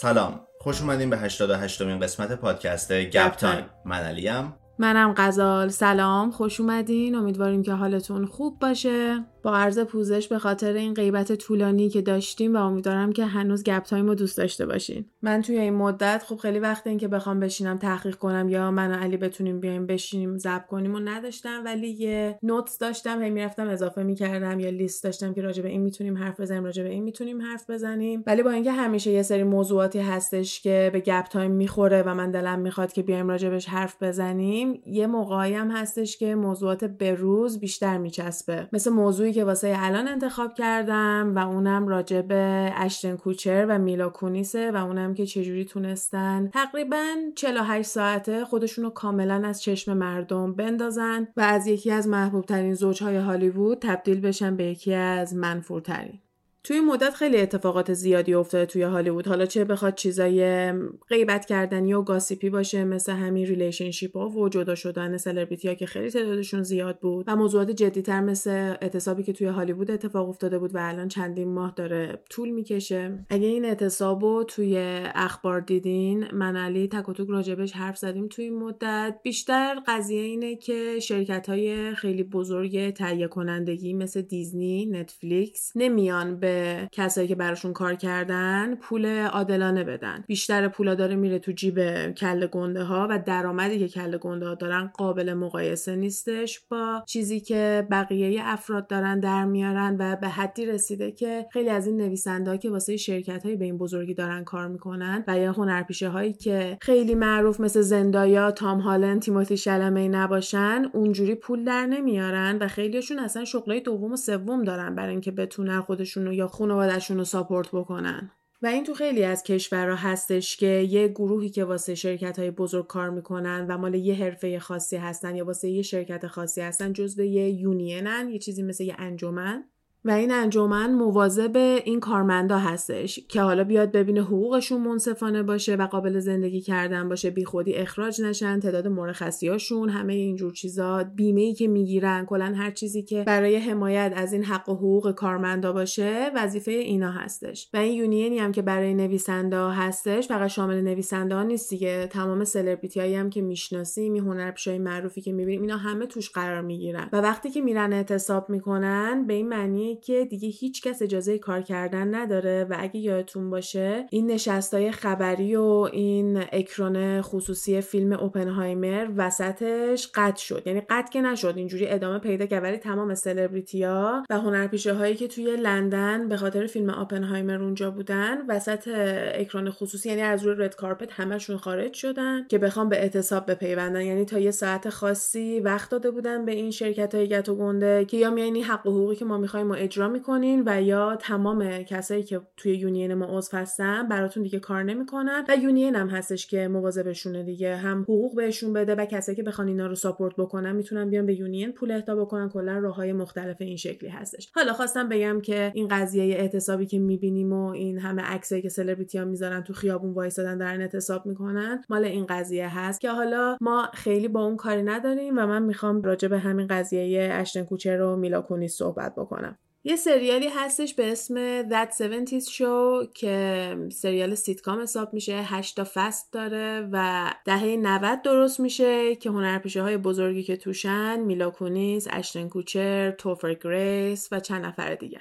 سلام. 0.00 0.40
خوش 0.60 0.80
اومدین 0.80 1.10
به 1.10 1.18
88 1.18 1.82
مین 1.82 2.00
قسمت 2.00 2.32
پادکست 2.32 2.92
گپ 2.92 3.36
تایم. 3.36 3.64
من 3.84 3.98
علیم. 3.98 4.54
منم 4.78 5.14
غزال. 5.16 5.68
سلام. 5.68 6.30
خوش 6.30 6.60
اومدین. 6.60 7.14
امیدواریم 7.14 7.62
که 7.62 7.72
حالتون 7.72 8.26
خوب 8.26 8.58
باشه. 8.58 9.24
با 9.48 9.56
عرض 9.56 9.78
پوزش 9.78 10.28
به 10.28 10.38
خاطر 10.38 10.72
این 10.72 10.94
غیبت 10.94 11.32
طولانی 11.32 11.88
که 11.88 12.02
داشتیم 12.02 12.54
و 12.54 12.58
امیدوارم 12.58 13.12
که 13.12 13.24
هنوز 13.24 13.64
گپ 13.64 13.82
تایم 13.82 14.06
رو 14.06 14.14
دوست 14.14 14.38
داشته 14.38 14.66
باشین. 14.66 15.04
من 15.22 15.42
توی 15.42 15.58
این 15.58 15.74
مدت 15.74 16.22
خب 16.26 16.36
خیلی 16.36 16.58
وقت 16.58 16.86
این 16.86 16.98
که 16.98 17.08
بخوام 17.08 17.40
بشینم 17.40 17.78
تحقیق 17.78 18.14
کنم 18.14 18.48
یا 18.48 18.70
من 18.70 18.90
و 18.90 18.94
علی 18.94 19.16
بتونیم 19.16 19.60
بیایم 19.60 19.86
بشینیم 19.86 20.38
ضبط 20.38 20.66
کنیم 20.66 20.94
و 20.94 20.98
نداشتم 20.98 21.62
ولی 21.64 21.88
یه 21.88 22.38
notes 22.42 22.78
داشتم 22.78 23.22
هی 23.22 23.30
می‌رفتم 23.30 23.68
اضافه 23.68 24.02
می‌کردم 24.02 24.60
یا 24.60 24.70
لیست 24.70 25.04
داشتم 25.04 25.34
که 25.34 25.42
راجع 25.42 25.62
به 25.62 25.68
این 25.68 25.80
می‌تونیم 25.80 26.16
حرف 26.16 26.40
بزنیم 26.40 26.64
راجع 26.64 26.82
به 26.82 26.88
این 26.88 27.04
می‌تونیم 27.04 27.42
حرف 27.42 27.70
بزنیم. 27.70 28.22
ولی 28.26 28.42
با 28.42 28.50
اینکه 28.50 28.72
همیشه 28.72 29.10
یه 29.10 29.22
سری 29.22 29.42
موضوعاتی 29.42 29.98
هستش 29.98 30.60
که 30.60 30.90
به 30.92 31.00
گپ 31.00 31.24
تایم 31.24 31.50
می‌خوره 31.50 32.02
و 32.02 32.14
من 32.14 32.30
دلم 32.30 32.58
می‌خواد 32.58 32.92
که 32.92 33.02
بیایم 33.02 33.28
راجع 33.28 33.58
حرف 33.68 34.02
بزنیم 34.02 34.82
یه 34.86 35.06
موقعی 35.06 35.54
هم 35.54 35.70
هستش 35.70 36.16
که 36.16 36.34
موضوعات 36.34 36.84
بروز 36.84 37.60
بیشتر 37.60 37.98
میچسبه. 37.98 38.68
مثل 38.72 38.90
موضوعی 38.90 39.37
که 39.38 39.44
واسه 39.44 39.74
الان 39.78 40.08
انتخاب 40.08 40.54
کردم 40.54 41.32
و 41.34 41.38
اونم 41.38 41.88
راجع 41.88 42.22
به 42.22 42.72
اشتن 42.76 43.16
کوچر 43.16 43.66
و 43.68 43.78
میلا 43.78 44.08
کونیسه 44.08 44.70
و 44.70 44.76
اونم 44.76 45.14
که 45.14 45.26
چجوری 45.26 45.64
تونستن 45.64 46.50
تقریبا 46.52 47.14
48 47.36 47.88
ساعته 47.88 48.44
خودشونو 48.44 48.90
کاملا 48.90 49.42
از 49.48 49.62
چشم 49.62 49.96
مردم 49.96 50.54
بندازن 50.54 51.28
و 51.36 51.40
از 51.40 51.66
یکی 51.66 51.90
از 51.90 52.08
محبوب 52.08 52.44
ترین 52.44 52.74
زوجهای 52.74 53.16
هالیوود 53.16 53.78
تبدیل 53.78 54.20
بشن 54.20 54.56
به 54.56 54.64
یکی 54.64 54.94
از 54.94 55.34
منفورترین. 55.34 56.20
توی 56.68 56.80
مدت 56.80 57.14
خیلی 57.14 57.36
اتفاقات 57.36 57.92
زیادی 57.92 58.34
افتاده 58.34 58.66
توی 58.66 58.82
هالیوود. 58.82 59.28
حالا 59.28 59.46
چه 59.46 59.64
بخواد 59.64 59.94
چیزای 59.94 60.72
غیبت 61.08 61.46
کردنی 61.46 61.94
و 61.94 62.02
gossip 62.02 62.43
ی 62.43 62.50
باشه 62.50 62.84
مثل 62.84 63.12
همین 63.12 63.46
relationship 63.46 64.16
ها 64.16 64.28
و 64.28 64.48
جدا 64.48 64.74
شدن 64.74 65.16
سلبریتی 65.16 65.68
ها 65.68 65.74
که 65.74 65.86
خیلی 65.86 66.10
تعدادشون 66.10 66.62
زیاد 66.62 66.98
بود. 66.98 67.24
و 67.28 67.36
موضوعات 67.36 67.70
جدیتر 67.70 68.20
مثل 68.20 68.50
اعتصابی 68.50 69.22
که 69.22 69.32
توی 69.32 69.46
هالیوود 69.46 69.90
اتفاق 69.90 70.28
افتاده 70.28 70.58
بود 70.58 70.74
و 70.74 70.78
الان 70.80 71.08
چندین 71.08 71.48
ماه 71.48 71.72
داره 71.76 72.18
طول 72.30 72.48
می‌کشه. 72.50 73.18
اگه 73.30 73.46
این 73.46 73.64
اعتصاب 73.64 74.44
توی 74.44 74.78
اخبار 75.14 75.60
دیدین 75.60 76.24
من 76.32 76.56
علی 76.56 76.88
تک 76.88 77.26
راجبش 77.28 77.72
حرف 77.72 77.98
زدیم 77.98 78.28
توی 78.28 78.44
این 78.44 78.58
مدت. 78.58 79.14
بیشتر 79.22 79.82
قضیه 79.86 80.22
اینه 80.22 80.56
که 80.56 80.98
شرکت 81.00 81.48
های 81.48 81.94
خیلی 81.94 82.22
بزرگ 82.22 82.90
تهیه 82.90 83.26
کنندگی 83.26 83.94
مثل 83.94 84.20
دیزنی 84.20 84.86
نتفلیکس 84.86 85.72
نمیان 85.76 86.40
به 86.40 86.57
کسایی 86.92 87.28
که 87.28 87.34
براشون 87.34 87.72
کار 87.72 87.94
کردن 87.94 88.74
پول 88.74 89.06
عادلانه 89.26 89.84
بدن. 89.84 90.24
بیشتر 90.26 90.68
پولا 90.68 90.94
داره 90.94 91.16
میره 91.16 91.38
تو 91.38 91.52
جیب 91.52 92.10
کل 92.10 92.46
گنده 92.46 92.82
ها 92.82 93.06
و 93.10 93.18
درآمدی 93.26 93.78
که 93.78 93.88
کل 93.88 94.16
گنده 94.16 94.46
ها 94.46 94.54
دارن 94.54 94.90
قابل 94.94 95.34
مقایسه 95.34 95.96
نیستش 95.96 96.60
با 96.70 97.02
چیزی 97.06 97.40
که 97.40 97.86
بقیه 97.90 98.40
افراد 98.44 98.86
دارن 98.86 99.20
در 99.20 99.44
میارن 99.44 99.96
و 99.98 100.16
به 100.16 100.28
حدی 100.28 100.66
رسیده 100.66 101.12
که 101.12 101.46
خیلی 101.52 101.70
از 101.70 101.86
این 101.86 101.96
نویسنده 101.96 102.58
که 102.58 102.70
واسه 102.70 102.96
شرکت 102.96 103.46
های 103.46 103.56
به 103.56 103.64
این 103.64 103.78
بزرگی 103.78 104.14
دارن 104.14 104.44
کار 104.44 104.68
می‌کنن 104.68 105.24
و 105.28 105.38
یا 105.38 105.52
هنرپیشه 105.52 106.08
هایی 106.08 106.32
که 106.32 106.78
خیلی 106.80 107.14
معروف 107.14 107.60
مثل 107.60 107.80
زندایا 107.80 108.50
تام 108.50 108.80
هالند 108.80 109.22
تیموتی 109.22 109.56
شلمه 109.56 110.08
نباشن 110.08 110.90
اونجوری 110.92 111.34
پول 111.34 111.64
در 111.64 111.86
نمیارن 111.86 112.58
و 112.60 112.68
خیلیشون 112.68 113.18
اصلا 113.18 113.44
شغلای 113.44 113.80
دوم 113.80 114.12
و 114.12 114.16
سوم 114.16 114.64
دارن 114.64 114.94
برای 114.94 115.10
اینکه 115.10 115.30
بتونن 115.30 115.80
خودشون 115.80 116.26
یا 116.38 116.48
خانوادهشون 116.48 117.16
رو 117.16 117.24
ساپورت 117.24 117.68
بکنن. 117.68 118.30
و 118.62 118.66
این 118.66 118.84
تو 118.84 118.94
خیلی 118.94 119.24
از 119.24 119.42
کشورها 119.42 119.94
هستش 119.94 120.56
که 120.56 120.66
یه 120.66 121.08
گروهی 121.08 121.50
که 121.50 121.64
واسه 121.64 121.94
شرکت 121.94 122.38
های 122.38 122.50
بزرگ 122.50 122.86
کار 122.86 123.10
می‌کنن 123.10 123.66
و 123.68 123.78
مال 123.78 123.94
یه 123.94 124.14
حرفه 124.14 124.58
خاصی 124.58 124.96
هستن 124.96 125.36
یا 125.36 125.44
واسه 125.44 125.68
یه 125.68 125.82
شرکت 125.82 126.26
خاصی 126.26 126.60
هستن 126.60 126.92
جزو 126.92 127.24
یه 127.24 127.50
یونینن 127.50 128.28
یه 128.30 128.38
چیزی 128.38 128.62
مثل 128.62 128.84
یه 128.84 128.94
انجمن. 128.98 129.64
و 130.04 130.10
این 130.10 130.30
انجمن 130.30 130.94
مواظب 130.94 131.56
این 131.84 132.00
کارمندا 132.00 132.58
هستش 132.58 133.20
که 133.28 133.40
حالا 133.40 133.64
بیاد 133.64 133.92
ببینه 133.92 134.20
حقوقشون 134.20 134.80
منصفانه 134.80 135.42
باشه 135.42 135.76
و 135.76 135.86
قابل 135.86 136.18
زندگی 136.18 136.60
کردن 136.60 137.08
باشه 137.08 137.30
بی 137.30 137.44
خودی 137.44 137.74
اخراج 137.74 138.22
نشن 138.22 138.60
تعداد 138.60 138.86
مرخصیاشون 138.86 139.88
همه 139.88 140.12
اینجور 140.12 140.52
چیزا 140.52 141.04
بیمه 141.04 141.40
ای 141.40 141.54
که 141.54 141.68
می‌گیرن 141.68 142.26
کلا 142.26 142.52
هر 142.56 142.70
چیزی 142.70 143.02
که 143.02 143.24
برای 143.26 143.56
حمایت 143.56 144.12
از 144.16 144.32
این 144.32 144.44
حق 144.44 144.68
و 144.68 144.74
حقوق 144.74 145.12
کارمندا 145.12 145.72
باشه 145.72 146.30
وظیفه 146.34 146.70
اینا 146.70 147.10
هستش. 147.10 147.68
و 147.74 147.76
این 147.76 147.92
یونینی 147.92 148.38
هم 148.38 148.52
که 148.52 148.62
برای 148.62 148.94
نویسنده 148.94 149.70
هستش 149.70 150.28
فقط 150.28 150.50
شامل 150.50 150.80
نویسنده 150.80 151.34
ها 151.34 151.42
نیست 151.42 151.70
دیگه. 151.70 152.06
تمام 152.06 152.44
سلبریتی 152.44 153.14
هم 153.14 153.30
که 153.30 153.42
می‌شناسیم 153.42 154.12
این 154.12 154.22
هنرپیشای 154.22 154.78
معروفی 154.78 155.20
که 155.20 155.32
می‌بینیم 155.32 155.60
اینا 155.60 155.76
همه 155.76 156.06
توش 156.06 156.30
قرار 156.30 156.62
می‌گیرن. 156.62 157.08
و 157.12 157.20
وقتی 157.20 157.50
که 157.50 157.60
میرن 157.60 157.92
اعتصاب 157.92 158.50
می‌کنن 158.50 159.26
به 159.26 159.34
این 159.34 159.48
معنی 159.48 159.87
که 159.96 160.24
دیگه 160.24 160.48
هیچ 160.48 160.82
کس 160.82 161.02
اجازه 161.02 161.38
کار 161.38 161.62
کردن 161.62 162.14
نداره 162.14 162.66
و 162.70 162.76
اگه 162.78 163.00
یادتون 163.00 163.50
باشه 163.50 164.06
این 164.10 164.26
نشستای 164.26 164.92
خبری 164.92 165.56
و 165.56 165.88
این 165.92 166.44
اکران 166.52 167.22
خصوصی 167.22 167.80
فیلم 167.80 168.12
اوپنهایمر 168.12 169.08
وسطش 169.16 170.08
قطع 170.14 170.42
شد. 170.42 170.62
یعنی 170.66 170.80
قطع 170.80 171.12
که 171.12 171.20
نشد 171.20 171.54
اینجوری 171.56 171.88
ادامه 171.88 172.18
پیدا 172.18 172.46
کرد. 172.46 172.62
ولی 172.62 172.76
تمام 172.76 173.14
سلبریتیا 173.14 174.22
و 174.30 174.40
هنرپیشه 174.40 174.92
هایی 174.92 175.14
که 175.14 175.28
توی 175.28 175.56
لندن 175.56 176.28
به 176.28 176.36
خاطر 176.36 176.66
فیلم 176.66 176.90
اوپنهایمر 176.90 177.62
اونجا 177.62 177.90
بودن 177.90 178.46
وسط 178.48 178.88
اکران 179.34 179.70
خصوصی 179.70 180.08
یعنی 180.08 180.22
از 180.22 180.46
روی 180.46 180.64
رد 180.64 180.76
کارپت 180.76 181.12
همشون 181.12 181.56
خارج 181.56 181.94
شدن 181.94 182.46
که 182.48 182.58
بخوام 182.58 182.88
به 182.88 182.96
اعتصاب 182.96 183.50
بپیوندن. 183.50 184.02
یعنی 184.02 184.24
تا 184.24 184.38
یه 184.38 184.50
ساعت 184.50 184.90
خاصی 184.90 185.60
وقت 185.60 185.90
داده 185.90 186.10
بودن 186.10 186.44
به 186.44 186.52
این 186.52 186.70
شرکت 186.70 187.14
های 187.14 187.28
گت 187.28 187.48
و 187.48 187.54
گنده 187.54 188.04
که 188.04 188.16
یا 188.16 188.30
میانی 188.30 188.62
حق 188.62 188.86
و 188.86 188.90
حقوقی 188.90 189.16
که 189.16 189.24
ما 189.24 189.38
می‌خوایم 189.38 189.70
اجرا 189.78 190.08
می‌کنین 190.08 190.62
و 190.66 190.82
یا 190.82 191.16
تمام 191.16 191.82
کسایی 191.82 192.22
که 192.22 192.40
توی 192.56 192.74
یونین 192.74 193.14
ما 193.14 193.38
عضو 193.38 193.56
هستن 193.56 194.08
براتون 194.08 194.42
دیگه 194.42 194.58
کار 194.58 194.82
نمی‌کنن 194.82 195.44
و 195.48 195.56
union 195.56 195.96
هم 195.96 196.08
هستش 196.08 196.46
که 196.46 196.68
مواظبشونه 196.68 197.42
دیگه 197.42 197.76
هم 197.76 198.02
حقوق 198.02 198.36
بهشون 198.36 198.72
بده 198.72 198.94
و 198.94 199.04
کسایی 199.04 199.36
که 199.36 199.42
بخوان 199.42 199.68
اینا 199.68 199.86
رو 199.86 199.94
support 199.94 200.36
بکنن 200.36 200.72
می‌تونن 200.72 201.10
بیان 201.10 201.26
به 201.26 201.34
union 201.34 201.72
پول 201.72 201.90
اهدا 201.90 202.16
بکنن. 202.16 202.48
کلا 202.48 202.78
راههای 202.78 203.12
مختلف 203.12 203.56
این 203.60 203.76
شکلی 203.76 204.10
هستش. 204.10 204.50
حالا 204.54 204.72
خواستم 204.72 205.08
بگم 205.08 205.40
که 205.40 205.72
این 205.74 205.88
قضیه 205.88 206.36
اعتصابی 206.36 206.86
که 206.86 206.98
می‌بینیم 206.98 207.52
و 207.52 207.66
این 207.66 207.98
همه 207.98 208.22
عکسایی 208.22 208.62
که 208.62 208.68
سلبریتی 208.68 209.18
ها 209.18 209.24
می‌ذارن 209.24 209.62
تو 209.62 209.72
خیابون 209.72 210.12
وایسادن 210.12 210.58
دارن 210.58 210.80
اعتصاب 210.80 211.26
می‌کنن 211.26 211.84
مال 211.88 212.04
این 212.04 212.26
قضیه 212.26 212.78
هست 212.78 213.00
که 213.00 213.10
حالا 213.10 213.56
ما 213.60 213.88
خیلی 213.94 214.28
با 214.28 214.44
اون 214.44 214.56
کاری 214.56 214.82
نداریم 214.82 215.38
و 215.38 215.46
من 215.46 215.62
می‌خوام 215.62 216.02
راجع 216.02 216.28
به 216.28 216.38
همین 216.38 216.66
قضیه 216.66 217.28
اشتن 217.32 217.64
کوچر 217.64 218.00
و 218.00 218.16
میلا 218.16 218.42
صحبت 218.68 219.14
بکنم. 219.14 219.58
یه 219.88 219.96
سریالی 219.96 220.48
هستش 220.48 220.94
به 220.94 221.12
اسم 221.12 221.62
That 221.62 221.90
70s 221.90 222.48
Show 222.48 223.12
که 223.14 223.76
سریال 223.92 224.34
سیتکام 224.34 224.82
حساب 224.82 225.14
میشه 225.14 225.32
هشتا 225.32 225.86
فصل 225.94 226.32
داره 226.32 226.88
و 226.92 227.30
دهه 227.44 227.76
90 227.76 228.22
درست 228.22 228.60
میشه 228.60 229.16
که 229.16 229.30
هنرپیشه 229.30 229.82
های 229.82 229.96
بزرگی 229.96 230.42
که 230.42 230.56
توشن 230.56 231.20
میلا 231.20 231.50
کونیس، 231.50 232.06
اشتن 232.10 232.48
کوچر، 232.48 233.10
توفر 233.10 233.54
گریس 233.54 234.28
و 234.32 234.40
چند 234.40 234.64
نفر 234.64 234.94
دیگه. 234.94 235.20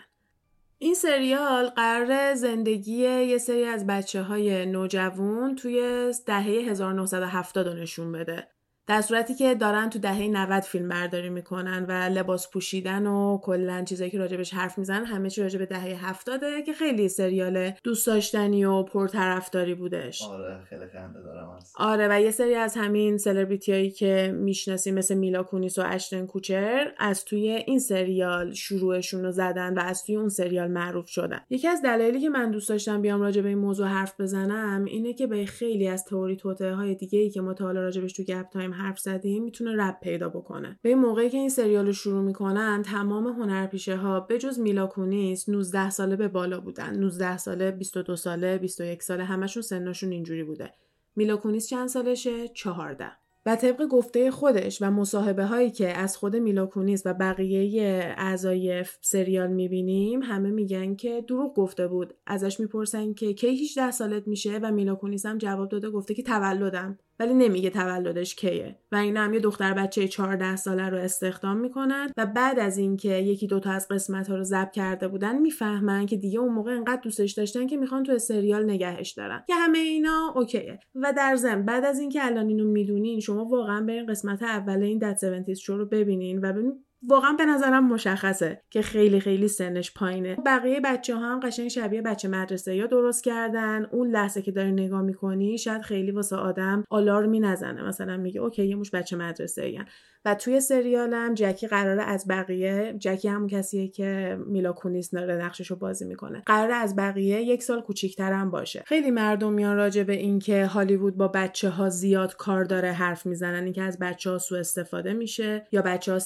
این 0.79 0.93
سریال 0.93 1.69
قراره 1.69 2.35
زندگی 2.35 3.03
یه 3.03 3.37
سری 3.37 3.63
از 3.63 3.87
بچه 3.87 4.21
های 4.21 4.65
نوجوان 4.65 5.55
توی 5.55 6.11
دهه 6.25 6.45
1970 6.45 7.67
نشون 7.67 8.11
بده. 8.11 8.47
در 8.87 9.01
صورتی 9.01 9.35
که 9.35 9.55
دارن 9.55 9.89
تو 9.89 9.99
دهه 9.99 10.27
90 10.27 10.63
فیلم 10.63 10.87
برداری 10.87 11.29
می‌کنن 11.29 11.85
و 11.85 11.91
لباس 11.91 12.51
پوشیدن 12.51 13.07
و 13.07 13.37
کلا 13.37 13.83
چیزایی 13.83 14.11
که 14.11 14.17
راجبش 14.17 14.53
حرف 14.53 14.77
می‌زنن 14.77 15.05
همه 15.05 15.29
چی 15.29 15.41
راجب 15.41 15.65
دهه 15.65 16.09
70 16.09 16.41
که 16.65 16.73
خیلی 16.73 17.09
سریال 17.09 17.71
دوست 17.83 18.07
داشتنی 18.07 18.65
و 18.65 18.83
پرطرفداری 18.83 19.75
بودش. 19.75 20.21
آره 20.21 20.59
خیلی 20.69 20.85
خنده 20.93 21.21
دارم 21.21 21.59
آره 21.75 22.07
و 22.11 22.21
یه 22.21 22.31
سری 22.31 22.55
از 22.55 22.75
همین 22.77 23.17
سلبریتی 23.17 23.91
که 23.91 24.33
می‌شناسیم 24.35 24.95
مثل 24.95 25.15
میلا 25.15 25.43
کونیس 25.43 25.79
و 25.79 25.83
اشتن 25.85 26.25
کوچر 26.25 26.93
از 26.97 27.25
توی 27.25 27.49
این 27.49 27.79
سریال 27.79 28.53
شروعشون 28.53 29.23
رو 29.23 29.31
زدن 29.31 29.73
و 29.73 29.79
از 29.79 30.03
توی 30.03 30.15
اون 30.15 30.29
سریال 30.29 30.71
معروف 30.71 31.07
شدن. 31.07 31.39
یکی 31.49 31.67
از 31.67 31.81
دلایلی 31.81 32.21
که 32.21 32.29
من 32.29 32.51
دوست 32.51 32.69
داشتم 32.69 33.01
بیام 33.01 33.21
راجع 33.21 33.41
به 33.41 33.49
این 33.49 33.57
موضوع 33.57 33.87
حرف 33.87 34.21
بزنم 34.21 34.85
اینه 34.85 35.13
که 35.13 35.27
به 35.27 35.45
خیلی 35.45 35.87
از 35.87 36.05
تئوری 36.05 36.35
توطئه 36.35 36.73
های 36.73 36.95
دیگه 36.95 37.19
ای 37.19 37.29
که 37.29 37.41
ما 37.41 37.53
تا 37.53 37.65
حالا 37.65 37.81
راجبش 37.81 38.13
تو 38.13 38.23
گپ 38.23 38.49
تایم 38.49 38.76
حرف 38.77 38.99
زدیم 38.99 39.43
می‌تونه 39.43 39.75
ربط 39.75 39.97
پیدا 40.01 40.29
بکنه. 40.29 40.79
به 40.81 40.89
این 40.89 40.97
موقعی 40.97 41.29
که 41.29 41.37
این 41.37 41.49
سریال 41.49 41.85
رو 41.85 41.93
شروع 41.93 42.23
می‌کنن 42.23 42.81
تمام 42.81 43.27
هنرپیشه 43.27 43.95
ها 43.95 44.19
به 44.19 44.37
جز 44.37 44.59
میلا 44.59 44.87
کونیس 44.87 45.49
19 45.49 45.89
ساله 45.89 46.15
به 46.15 46.27
بالا 46.27 46.59
بودن. 46.59 46.97
19 46.97 47.37
ساله 47.37 47.71
22 47.71 48.15
ساله 48.15 48.57
21 48.57 49.03
ساله 49.03 49.23
همشون 49.23 49.63
سنشون 49.63 50.11
اینجوری 50.11 50.43
بوده. 50.43 50.73
میلا 51.15 51.37
کونیس 51.37 51.67
چند 51.67 51.87
سالشه؟ 51.87 52.47
14 52.47 53.11
و 53.45 53.55
طبق 53.55 53.85
گفته 53.85 54.31
خودش 54.31 54.81
و 54.81 54.91
مصاحبه 54.91 55.45
هایی 55.45 55.71
که 55.71 55.97
از 55.97 56.17
خود 56.17 56.35
میلاکونیس 56.35 57.01
و 57.05 57.13
بقیه 57.13 58.15
اعضای 58.17 58.85
سریال 59.01 59.47
می‌بینیم 59.47 60.23
همه 60.23 60.49
میگن 60.49 60.95
که 60.95 61.23
دروغ 61.27 61.55
گفته 61.55 61.87
بود. 61.87 62.13
ازش 62.25 62.59
می‌پرسن 62.59 63.13
که 63.13 63.33
کی 63.33 63.63
18 63.63 63.91
سالت 63.91 64.27
میشه؟ 64.27 64.59
و 64.63 64.71
میلاکونیس 64.71 65.25
هم 65.25 65.37
جواب 65.37 65.69
داده 65.69 65.89
گفته 65.89 66.13
که 66.13 66.23
تولدم. 66.23 66.99
ولی 67.19 67.33
نمیگه 67.33 67.69
تولدش 67.69 68.35
کیه. 68.35 68.79
و 68.91 68.95
اینا 68.95 69.21
هم 69.21 69.33
یه 69.33 69.39
دختر 69.39 69.73
بچه 69.73 70.07
14 70.07 70.55
ساله 70.55 70.89
رو 70.89 70.97
استخدام 70.97 71.57
می‌کنن 71.57 72.11
و 72.17 72.25
بعد 72.25 72.59
از 72.59 72.77
اینکه 72.77 73.09
یکی 73.09 73.47
دوتا 73.47 73.71
از 73.71 73.87
قسمت 73.87 74.29
ها 74.29 74.35
رو 74.35 74.43
ضبط 74.43 74.71
کرده 74.71 75.07
بودن 75.07 75.37
می‌فهمن 75.37 76.05
که 76.05 76.17
دیگه 76.17 76.39
اون 76.39 76.53
موقع 76.53 76.71
انقدر 76.71 77.01
دوستش 77.01 77.31
داشتن 77.31 77.67
که 77.67 77.77
می‌خوان 77.77 78.03
تو 78.03 78.17
سریال 78.17 78.63
نگهش 78.63 79.11
دارن. 79.11 79.43
که 79.47 79.55
همه 79.55 79.77
اینا 79.77 80.33
اوکیه. 80.35 80.79
و 80.95 81.13
در 81.17 81.35
ضمن 81.35 81.65
بعد 81.65 81.85
از 81.85 81.99
اینکه 81.99 82.25
الان 82.25 82.47
اینو 82.47 82.67
می‌دونین 82.71 83.19
شما 83.19 83.45
واقعا 83.45 83.81
برین 83.81 84.05
قسمت 84.05 84.43
اول 84.43 84.83
این 84.83 84.97
دت 84.97 85.23
70 85.23 85.53
شو 85.53 85.77
رو 85.77 85.85
ببینین 85.85 86.39
و 86.45 86.53
ببین 86.53 86.83
واقعا 87.07 87.33
به 87.33 87.45
نظرم 87.45 87.87
مشخصه 87.87 88.61
که 88.69 88.81
خیلی 88.81 89.19
خیلی 89.19 89.47
سنش 89.47 89.93
پایینه. 89.93 90.35
بقیه 90.45 90.79
بچه 90.79 91.15
ها 91.15 91.33
هم 91.33 91.39
قشنگ 91.39 91.67
شبیه 91.67 92.01
بچه 92.01 92.27
مدرسه 92.27 92.75
یا 92.75 92.87
درست 92.87 93.23
کردن. 93.23 93.85
اون 93.91 94.11
لحظه 94.11 94.41
که 94.41 94.51
داری 94.51 94.71
نگاه 94.71 95.01
می‌کنی 95.01 95.57
شاید 95.57 95.81
خیلی 95.81 96.11
واسه 96.11 96.35
آدم 96.35 96.83
آلارمی 96.89 97.39
نزنه 97.39 97.83
مثلا 97.83 98.17
میگه 98.17 98.41
اوکی 98.41 98.65
یه 98.65 98.75
مش 98.75 98.91
بچه 98.91 99.15
مدرسه 99.15 99.69
یا 99.69 99.85
و 100.25 100.35
توی 100.35 100.59
سریالم 100.59 101.33
جکی 101.33 101.67
قراره 101.67 102.03
از 102.03 102.25
بقیه 102.29 102.95
جکی 102.99 103.27
همون 103.27 103.47
کسیه 103.47 103.87
که 103.87 104.39
میلا 104.45 104.73
کونیس 104.73 105.11
داره 105.11 105.35
نقششو 105.35 105.75
بازی 105.75 106.05
می‌کنه 106.05 106.43
قراره 106.45 106.73
از 106.73 106.95
بقیه 106.95 107.41
یک 107.41 107.63
سال 107.63 107.81
کوچیکتر 107.81 108.31
هم 108.31 108.51
باشه. 108.51 108.83
خیلی 108.85 109.11
مردم 109.11 109.53
میان 109.53 109.75
راجع 109.75 110.03
به 110.03 110.13
اینکه 110.13 110.65
هالیوود 110.65 111.17
با 111.17 111.27
بچه 111.27 111.69
ها 111.69 111.89
زیاد 111.89 112.35
کار 112.35 112.63
داره 112.63 112.91
حرف 112.91 113.25
می‌زنن. 113.25 113.63
اینکه 113.63 113.81
از 113.81 113.99
بچه 113.99 114.29
ها 114.29 114.37
سوء 114.37 114.59
استفاده 114.59 115.13
میشه 115.13 115.67
یا 115.71 115.81
بچه 115.81 116.11
ها 116.11 116.19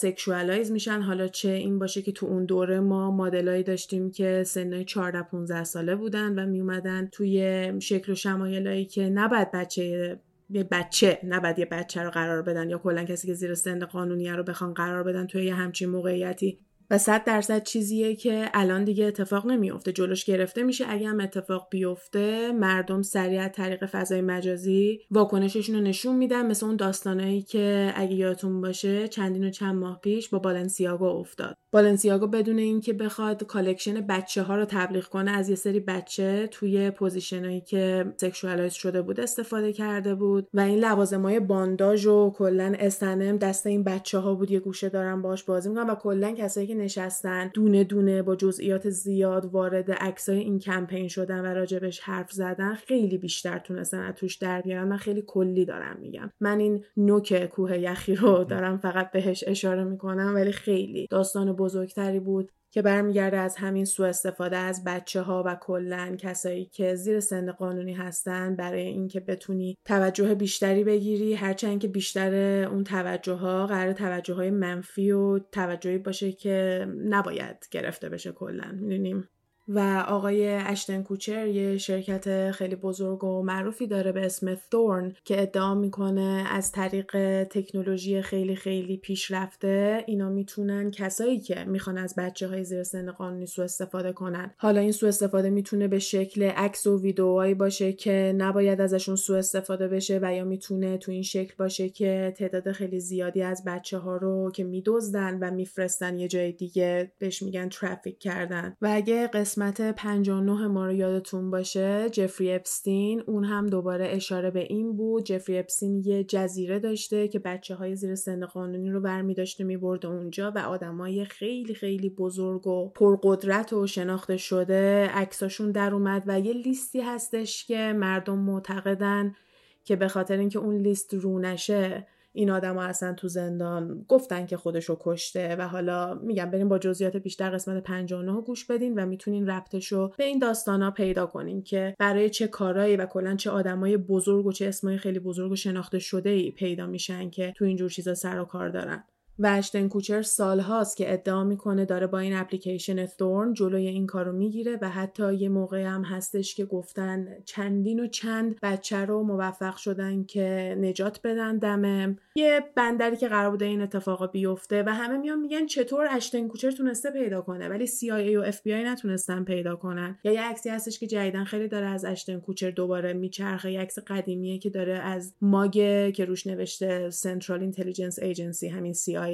sexualize 0.62 0.72
میشن. 0.72 1.02
حالا 1.02 1.28
چه 1.28 1.50
این 1.50 1.80
باشه 1.80 2.02
که 2.02 2.12
تو 2.12 2.26
اون 2.26 2.46
دوره 2.46 2.80
ما 2.80 3.12
مدلایی 3.12 3.64
داشتیم 3.64 4.12
که 4.12 4.44
سنای 4.44 4.86
14 4.86 5.22
15 5.22 5.64
ساله 5.64 5.96
بودن 5.96 6.40
و 6.40 6.46
میومدن 6.46 7.08
توی 7.12 7.74
شکل 7.80 8.12
و 8.12 8.16
شمایلایی 8.16 8.86
که 8.86 9.10
نباید 9.10 9.52
بچه 9.52 10.20
یه 10.50 10.64
بچه 10.64 11.20
نباید 11.24 11.60
یه 11.60 11.66
بچه 11.66 12.04
رو 12.04 12.10
قرار 12.10 12.42
بدن 12.42 12.70
یا 12.70 12.78
کلا 12.78 13.04
کسی 13.04 13.28
که 13.28 13.34
زیر 13.34 13.54
سن 13.54 13.86
قانونی 13.86 14.30
رو 14.30 14.44
بخوان 14.44 14.74
قرار 14.74 15.04
بدن 15.04 15.28
توی 15.28 15.46
یه 15.46 15.54
همچین 15.54 15.90
موقعیتی. 15.90 16.60
و 16.92 16.98
صد 16.98 17.24
درصد 17.24 17.64
چیزیه 17.64 18.16
که 18.16 18.50
الان 18.54 18.84
دیگه 18.84 19.06
اتفاق 19.06 19.46
نمیافته. 19.46 19.92
جلوش 19.92 20.26
گرفته 20.26 20.64
میشه. 20.64 20.86
اگه 20.88 21.08
هم 21.08 21.20
اتفاق 21.20 21.68
بیفته 21.72 22.52
مردم 22.52 23.02
سریع 23.02 23.48
طریق 23.48 23.86
فضای 23.86 24.22
مجازی 24.22 25.00
واکنششون 25.12 25.76
رو 25.76 25.82
نشون 25.82 26.16
میدن. 26.16 26.48
مثل 26.48 26.66
اون 26.66 26.76
داستانایی 26.76 27.42
که 27.42 27.94
اگه 27.96 28.16
یادتون 28.16 28.62
باشه 28.62 29.08
چندین 29.08 29.44
و 29.44 29.50
چند 29.50 29.76
ماه 29.76 30.00
پیش 30.04 30.30
با 30.30 30.40
بالنسیاگو 30.40 31.06
افتاد. 31.06 31.56
بالنسیاگو 31.72 32.28
بدون 32.28 32.58
اینکه 32.58 32.94
بخواد 32.94 33.44
collection 33.44 34.02
بچه 34.02 34.42
ها 34.42 34.56
رو 34.56 34.66
تبلیغ 34.66 35.06
کنه 35.06 35.32
از 35.32 35.50
یه 35.50 35.56
سری 35.56 35.80
بچه 35.80 36.48
توی 36.52 36.92
position 36.92 37.48
ایی 37.48 37.62
که 37.62 38.14
sexualize 38.18 38.74
شده 38.74 39.02
بود 39.02 39.20
استفاده 39.20 39.74
کرده 39.74 40.16
بود 40.16 40.48
و 40.54 40.60
این 40.60 40.80
لوازمای 40.80 41.40
بانداژ 41.40 42.06
و 42.06 42.32
کلا 42.32 42.74
استنم 42.80 43.38
دست 43.38 43.68
این 43.68 43.84
بچه 43.84 44.18
ها 44.18 44.36
بود. 44.36 44.52
یه 44.52 44.60
گوشه 44.60 44.90
دارن 44.90 45.22
باش 45.22 45.44
بازی 45.44 45.70
می‌کنن 45.70 45.90
و 45.90 45.96
کلا 45.96 46.32
کسایی 46.32 46.68
نشستن 46.82 47.52
دونه 47.54 47.84
دونه 47.84 48.22
با 48.22 48.36
جزئیات 48.36 48.90
زیاد 48.90 49.46
وارد 49.46 49.92
عکسای 49.92 50.40
این 50.40 50.60
کمپین 50.60 51.08
شدن 51.08 51.42
و 51.42 51.46
راجبش 51.46 52.00
حرف 52.00 52.32
زدن 52.32 52.74
خیلی 52.74 53.18
بیشتر 53.18 53.60
تونستن 53.60 54.00
از 54.00 54.16
توش 54.16 54.36
در 54.36 54.62
بیارن. 54.62 54.88
من 54.88 54.98
خیلی 54.98 55.24
کلی 55.28 55.66
دارم 55.66 55.98
میگم. 56.02 56.32
من 56.40 56.60
این 56.60 56.86
نوک 56.98 57.46
کوه 57.46 57.80
یخی 57.80 58.16
رو 58.16 58.44
دارم 58.44 58.78
فقط 58.78 59.12
بهش 59.12 59.44
اشاره 59.48 59.84
می‌کنم 59.84 60.32
ولی 60.36 60.52
خیلی. 60.52 61.08
داستان 61.10 61.54
بزرگتری 61.54 62.20
بود. 62.20 62.52
که 62.72 62.82
برمیگرده 62.82 63.38
از 63.38 63.56
همین 63.56 63.86
سوء 63.86 64.08
استفاده 64.08 64.58
از 64.58 64.84
بچه 64.84 65.22
ها 65.22 65.44
و 65.46 65.56
کلا 65.62 66.16
کسایی 66.20 66.66
که 66.66 66.96
زیر 66.96 67.20
سن 67.20 67.52
قانونی 67.52 67.94
هستن 67.94 68.56
برای 68.56 68.82
اینکه 68.82 69.20
بتونی 69.20 69.78
توجه 69.86 70.36
بیشتری 70.36 70.84
بگیری 70.84 71.34
هرچند 71.34 71.80
که 71.80 71.88
بیشتر 71.88 72.34
اون 72.72 72.84
توجه 72.84 73.34
ها 73.34 73.68
قرار 73.68 73.94
توجه 73.94 74.34
های 74.34 74.52
منفی 74.52 75.12
و 75.12 75.40
توجهی 75.40 75.98
باشه 75.98 76.32
که 76.32 76.88
نباید 77.06 77.68
گرفته 77.72 78.10
بشه 78.10 78.32
کلا. 78.32 78.72
می‌دونیم؟ 78.72 79.28
و 79.76 80.06
آقای 80.08 80.48
اشتن 80.48 81.04
کوچر 81.04 81.48
یه 81.48 81.78
شرکت 81.78 82.52
خیلی 82.52 82.76
بزرگ 82.76 83.24
و 83.24 83.44
معروفی 83.44 83.88
داره 83.88 84.12
به 84.12 84.26
اسم 84.26 84.56
ثورن 84.72 85.14
که 85.26 85.42
ادعا 85.42 85.76
می‌کنه 85.76 86.46
از 86.52 86.72
طریق 86.72 87.44
تکنولوژی 87.44 88.22
خیلی 88.22 88.56
خیلی 88.56 88.98
پیشرفته 88.98 90.04
اینا 90.08 90.30
می‌تونن 90.30 90.92
کسایی 90.92 91.40
که 91.40 91.64
می‌خوان 91.64 91.98
از 91.98 92.16
بچه 92.18 92.48
های 92.48 92.64
زیر 92.64 92.84
سن 92.84 93.12
قانونی 93.12 93.46
سو 93.46 93.62
استفاده 93.62 94.14
کنن. 94.14 94.54
حالا 94.58 94.82
این 94.82 94.92
سو 94.92 95.06
استفاده 95.06 95.50
می‌تونه 95.50 95.88
به 95.88 96.00
شکل 96.00 96.44
عکس 96.44 96.88
و 96.88 97.02
ویدئوهایی 97.02 97.54
باشه 97.54 97.94
که 97.94 98.34
نباید 98.38 98.82
ازشون 98.82 99.16
سو 99.16 99.34
استفاده 99.34 99.88
بشه 99.88 100.20
و 100.22 100.34
یا 100.36 100.44
می‌تونه 100.44 100.98
تو 100.98 101.12
این 101.12 101.24
شکل 101.24 101.54
باشه 101.58 101.90
که 101.90 102.34
تعداد 102.38 102.72
خیلی 102.72 103.00
زیادی 103.00 103.42
از 103.42 103.64
بچه 103.68 103.98
ها 103.98 104.18
رو 104.18 104.52
که 104.52 104.64
میدزدن 104.64 105.38
و 105.42 105.52
میفرستن 105.52 106.20
یه 106.20 106.28
جای 106.28 106.52
دیگه 106.52 107.12
بهش 107.20 107.42
میگن 107.42 107.70
ترافیک 107.70 108.20
کردن. 108.20 108.78
و 108.82 108.90
اگه 108.92 109.28
قسمت 109.28 109.61
59 109.62 110.68
ما 110.68 110.86
رو 110.86 110.94
یادتون 110.94 111.52
باشه 111.52 112.10
جفری 112.10 112.54
اپستین. 112.54 113.24
اون 113.28 113.44
هم 113.44 113.68
دوباره 113.68 114.08
اشاره 114.08 114.52
به 114.52 114.60
این 114.60 114.96
بود. 114.96 115.24
جفری 115.24 115.58
اپستین 115.58 116.02
یه 116.06 116.24
جزیره 116.24 116.80
داشته 116.80 117.28
که 117.28 117.40
بچه 117.40 117.76
های 117.76 117.96
زیر 117.96 118.16
سن 118.16 118.46
قانونی 118.46 118.90
رو 118.90 119.02
برمی 119.02 119.34
داشته 119.34 119.64
می 119.64 119.78
برده 119.78 120.08
اونجا 120.08 120.52
و 120.56 120.60
آدمای 120.60 121.26
خیلی 121.26 121.74
خیلی 121.74 122.10
بزرگ 122.10 122.68
و 122.68 122.90
پرقدرت 122.90 123.74
و 123.74 123.88
شناخته 123.88 124.38
شده. 124.38 125.10
عکساشون 125.14 125.72
در 125.72 125.94
اومد 125.94 126.24
و 126.28 126.40
یه 126.40 126.54
لیستی 126.54 127.02
هستش 127.02 127.66
که 127.66 127.94
مردم 127.98 128.38
معتقدن 128.40 129.36
که 129.84 129.96
به 129.96 130.08
خاطر 130.08 130.38
اینکه 130.38 130.60
اون 130.60 130.76
لیست 130.76 131.14
رو 131.14 131.40
نشه 131.40 132.08
این 132.34 132.50
آدم 132.50 132.76
ها 132.76 132.84
اصلا 132.84 133.14
تو 133.14 133.28
زندان 133.28 134.06
گفتن 134.08 134.46
که 134.46 134.58
خودشو 134.58 134.98
کشته 135.02 135.56
و 135.56 135.62
حالا 135.62 136.14
میگم 136.14 136.52
بریم 136.52 136.70
با 136.70 136.80
جزئیات 136.80 137.18
بیشتر 137.18 137.50
قسمت 137.50 137.84
59 137.84 138.42
گوش 138.42 138.66
بدین 138.66 139.00
و 139.00 139.06
می‌تونین 139.06 139.50
ربطشو 139.50 140.12
به 140.18 140.24
این 140.24 140.40
داستانا 140.40 140.92
پیدا 140.92 141.26
کنین 141.26 141.64
که 141.64 141.96
برای 142.00 142.30
چه 142.30 142.48
کارایی 142.48 142.96
و 142.96 143.06
کلا 143.06 143.36
چه 143.36 143.50
آدمای 143.50 143.98
بزرگ 143.98 144.46
و 144.46 144.52
چه 144.52 144.68
اسمای 144.68 144.98
خیلی 144.98 145.20
بزرگ 145.20 145.52
و 145.52 145.56
شناخته 145.56 146.00
شده 146.00 146.30
ای 146.30 146.52
پیدا 146.52 146.88
میشن 146.88 147.30
که 147.30 147.54
تو 147.56 147.66
اینجور 147.66 147.90
چیزا 147.90 148.14
سر 148.14 148.40
و 148.40 148.46
کار 148.46 148.70
دارن. 148.70 149.04
و 149.44 149.48
اشتن 149.58 149.88
کوچر 149.88 150.22
سالهاست 150.22 150.98
که 150.98 151.14
ادعا 151.14 151.44
می‌کنه 151.44 151.86
داره 151.86 152.08
با 152.08 152.20
این 152.20 152.36
اپلیکیشن 152.36 153.06
ثورن 153.06 153.54
جلوی 153.54 153.88
این 153.88 154.08
کارو 154.08 154.32
می‌گیره 154.32 154.78
و 154.82 154.90
حتی 154.90 155.34
یه 155.34 155.50
موقع 155.50 155.84
هم 155.84 156.04
هستش 156.04 156.56
که 156.56 156.66
گفتن 156.66 157.28
چندین 157.46 158.00
و 158.00 158.08
چند 158.08 158.60
بچه 158.64 158.98
رو 158.98 159.24
موفق 159.24 159.76
شدن 159.76 160.24
که 160.24 160.78
نجات 160.80 161.20
بدن 161.24 161.58
دمه 161.58 162.18
یه 162.36 162.60
بندری 162.76 163.16
که 163.18 163.28
قرار 163.28 163.52
بوده 163.52 163.66
این 163.66 163.82
اتفاقا 163.82 164.28
بیفته 164.28 164.84
و 164.84 164.90
همه 164.94 165.18
میان 165.18 165.40
میگن 165.40 165.66
چطور 165.66 166.08
اشتن 166.12 166.48
کوچر 166.48 166.72
تونسته 166.72 167.12
پیدا 167.12 167.42
کنه 167.42 167.70
ولی 167.70 167.88
CIA 167.88 168.38
و 168.38 168.52
FBI 168.52 168.68
نتونستن 168.68 169.44
پیدا 169.44 169.76
کنن. 169.76 170.18
یا 170.24 170.32
یه 170.32 170.42
عکسی 170.42 170.70
هستش 170.70 171.00
که 171.00 171.08
جدیدن 171.08 171.44
خیلی 171.44 171.68
داره 171.68 171.88
از 171.88 172.06
اشتن 172.06 172.40
کوچر 172.40 172.72
دوباره 172.72 173.14
میچرخه 173.14 173.72
یه 173.72 173.82
عکس 173.82 174.00
قدیمیه 174.00 174.60
که 174.60 174.70
داره 174.70 174.94
از 174.94 175.34
ماگ 175.42 175.74
که 176.14 176.26
روش 176.26 176.48
نوشته 176.48 177.10
Central 177.10 177.62
Intelligence 177.62 178.20
Agency 178.20 178.68
همین 178.68 178.94
CIA 178.94 179.31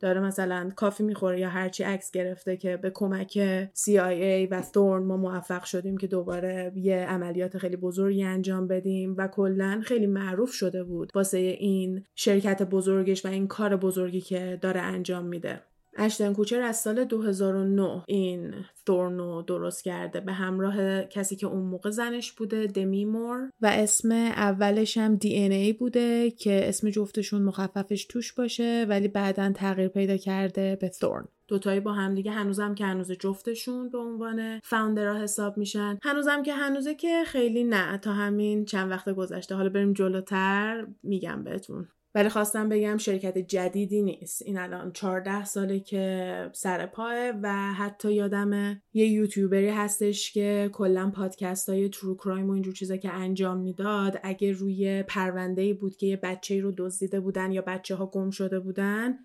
داره 0.00 0.20
مثلا 0.20 0.70
coffee 0.76 1.02
می‌خوره 1.02 1.40
یا 1.40 1.48
هرچی 1.48 1.84
عکس 1.84 2.10
گرفته 2.10 2.56
که 2.56 2.76
به 2.76 2.90
کمک 2.90 3.38
CIA 3.74 4.48
و 4.50 4.62
Thorn 4.62 5.04
ما 5.04 5.16
موفق 5.16 5.64
شدیم 5.64 5.96
که 5.96 6.06
دوباره 6.06 6.72
یه 6.74 6.96
عملیات 6.96 7.58
خیلی 7.58 7.76
بزرگی 7.76 8.24
انجام 8.24 8.66
بدیم 8.66 9.14
و 9.18 9.28
کلا 9.28 9.82
خیلی 9.84 10.06
معروف 10.06 10.52
شده 10.52 10.84
بود 10.84 11.12
واسه 11.14 11.38
این 11.38 12.04
شرکت 12.14 12.62
بزرگش 12.62 13.24
و 13.24 13.28
این 13.28 13.46
کار 13.46 13.76
بزرگی 13.76 14.20
که 14.20 14.58
داره 14.60 14.80
انجام 14.80 15.24
میده. 15.24 15.60
اشتن 15.96 16.32
کوچر 16.32 16.60
از 16.60 16.76
سال 16.76 17.04
2009 17.04 18.02
این 18.06 18.54
Thorn 18.86 19.33
و 19.33 19.42
درست 19.42 19.84
کرده. 19.84 20.20
به 20.20 20.32
همراه 20.32 21.02
کسی 21.02 21.36
که 21.36 21.46
اون 21.46 21.62
موقع 21.62 21.90
زنش 21.90 22.32
بوده 22.32 22.66
دمی 22.66 23.04
مور 23.04 23.50
و 23.60 23.66
اسم 23.66 24.12
اولش 24.12 24.98
هم 24.98 25.16
DNA 25.16 25.72
بوده 25.72 26.30
که 26.30 26.68
اسم 26.68 26.90
جفتشون 26.90 27.42
مخففش 27.42 28.04
توش 28.04 28.32
باشه 28.32 28.86
ولی 28.88 29.08
بعدا 29.08 29.52
تغییر 29.52 29.88
پیدا 29.88 30.16
کرده 30.16 30.76
به 30.80 30.88
Thorn 30.88 31.28
دوتایی 31.48 31.80
با 31.80 31.92
همدیگه 31.92 32.30
هنوزم 32.30 32.74
که 32.74 32.84
هنوز 32.84 33.12
جفتشون 33.12 33.90
به 33.90 33.98
عنوان 33.98 34.60
founder 34.64 35.15
ها 35.15 35.22
حساب 35.22 35.58
میشن. 35.58 35.98
هنوزم 36.02 36.42
که 36.42 36.54
هنوزه 36.54 36.94
که 36.94 37.24
خیلی 37.26 37.64
نه. 37.64 37.98
تا 37.98 38.12
همین 38.12 38.64
چند 38.64 38.90
وقت 38.90 39.08
گذشته. 39.08 39.54
حالا 39.54 39.68
بریم 39.68 39.92
جلوتر 39.92 40.86
میگم 41.02 41.44
بهتون. 41.44 41.88
ولی 42.16 42.28
خواستم 42.28 42.68
بگم 42.68 42.96
شرکت 42.96 43.38
جدیدی 43.38 44.02
نیست. 44.02 44.42
این 44.42 44.58
الان 44.58 44.92
14 44.92 45.44
ساله 45.44 45.80
که 45.80 46.50
سر 46.52 46.86
پاه 46.86 47.14
و 47.42 47.72
حتی 47.72 48.12
یادم 48.12 48.80
یه 48.92 49.06
یوتیوبری 49.06 49.68
هستش 49.68 50.32
که 50.32 50.70
کلا 50.72 51.10
پادکست 51.10 51.68
های 51.68 51.88
ترو 51.88 52.16
کرایم 52.16 52.48
و 52.48 52.52
اینجور 52.52 52.74
چیزا 52.74 52.96
که 52.96 53.10
انجام 53.12 53.58
می‌داد 53.58 54.20
اگه 54.22 54.52
روی 54.52 55.02
پرونده 55.02 55.62
ای 55.62 55.72
بود 55.72 55.96
که 55.96 56.06
یه 56.06 56.16
بچه 56.16 56.60
رو 56.60 56.72
دزدیده 56.78 57.20
بودن 57.20 57.52
یا 57.52 57.62
بچه 57.66 57.94
ها 57.94 58.06
گم 58.06 58.30
شده 58.30 58.60
بودن 58.60 59.18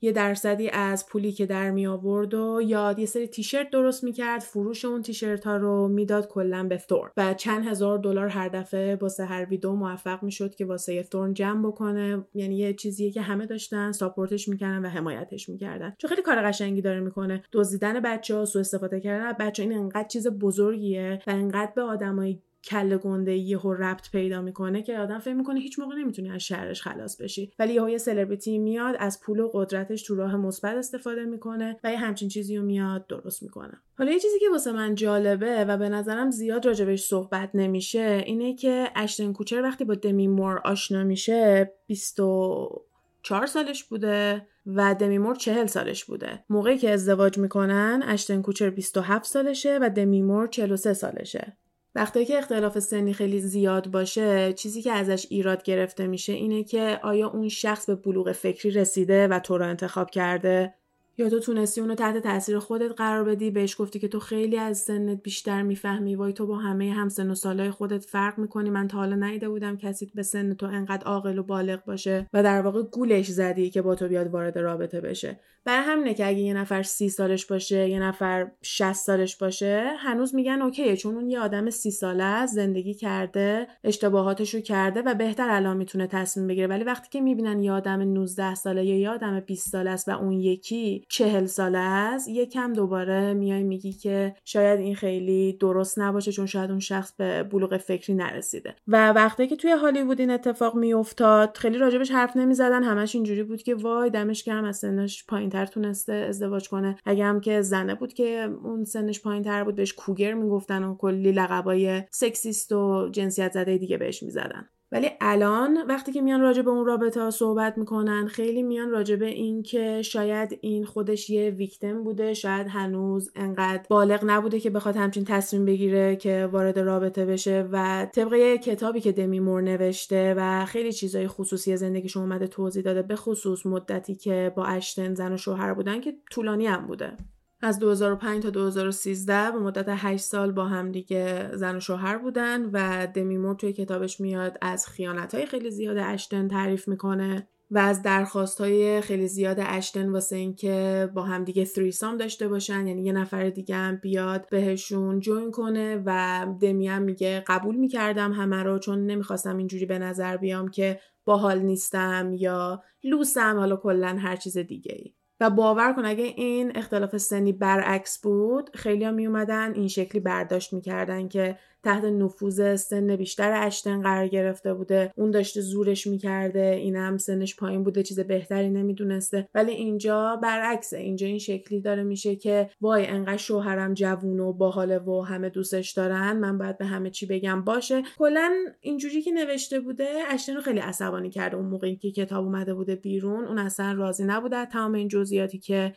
یه 0.00 0.12
درصدی 0.12 0.68
از 0.68 1.06
پولی 1.06 1.32
که 1.32 1.46
در 1.46 1.70
می 1.70 1.86
آورد 1.86 2.34
و 2.34 2.60
یا 2.64 2.94
یه 2.98 3.06
سری 3.06 3.26
تیشرت 3.26 3.70
درست 3.70 4.04
می‌کرد 4.04 4.40
فروش 4.40 4.84
اون 4.84 5.02
تیشرت 5.02 5.44
ها 5.44 5.56
رو 5.56 5.88
می‌داد 5.88 6.28
کلا 6.28 6.64
به 6.64 6.78
ثورن 6.78 7.10
و 7.16 7.34
چند 7.34 7.66
هزار 7.66 7.98
دلار 7.98 8.28
هر 8.28 8.48
دفعه 8.48 8.96
واسه 8.96 9.24
هر 9.24 9.44
ویدیو 9.44 9.72
موفق 9.72 10.22
می‌شد 10.22 10.54
که 10.54 10.64
واسه 10.64 11.02
ثورن 11.02 11.34
جمع 11.34 11.68
بکنه. 11.68 12.26
یعنی 12.34 12.56
یه 12.56 12.74
چیزیه 12.74 13.10
که 13.10 13.20
همه 13.20 13.46
داشتن 13.46 13.92
ساپورتش 13.92 14.48
می‌کردن 14.48 14.84
و 14.84 14.88
حمایتش 14.88 15.48
می‌کردن 15.48 15.94
چون 15.98 16.08
خیلی 16.08 16.22
کار 16.22 16.42
قشنگی 16.42 16.82
داره 16.82 17.00
می‌کنه 17.00 17.42
دزدیدن 17.52 18.00
بچه 18.00 18.34
ها 18.34 18.44
سوء 18.44 18.60
استفاده 18.60 19.00
کردن. 19.00 19.32
بچه 19.32 19.62
این 19.62 19.72
انقدر 19.72 20.08
چیز 20.08 20.26
بزرگیه 20.28 21.18
و 21.26 21.30
انقدر 21.30 21.72
به 21.76 21.82
آدمای 21.82 22.40
کله 22.64 22.98
گنده 22.98 23.34
یهو 23.34 23.72
ربط 23.72 24.10
پیدا 24.10 24.42
می‌کنه 24.42 24.82
که 24.82 24.98
آدم 24.98 25.18
فکر 25.18 25.34
می‌کنه 25.34 25.60
هیچ 25.60 25.78
موقع 25.78 25.94
نمی‌تونی 25.94 26.30
از 26.30 26.40
شهرش 26.40 26.82
خلاص 26.82 27.20
بشی. 27.20 27.52
ولی 27.58 27.74
یهو 27.74 27.88
یه 27.88 27.98
سلبریتی 27.98 28.58
میاد 28.58 28.96
از 28.98 29.20
پول 29.20 29.40
و 29.40 29.50
قدرتش 29.52 30.02
تو 30.02 30.14
راه 30.14 30.36
مثبت 30.36 30.74
استفاده 30.74 31.24
می‌کنه 31.24 31.76
و 31.84 31.92
یه 31.92 31.98
همچین 31.98 32.28
چیزی 32.28 32.56
رو 32.56 32.62
میاد 32.62 33.06
درست 33.06 33.42
می‌کنه. 33.42 33.82
حالا 33.98 34.12
یه 34.12 34.18
چیزی 34.18 34.38
که 34.38 34.50
واسه 34.52 34.72
من 34.72 34.94
جالبه 34.94 35.64
و 35.64 35.76
به 35.76 35.88
نظرم 35.88 36.30
زیاد 36.30 36.66
راجبش 36.66 37.02
صحبت 37.02 37.50
نمیشه 37.54 38.22
اینه 38.26 38.54
که 38.54 38.90
اشتن 38.96 39.32
کوچر 39.32 39.62
وقتی 39.62 39.84
با 39.84 39.94
دمی 39.94 40.28
مور 40.28 40.60
آشنا 40.64 41.04
میشه 41.04 41.72
24 41.86 43.46
سالش 43.46 43.84
بوده 43.84 44.46
و 44.66 44.94
دمی 44.94 45.18
مور 45.18 45.34
40 45.34 45.66
سالش 45.66 46.04
بوده. 46.04 46.44
موقعی 46.50 46.78
که 46.78 46.90
ازدواج 46.90 47.38
می‌کنن 47.38 48.02
اشتن 48.06 48.42
کوچر 48.42 48.70
27 48.70 49.24
سالشه 49.24 49.78
و 49.82 49.90
دمی 49.90 50.22
مور 50.22 50.46
43 50.46 50.94
سالشه. 50.94 51.56
وقتی 51.94 52.24
که 52.24 52.38
اختلاف 52.38 52.78
سنی 52.78 53.14
خیلی 53.14 53.40
زیاد 53.40 53.90
باشه 53.90 54.52
چیزی 54.52 54.82
که 54.82 54.92
ازش 54.92 55.26
ایراد 55.30 55.62
گرفته 55.62 56.06
میشه 56.06 56.32
اینه 56.32 56.64
که 56.64 57.00
آیا 57.02 57.28
اون 57.28 57.48
شخص 57.48 57.86
به 57.86 57.94
بلوغ 57.94 58.32
فکری 58.32 58.70
رسیده 58.70 59.28
و 59.28 59.38
تو 59.38 59.58
رو 59.58 59.66
انتخاب 59.66 60.10
کرده؟ 60.10 60.77
یا 61.18 61.28
تو 61.28 61.40
تونستی 61.40 61.80
اونو 61.80 61.94
تحت 61.94 62.18
تاثیر 62.18 62.58
خودت 62.58 62.92
قرار 62.96 63.24
بدی 63.24 63.50
بهش 63.50 63.80
گفتی 63.80 63.98
که 63.98 64.08
تو 64.08 64.20
خیلی 64.20 64.58
از 64.58 64.78
سنت 64.78 65.22
بیشتر 65.22 65.62
می‌فهمی. 65.62 66.16
وای 66.16 66.32
تو 66.32 66.46
با 66.46 66.56
همه 66.56 66.92
هم 66.92 67.08
سن 67.08 67.30
و 67.30 67.34
سالهای 67.34 67.70
خودت 67.70 68.04
فرق 68.04 68.38
می‌کنی. 68.38 68.70
من 68.70 68.88
تا 68.88 68.98
حالا 68.98 69.16
نیده 69.28 69.48
بودم 69.48 69.76
کسی 69.76 70.10
به 70.14 70.22
سن 70.22 70.54
تو 70.54 70.66
انقدر 70.66 71.04
عاقل 71.04 71.38
و 71.38 71.42
بالغ 71.42 71.84
باشه 71.84 72.26
و 72.32 72.42
در 72.42 72.62
واقع 72.62 72.82
گولش 72.82 73.26
زدی 73.26 73.70
که 73.70 73.82
با 73.82 73.94
تو 73.94 74.08
بیاد 74.08 74.28
وارد 74.28 74.58
رابطه 74.58 75.00
بشه. 75.00 75.40
برای 75.64 75.84
همینه 75.84 76.14
که 76.14 76.26
اگه 76.26 76.38
یه 76.38 76.54
نفر 76.54 76.82
سی 76.82 77.08
سالش 77.08 77.46
باشه 77.46 77.88
یه 77.88 78.00
نفر 78.00 78.50
60 78.62 78.92
سالش 78.92 79.36
باشه 79.36 79.92
هنوز 79.98 80.34
میگن 80.34 80.62
اوکیه. 80.62 80.96
چون 80.96 81.14
اون 81.14 81.30
یه 81.30 81.40
آدم 81.40 81.70
سی 81.70 81.90
ساله 81.90 82.24
است 82.24 82.54
زندگی 82.54 82.94
کرده 82.94 83.66
اشتباهاتش 83.84 84.54
رو 84.54 84.60
کرده 84.60 85.02
و 85.02 85.14
بهتر 85.14 85.50
الان 85.50 85.76
می‌تونه 85.76 86.06
تصمیم 86.06 86.46
بگیره. 86.46 86.66
ولی 86.66 86.84
وقتی 86.84 87.08
که 87.10 87.20
می‌بینن 87.20 87.62
یه 87.62 87.72
آدم 87.72 88.02
19 88.02 88.54
ساله 88.54 88.84
یا 88.84 88.98
یه 88.98 89.10
آدم 89.10 89.40
20 89.40 89.68
ساله 89.68 89.90
است 89.90 90.08
و 90.08 90.10
اون 90.10 90.32
یکی 90.32 91.04
چهل 91.08 91.46
ساله 91.46 91.78
است 91.78 92.28
یکم 92.28 92.72
دوباره 92.72 93.34
میای 93.34 93.62
میگی 93.62 93.92
که 93.92 94.34
شاید 94.44 94.80
این 94.80 94.94
خیلی 94.94 95.52
درست 95.52 95.98
نباشه 95.98 96.32
چون 96.32 96.46
شاید 96.46 96.70
اون 96.70 96.80
شخص 96.80 97.12
به 97.12 97.42
بلوغ 97.42 97.76
فکری 97.76 98.14
نرسیده. 98.14 98.74
و 98.88 99.12
وقتی 99.12 99.46
که 99.46 99.56
توی 99.56 99.70
هالیوود 99.70 100.20
این 100.20 100.30
اتفاق 100.30 100.76
میافتاد 100.76 101.56
خیلی 101.56 101.78
راجبش 101.78 102.10
حرف 102.10 102.36
نمی‌زدن 102.36 102.82
همش 102.82 103.14
اینجوری 103.14 103.42
بود 103.42 103.62
که 103.62 103.74
وای 103.74 104.10
دمش 104.10 104.44
گرم 104.44 104.64
از 104.64 104.76
سنش 104.76 105.24
پایینتر 105.26 105.66
تونسته 105.66 106.12
ازدواج 106.12 106.68
کنه. 106.68 106.96
اگه 107.04 107.24
هم 107.24 107.40
که 107.40 107.62
زنه 107.62 107.94
بود 107.94 108.12
که 108.12 108.48
اون 108.64 108.84
سنش 108.84 109.20
پایینتر 109.20 109.64
بود 109.64 109.74
بهش 109.74 109.92
کوگر 109.92 110.34
می‌گفتن 110.34 110.84
و 110.84 110.96
کلی 110.96 111.32
لقبای 111.32 112.02
سکسیست 112.10 112.72
و 112.72 113.08
جنسیت 113.12 113.52
زده 113.52 113.78
دیگه 113.78 113.98
بهش 113.98 114.22
می‌زدن. 114.22 114.68
ولی 114.92 115.10
الان 115.20 115.78
وقتی 115.88 116.12
که 116.12 116.20
میان 116.20 116.40
راجع 116.40 116.62
به 116.62 116.70
اون 116.70 116.86
رابطه 116.86 117.20
ها 117.22 117.30
صحبت 117.30 117.78
می‌کنن 117.78 118.26
خیلی 118.26 118.62
میان 118.62 118.90
راجع 118.90 119.16
به 119.16 119.26
این 119.26 119.62
که 119.62 120.02
شاید 120.02 120.58
این 120.60 120.84
خودش 120.84 121.30
یه 121.30 121.50
ویکتم 121.50 122.04
بوده 122.04 122.34
شاید 122.34 122.66
هنوز 122.66 123.30
انقدر 123.36 123.82
بالغ 123.88 124.20
نبوده 124.26 124.60
که 124.60 124.70
بخواد 124.70 124.96
همچین 124.96 125.24
تصمیم 125.24 125.64
بگیره 125.64 126.16
که 126.16 126.48
وارد 126.52 126.78
رابطه 126.78 127.26
بشه 127.26 127.68
و 127.72 128.06
طبق 128.14 128.56
کتابی 128.56 129.00
که 129.00 129.12
دمی 129.12 129.40
مور 129.40 129.62
نوشته 129.62 130.34
و 130.36 130.64
خیلی 130.64 130.92
چیزای 130.92 131.28
خصوصی 131.28 131.76
زندگیشون 131.76 132.22
اومده 132.22 132.46
توضیح 132.46 132.82
داده 132.82 133.02
به 133.02 133.16
خصوص 133.16 133.66
مدتی 133.66 134.14
که 134.14 134.52
با 134.56 134.64
اشتن 134.64 135.14
زن 135.14 135.32
و 135.32 135.36
شوهر 135.36 135.74
بودن 135.74 136.00
که 136.00 136.14
طولانی 136.30 136.66
هم 136.66 136.86
بوده. 136.86 137.16
از 137.60 137.78
2005 137.78 138.42
تا 138.42 138.50
2013 138.50 139.50
به 139.50 139.58
مدت 139.58 139.86
8 139.88 140.24
سال 140.24 140.52
با 140.52 140.64
هم 140.64 140.92
دیگه 140.92 141.50
زن 141.56 141.76
و 141.76 141.80
شوهر 141.80 142.18
بودن 142.18 142.70
و 142.72 143.06
دمیمور 143.06 143.54
توی 143.54 143.72
کتابش 143.72 144.20
میاد 144.20 144.58
از 144.62 144.86
خیانت 144.86 145.34
های 145.34 145.46
خیلی 145.46 145.70
زیاد 145.70 145.96
اشتن 145.96 146.48
تعریف 146.48 146.88
می‌کنه 146.88 147.48
و 147.70 147.78
از 147.78 148.02
درخواست 148.02 148.60
های 148.60 149.00
خیلی 149.00 149.28
زیاد 149.28 149.56
اشتن 149.60 150.08
واسه 150.08 150.36
اینکه 150.36 151.08
با 151.14 151.22
هم 151.22 151.44
دیگه 151.44 151.64
سام 151.90 152.16
داشته 152.16 152.48
باشن 152.48 152.86
یعنی 152.86 153.02
یه 153.02 153.12
نفر 153.12 153.50
دیگه 153.50 153.74
هم 153.74 153.96
بیاد 153.96 154.48
بهشون 154.50 155.20
جوین 155.20 155.50
کنه 155.50 156.02
و 156.06 156.46
دمی 156.60 156.88
هم 156.88 157.02
میگه 157.02 157.44
قبول 157.46 157.76
می‌کردم 157.76 158.32
همه 158.32 158.62
رو 158.62 158.78
چون 158.78 159.06
نمی‌خواستم 159.06 159.56
اینجوری 159.56 159.86
به 159.86 159.98
نظر 159.98 160.36
بیام 160.36 160.68
که 160.68 161.00
باحال 161.24 161.58
نیستم 161.58 162.32
یا 162.38 162.82
لوسم 163.04 163.56
حالا 163.58 163.76
کلا 163.76 164.16
هر 164.20 164.36
چیز 164.36 164.58
دیگه 164.58 164.92
ای. 164.94 165.17
و 165.40 165.50
باور 165.50 165.92
کن 165.92 166.04
اگه 166.04 166.24
این 166.24 166.76
اختلاف 166.76 167.16
سنی 167.16 167.52
برعکس 167.52 168.18
بود 168.18 168.76
خیلی 168.76 169.04
ها 169.04 169.10
می 169.10 169.26
اومدن 169.26 169.74
این 169.74 169.88
شکلی 169.88 170.20
برداشت 170.20 170.72
می‌کردن 170.72 171.28
که 171.28 171.58
تحت 171.88 172.04
نفوذ 172.04 172.74
سن 172.76 173.16
بیشتر 173.16 173.52
اشتن 173.66 174.02
قرار 174.02 174.28
گرفته 174.28 174.74
بوده. 174.74 175.12
اون 175.16 175.30
داشته 175.30 175.60
زورش 175.60 176.06
می‌کرده 176.06 176.78
اینم 176.80 177.18
سنش 177.18 177.56
پایین 177.56 177.84
بوده 177.84 178.02
چیز 178.02 178.20
بهتری 178.20 178.70
نمی‌دونسته. 178.70 179.48
ولی 179.54 179.72
اینجا 179.72 180.38
برعکسه 180.42 180.98
اینجا 180.98 181.26
این 181.26 181.38
شکلی 181.38 181.80
داره 181.80 182.02
میشه 182.02 182.36
که 182.36 182.70
وای 182.80 183.06
انقدر 183.06 183.36
شوهرم 183.36 183.94
جوون 183.94 184.40
و 184.40 184.52
باحاله 184.52 184.98
و 184.98 185.20
همه 185.20 185.48
دوستش 185.48 185.92
دارن 185.92 186.36
من 186.36 186.58
باید 186.58 186.78
به 186.78 186.86
همه 186.86 187.10
چی 187.10 187.26
بگم. 187.26 187.64
باشه. 187.64 188.02
کلا 188.18 188.52
اینجوری 188.80 189.22
که 189.22 189.32
نوشته 189.32 189.80
بوده 189.80 190.08
اشتن 190.30 190.54
رو 190.54 190.60
خیلی 190.60 190.80
عصبانی 190.80 191.30
کرده 191.30 191.56
اون 191.56 191.66
موقعی 191.66 191.96
که 191.96 192.10
کتاب 192.10 192.44
اومده 192.44 192.74
بوده 192.74 192.96
بیرون. 192.96 193.44
اون 193.44 193.58
اصلا 193.58 193.92
راضی 193.92 194.24
نبوده 194.24 194.66
تمام 194.66 194.94
این 194.94 195.08
جزئیاتی 195.08 195.58
که 195.58 195.92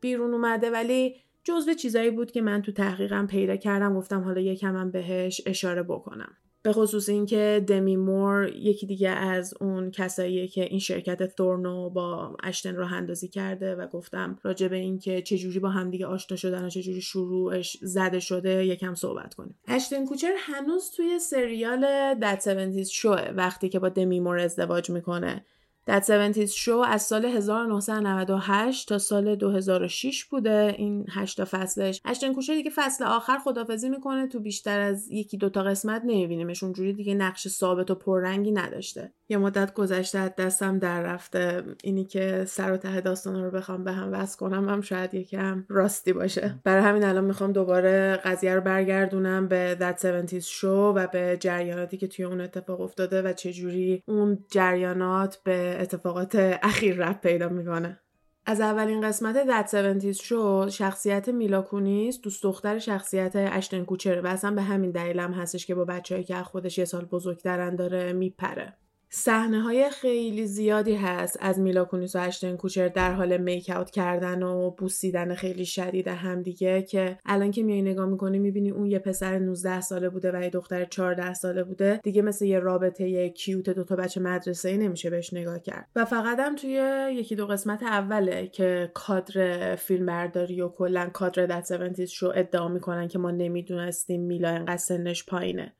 بیرون 0.00 0.34
اومده. 0.34 0.70
ولی 0.70 1.16
جزو 1.46 1.74
چیزایی 1.74 2.10
بود 2.10 2.30
که 2.30 2.42
من 2.42 2.62
تو 2.62 2.72
تحقیقم 2.72 3.26
پیدا 3.26 3.56
کردم 3.56 3.94
گفتم 3.94 4.20
حالا 4.20 4.40
یکم 4.40 4.90
بهش 4.90 5.40
اشاره 5.46 5.82
بکنم. 5.82 6.36
به 6.62 6.72
خصوص 6.72 7.08
اینکه 7.08 7.64
دمی 7.66 7.96
مور 7.96 8.48
یکی 8.56 8.86
دیگه 8.86 9.08
از 9.08 9.54
اون 9.60 9.90
کساییه 9.90 10.48
که 10.48 10.64
این 10.64 10.78
شرکت 10.78 11.36
تورنو 11.36 11.90
با 11.90 12.36
اشتن 12.42 12.76
راه 12.76 12.92
اندازی 12.92 13.28
کرده 13.28 13.74
و 13.74 13.86
گفتم 13.86 14.38
راجع 14.42 14.68
به 14.68 14.76
اینکه 14.76 15.22
چجوری 15.22 15.58
با 15.58 15.68
همدیگه 15.68 16.06
آشنا 16.06 16.36
شدن 16.36 16.64
و 16.64 16.68
چجوری 16.68 17.00
شروعش 17.00 17.76
زده 17.82 18.20
شده 18.20 18.66
یکم 18.66 18.94
صحبت 18.94 19.34
کنیم. 19.34 19.58
اشتن 19.68 20.06
کوچر 20.06 20.32
هنوز 20.38 20.90
توی 20.90 21.18
سریال 21.18 22.14
دت 22.14 22.48
70 22.48 22.82
شوه 22.82 23.30
وقتی 23.36 23.68
که 23.68 23.78
با 23.78 23.88
دمی 23.88 24.20
مور 24.20 24.38
ازدواج 24.38 24.90
می‌کنه. 24.90 25.44
That 25.90 26.10
70 26.10 26.44
شو 26.46 26.76
از 26.78 27.02
سال 27.02 27.24
1998 27.24 28.88
تا 28.88 28.98
سال 28.98 29.36
2006 29.36 30.24
بوده. 30.24 30.74
این 30.78 31.06
هشتا 31.10 31.44
فصلش. 31.44 32.00
هشتن 32.04 32.34
کوچه 32.34 32.54
دیگه 32.54 32.70
فصل 32.74 33.04
آخر 33.04 33.38
خدافزی 33.38 33.88
می‌کنه. 33.88 34.26
تو 34.26 34.40
بیشتر 34.40 34.80
از 34.80 35.10
یکی 35.10 35.36
دوتا 35.36 35.62
قسمت 35.62 36.02
نمیبینیمش. 36.04 36.62
اونجوری 36.62 36.92
دیگه 36.92 37.14
نقش 37.14 37.48
ثابت 37.48 37.90
و 37.90 37.94
پررنگی 37.94 38.52
نداشته. 38.52 39.12
یه 39.28 39.38
مدت 39.38 39.74
گذشته 39.74 40.18
از 40.18 40.36
دستم 40.36 40.78
در 40.78 41.02
رفته. 41.02 41.62
اینی 41.82 42.04
که 42.04 42.44
سر 42.44 42.72
و 42.72 42.76
ته 42.76 43.00
داستان 43.00 43.44
رو 43.44 43.50
بخوام 43.50 43.84
به 43.84 43.92
هم 43.92 44.12
وصل 44.12 44.38
کنم 44.38 44.68
هم 44.68 44.80
شاید 44.80 45.14
یکم 45.14 45.64
راستی 45.68 46.12
باشه. 46.12 46.54
برای 46.64 46.82
همین 46.82 47.04
الان 47.04 47.24
می‌خوام 47.24 47.52
دوباره 47.52 48.16
قضیه 48.16 48.54
رو 48.54 48.60
برگردونم 48.60 49.48
به 49.48 49.76
That 49.80 50.04
70 50.04 50.38
شو 50.38 50.92
و 50.96 51.06
به 51.06 51.36
جریاناتی 51.40 51.96
که 51.96 52.08
توی 52.08 52.24
اون 52.24 52.40
اتفاق 52.40 52.80
افتاده 52.80 53.22
و 53.22 53.32
چجوری 53.32 54.02
اون 54.06 54.44
جریانات 54.50 55.38
به 55.44 55.76
اتفاقات 55.80 56.58
اخیر 56.62 56.96
رفت 56.96 57.20
پیدا 57.20 57.48
می‌کنه. 57.48 58.00
از 58.48 58.60
اولین 58.60 59.00
قسمت 59.00 59.36
دت 59.36 59.74
70 59.74 60.12
شو 60.12 60.68
شخصیت 60.68 61.28
میلا 61.28 61.62
کونیس 61.62 62.20
دوست 62.20 62.42
دختر 62.42 62.78
شخصیت 62.78 63.32
اشتن 63.36 63.84
کوچره 63.84 64.20
و 64.20 64.26
اصلا 64.26 64.50
به 64.50 64.62
همین 64.62 64.90
دلیل 64.90 65.20
هم 65.20 65.32
هستش 65.32 65.66
که 65.66 65.74
با 65.74 65.84
بچههایی 65.84 66.24
که 66.24 66.34
خودش 66.34 66.78
یه 66.78 66.84
سال 66.84 67.04
بزرگترن 67.04 67.76
داره 67.76 68.12
میپره. 68.12 68.76
صحنه 69.08 69.60
های 69.60 69.90
خیلی 69.90 70.46
زیادی 70.46 70.94
هست 70.94 71.36
از 71.40 71.60
میلا 71.60 71.84
کونیس 71.84 72.16
و 72.16 72.18
اشتن 72.18 72.56
کوچر 72.56 72.88
در 72.88 73.12
حال 73.12 73.36
میک 73.36 73.70
اوت 73.76 73.90
کردن 73.90 74.42
و 74.42 74.70
بوسیدن 74.70 75.34
خیلی 75.34 75.66
شدید 75.66 76.08
همدیگه 76.08 76.82
که 76.82 77.18
الان 77.24 77.50
که 77.50 77.62
میای 77.62 77.82
نگاه 77.82 78.06
می‌کنی 78.06 78.38
می‌بینی 78.38 78.70
اون 78.70 78.86
یه 78.86 78.98
پسر 78.98 79.38
19 79.38 79.80
ساله 79.80 80.08
بوده 80.08 80.32
و 80.34 80.42
یه 80.42 80.50
دختر 80.50 80.84
14 80.84 81.34
ساله 81.34 81.64
بوده. 81.64 82.00
دیگه 82.02 82.22
مثل 82.22 82.44
یه 82.44 82.58
رابطه 82.58 83.08
یه 83.08 83.28
کیوت 83.28 83.70
دوتا 83.70 83.96
بچه 83.96 84.20
مدرسه 84.20 84.68
ای 84.68 84.78
نمیشه 84.78 85.10
بهش 85.10 85.32
نگاه 85.32 85.60
کرد. 85.60 85.88
و 85.96 86.04
فقط 86.04 86.38
هم 86.40 86.56
توی 86.56 87.08
یکی 87.14 87.36
دو 87.36 87.46
قسمت 87.46 87.82
اوله 87.82 88.46
که 88.46 88.90
کادر 88.94 89.76
فیلم 89.76 90.06
برداری 90.06 90.60
و 90.60 90.68
کلا 90.68 91.10
کادر 91.12 91.46
دت 91.46 92.14
رو 92.14 92.32
ادعا 92.36 92.68
می‌کنن 92.68 93.08
که 93.08 93.18
ما 93.18 93.30
نمی‌دونستیم 93.30 94.20
میلا 94.20 94.48
انقدر 94.48 94.76
سنش 94.76 95.26
پایینه. 95.26 95.72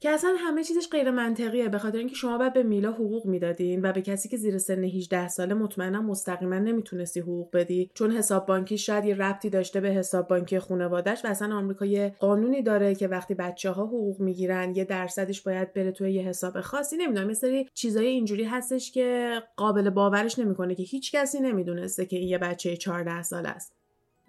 که 0.00 0.10
اصلا 0.10 0.34
همه 0.38 0.64
چیزش 0.64 0.88
غیر 0.90 1.10
منطقیه 1.10 1.68
به 1.68 1.78
خاطر 1.78 1.98
اینکه 1.98 2.14
شما 2.14 2.38
باید 2.38 2.52
به 2.52 2.62
میلا 2.62 2.92
حقوق 2.92 3.26
می‌دادین 3.26 3.82
و 3.82 3.92
به 3.92 4.02
کسی 4.02 4.28
که 4.28 4.36
زیر 4.36 4.58
سن 4.58 4.84
18 4.84 5.28
ساله 5.28 5.54
مطمئنا 5.54 6.02
مستقیما 6.02 6.58
نمی‌تونستی 6.58 7.20
حقوق 7.20 7.56
بدی. 7.56 7.90
چون 7.94 8.10
حساب 8.10 8.46
بانکی 8.46 8.78
شاید 8.78 9.04
یه 9.04 9.14
ربطی 9.14 9.50
داشته 9.50 9.80
به 9.80 9.88
حساب 9.88 10.28
بانکی 10.28 10.58
خانواده‌اش 10.58 11.24
و 11.24 11.28
اصلا 11.28 11.56
آمریکا 11.56 11.86
یه 11.86 12.14
قانونی 12.20 12.62
داره 12.62 12.94
که 12.94 13.08
وقتی 13.08 13.34
بچه 13.34 13.70
ها 13.70 13.84
حقوق 13.86 14.20
می‌گیرن 14.20 14.74
یه 14.76 14.84
درصدش 14.84 15.42
باید 15.42 15.72
بره 15.72 15.92
توی 15.92 16.12
یه 16.12 16.22
حساب 16.22 16.60
خاصی. 16.60 16.96
نمی‌دونم 16.96 17.28
یه 17.28 17.34
سری 17.34 17.68
چیزای 17.74 18.06
اینجوری 18.06 18.44
هستش 18.44 18.92
که 18.92 19.32
قابل 19.56 19.90
باورش 19.90 20.38
نمی‌کنه 20.38 20.74
که 20.74 20.82
هیچ 20.82 21.12
کسی 21.12 21.40
نمی‌دونسته 21.40 22.06
که 22.06 22.16
این 22.16 22.28
یه 22.28 22.38
بچه 22.38 22.76
14 22.76 23.22
ساله 23.22 23.48
است. 23.48 23.75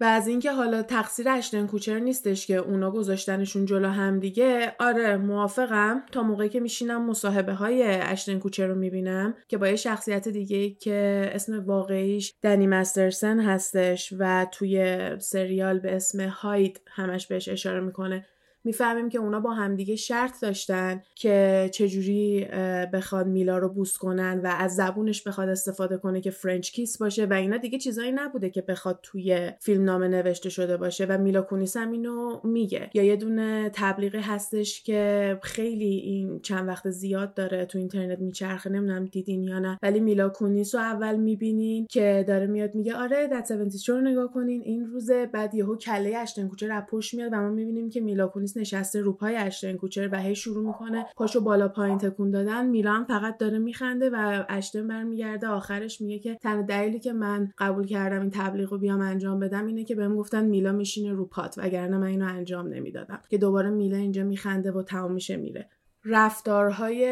و 0.00 0.04
از 0.04 0.28
اینکه 0.28 0.52
حالا 0.52 0.82
تقصیر 0.82 1.28
اشتن 1.28 1.66
کوچر 1.66 1.98
نیستش 1.98 2.46
که 2.46 2.56
اونا 2.56 2.90
گذاشتنشون 2.90 3.66
جلو 3.66 3.88
هم 3.88 4.20
دیگه 4.20 4.76
آره 4.78 5.16
موافقم. 5.16 6.02
تا 6.12 6.22
موقعی 6.22 6.48
که 6.48 6.60
میشینم 6.60 7.06
مصاحبه 7.06 7.52
های 7.52 7.82
اشتن 7.82 8.38
کوچر 8.38 8.66
رو 8.66 8.74
می‌بینم 8.74 9.34
که 9.48 9.58
با 9.58 9.68
یه 9.68 9.76
شخصیت 9.76 10.28
دیگه 10.28 10.70
که 10.70 11.30
اسم 11.32 11.64
واقعیش 11.64 12.34
دنی 12.42 12.66
مسترسن 12.66 13.40
هستش 13.40 14.14
و 14.18 14.46
توی 14.52 14.98
سریال 15.18 15.78
به 15.78 15.96
اسم 15.96 16.28
هاید 16.28 16.80
همش 16.88 17.26
بهش 17.26 17.48
اشاره 17.48 17.80
می‌کنه. 17.80 18.26
می‌فهمیم 18.68 19.08
که 19.08 19.18
اونا 19.18 19.40
با 19.40 19.52
همدیگه 19.52 19.96
شرط 19.96 20.42
داشتن 20.42 21.02
که 21.14 21.70
چجوری 21.72 22.46
بخواد 22.92 23.26
میلا 23.26 23.58
رو 23.58 23.68
بوس 23.68 23.96
کنن 23.96 24.40
و 24.44 24.54
از 24.58 24.76
زبونش 24.76 25.22
بخواد 25.22 25.48
استفاده 25.48 25.96
کنه 25.96 26.20
که 26.20 26.30
French 26.30 26.70
kiss 26.72 26.98
باشه 26.98 27.26
و 27.26 27.32
اینا 27.32 27.56
دیگه 27.56 27.78
چیزایی 27.78 28.12
نبوده 28.12 28.50
که 28.50 28.62
بخواد 28.62 29.00
توی 29.02 29.50
فیلم 29.60 29.84
نامه 29.84 30.08
نوشته 30.08 30.50
شده 30.50 30.76
باشه 30.76 31.06
و 31.06 31.18
میلا 31.18 31.42
کونیس 31.42 31.76
هم 31.76 31.90
اینو 31.90 32.40
میگه. 32.44 32.90
یا 32.94 33.02
یه 33.02 33.16
دونه 33.16 33.70
تبلیغی 33.74 34.18
هستش 34.18 34.82
که 34.82 35.38
خیلی 35.42 35.94
این 35.96 36.40
چند 36.40 36.68
وقت 36.68 36.90
زیاد 36.90 37.34
داره 37.34 37.66
تو 37.66 37.78
اینترنت 37.78 38.18
میچرخه 38.18 38.70
نمی‌دونم 38.70 39.04
دیدین 39.04 39.44
یا 39.44 39.58
نه 39.58 39.78
ولی 39.82 40.00
میلا 40.00 40.28
کونیس 40.28 40.74
رو 40.74 40.80
اول 40.80 41.16
می‌بینین 41.16 41.86
که 41.90 42.24
داره 42.28 42.46
میاد 42.46 42.74
میگه 42.74 42.94
آره 42.94 43.26
That 43.26 43.50
70 43.50 43.72
رو 43.88 44.00
نگاه 44.00 44.32
کنین 44.32 44.62
این 44.62 44.86
روز 44.86 45.10
بعد 45.10 45.54
یهو 45.54 45.76
کله 45.76 46.16
اشتن 46.16 46.48
کوچر 46.48 46.68
رپوش 46.68 47.14
میاد 47.14 47.32
و 47.32 47.36
ما 47.36 47.48
می‌بینیم 47.48 47.90
که 47.90 48.00
میلا 48.00 48.28
کونیس 48.28 48.56
نشسته 48.58 49.00
رو 49.00 49.12
پای 49.12 49.36
اشتن 49.36 49.76
کوچر 49.76 50.08
و 50.12 50.20
هی 50.20 50.34
شروع 50.34 50.66
می‌کنه. 50.66 51.06
پاشو 51.16 51.40
بالا 51.40 51.68
پایین 51.68 51.98
تکون 51.98 52.30
دادن. 52.30 52.66
میلان 52.66 53.04
فقط 53.04 53.38
داره 53.38 53.58
میخنده 53.58 54.10
و 54.10 54.44
اشتن 54.48 54.88
برمیگرده. 54.88 55.46
آخرش 55.46 56.00
میگه 56.00 56.18
که 56.18 56.34
تنها 56.34 56.62
دلیلی 56.62 56.98
که 56.98 57.12
من 57.12 57.52
قبول 57.58 57.86
کردم 57.86 58.20
این 58.20 58.30
تبلیغ 58.30 58.72
رو 58.72 58.78
بیام 58.78 59.00
انجام 59.00 59.40
بدم 59.40 59.66
اینه 59.66 59.84
که 59.84 59.94
بهم 59.94 60.16
گفتن 60.16 60.44
میلا 60.44 60.72
میشینه 60.72 61.12
رو 61.12 61.26
پات 61.26 61.54
وگرنه 61.58 61.98
من 61.98 62.06
اینو 62.06 62.26
انجام 62.26 62.68
نمی‌دادم. 62.68 63.22
که 63.30 63.38
دوباره 63.38 63.70
میلا 63.70 63.96
اینجا 63.96 64.24
میخنده 64.24 64.72
و 64.72 64.82
تمام 64.82 65.12
میشه 65.12 65.36
میره. 65.36 65.68
رفتارهای 66.04 67.04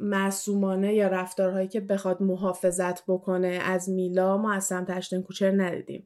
معصومانه 0.00 0.94
یا 0.94 1.08
رفتارهایی 1.08 1.68
که 1.68 1.80
بخواد 1.80 2.22
محافظت 2.22 3.04
بکنه 3.06 3.60
از 3.64 3.88
میلا 3.88 4.38
ما 4.38 4.52
از 4.52 4.64
سمت 4.64 4.90
اشتن 4.90 5.22
کوچر 5.22 5.62
ندیدیم. 5.62 6.04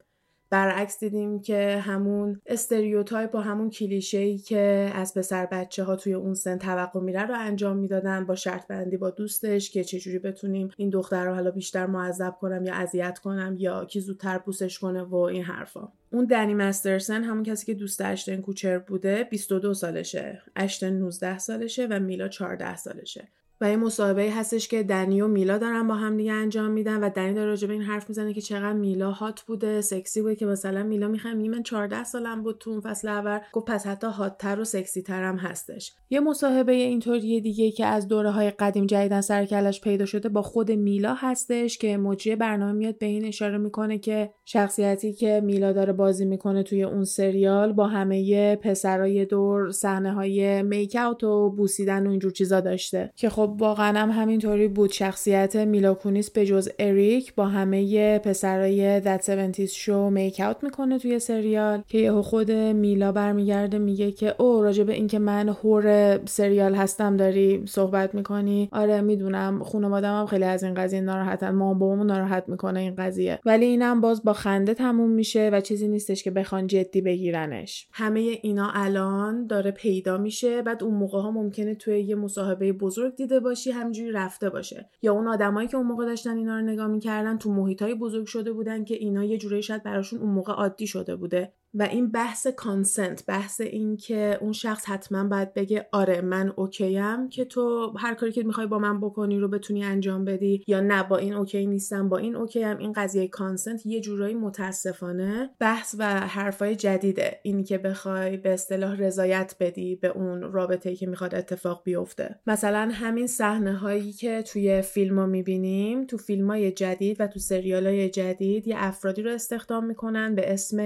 برعکس 0.51 0.99
دیدیم 0.99 1.41
که 1.41 1.77
همون 1.77 2.41
stereotype 2.45 3.35
و 3.35 3.37
همون 3.37 3.69
کلیشه 3.69 4.17
ای 4.17 4.37
که 4.37 4.91
از 4.95 5.13
پسر 5.13 5.45
بچه 5.45 5.83
ها 5.83 5.95
توی 5.95 6.13
اون 6.13 6.33
سن 6.33 6.57
توقع 6.57 6.99
میره 6.99 7.25
رو 7.25 7.35
انجام 7.39 7.77
می‌دادن 7.77 8.25
با 8.25 8.35
شرط 8.35 8.67
بندی 8.67 8.97
با 8.97 9.09
دوستش 9.09 9.71
که 9.71 9.83
چجوری 9.83 10.19
بتونیم 10.19 10.69
این 10.77 10.89
دختر 10.89 11.25
رو 11.25 11.33
حالا 11.33 11.51
بیشتر 11.51 11.85
معذب 11.85 12.35
کنم 12.41 12.65
یا 12.65 12.73
اذیت 12.73 13.19
کنم 13.19 13.55
یا 13.59 13.85
کی 13.85 13.99
زودتر 13.99 14.37
بوسش 14.37 14.79
کنه 14.79 15.03
و 15.03 15.15
این 15.15 15.43
حرفا. 15.43 15.87
اون 16.11 16.25
دنی 16.25 16.53
مسترسن 16.53 17.23
همون 17.23 17.43
کسی 17.43 17.65
که 17.65 17.73
دوست 17.73 18.01
اشتن 18.01 18.41
کوچر 18.41 18.79
بوده 18.79 19.23
22 19.23 19.73
سالشه 19.73 20.41
اشتن 20.55 20.93
19 20.93 21.37
سالشه 21.37 21.87
و 21.87 21.99
میلا 21.99 22.27
14 22.27 22.75
سالشه. 22.75 23.27
و 23.61 23.63
این 23.63 23.79
مصاحبه 23.79 24.31
هستش 24.31 24.67
که 24.67 24.83
دنی 24.83 25.21
و 25.21 25.27
میلا 25.27 25.57
دارن 25.57 25.87
با 25.87 25.95
هم 25.95 26.17
دیگه 26.17 26.31
انجام 26.31 26.71
میدن 26.71 27.03
و 27.03 27.09
دنی 27.09 27.33
داره 27.33 27.49
راجع 27.49 27.67
به 27.67 27.73
این 27.73 27.81
حرف 27.81 28.09
می‌زنه 28.09 28.33
که 28.33 28.41
چقدر 28.41 28.73
میلا 28.73 29.11
هات 29.11 29.41
بوده 29.41 29.81
سکسی 29.81 30.21
بوده 30.21 30.35
که 30.35 30.45
مثلا 30.45 30.83
میلا 30.83 31.07
می‌خوام 31.07 31.37
میگه 31.37 31.49
من 31.49 31.63
14 31.63 32.03
سالم 32.03 32.43
بود 32.43 32.57
تو 32.59 32.69
اون 32.69 32.81
فصل 32.81 33.07
اول. 33.07 33.39
گفت 33.53 33.65
پس 33.65 33.87
حتی 33.87 34.07
هاتتر 34.07 34.59
و 34.59 34.63
سکسی 34.63 35.01
تر 35.01 35.23
هم 35.23 35.37
هستش. 35.37 35.93
یه 36.09 36.19
مصاحبه 36.19 36.71
اینطوری 36.71 37.41
دیگه 37.41 37.71
که 37.71 37.85
از 37.85 38.07
دوره 38.07 38.31
های 38.31 38.51
قدیم 38.51 38.85
جدیدن 38.85 39.21
سرکلش 39.21 39.81
پیدا 39.81 40.05
شده 40.05 40.29
با 40.29 40.41
خود 40.41 40.71
میلا 40.71 41.13
هستش 41.13 41.77
که 41.77 41.97
مجری 41.97 42.35
برنامه 42.35 42.71
میاد 42.71 42.97
به 42.97 43.05
این 43.05 43.25
اشاره 43.25 43.57
می‌کنه 43.57 43.97
که 43.97 44.29
شخصیتی 44.45 45.13
که 45.13 45.41
میلا 45.43 45.71
داره 45.71 45.93
بازی 45.93 46.25
می‌کنه 46.25 46.63
توی 46.63 46.83
اون 46.83 47.03
سریال 47.03 47.73
با 47.73 47.87
همه 47.87 48.55
پسرای 48.55 49.25
دور 49.25 49.71
صحنه 49.71 50.13
های 50.13 50.63
میک 50.63 50.95
اوت 50.95 51.23
و 51.23 51.49
بوسیدن 51.49 52.07
و 52.07 52.09
اینجور 52.09 52.31
چیزا 52.31 52.59
داشته. 52.59 53.11
که 53.15 53.29
خب 53.29 53.50
واقعا 53.57 53.99
هم 53.99 54.11
همینطوری 54.11 54.67
بود. 54.67 54.91
شخصیت 54.91 55.55
میلاکونیس 55.55 56.31
به 56.31 56.45
جز 56.45 56.69
اریک 56.79 57.35
با 57.35 57.45
همه 57.45 58.19
پسرای 58.19 58.99
دت 58.99 59.29
70 59.29 59.65
شو 59.65 60.09
میک 60.09 60.39
اوت 60.39 60.63
می‌کنه 60.63 60.99
توی 60.99 61.19
سریال 61.19 61.83
که 61.87 61.97
یهو 61.97 62.21
خود 62.21 62.51
میلا 62.51 63.11
برمیگرده 63.11 63.77
میگه 63.77 64.11
که 64.11 64.35
oh 64.37 64.61
راجع 64.61 64.83
به 64.83 64.93
اینکه 64.93 65.19
من 65.19 65.49
whore 65.49 66.17
سریال 66.25 66.75
هستم 66.75 67.17
داری 67.17 67.63
صحبت 67.65 68.15
می‌کنی؟ 68.15 68.69
آره 68.71 69.01
می‌دونم. 69.01 69.63
خانواده‌ام 69.63 70.19
هم 70.19 70.25
خیلی 70.25 70.43
از 70.43 70.63
این 70.63 70.73
قضیه 70.73 71.01
ناراحتن 71.01 71.49
مامان 71.49 71.79
بابامو 71.79 72.03
ناراحت 72.03 72.43
می‌کنه 72.47 72.79
این 72.79 72.95
قضیه. 72.95 73.39
ولی 73.45 73.65
اینم 73.65 74.01
باز 74.01 74.23
با 74.23 74.33
خنده 74.33 74.73
تموم 74.73 75.09
میشه 75.09 75.49
و 75.53 75.61
چیزی 75.61 75.87
نیستش 75.87 76.23
که 76.23 76.31
بخوان 76.31 76.67
جدی 76.67 77.01
بگیرنش. 77.01 77.87
همه 77.91 78.19
اینا 78.41 78.71
الان 78.73 79.47
داره 79.47 79.71
پیدا 79.71 80.17
میشه. 80.17 80.61
بعد 80.61 80.83
اون 80.83 80.93
موقع 80.93 81.19
ها 81.19 81.31
ممکنه 81.31 81.75
توی 81.75 81.99
یه 81.99 82.15
مصاحبه 82.15 82.73
بزرگ 82.73 83.15
دیده 83.15 83.39
باشی 83.41 83.71
همینجوری 83.71 84.11
رفته 84.11 84.49
باشه. 84.49 84.89
یا 85.01 85.13
اون 85.13 85.27
آدمایی 85.27 85.67
که 85.67 85.77
اون 85.77 85.87
موقع 85.87 86.05
داشتن 86.05 86.37
اینا 86.37 86.59
رو 86.59 86.65
نگاه 86.65 86.87
می‌کردن 86.87 87.37
تو 87.37 87.51
محیطای 87.51 87.95
بزرگ 87.95 88.25
شده 88.25 88.53
بودن 88.53 88.83
که 88.83 88.95
اینا 88.95 89.23
یه 89.23 89.37
جوری 89.37 89.63
شاید 89.63 89.83
براشون 89.83 90.19
اون 90.19 90.31
موقع 90.31 90.53
عادی 90.53 90.87
شده 90.87 91.15
بوده. 91.15 91.53
و 91.73 91.83
این 91.83 92.11
بحث 92.11 92.47
consent 92.47 93.25
بحث 93.27 93.61
این 93.61 93.97
که 93.97 94.37
اون 94.41 94.51
شخص 94.53 94.85
حتما 94.85 95.23
باید 95.23 95.53
بگه 95.53 95.87
آره 95.91 96.21
من 96.21 96.53
اوکیم 96.55 97.29
که 97.29 97.45
تو 97.45 97.93
هر 97.97 98.13
کاری 98.13 98.31
که 98.31 98.43
می‌خوای 98.43 98.67
با 98.67 98.79
من 98.79 99.01
بکنی 99.01 99.39
رو 99.39 99.47
بتونی 99.47 99.83
انجام 99.83 100.25
بدی 100.25 100.63
یا 100.67 100.79
نه 100.79 101.03
با 101.03 101.17
این 101.17 101.33
اوکی 101.33 101.65
نیستم 101.65 102.09
با 102.09 102.17
این 102.17 102.35
اوکیم. 102.35 102.77
این 102.77 102.93
قضیه 102.93 103.27
کانسنت 103.27 103.85
یه 103.85 103.99
جورایی 104.01 104.35
متاسفانه 104.35 105.49
بحث 105.59 105.95
و 105.99 106.19
حرفای 106.19 106.75
جدیده. 106.75 107.39
اینی 107.43 107.63
که 107.63 107.77
بخوای 107.77 108.37
به 108.37 108.53
اصطلاح 108.53 108.95
رضایت 108.95 109.55
بدی 109.59 109.95
به 109.95 110.07
اون 110.07 110.41
رابطه 110.41 110.95
که 110.95 111.07
می‌خواد 111.07 111.35
اتفاق 111.35 111.81
بیفته. 111.83 112.39
مثلا 112.47 112.89
همین 112.93 113.27
صحنه 113.27 113.73
هایی 113.73 114.11
که 114.11 114.41
توی 114.41 114.81
فیلم 114.81 115.19
ها 115.19 115.25
می‌بینیم 115.25 116.05
تو 116.05 116.17
فیلم 116.17 116.47
های 116.47 116.71
جدید 116.71 117.21
و 117.21 117.27
تو 117.27 117.39
سریال 117.39 117.87
های 117.87 118.09
جدید 118.09 118.67
یه 118.67 118.75
افرادی 118.77 119.21
رو 119.21 119.31
استخدام 119.31 119.85
می‌کنن 119.85 120.35
به 120.35 120.53
اسم 120.53 120.79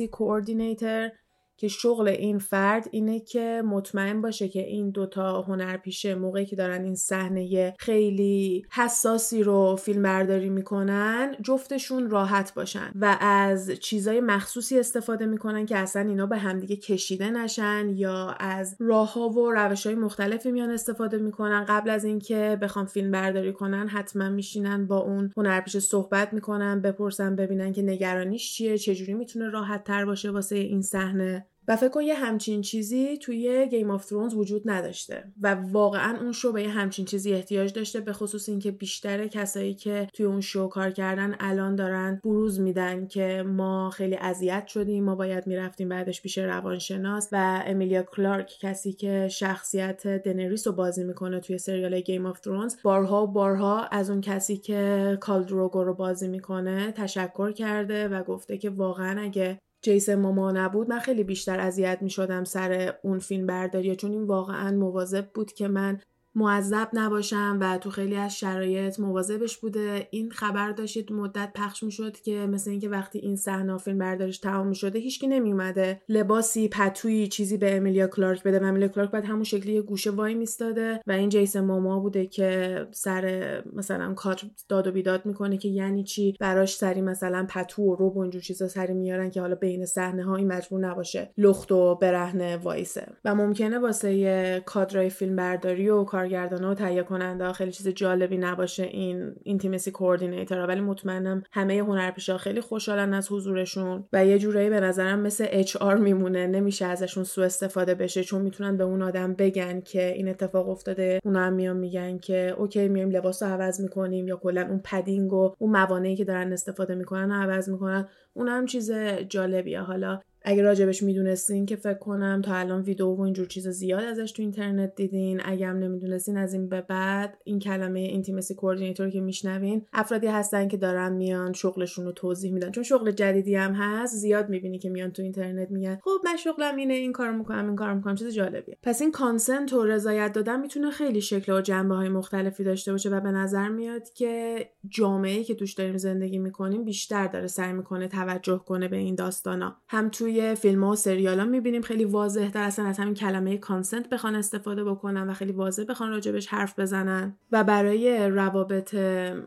اینتیمسی 0.00 0.08
کوردینیتر 0.08 1.12
که 1.58 1.68
شغل 1.68 2.08
این 2.08 2.38
فرد 2.38 2.88
اینه 2.90 3.20
که 3.20 3.62
مطمئن 3.66 4.20
باشه 4.20 4.48
که 4.48 4.60
این 4.60 4.90
دوتا 4.90 5.42
هنرپیشه 5.42 6.14
موقعی 6.14 6.46
که 6.46 6.56
دارن 6.56 6.84
این 6.84 6.94
صحنه 6.94 7.74
خیلی 7.78 8.66
حساسی 8.72 9.42
رو 9.42 9.76
فیلم 9.76 10.02
برداری 10.02 10.48
می‌کنن 10.48 11.36
جفتشون 11.42 12.10
راحت 12.10 12.54
باشن 12.54 12.90
و 12.94 13.16
از 13.20 13.70
چیزای 13.70 14.20
مخصوصی 14.20 14.78
استفاده 14.78 15.26
می‌کنن 15.26 15.66
که 15.66 15.76
اصلا 15.76 16.02
اینا 16.02 16.26
به 16.26 16.36
همدیگه 16.36 16.76
کشیده 16.76 17.30
نشن 17.30 17.88
یا 17.94 18.36
از 18.40 18.76
راه 18.80 19.12
ها 19.12 19.28
و 19.28 19.50
روش 19.50 19.86
های 19.86 19.94
مختلفی 19.94 20.50
میان 20.50 20.70
استفاده 20.70 21.18
می‌کنن. 21.18 21.64
قبل 21.64 21.90
از 21.90 22.04
اینکه 22.04 22.58
بخوام 22.62 22.86
فیلم 22.86 23.10
برداری 23.10 23.52
کنن 23.52 23.88
حتما 23.88 24.28
میشینن 24.28 24.86
با 24.86 24.98
اون 24.98 25.30
هنرپیشه 25.36 25.80
صحبت 25.80 26.32
می‌کنن 26.32 26.80
بپرسن 26.80 27.36
ببینن 27.36 27.72
که 27.72 27.82
نگرانیش 27.82 28.52
چیه 28.52 28.78
چجوری 28.78 29.14
می‌تونه 29.14 29.50
راحت 29.50 29.84
تر 29.84 30.04
باشه 30.04 30.30
واسه 30.30 30.56
این 30.56 30.82
صحنه. 30.82 31.47
و 31.68 31.76
فکر 31.76 31.88
کن 31.88 32.02
یه 32.02 32.14
همچین 32.14 32.60
چیزی 32.60 33.16
توی 33.18 33.68
Game 33.68 33.90
of 33.90 34.04
Thrones 34.04 34.34
وجود 34.34 34.62
نداشته 34.64 35.24
و 35.40 35.54
واقعا 35.54 36.18
اون 36.20 36.32
شو 36.32 36.52
به 36.52 36.62
یه 36.62 36.68
همچین 36.68 37.04
چیزی 37.04 37.32
احتیاج 37.32 37.72
داشته 37.72 38.00
به 38.00 38.12
خصوص 38.12 38.48
اینکه 38.48 38.70
بیشتر 38.70 39.26
کسایی 39.26 39.74
که 39.74 40.08
توی 40.12 40.26
اون 40.26 40.40
شو 40.40 40.68
کار 40.68 40.90
کردن 40.90 41.36
الان 41.40 41.76
دارن 41.76 42.20
بروز 42.24 42.60
میدن 42.60 43.06
که 43.06 43.44
ما 43.46 43.90
خیلی 43.90 44.16
اذیت 44.16 44.66
شدیم 44.66 45.04
ما 45.04 45.14
باید 45.14 45.46
می‌رفتیم 45.46 45.88
بعدش 45.88 46.22
پیش 46.22 46.38
روانشناس 46.38 47.28
و 47.32 47.62
امیلیا 47.66 48.02
کلارک 48.02 48.58
کسی 48.60 48.92
که 48.92 49.28
شخصیت 49.28 50.06
دنریس 50.06 50.66
رو 50.66 50.72
بازی 50.72 51.04
می‌کنه 51.04 51.40
توی 51.40 51.58
سریال 51.58 52.00
Game 52.00 52.26
of 52.26 52.40
Thrones 52.40 52.76
بارها 52.82 53.24
و 53.24 53.26
بارها 53.26 53.84
از 53.84 54.10
اون 54.10 54.20
کسی 54.20 54.56
که 54.56 55.16
کال 55.20 55.44
دروگو 55.44 55.84
رو 55.84 55.94
بازی 55.94 56.28
می‌کنه 56.28 56.92
تشکر 56.92 57.52
کرده 57.52 58.08
و 58.08 58.22
گفته 58.22 58.58
که 58.58 58.70
واقعا 58.70 59.20
اگه 59.20 59.58
جیسن 59.82 60.14
موموآ 60.14 60.52
نبود 60.52 60.88
من 60.88 60.98
خیلی 60.98 61.24
بیشتر 61.24 61.60
اذیت 61.60 61.98
می 62.02 62.10
شدم 62.10 62.44
سر 62.44 62.94
اون 63.02 63.18
فیلم 63.18 63.46
برداری 63.46 63.96
چون 63.96 64.12
این 64.12 64.24
واقعا 64.24 64.76
مواظب 64.76 65.30
بود 65.34 65.52
که 65.52 65.68
من 65.68 66.00
معذب 66.38 66.88
نباشم 66.92 67.58
و 67.60 67.78
تو 67.78 67.90
خیلی 67.90 68.16
از 68.16 68.38
شرایط 68.38 69.00
مواظبش 69.00 69.56
بوده. 69.56 70.08
این 70.10 70.30
خبرو 70.30 70.72
داشتید 70.72 71.12
مدت 71.12 71.50
پخش 71.54 71.82
می‌شد 71.82 72.20
که 72.20 72.46
مثل 72.46 72.70
اینکه 72.70 72.88
وقتی 72.88 73.18
این 73.18 73.36
صحنه 73.36 73.78
فیلم 73.78 73.98
بردارش 73.98 74.38
تمام 74.38 74.66
می‌شده 74.66 74.98
هیچکی 74.98 75.26
نمیومده 75.26 76.00
لباسی 76.08 76.68
پتویی 76.68 77.28
چیزی 77.28 77.56
به 77.56 77.76
امیلیا 77.76 78.06
کلارک 78.06 78.42
بده. 78.42 78.60
و 78.60 78.64
امیلیا 78.64 78.88
کلارک 78.88 79.10
بعد 79.10 79.24
همون 79.24 79.44
شکلی 79.44 79.80
گوشه 79.80 80.10
وایمیستاده 80.10 81.00
و 81.06 81.12
این 81.12 81.28
جیسن 81.28 81.60
موموآ 81.60 81.98
بوده 81.98 82.26
که 82.26 82.86
سر 82.90 83.62
مثلا 83.72 84.14
کار 84.14 84.40
داد 84.68 84.86
و 84.86 84.92
بیداد 84.92 85.26
می‌کنه 85.26 85.56
که 85.56 85.68
یعنی 85.68 86.04
چی؟ 86.04 86.36
براش 86.40 86.76
سری 86.76 87.00
مثلا 87.00 87.46
پتو 87.48 87.82
و 87.82 87.96
robe 87.96 88.16
و 88.16 88.20
اینجور 88.20 88.42
چیزا 88.42 88.68
سری 88.68 88.94
میارن 88.94 89.30
که 89.30 89.40
حالا 89.40 89.54
بین 89.54 89.86
صحنه 89.86 90.24
ها 90.24 90.36
این 90.36 90.52
مجبور 90.52 90.80
نباشه. 90.80 91.30
لخت 91.38 91.72
و 91.72 91.94
برهنه 91.94 92.56
وایسه. 92.56 93.06
و 93.24 93.34
ممکنه 93.34 93.78
واسه 93.78 94.62
کادرای 94.66 95.10
فیلم 95.10 95.36
برداری 95.36 95.88
و 95.88 96.04
کارگردان 96.28 96.64
و 96.64 96.74
تهیه 96.74 97.02
کننده 97.02 97.52
خیلی 97.52 97.72
چیز 97.72 97.88
جالبی 97.88 98.38
نباشه 98.38 98.82
این 98.82 99.34
intimacy 99.42 99.90
coordinator 99.90 100.66
ولی 100.66 100.80
مطمئنم 100.80 101.42
همه 101.52 101.78
هنرپیشا 101.78 102.38
خیلی 102.38 102.60
خوشحالن 102.60 103.14
از 103.14 103.32
حضورشون 103.32 104.04
و 104.12 104.26
یه 104.26 104.38
جورایی 104.38 104.70
به 104.70 104.80
نظرم 104.80 105.20
مثل 105.20 105.46
HR 105.50 105.96
میمونه. 105.96 106.46
نمیشه 106.46 106.84
ازشون 106.84 107.24
سوء 107.24 107.44
استفاده 107.44 107.94
بشه 107.94 108.24
چون 108.24 108.42
می‌تونن 108.42 108.76
به 108.76 108.84
اون 108.84 109.02
آدم 109.02 109.34
بگن 109.34 109.80
که 109.80 110.12
این 110.12 110.28
اتفاق 110.28 110.68
افتاده. 110.68 111.20
اونا 111.24 111.40
هم 111.40 111.52
میان 111.52 111.76
میگن 111.76 112.18
که 112.18 112.54
okay 112.58 112.88
میایم 112.88 113.10
لباس 113.10 113.42
رو 113.42 113.48
عوض 113.48 113.80
می‌کنیم 113.80 114.28
یا 114.28 114.36
کلا 114.36 114.66
اون 114.68 114.80
padding 114.84 115.32
و 115.32 115.54
اون 115.58 115.70
موانعی 115.70 116.16
که 116.16 116.24
دارن 116.24 116.52
استفاده 116.52 116.94
می‌کنن 116.94 117.32
عوض 117.32 117.68
می‌کنن. 117.68 118.08
اون 118.34 118.48
هم 118.48 118.66
چیز 118.66 118.92
جالبیه. 119.28 119.80
حالا 119.80 120.20
اگه 120.42 120.62
راجبش 120.62 121.02
می‌دونستین 121.02 121.66
که 121.66 121.76
فکر 121.76 121.98
کنم 121.98 122.42
تا 122.44 122.54
الان 122.54 122.82
ویدیو 122.82 123.06
و 123.06 123.20
اینجور 123.20 123.46
چیز 123.46 123.68
زیاد 123.68 124.04
ازش 124.04 124.32
تو 124.32 124.42
اینترنت 124.42 124.94
دیدین. 124.94 125.40
اگه 125.44 125.66
هم 125.66 125.78
نمی‌دونستین 125.78 126.36
از 126.36 126.54
این 126.54 126.68
به 126.68 126.80
بعد 126.80 127.38
این 127.44 127.58
کلمه 127.58 128.00
intimacy 128.00 128.54
coordinator 128.54 129.10
که 129.10 129.20
میشنوین 129.20 129.86
افرادی 129.92 130.26
هستن 130.26 130.68
که 130.68 130.76
دارن 130.76 131.12
میان 131.12 131.52
شغلشون 131.52 132.04
رو 132.04 132.12
توضیح 132.12 132.52
میدن. 132.52 132.70
چون 132.70 132.84
شغل 132.84 133.10
جدیدی 133.10 133.54
هم 133.54 133.72
هست 133.72 134.14
زیاد 134.14 134.48
می‌بینی 134.48 134.78
که 134.78 134.90
میان 134.90 135.10
تو 135.10 135.22
اینترنت 135.22 135.70
میگن 135.70 135.98
خب 136.04 136.20
من 136.24 136.36
شغلم 136.36 136.76
اینه 136.76 136.94
این 136.94 137.12
کارو 137.12 137.38
می‌کنم 137.38 137.66
این 137.66 137.76
کارو 137.76 137.94
می‌کنم. 137.94 138.14
چیز 138.14 138.34
جالبیه. 138.34 138.78
پس 138.82 139.00
این 139.00 139.12
consent 139.12 139.72
و 139.72 139.84
رضایت 139.84 140.32
دادن 140.32 140.60
می‌تونه 140.60 140.90
خیلی 140.90 141.20
شکل 141.20 141.52
و 141.52 141.60
جنبه 141.60 141.94
های 141.94 142.08
مختلفی 142.08 142.64
داشته 142.64 142.92
باشه 142.92 143.10
و 143.10 143.20
به 143.20 143.30
نظر 143.30 143.68
میاد 143.68 144.02
که 144.14 144.58
جامعه 144.88 145.44
که 145.44 145.54
توش 145.54 145.74
داریم 145.74 145.96
زندگی 145.96 146.38
می‌کنیم 146.38 146.84
بیشتر 146.84 147.26
داره 147.26 147.46
سعی 147.46 147.72
می‌کنه 147.72 148.08
توجه 148.08 148.58
کنه 148.66 148.88
به 148.88 148.96
این 148.96 149.14
داستانا. 149.14 149.76
هم 149.88 150.10
توی 150.28 150.54
فیلم 150.54 150.84
ها 150.84 150.90
و 150.90 150.96
سریال 150.96 151.40
ها 151.40 151.46
می‌بینیم 151.46 151.82
خیلی 151.82 152.04
واضح 152.04 152.50
تر 152.50 152.62
اصلا 152.62 152.86
از 152.86 152.98
همین 152.98 153.14
کلمه 153.14 153.58
کانسنت 153.58 154.08
بخوان 154.08 154.34
استفاده 154.34 154.84
بکنن 154.84 155.30
و 155.30 155.34
خیلی 155.34 155.52
واضح 155.52 155.84
بخوان 155.84 156.10
راجبش 156.10 156.46
حرف 156.46 156.78
بزنن. 156.78 157.36
و 157.52 157.64
برای 157.64 158.28
روابط 158.28 158.94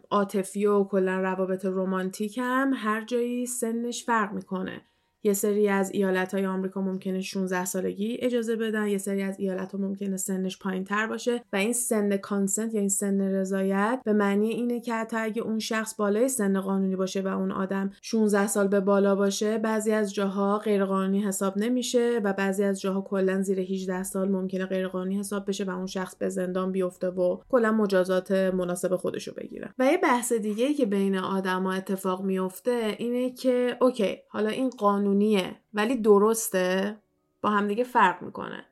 عاطفی 0.09 0.65
و 0.65 0.83
کلا 0.83 1.19
روابط 1.21 1.65
رمانتیک 1.65 2.37
هم 2.41 2.71
هر 2.75 3.05
جایی 3.05 3.45
سنش 3.45 4.05
فرق 4.05 4.33
می‌کنه. 4.33 4.81
یه 5.23 5.33
سری 5.33 5.67
از 5.67 5.91
ایالت 5.93 6.33
های 6.33 6.45
آمریکا 6.45 6.81
ممکنه 6.81 7.21
16 7.21 7.65
سالگی 7.65 8.17
اجازه 8.21 8.55
بدن 8.55 8.87
یه 8.87 8.97
سری 8.97 9.21
از 9.21 9.39
ایالت 9.39 9.71
ها 9.71 9.77
ممکنه 9.77 10.17
سنش 10.17 10.59
پایین 10.59 10.83
تر 10.83 11.07
باشه 11.07 11.43
و 11.53 11.55
این 11.55 11.73
سن 11.73 12.17
کانسنت 12.17 12.73
یا 12.73 12.79
این 12.79 12.89
سن 12.89 13.21
رضایت 13.21 14.01
به 14.05 14.13
معنی 14.13 14.49
اینه 14.49 14.79
که 14.79 14.93
حتی 14.93 15.17
اگه 15.17 15.41
اون 15.41 15.59
شخص 15.59 15.95
بالای 15.95 16.29
سن 16.29 16.61
قانونی 16.61 16.95
باشه 16.95 17.21
و 17.21 17.27
اون 17.27 17.51
آدم 17.51 17.91
16 18.01 18.47
سال 18.47 18.67
به 18.67 18.79
بالا 18.79 19.15
باشه 19.15 19.57
بعضی 19.57 19.91
از 19.91 20.13
جاها 20.13 20.57
غیرقانونی 20.57 21.23
حساب 21.23 21.57
نمیشه 21.57 22.19
و 22.23 22.33
بعضی 22.33 22.63
از 22.63 22.81
جاها 22.81 23.01
کلا 23.01 23.41
زیر 23.41 23.59
18 23.59 24.03
سال 24.03 24.29
ممکنه 24.29 24.65
غیرقانونی 24.65 25.19
حساب 25.19 25.47
بشه 25.47 25.63
و 25.63 25.69
اون 25.69 25.87
شخص 25.87 26.15
به 26.15 26.29
زندان 26.29 26.71
بیفته 26.71 27.07
و 27.07 27.37
کلا 27.49 27.71
مجازات 27.71 28.31
مناسب 28.31 28.95
خودش 28.95 29.27
رو 29.27 29.33
بگیره. 29.37 29.73
و 29.79 29.85
یه 29.85 29.97
بحث 29.97 30.33
دیگه 30.33 30.73
که 30.73 30.85
بین 30.85 31.17
آدما 31.17 31.73
اتفاق 31.73 32.23
میفته 32.23 32.95
اینه 32.97 33.29
که 33.29 33.77
اوکی 33.81 34.17
حالا 34.29 34.49
این 34.49 34.69
قانون 34.69 35.10
قانونیه 35.11 35.55
ولی 35.73 35.95
درسته؟ 35.95 36.97
با 37.41 37.49
همدیگه 37.49 37.83
فرق 37.83 38.21
می‌کنه. 38.21 38.65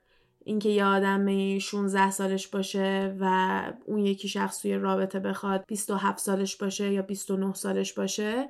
اینکه 0.45 0.69
یه 0.69 0.85
آدم 0.85 1.57
16 1.59 2.11
سالش 2.11 2.47
باشه 2.47 3.15
و 3.19 3.63
اون 3.85 3.99
یکی 3.99 4.27
شخص 4.27 4.61
توی 4.61 4.75
رابطه 4.75 5.19
بخواد 5.19 5.65
27 5.67 6.19
سالش 6.19 6.55
باشه 6.55 6.93
یا 6.93 7.01
29 7.01 7.53
سالش 7.53 7.93
باشه 7.93 8.49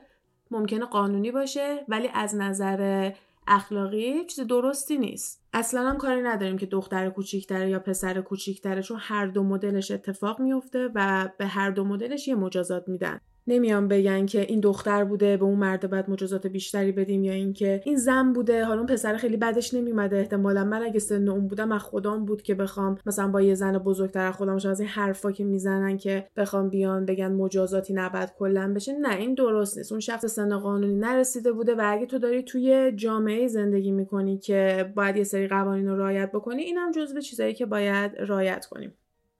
ممکنه 0.51 0.85
قانونی 0.85 1.31
باشه 1.31 1.85
ولی 1.87 2.09
از 2.13 2.35
نظر 2.35 3.11
اخلاقی 3.47 4.25
چیز 4.25 4.47
درستی 4.47 4.97
نیست. 4.97 5.41
اصلا 5.53 5.89
هم 5.89 5.97
کاری 5.97 6.21
نداریم 6.21 6.57
که 6.57 6.65
دختر 6.65 7.09
کوچیکتره 7.09 7.69
یا 7.69 7.79
پسر 7.79 8.21
کوچیکتره 8.21 8.81
چون 8.81 8.97
هر 9.01 9.25
دو 9.25 9.43
مدلش 9.43 9.91
اتفاق 9.91 10.39
میفته 10.39 10.89
و 10.95 11.29
به 11.37 11.47
هر 11.47 11.71
دو 11.71 11.83
مدلش 11.83 12.27
یه 12.27 12.35
مجازات 12.35 12.87
میدن. 12.87 13.19
نمیان 13.47 13.87
بگن 13.87 14.25
که 14.25 14.41
این 14.41 14.59
دختر 14.59 15.03
بوده 15.03 15.37
به 15.37 15.45
اون 15.45 15.59
مرد 15.59 15.89
باید 15.89 16.09
مجازات 16.09 16.47
بیشتری 16.47 16.91
بدیم 16.91 17.23
یا 17.23 17.33
اینکه 17.33 17.81
این 17.85 17.95
زن 17.95 18.33
بوده. 18.33 18.65
حالا 18.65 18.79
اون 18.79 18.87
پسر 18.87 19.17
خیلی 19.17 19.37
بدش 19.37 19.73
نمیومده 19.73 20.17
احتمالا 20.17 20.63
من 20.63 20.81
اگه 20.81 20.99
سن 20.99 21.29
اون 21.29 21.47
بودم 21.47 21.71
از 21.71 21.81
خودم 21.81 22.25
بود 22.25 22.41
که 22.41 22.55
بخوام 22.55 22.97
مثلا 23.05 23.27
با 23.27 23.41
یه 23.41 23.55
زن 23.55 23.77
بزرگتر 23.77 24.27
از 24.27 24.35
خودم 24.35 24.55
از 24.55 24.79
این 24.79 24.89
حرفا 24.89 25.31
که 25.31 25.43
می‌زنن 25.43 25.97
که 25.97 26.27
بخوام 26.37 26.69
بیان 26.69 27.05
بگن 27.05 27.31
مجازاتی 27.31 27.93
نباید 27.93 28.33
کلا 28.39 28.73
بشه. 28.75 28.93
نه 28.93 29.15
این 29.15 29.33
درست 29.33 29.77
نیست. 29.77 29.91
اون 29.91 29.99
شخص 29.99 30.25
سن 30.25 30.57
قانونی 30.57 30.95
نرسیده 30.95 31.51
بوده 31.51 31.75
و 31.75 31.81
اگه 31.85 32.05
تو 32.05 32.19
داری 32.19 32.43
توی 32.43 32.91
جامعه 32.95 33.47
زندگی 33.47 33.91
می‌کنی 33.91 34.37
که 34.37 34.91
باید 34.95 35.17
یه 35.17 35.23
سری 35.23 35.47
قوانین 35.47 35.87
رو 35.87 35.97
رعایت 35.97 36.31
بکنی 36.31 36.61
اینم 36.61 36.91
جزو 36.91 37.21
چیزایی 37.21 37.53
که 37.53 37.65
باید 37.65 38.11
رعایت 38.19 38.65
کنیم. 38.65 38.93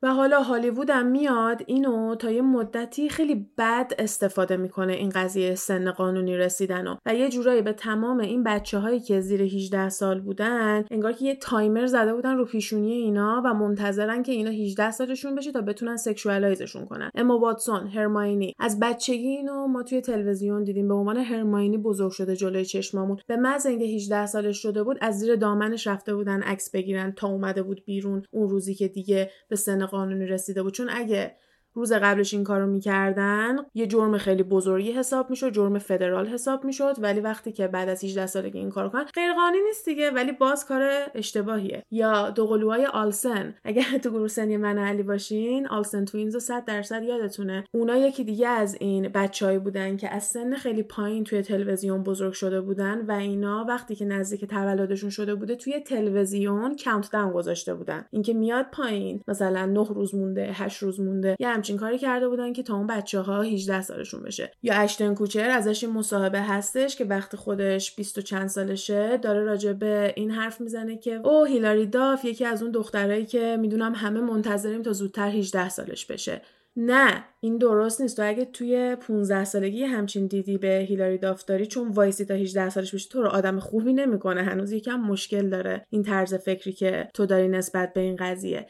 و 0.03 0.13
حالا 0.13 0.41
هالیوود 0.41 0.89
هم 0.89 1.05
میاد 1.05 1.63
اینو 1.67 2.15
تا 2.15 2.31
یه 2.31 2.41
مدتی 2.41 3.09
خیلی 3.09 3.47
بد 3.57 3.93
استفاده 3.99 4.57
می‌کنه 4.57 4.93
این 4.93 5.09
قضیه 5.09 5.55
سن 5.55 5.91
قانونی 5.91 6.37
رسیدن 6.37 6.87
و, 6.87 6.95
و 7.05 7.15
یه 7.15 7.29
جورایی 7.29 7.61
به 7.61 7.73
تمام 7.73 8.19
این 8.19 8.43
بچه 8.43 8.79
هایی 8.79 8.99
که 8.99 9.21
زیر 9.21 9.41
18 9.41 9.89
سال 9.89 10.21
بودن 10.21 10.85
انگار 10.91 11.13
که 11.13 11.25
یه 11.25 11.35
تایمر 11.35 11.85
زده 11.85 12.13
بودن 12.13 12.37
رو 12.37 12.45
پیشونی 12.45 12.91
اینا 12.91 13.41
و 13.45 13.53
منتظرن 13.53 14.23
که 14.23 14.31
اینا 14.31 14.49
18 14.49 14.91
سالشون 14.91 15.35
بشه 15.35 15.51
تا 15.51 15.61
بتونن 15.61 15.97
سکشوالایزشون 15.97 16.85
کنن. 16.85 17.11
اما 17.15 17.39
واتسون 17.39 17.87
هرماینی 17.87 18.53
از 18.59 18.79
بچگی 18.79 19.27
اینو 19.27 19.67
ما 19.67 19.83
توی 19.83 20.01
تلویزیون 20.01 20.63
دیدیم. 20.63 20.87
به 20.87 20.93
عنوان 20.93 21.17
هرماینی 21.17 21.77
بزرگ 21.77 22.11
شده 22.11 22.35
جلوی 22.35 22.65
چشمامون. 22.65 23.17
به 23.27 23.35
محض 23.35 23.65
اینکه 23.65 23.85
18 23.85 24.25
سالش 24.25 24.61
شده 24.61 24.83
بود 24.83 24.97
از 25.01 25.19
زیر 25.19 25.35
دامنش 25.35 25.87
رفته 25.87 26.15
بودن 26.15 26.41
عکس 26.41 26.71
بگیرن 26.71 27.11
تا 27.11 27.27
اومده 27.27 27.63
بود 27.63 27.85
بیرون 27.85 28.23
اون 28.31 28.49
روزی 28.49 28.75
که 28.75 28.87
دیگه 28.87 29.31
به 29.49 29.55
سن 29.55 29.88
قانونی 29.89 30.25
رسیده 30.25 30.63
بود. 30.63 30.73
چون 30.73 30.89
اگه 30.89 31.35
روز 31.73 31.93
قبلش 31.93 32.33
این 32.33 32.43
کارو 32.43 32.67
می‌کردن 32.67 33.57
یه 33.73 33.87
جرم 33.87 34.17
خیلی 34.17 34.43
بزرگی 34.43 34.91
حساب 34.91 35.29
می‌شد 35.29 35.53
جرم 35.53 35.79
فدرال 35.79 36.27
حساب 36.27 36.65
می‌شد 36.65 36.95
ولی 36.99 37.19
وقتی 37.19 37.51
که 37.51 37.67
بعد 37.67 37.89
از 37.89 38.03
18 38.03 38.25
سالگی 38.25 38.57
این 38.57 38.69
کارو 38.69 38.89
کنن 38.89 39.03
غیر 39.03 39.33
قانونی 39.33 39.57
نیست 39.67 39.85
دیگه 39.85 40.11
ولی 40.11 40.31
باز 40.31 40.65
کار 40.65 40.89
اشتباهیه. 41.15 41.83
یا 41.91 42.29
دوقلوهای 42.29 42.85
آلسن. 42.85 43.55
اگه 43.63 43.83
تو 44.03 44.09
گروه 44.09 44.27
سنی 44.27 44.57
من 44.57 44.77
علی 44.77 45.03
باشین 45.03 45.67
آلسن 45.67 46.05
توینز 46.05 46.33
رو 46.33 46.39
100 46.39 46.65
درصد 46.65 47.03
یادتونه. 47.03 47.63
اونا 47.71 47.97
یکی 47.97 48.23
دیگه 48.23 48.47
از 48.47 48.77
این 48.79 49.07
بچههایی 49.07 49.59
بودن 49.59 49.97
که 49.97 50.09
از 50.09 50.23
سن 50.23 50.55
خیلی 50.55 50.83
پایین 50.83 51.23
توی 51.23 51.41
تلویزیون 51.41 52.03
بزرگ 52.03 52.33
شده 52.33 52.61
بودن 52.61 53.05
و 53.05 53.11
اینا 53.11 53.65
وقتی 53.67 53.95
که 53.95 54.05
نزدیک 54.05 54.45
تولدشون 54.45 55.09
شده 55.09 55.35
بوده 55.35 55.55
توی 55.55 55.79
تلویزیون 55.79 56.75
کانت 56.85 57.11
داون 57.11 57.31
گذاشته 57.31 57.73
بودن. 57.73 58.05
اینکه 58.11 58.33
میاد 58.33 58.65
پایین 58.71 59.21
مثلا 59.27 59.65
9 59.65 59.87
روز 59.89 60.15
مونده 60.15 60.49
8 60.53 60.83
روز 60.83 60.99
مونده 60.99 61.35
یا 61.39 61.49
همچین 61.59 61.77
کاری 61.77 61.97
کرده 61.97 62.27
بودن 62.27 62.53
که 62.53 62.63
تا 62.63 62.75
اون 62.75 62.87
بچه 62.87 63.19
ها 63.19 63.41
18 63.41 63.81
سالشون 63.81 64.23
بشه. 64.23 64.51
یا 64.63 64.73
اشتن 64.73 65.15
کوچر 65.15 65.49
ازش 65.49 65.83
این 65.83 65.93
مصاحبه 65.93 66.41
هستش 66.41 66.95
که 66.95 67.05
وقتی 67.05 67.37
خودش 67.37 67.95
20 67.95 68.17
و 68.17 68.21
چند 68.21 68.47
سالشه 68.47 69.17
داره 69.17 69.43
راجع 69.43 69.73
به 69.73 70.13
این 70.15 70.31
حرف 70.31 70.61
می‌زنه 70.61 70.97
که 70.97 71.15
او 71.15 71.45
هیلاری 71.45 71.85
داف 71.85 72.25
یکی 72.25 72.45
از 72.45 72.63
اون 72.63 72.71
دخترایی 72.71 73.25
که 73.25 73.57
می‌دونم 73.59 73.95
همه 73.95 74.21
منتظریم 74.21 74.81
تا 74.81 74.93
زودتر 74.93 75.29
18 75.29 75.69
سالش 75.69 76.05
بشه. 76.05 76.41
نه 76.75 77.23
این 77.41 77.57
درست 77.57 78.01
نیست. 78.01 78.17
تو 78.17 78.29
اگه 78.29 78.45
توی 78.45 78.95
15 78.95 79.43
سالگی 79.43 79.83
همچین 79.83 80.27
دیدی 80.27 80.57
به 80.57 80.85
هیلاری 80.89 81.17
داف 81.17 81.51
چون 81.51 81.87
وایسی 81.87 82.25
تا 82.25 82.33
18 82.33 82.69
سالش 82.69 82.93
بشه 82.93 83.09
تو 83.09 83.21
رو 83.21 83.29
آدم 83.29 83.59
خوبی 83.59 83.93
نمی‌کنه. 83.93 84.43
هنوز 84.43 84.71
یکم 84.71 84.99
مشکل 84.99 85.49
داره 85.49 85.85
این 85.89 86.03
طرز 86.03 86.33
فکری 86.33 86.73
که 86.73 87.07
تو 87.13 87.25
داری 87.25 87.47
نسبت 87.47 87.93
به 87.93 88.01
این 88.01 88.15
قضیه. 88.15 88.67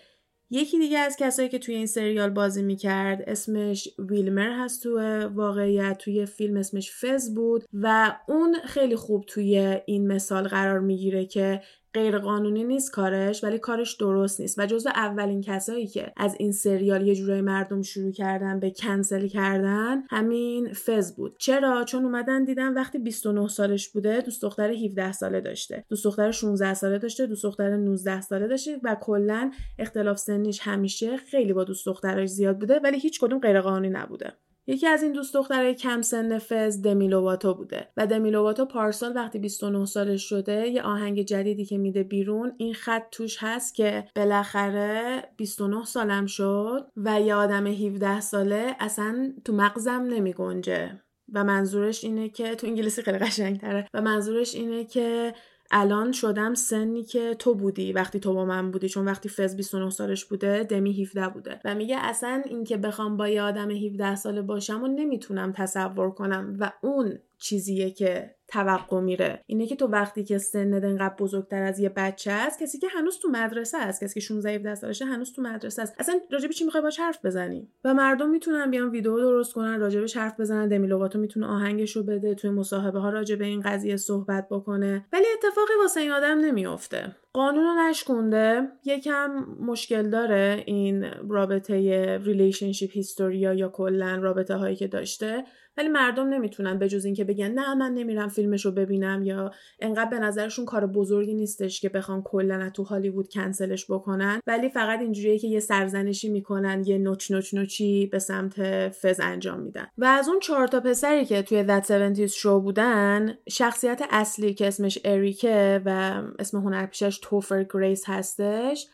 یکی 0.52 0.80
دیگه 0.80 0.98
از 0.98 1.18
کسایی 1.20 1.50
که 1.50 1.60
توی 1.60 1.76
این 1.76 1.86
سریال 1.86 2.30
بازی 2.30 2.64
می‌کرد 2.64 3.24
اسمش 3.28 3.90
ویلمر 4.00 4.64
هست 4.64 4.84
تو 4.84 5.00
واقعیت 5.28 5.98
توی 5.98 6.26
فیلم 6.26 6.58
اسمش 6.58 6.92
فز 6.92 7.34
بود 7.34 7.64
و 7.74 8.16
اون 8.28 8.56
خیلی 8.66 8.96
خوب 8.96 9.26
توی 9.26 9.82
این 9.86 10.08
مثال 10.08 10.48
قرار 10.48 10.80
می‌گیره 10.80 11.26
که 11.26 11.62
غیر 11.93 12.17
قانونی 12.17 12.63
نیست 12.63 12.91
کارش 12.91 13.43
ولی 13.43 13.60
کارش 13.60 13.95
درست 13.95 14.41
نیست. 14.41 14.60
و 14.60 14.65
جزو 14.65 14.89
اولین 14.89 15.41
کسایی 15.41 15.88
که 15.88 16.13
از 16.17 16.36
این 16.39 16.52
سریال 16.52 17.08
یه 17.08 17.15
جورای 17.15 17.41
مردم 17.41 17.82
شروع 17.82 18.12
کردن 18.12 18.60
به 18.60 18.71
کنسل 18.71 19.28
کردن 19.28 20.04
همین 20.10 20.73
فز 20.73 21.15
بود. 21.15 21.36
چرا؟ 21.38 21.84
چون 21.84 22.04
اومدن 22.04 22.43
دیدن 22.43 22.73
وقتی 22.73 22.97
29 22.97 23.47
سالش 23.47 23.89
بوده 23.89 24.21
دوست 24.21 24.41
دختر 24.41 24.71
17 24.71 25.12
ساله 25.12 25.41
داشته. 25.41 25.86
دوست 25.89 26.06
دختر 26.06 26.32
16 26.32 26.73
ساله 26.73 26.97
داشته 26.97 27.25
دوست 27.25 27.43
دختر 27.43 27.78
19 27.78 28.21
ساله 28.21 28.47
داشته 28.47 28.80
و 28.84 28.95
کلا 29.02 29.52
اختلاف 29.80 30.17
سنیش 30.17 30.60
همیشه 30.62 31.17
خیلی 31.17 31.54
با 31.54 31.63
دوست 31.63 31.86
دخترش 31.86 32.30
زیاد 32.30 32.60
بوده 32.60 32.80
ولی 32.84 32.99
هیچ 32.99 33.19
کدوم 33.19 33.39
غیر 33.39 33.62
قانونی 33.62 33.89
نبوده. 33.89 34.34
یکی 34.69 34.88
از 34.88 35.03
این 35.03 35.12
دوست 35.12 35.34
دخترای 35.34 35.75
کم 35.75 36.01
سن 36.01 36.39
فز 36.39 36.82
دمیلوواتو 36.82 37.53
بوده 37.53 37.88
و 37.97 38.08
دمیلوواتو 38.08 38.65
پارسال 38.65 39.15
وقتی 39.15 39.39
29 39.39 39.86
سالش 39.86 40.29
شده 40.29 40.67
یه 40.67 40.82
آهنگ 40.82 41.21
جدیدی 41.21 41.65
که 41.65 41.77
میده 41.77 42.03
بیرون 42.03 42.51
این 42.58 42.73
خط 42.73 43.10
توش 43.12 43.38
هست 43.39 43.75
که 43.75 44.08
بالاخره 44.15 45.23
29 45.38 45.86
سالم 45.86 46.25
شد 46.25 46.91
و 46.97 47.21
یه 47.21 47.36
آدم 47.36 47.67
17 47.67 48.21
ساله 48.21 48.75
اصلا 48.79 49.34
تو 49.45 49.53
مغزم 49.53 50.01
نمی 50.10 50.34
گنجه. 50.34 51.01
و 51.34 51.43
منظورش 51.43 52.03
اینه 52.03 52.29
که 52.29 52.55
تو 52.55 52.67
انگلیسی 52.67 53.01
خیلی 53.01 53.17
قشنگ 53.17 53.60
تره 53.60 53.88
و 53.93 54.01
منظورش 54.01 54.55
اینه 54.55 54.86
که 54.86 55.34
الان 55.71 56.12
شدم 56.12 56.53
سنی 56.53 57.03
که 57.03 57.36
تو 57.39 57.55
بودی 57.55 57.93
وقتی 57.93 58.19
تو 58.19 58.34
با 58.34 58.45
من 58.45 58.71
بودی 58.71 58.89
چون 58.89 59.05
وقتی 59.05 59.29
فز 59.29 59.55
29 59.55 59.89
سالش 59.89 60.25
بوده 60.25 60.63
دمی 60.63 61.01
17 61.03 61.29
بوده. 61.29 61.62
و 61.65 61.75
میگه 61.75 61.97
اصلا 61.97 62.41
اینکه 62.45 62.77
بخوام 62.77 63.17
با 63.17 63.27
یه 63.27 63.41
آدم 63.41 63.71
17 63.71 64.15
ساله 64.15 64.41
باشم 64.41 64.84
و 64.84 64.88
نمی‌تونم 64.88 65.51
تصور 65.51 66.12
کنم. 66.12 66.58
و 66.60 66.71
اون 66.82 67.19
چیزیه 67.39 67.91
که 67.91 68.36
توقع 68.47 68.99
میره. 68.99 69.43
اینه 69.45 69.67
که 69.67 69.75
تو 69.75 69.88
وقتی 69.88 70.23
که 70.23 70.38
سنت 70.38 70.84
انقدر 70.84 71.15
بزرگتر 71.19 71.63
از 71.63 71.80
یه 71.80 71.89
بچه 71.89 72.32
است 72.32 72.60
کسی 72.63 72.78
که 72.78 72.88
هنوز 72.88 73.19
تو 73.19 73.30
مدرسه 73.30 73.78
است 73.78 74.04
کسی 74.04 74.13
که 74.13 74.19
16 74.19 74.49
17 74.52 74.75
سالشه 74.75 75.06
هنوز 75.06 75.34
تو 75.34 75.41
مدرسه 75.41 75.82
است. 75.82 75.95
اصلا 75.99 76.19
راجبی 76.32 76.54
چی 76.54 76.65
می‌خوای 76.65 76.84
باش 76.84 76.99
حرف 76.99 77.25
بزنی؟ 77.25 77.67
و 77.84 77.93
مردم 77.93 78.30
می‌تونن 78.30 78.71
بیان 78.71 78.89
ویدیو 78.89 79.17
درست 79.17 79.54
کنن 79.54 79.80
راجبش 79.80 80.17
حرف 80.17 80.39
بزنن. 80.39 80.67
دمیلوواتو 80.67 81.19
می‌تونه 81.19 81.47
آهنگشو 81.47 82.04
بده 82.04 82.36
توی 82.36 82.49
مصاحبه 82.49 82.99
ها 82.99 83.10
راجب 83.10 83.41
این 83.41 83.62
قضیه 83.62 83.97
صحبت 83.97 84.47
بکنه. 84.52 85.06
ولی 85.13 85.25
اتفاقی 85.34 85.73
واسه 85.82 85.99
این 85.99 86.12
آدم 86.12 86.39
نمیافته. 86.39 87.15
قانون 87.34 87.63
رو 87.63 87.89
نشکونده 87.89 88.67
یکم 88.86 89.45
مشکل 89.60 90.10
داره 90.10 90.63
این 90.65 91.06
رابطه 91.30 92.17
relationship 92.17 92.91
history 92.93 93.46
ها 93.46 93.54
یا 93.54 93.69
کلا 93.69 94.15
رابطه 94.15 94.56
هایی 94.56 94.75
که 94.75 94.88
داشته. 94.88 95.43
ولی 95.80 95.88
مردم 95.88 96.28
نمی‌تونن 96.28 96.80
به 96.80 96.89
جز 96.89 97.06
اینکه 97.06 97.24
بگن 97.24 97.52
نه 97.52 97.76
من 97.76 97.94
نمیرم 97.94 98.28
فیلمش 98.28 98.65
رو 98.65 98.72
ببینم 98.72 99.24
یا 99.24 99.52
انقدر 99.80 100.10
به 100.10 100.20
نظرشون 100.20 100.65
کار 100.65 100.88
بزرگی 100.88 101.34
نیستش 101.34 101.82
که 101.82 101.89
بخوان 101.89 102.22
کلا 102.22 102.70
تو 102.70 102.84
هالیوود 102.84 103.30
کنسلش 103.34 103.92
بکنن. 103.92 104.42
ولی 104.48 104.70
فقط 104.70 105.00
اینجوریه 105.00 105.39
که 105.39 105.48
یه 105.48 105.60
سرزنشی 105.60 106.30
می‌کنن 106.30 106.84
یه 106.86 106.98
نوچ 106.98 107.32
نوچ 107.32 107.54
نوچی 107.54 108.06
به 108.06 108.20
سمت 108.20 108.89
فِز 108.89 109.19
انجام 109.24 109.60
میدن. 109.60 109.88
و 109.98 110.06
از 110.06 110.30
اون 110.30 110.39
چهار 110.39 110.68
تا 110.68 110.80
پسری 110.80 111.26
که 111.26 111.42
توی 111.42 111.65
That 111.68 111.92
70 111.92 112.26
شو 112.26 112.60
بودن 112.60 113.38
شخصیت 113.50 114.02
اصلی 114.10 114.54
که 114.54 114.68
اسمش 114.68 115.00
اریکه 115.06 115.82
و 115.86 116.22
اسم 116.39 116.58
هنرپیشش 116.58 117.20
توفر 117.22 117.65
گریس 117.74 118.04
هستش 118.08 118.88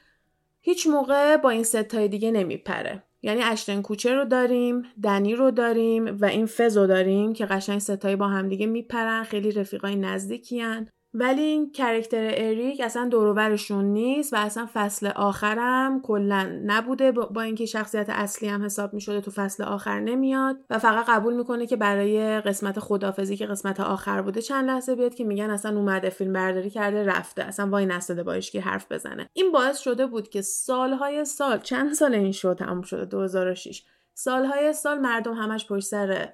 هیچ 0.61 0.87
موقع 0.87 1.37
با 1.37 1.49
این 1.49 1.63
ستای 1.63 2.07
دیگه 2.07 2.31
نمیپره. 2.31 3.03
یعنی 3.25 3.43
اشتن 3.43 3.81
کوچه 3.81 4.15
رو 4.15 4.25
داریم 4.25 4.83
دنی 5.03 5.35
رو 5.35 5.51
داریم 5.51 6.17
و 6.21 6.25
این 6.25 6.45
فز 6.45 6.77
رو 6.77 6.87
داریم 6.87 7.33
که 7.33 7.45
قشنگ 7.45 7.79
ستایی 7.79 8.15
با 8.15 8.27
همدیگه 8.27 8.65
میپرن 8.65 9.23
خیلی 9.23 9.51
رفیقای 9.51 9.95
نزدیکیان. 9.95 10.89
ولی 11.17 11.41
این 11.41 11.71
کرکتر 11.71 12.31
اریک 12.33 12.81
اصلا 12.81 13.07
دوروبرشون 13.07 13.85
نیست 13.85 14.33
و 14.33 14.37
اصلا 14.37 14.67
فصل 14.73 15.07
آخرم 15.07 16.01
کلا 16.01 16.59
نبوده. 16.65 17.11
با 17.11 17.41
اینکه 17.41 17.65
شخصیت 17.65 18.09
اصلی 18.09 18.49
هم 18.49 18.65
حساب 18.65 18.93
می 18.93 19.01
شده 19.01 19.21
تو 19.21 19.31
فصل 19.31 19.63
آخر 19.63 19.99
نمیاد 19.99 20.57
و 20.69 20.79
فقط 20.79 21.05
قبول 21.09 21.33
می‌کنه 21.33 21.67
که 21.67 21.75
برای 21.75 22.41
قسمت 22.41 22.79
خدافزی 22.79 23.37
که 23.37 23.45
قسمت 23.45 23.79
آخر 23.79 24.21
بوده 24.21 24.41
چند 24.41 24.67
لحظه 24.67 24.95
بیاد 24.95 25.15
که 25.15 25.23
میگن 25.23 25.49
اصلا 25.49 25.77
اومده 25.77 26.09
فیلم 26.09 26.33
برداری 26.33 26.69
کرده 26.69 27.03
رفته. 27.03 27.43
اصلا 27.43 27.69
وای 27.69 27.85
نستده 27.85 28.23
باش 28.23 28.51
که 28.51 28.61
حرف 28.61 28.91
بزنه. 28.91 29.29
این 29.33 29.51
باعث 29.51 29.79
شده 29.79 30.07
بود 30.07 30.29
که 30.29 30.41
سالهای 30.41 31.25
سال 31.25 31.59
چند 31.59 31.93
سال 31.93 32.15
این 32.15 32.31
شو 32.31 32.53
تموم 32.53 32.81
شده؟ 32.81 33.05
2006 33.05 33.83
سالهای 34.13 34.73
سال 34.73 34.99
مردم 34.99 35.33
همش 35.33 35.67
پشت 35.67 35.87
سر 35.87 36.33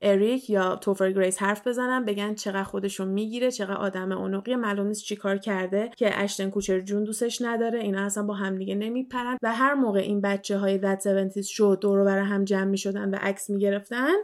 اریک 0.00 0.50
یا 0.50 0.76
توفر 0.76 1.12
گریس 1.12 1.42
حرف 1.42 1.66
بزنن 1.66 2.04
بگن 2.04 2.34
چقدر 2.34 2.62
خودشون 2.62 3.08
می‌گیره 3.08 3.50
چقدر 3.50 3.76
آدم 3.76 4.12
اونقی 4.12 4.56
معلوم 4.56 4.86
نیست 4.86 5.04
چیکار 5.04 5.36
کرده 5.38 5.90
که 5.96 6.22
اشتن 6.22 6.50
کوچر 6.50 6.80
جون 6.80 7.04
دوستش 7.04 7.42
نداره. 7.42 7.78
اینا 7.80 8.04
اصلا 8.04 8.22
با 8.22 8.34
همدیگه 8.34 8.74
نمیپرن 8.74 9.36
و 9.42 9.54
هر 9.54 9.74
موقع 9.74 9.98
این 9.98 10.20
بچه 10.20 10.58
های 10.58 10.78
That 10.78 11.06
'70s 11.06 11.40
Show 11.40 11.76
دور 11.80 12.24
هم 12.24 12.44
جمع 12.44 12.70
می‌شدن 12.70 13.10
و 13.10 13.16
عکس 13.20 13.50
می‌گرفتن 13.50 14.14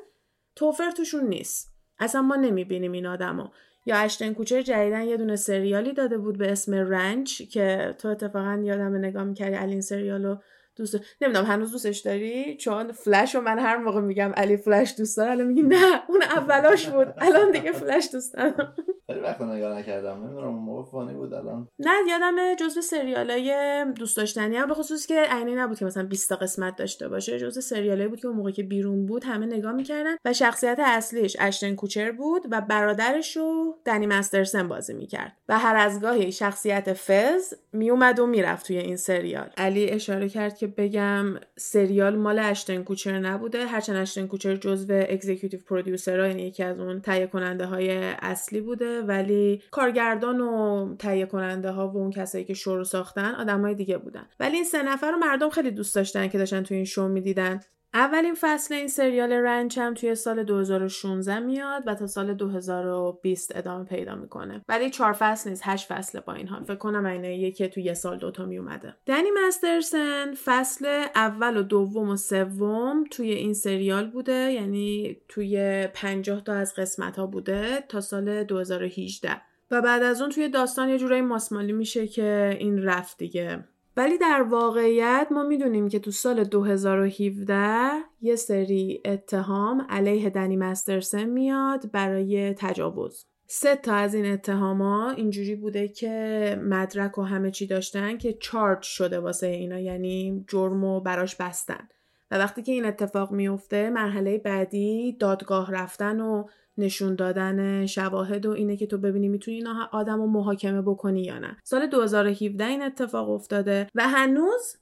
توفر 0.57 0.91
توشون 0.91 1.25
نیست. 1.25 1.75
اصلا 1.99 2.23
ما 2.23 2.37
نمی‌بینیم 2.37 2.93
این 2.93 3.07
آدمو. 3.07 3.49
یا 3.87 3.97
اشتن 3.97 4.33
کوچر 4.33 4.63
جدیدن 4.63 5.03
یه 5.03 5.17
دونه 5.17 5.37
سریالی 5.37 5.93
داده 5.93 6.19
بود 6.19 6.39
به 6.39 6.53
اسم 6.53 6.75
Ranch 6.75 7.43
که 7.43 7.95
تو 7.99 8.09
اتفاقا 8.09 8.63
یادم 8.65 8.97
نگاه 8.97 9.25
می‌کردی 9.25 9.57
این 9.57 9.81
سریالو 9.81 10.37
دوست 10.77 11.01
نمی‌دونم 11.21 11.45
هنوز 11.47 11.73
دوستش 11.73 11.99
داری؟ 11.99 12.57
چون 12.57 12.93
فلش 12.93 13.35
رو 13.35 13.41
من 13.41 13.59
هر 13.59 13.77
موقع 13.77 14.01
میگم 14.01 14.33
علی 14.37 14.57
فلش 14.57 14.95
دوست 14.99 15.17
داره 15.17 15.31
الان 15.31 15.47
میگی 15.47 15.63
نه 15.63 16.03
اون 16.09 16.23
اولاش 16.23 16.89
بود. 16.89 17.15
الان 17.19 17.51
دیگه 17.51 17.73
فلش 17.73 18.09
دوست 18.13 18.35
دارم. 18.35 18.75
خیلی 19.13 19.25
وقت 19.25 19.41
نگاه 19.41 19.79
نکردم. 19.79 20.25
نمی‌دونم 20.25 20.47
اون 20.47 20.65
موقع 20.65 20.91
فانی 20.91 21.15
بود 21.15 21.35
الان. 21.35 21.69
نه 21.79 21.91
یادم 22.09 22.55
جزو 22.55 22.81
سریالای 22.81 23.85
دوست 23.97 24.17
داشتنی 24.17 24.57
هم 24.57 24.69
به 24.69 24.75
خصوص 24.75 25.07
که 25.07 25.23
عینی 25.31 25.55
نبود 25.55 25.79
که 25.79 25.85
مثلا 25.85 26.07
20 26.07 26.29
تا 26.29 26.37
قسمت 26.37 26.77
داشته 26.77 27.09
باشه. 27.09 27.39
جزو 27.39 27.61
سریالایی 27.61 28.09
بود 28.09 28.21
که 28.21 28.29
اون 28.29 28.37
موقع 28.37 28.51
که 28.51 28.63
بیرون 28.63 29.07
بود 29.07 29.25
همه 29.25 29.47
نگاه 29.47 29.73
می‌کردن 29.73 30.17
و 30.25 30.33
شخصیت 30.33 30.79
اصلیش 30.85 31.37
اشتن 31.41 31.75
کوچر 31.75 32.13
بود 32.13 32.43
و 32.51 32.61
برادرش 32.61 33.37
رو 33.37 33.79
دنی 33.85 34.07
مسترسن 34.07 34.69
بازی 34.69 34.95
می‌کرد. 34.95 35.37
و 35.49 35.59
هر 35.59 35.77
از 35.77 36.01
گاهی 36.01 36.33
شخصیت 36.33 36.93
فز 36.93 37.55
میومد 37.73 38.19
و 38.19 38.27
می‌رفت 38.27 38.67
توی 38.67 38.79
این 38.79 38.97
سریال. 38.97 39.51
علی 39.57 39.91
اشاره 39.91 40.29
کرد 40.29 40.57
که 40.57 40.67
بگم 40.67 41.25
سریال 41.57 42.17
مال 42.17 42.39
اشتن 42.39 42.83
کوچر 42.83 43.19
نبوده. 43.19 43.67
هرچند 43.67 43.97
اشتن 43.97 44.27
کوچر 44.27 44.57
جزو 44.57 44.87
اکزیکیوتیو 44.91 45.61
پرودیوسر 45.69 46.29
یعنی 46.29 46.43
یکی 46.43 46.63
از 46.63 46.81
اون 46.81 47.01
تهیه 47.01 47.27
کننده 47.27 47.67
های 47.67 47.91
اصلی 48.23 48.61
بوده 48.61 49.02
ولی 49.09 49.63
کارگردان 49.71 50.41
و 50.41 50.95
تهیه 50.99 51.27
کننده 51.27 51.71
ها 51.71 51.89
و 51.89 51.97
اون 51.97 52.11
کسایی 52.11 52.45
که 52.45 52.55
شو 52.55 52.77
رو 52.77 52.85
ساختن 52.85 53.35
آدمای 53.35 53.75
دیگه 53.75 53.99
بودن. 53.99 54.27
ولی 54.41 54.57
این 54.57 54.65
سه 54.65 54.83
نفر 54.83 55.11
رو 55.11 55.19
مردم 55.19 55.51
خیلی 55.51 55.71
دوست 55.71 55.95
داشتن 55.95 56.29
که 56.29 56.39
داشتن 56.39 56.63
تو 56.63 56.75
این 56.75 56.85
شو 56.85 57.09
می‌دیدن. 57.09 57.61
اولین 57.95 58.35
فصل 58.41 58.75
این 58.75 58.89
سریال 58.89 59.33
هم 59.33 59.95
توی 59.95 60.15
سال 60.15 60.43
2016 60.43 61.39
میاد 61.39 61.83
و 61.87 61.95
تا 61.95 62.07
سال 62.07 62.35
2020 62.35 63.57
ادامه 63.57 63.85
پیدا 63.85 64.15
می‌کنه. 64.15 64.63
ولی 64.69 64.91
چهار 64.91 65.13
فصل 65.13 65.51
نیست 65.51 65.63
هشت 65.65 65.93
فصل 65.93 66.21
با 66.21 66.33
این 66.33 66.49
حال. 66.49 66.65
فکر 66.65 66.75
کنم 66.75 67.07
اینه 67.07 67.39
یکی 67.39 67.69
توی 67.69 67.83
یه 67.83 67.95
سال 67.95 68.19
دوتا 68.19 68.47
می 68.47 68.59
اومده 68.59 68.95
دنی 69.07 69.29
مسترسن 69.47 70.35
فصل 70.45 70.87
اول 71.15 71.57
و 71.57 71.63
دوم 71.63 72.09
و 72.09 72.17
سوم 72.17 73.05
توی 73.11 73.33
این 73.33 73.55
سریال 73.55 74.11
بوده 74.11 74.53
یعنی 74.53 75.17
توی 75.29 75.87
50 75.95 76.45
تا 76.45 76.53
از 76.53 76.75
قسمت 76.75 77.19
ها 77.19 77.27
بوده 77.27 77.85
تا 77.89 78.01
سال 78.01 78.45
2018 78.45 79.43
و 79.71 79.83
بعد 79.83 80.03
از 80.03 80.21
اون 80.21 80.31
توی 80.31 80.49
داستان 80.49 80.89
یه 80.89 80.99
جورایی 80.99 81.23
ماسمالی 81.23 81.73
میشه 81.73 82.07
که 82.07 82.57
این 82.61 82.83
رفت 82.83 83.19
دیگه. 83.19 83.65
ولی 83.97 84.19
در 84.19 84.43
واقعیت 84.43 85.27
ما 85.31 85.43
می‌دونیم 85.43 85.89
که 85.89 85.99
تو 85.99 86.11
سال 86.11 86.45
2017 86.45 87.91
یه 88.21 88.37
سری 88.37 89.03
اتهام 89.05 89.87
علیه 89.89 90.31
دنی 90.31 90.57
مسترسن 90.57 91.25
میاد 91.25 91.91
برای 91.93 92.55
تجاوز. 92.55 93.27
سه 93.47 93.77
تا 93.77 93.95
از 93.95 94.15
این 94.15 94.27
اتهاما 94.27 95.11
اینجوری 95.11 95.55
بوده 95.55 95.89
که 95.89 96.61
مدرک 96.63 97.19
و 97.19 97.23
همه 97.23 97.51
چی 97.51 97.67
داشتن 97.67 98.19
که 98.19 98.33
چارج 98.33 98.83
شده 98.83 99.21
واسه 99.21 99.47
اینا 99.47 99.79
یعنی 99.79 100.45
جرم 100.49 100.85
و 100.85 101.01
براش 101.01 101.37
بستن. 101.37 101.89
و 102.31 102.39
وقتی 102.39 102.63
که 102.63 102.73
این 102.73 102.85
اتفاق 102.85 103.33
میفته 103.33 103.91
مرحله 103.91 104.39
بعدی 104.39 105.17
دادگاه 105.21 105.73
رفتن 105.73 106.21
و 106.21 106.45
نشون 106.79 107.15
دادن 107.15 107.87
شواهد 107.87 108.47
و 108.47 108.51
اینه 108.51 108.77
که 108.77 108.87
تو 108.87 108.99
ببینی 108.99 109.29
می‌تونی 109.29 109.57
این 109.57 109.67
آدم 109.93 110.17
رو 110.17 110.27
محاکمه 110.27 110.83
بکنی 110.83 111.23
یا 111.23 111.39
نه. 111.39 111.57
سال 111.65 111.87
2017 111.87 112.65
این 112.65 112.83
اتفاق 112.83 113.31
افتاده 113.31 113.87
و 113.95 114.09
هنوز 114.09 114.77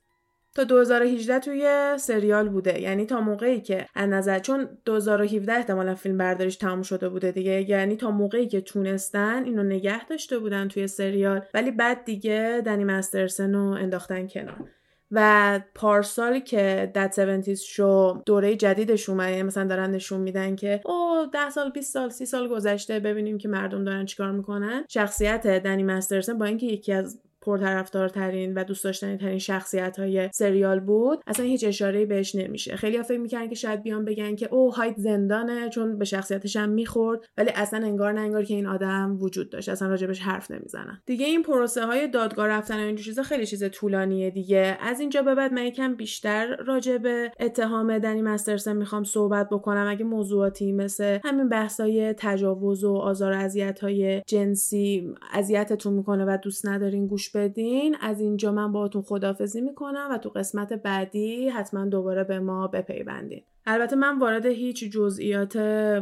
تا 0.54 0.64
2018 0.64 1.38
توی 1.38 1.94
سریال 1.98 2.48
بوده. 2.48 2.80
یعنی 2.80 3.06
تا 3.06 3.20
موقعی 3.20 3.60
که 3.60 3.86
از 3.94 4.08
نظر 4.08 4.38
چون 4.38 4.68
2017 4.84 5.52
احتمالا 5.52 5.94
فیلم 5.94 6.18
برداریش 6.18 6.56
تموم 6.56 6.82
شده 6.82 7.08
بوده 7.08 7.32
دیگه. 7.32 7.70
یعنی 7.70 7.96
تا 7.96 8.10
موقعی 8.10 8.48
که 8.48 8.60
تونستن 8.60 9.44
اینو 9.44 9.62
نگه 9.62 10.06
داشته 10.06 10.38
بودن 10.38 10.68
توی 10.68 10.86
سریال. 10.86 11.42
ولی 11.54 11.70
بعد 11.70 12.04
دیگه 12.04 12.62
دنی 12.66 12.84
مسترسن 12.84 13.54
رو 13.54 13.64
انداختن 13.64 14.26
کنار. 14.26 14.68
و 15.10 15.60
پارسال 15.74 16.38
که 16.38 16.92
دت 16.94 17.18
70 17.18 17.54
شو 17.54 18.22
دوره 18.26 18.56
جدیدش 18.56 19.08
اومد 19.08 19.30
یعنی 19.30 19.42
مثلا 19.42 19.64
دارن 19.64 19.90
نشون 19.90 20.20
میدن 20.20 20.56
که 20.56 20.80
او 20.84 21.26
10 21.32 21.50
سال 21.50 21.70
20 21.70 21.92
سال 21.92 22.08
30 22.08 22.26
سال 22.26 22.48
گذشته 22.48 23.00
ببینیم 23.00 23.38
که 23.38 23.48
مردم 23.48 23.84
دارن 23.84 24.06
چیکار 24.06 24.30
می‌کنن. 24.32 24.84
شخصیت 24.88 25.46
دنی 25.46 25.82
مسترسن 25.82 26.38
با 26.38 26.44
اینکه 26.44 26.66
یکی 26.66 26.92
از 26.92 27.20
پرطرفدارترین 27.42 28.54
و 28.54 28.64
دوست 28.64 28.84
داشتنی 28.84 29.16
ترین 29.16 29.38
شخصیت 29.38 29.98
های 29.98 30.30
سریال 30.34 30.80
بود 30.80 31.22
اصلا 31.26 31.46
هیچ 31.46 31.64
اشاره 31.64 32.06
بهش 32.06 32.34
نمیشه. 32.34 32.76
خیلی 32.76 33.02
فکر 33.02 33.18
می‌کنن 33.18 33.48
که 33.48 33.54
شاید 33.54 33.82
بیان 33.82 34.04
بگن 34.04 34.34
که 34.36 34.48
او 34.54 34.74
هایت 34.74 34.94
زندانه 34.96 35.68
چون 35.68 35.98
به 35.98 36.04
شخصیتش 36.04 36.56
هم 36.56 36.68
می‌خورد 36.68 37.20
ولی 37.38 37.50
اصلا 37.54 37.86
انگار 37.86 38.12
نه 38.12 38.20
انگار 38.20 38.44
که 38.44 38.54
این 38.54 38.66
آدم 38.66 39.16
وجود 39.20 39.50
داشت. 39.50 39.68
اصلا 39.68 39.88
راجبش 39.88 40.20
حرف 40.20 40.50
نمی‌زنن. 40.50 41.02
دیگه 41.06 41.26
این 41.26 41.42
پروسه 41.42 41.86
های 41.86 42.08
دادگاه 42.08 42.46
رفتن 42.46 42.82
و 42.82 42.86
اینجور 42.86 43.04
چیزا 43.04 43.22
خیلی 43.22 43.46
چیز 43.46 43.70
طولانیه 43.70 44.30
دیگه. 44.30 44.78
از 44.80 45.00
اینجا 45.00 45.22
به 45.22 45.34
بعد 45.34 45.52
من 45.52 45.66
یکم 45.66 45.94
بیشتر 45.94 46.56
راجب 46.56 47.02
اتهام 47.40 47.98
دنی 47.98 48.22
مسترسن 48.22 48.76
می‌خوام 48.76 49.04
صحبت 49.04 49.48
بکنم. 49.48 49.86
اگه 49.88 50.04
موضوعاتی 50.04 50.72
مثل 50.72 51.18
همین 51.24 51.48
بحثای 51.48 52.14
تجاوز 52.18 52.84
و 52.84 52.94
آزار 52.94 53.32
اذیت 53.32 53.80
های 53.80 54.22
جنسی 54.26 55.14
اذیتتون 55.32 55.92
می‌کنه 55.92 56.24
و 56.24 56.38
دوست 56.42 56.66
ندارین 56.66 57.06
گوش 57.06 57.29
بدین 57.34 57.96
از 58.00 58.20
اینجا 58.20 58.52
من 58.52 58.72
باهاتون 58.72 59.02
خدافزی 59.02 59.60
می‌کنم 59.60 60.08
و 60.10 60.18
تو 60.18 60.28
قسمت 60.28 60.72
بعدی 60.72 61.48
حتما 61.48 61.86
دوباره 61.86 62.24
به 62.24 62.40
ما 62.40 62.66
بپیوندین. 62.66 63.42
البته 63.66 63.96
من 63.96 64.18
وارد 64.18 64.46
هیچ 64.46 64.84
جزئیات 64.84 65.58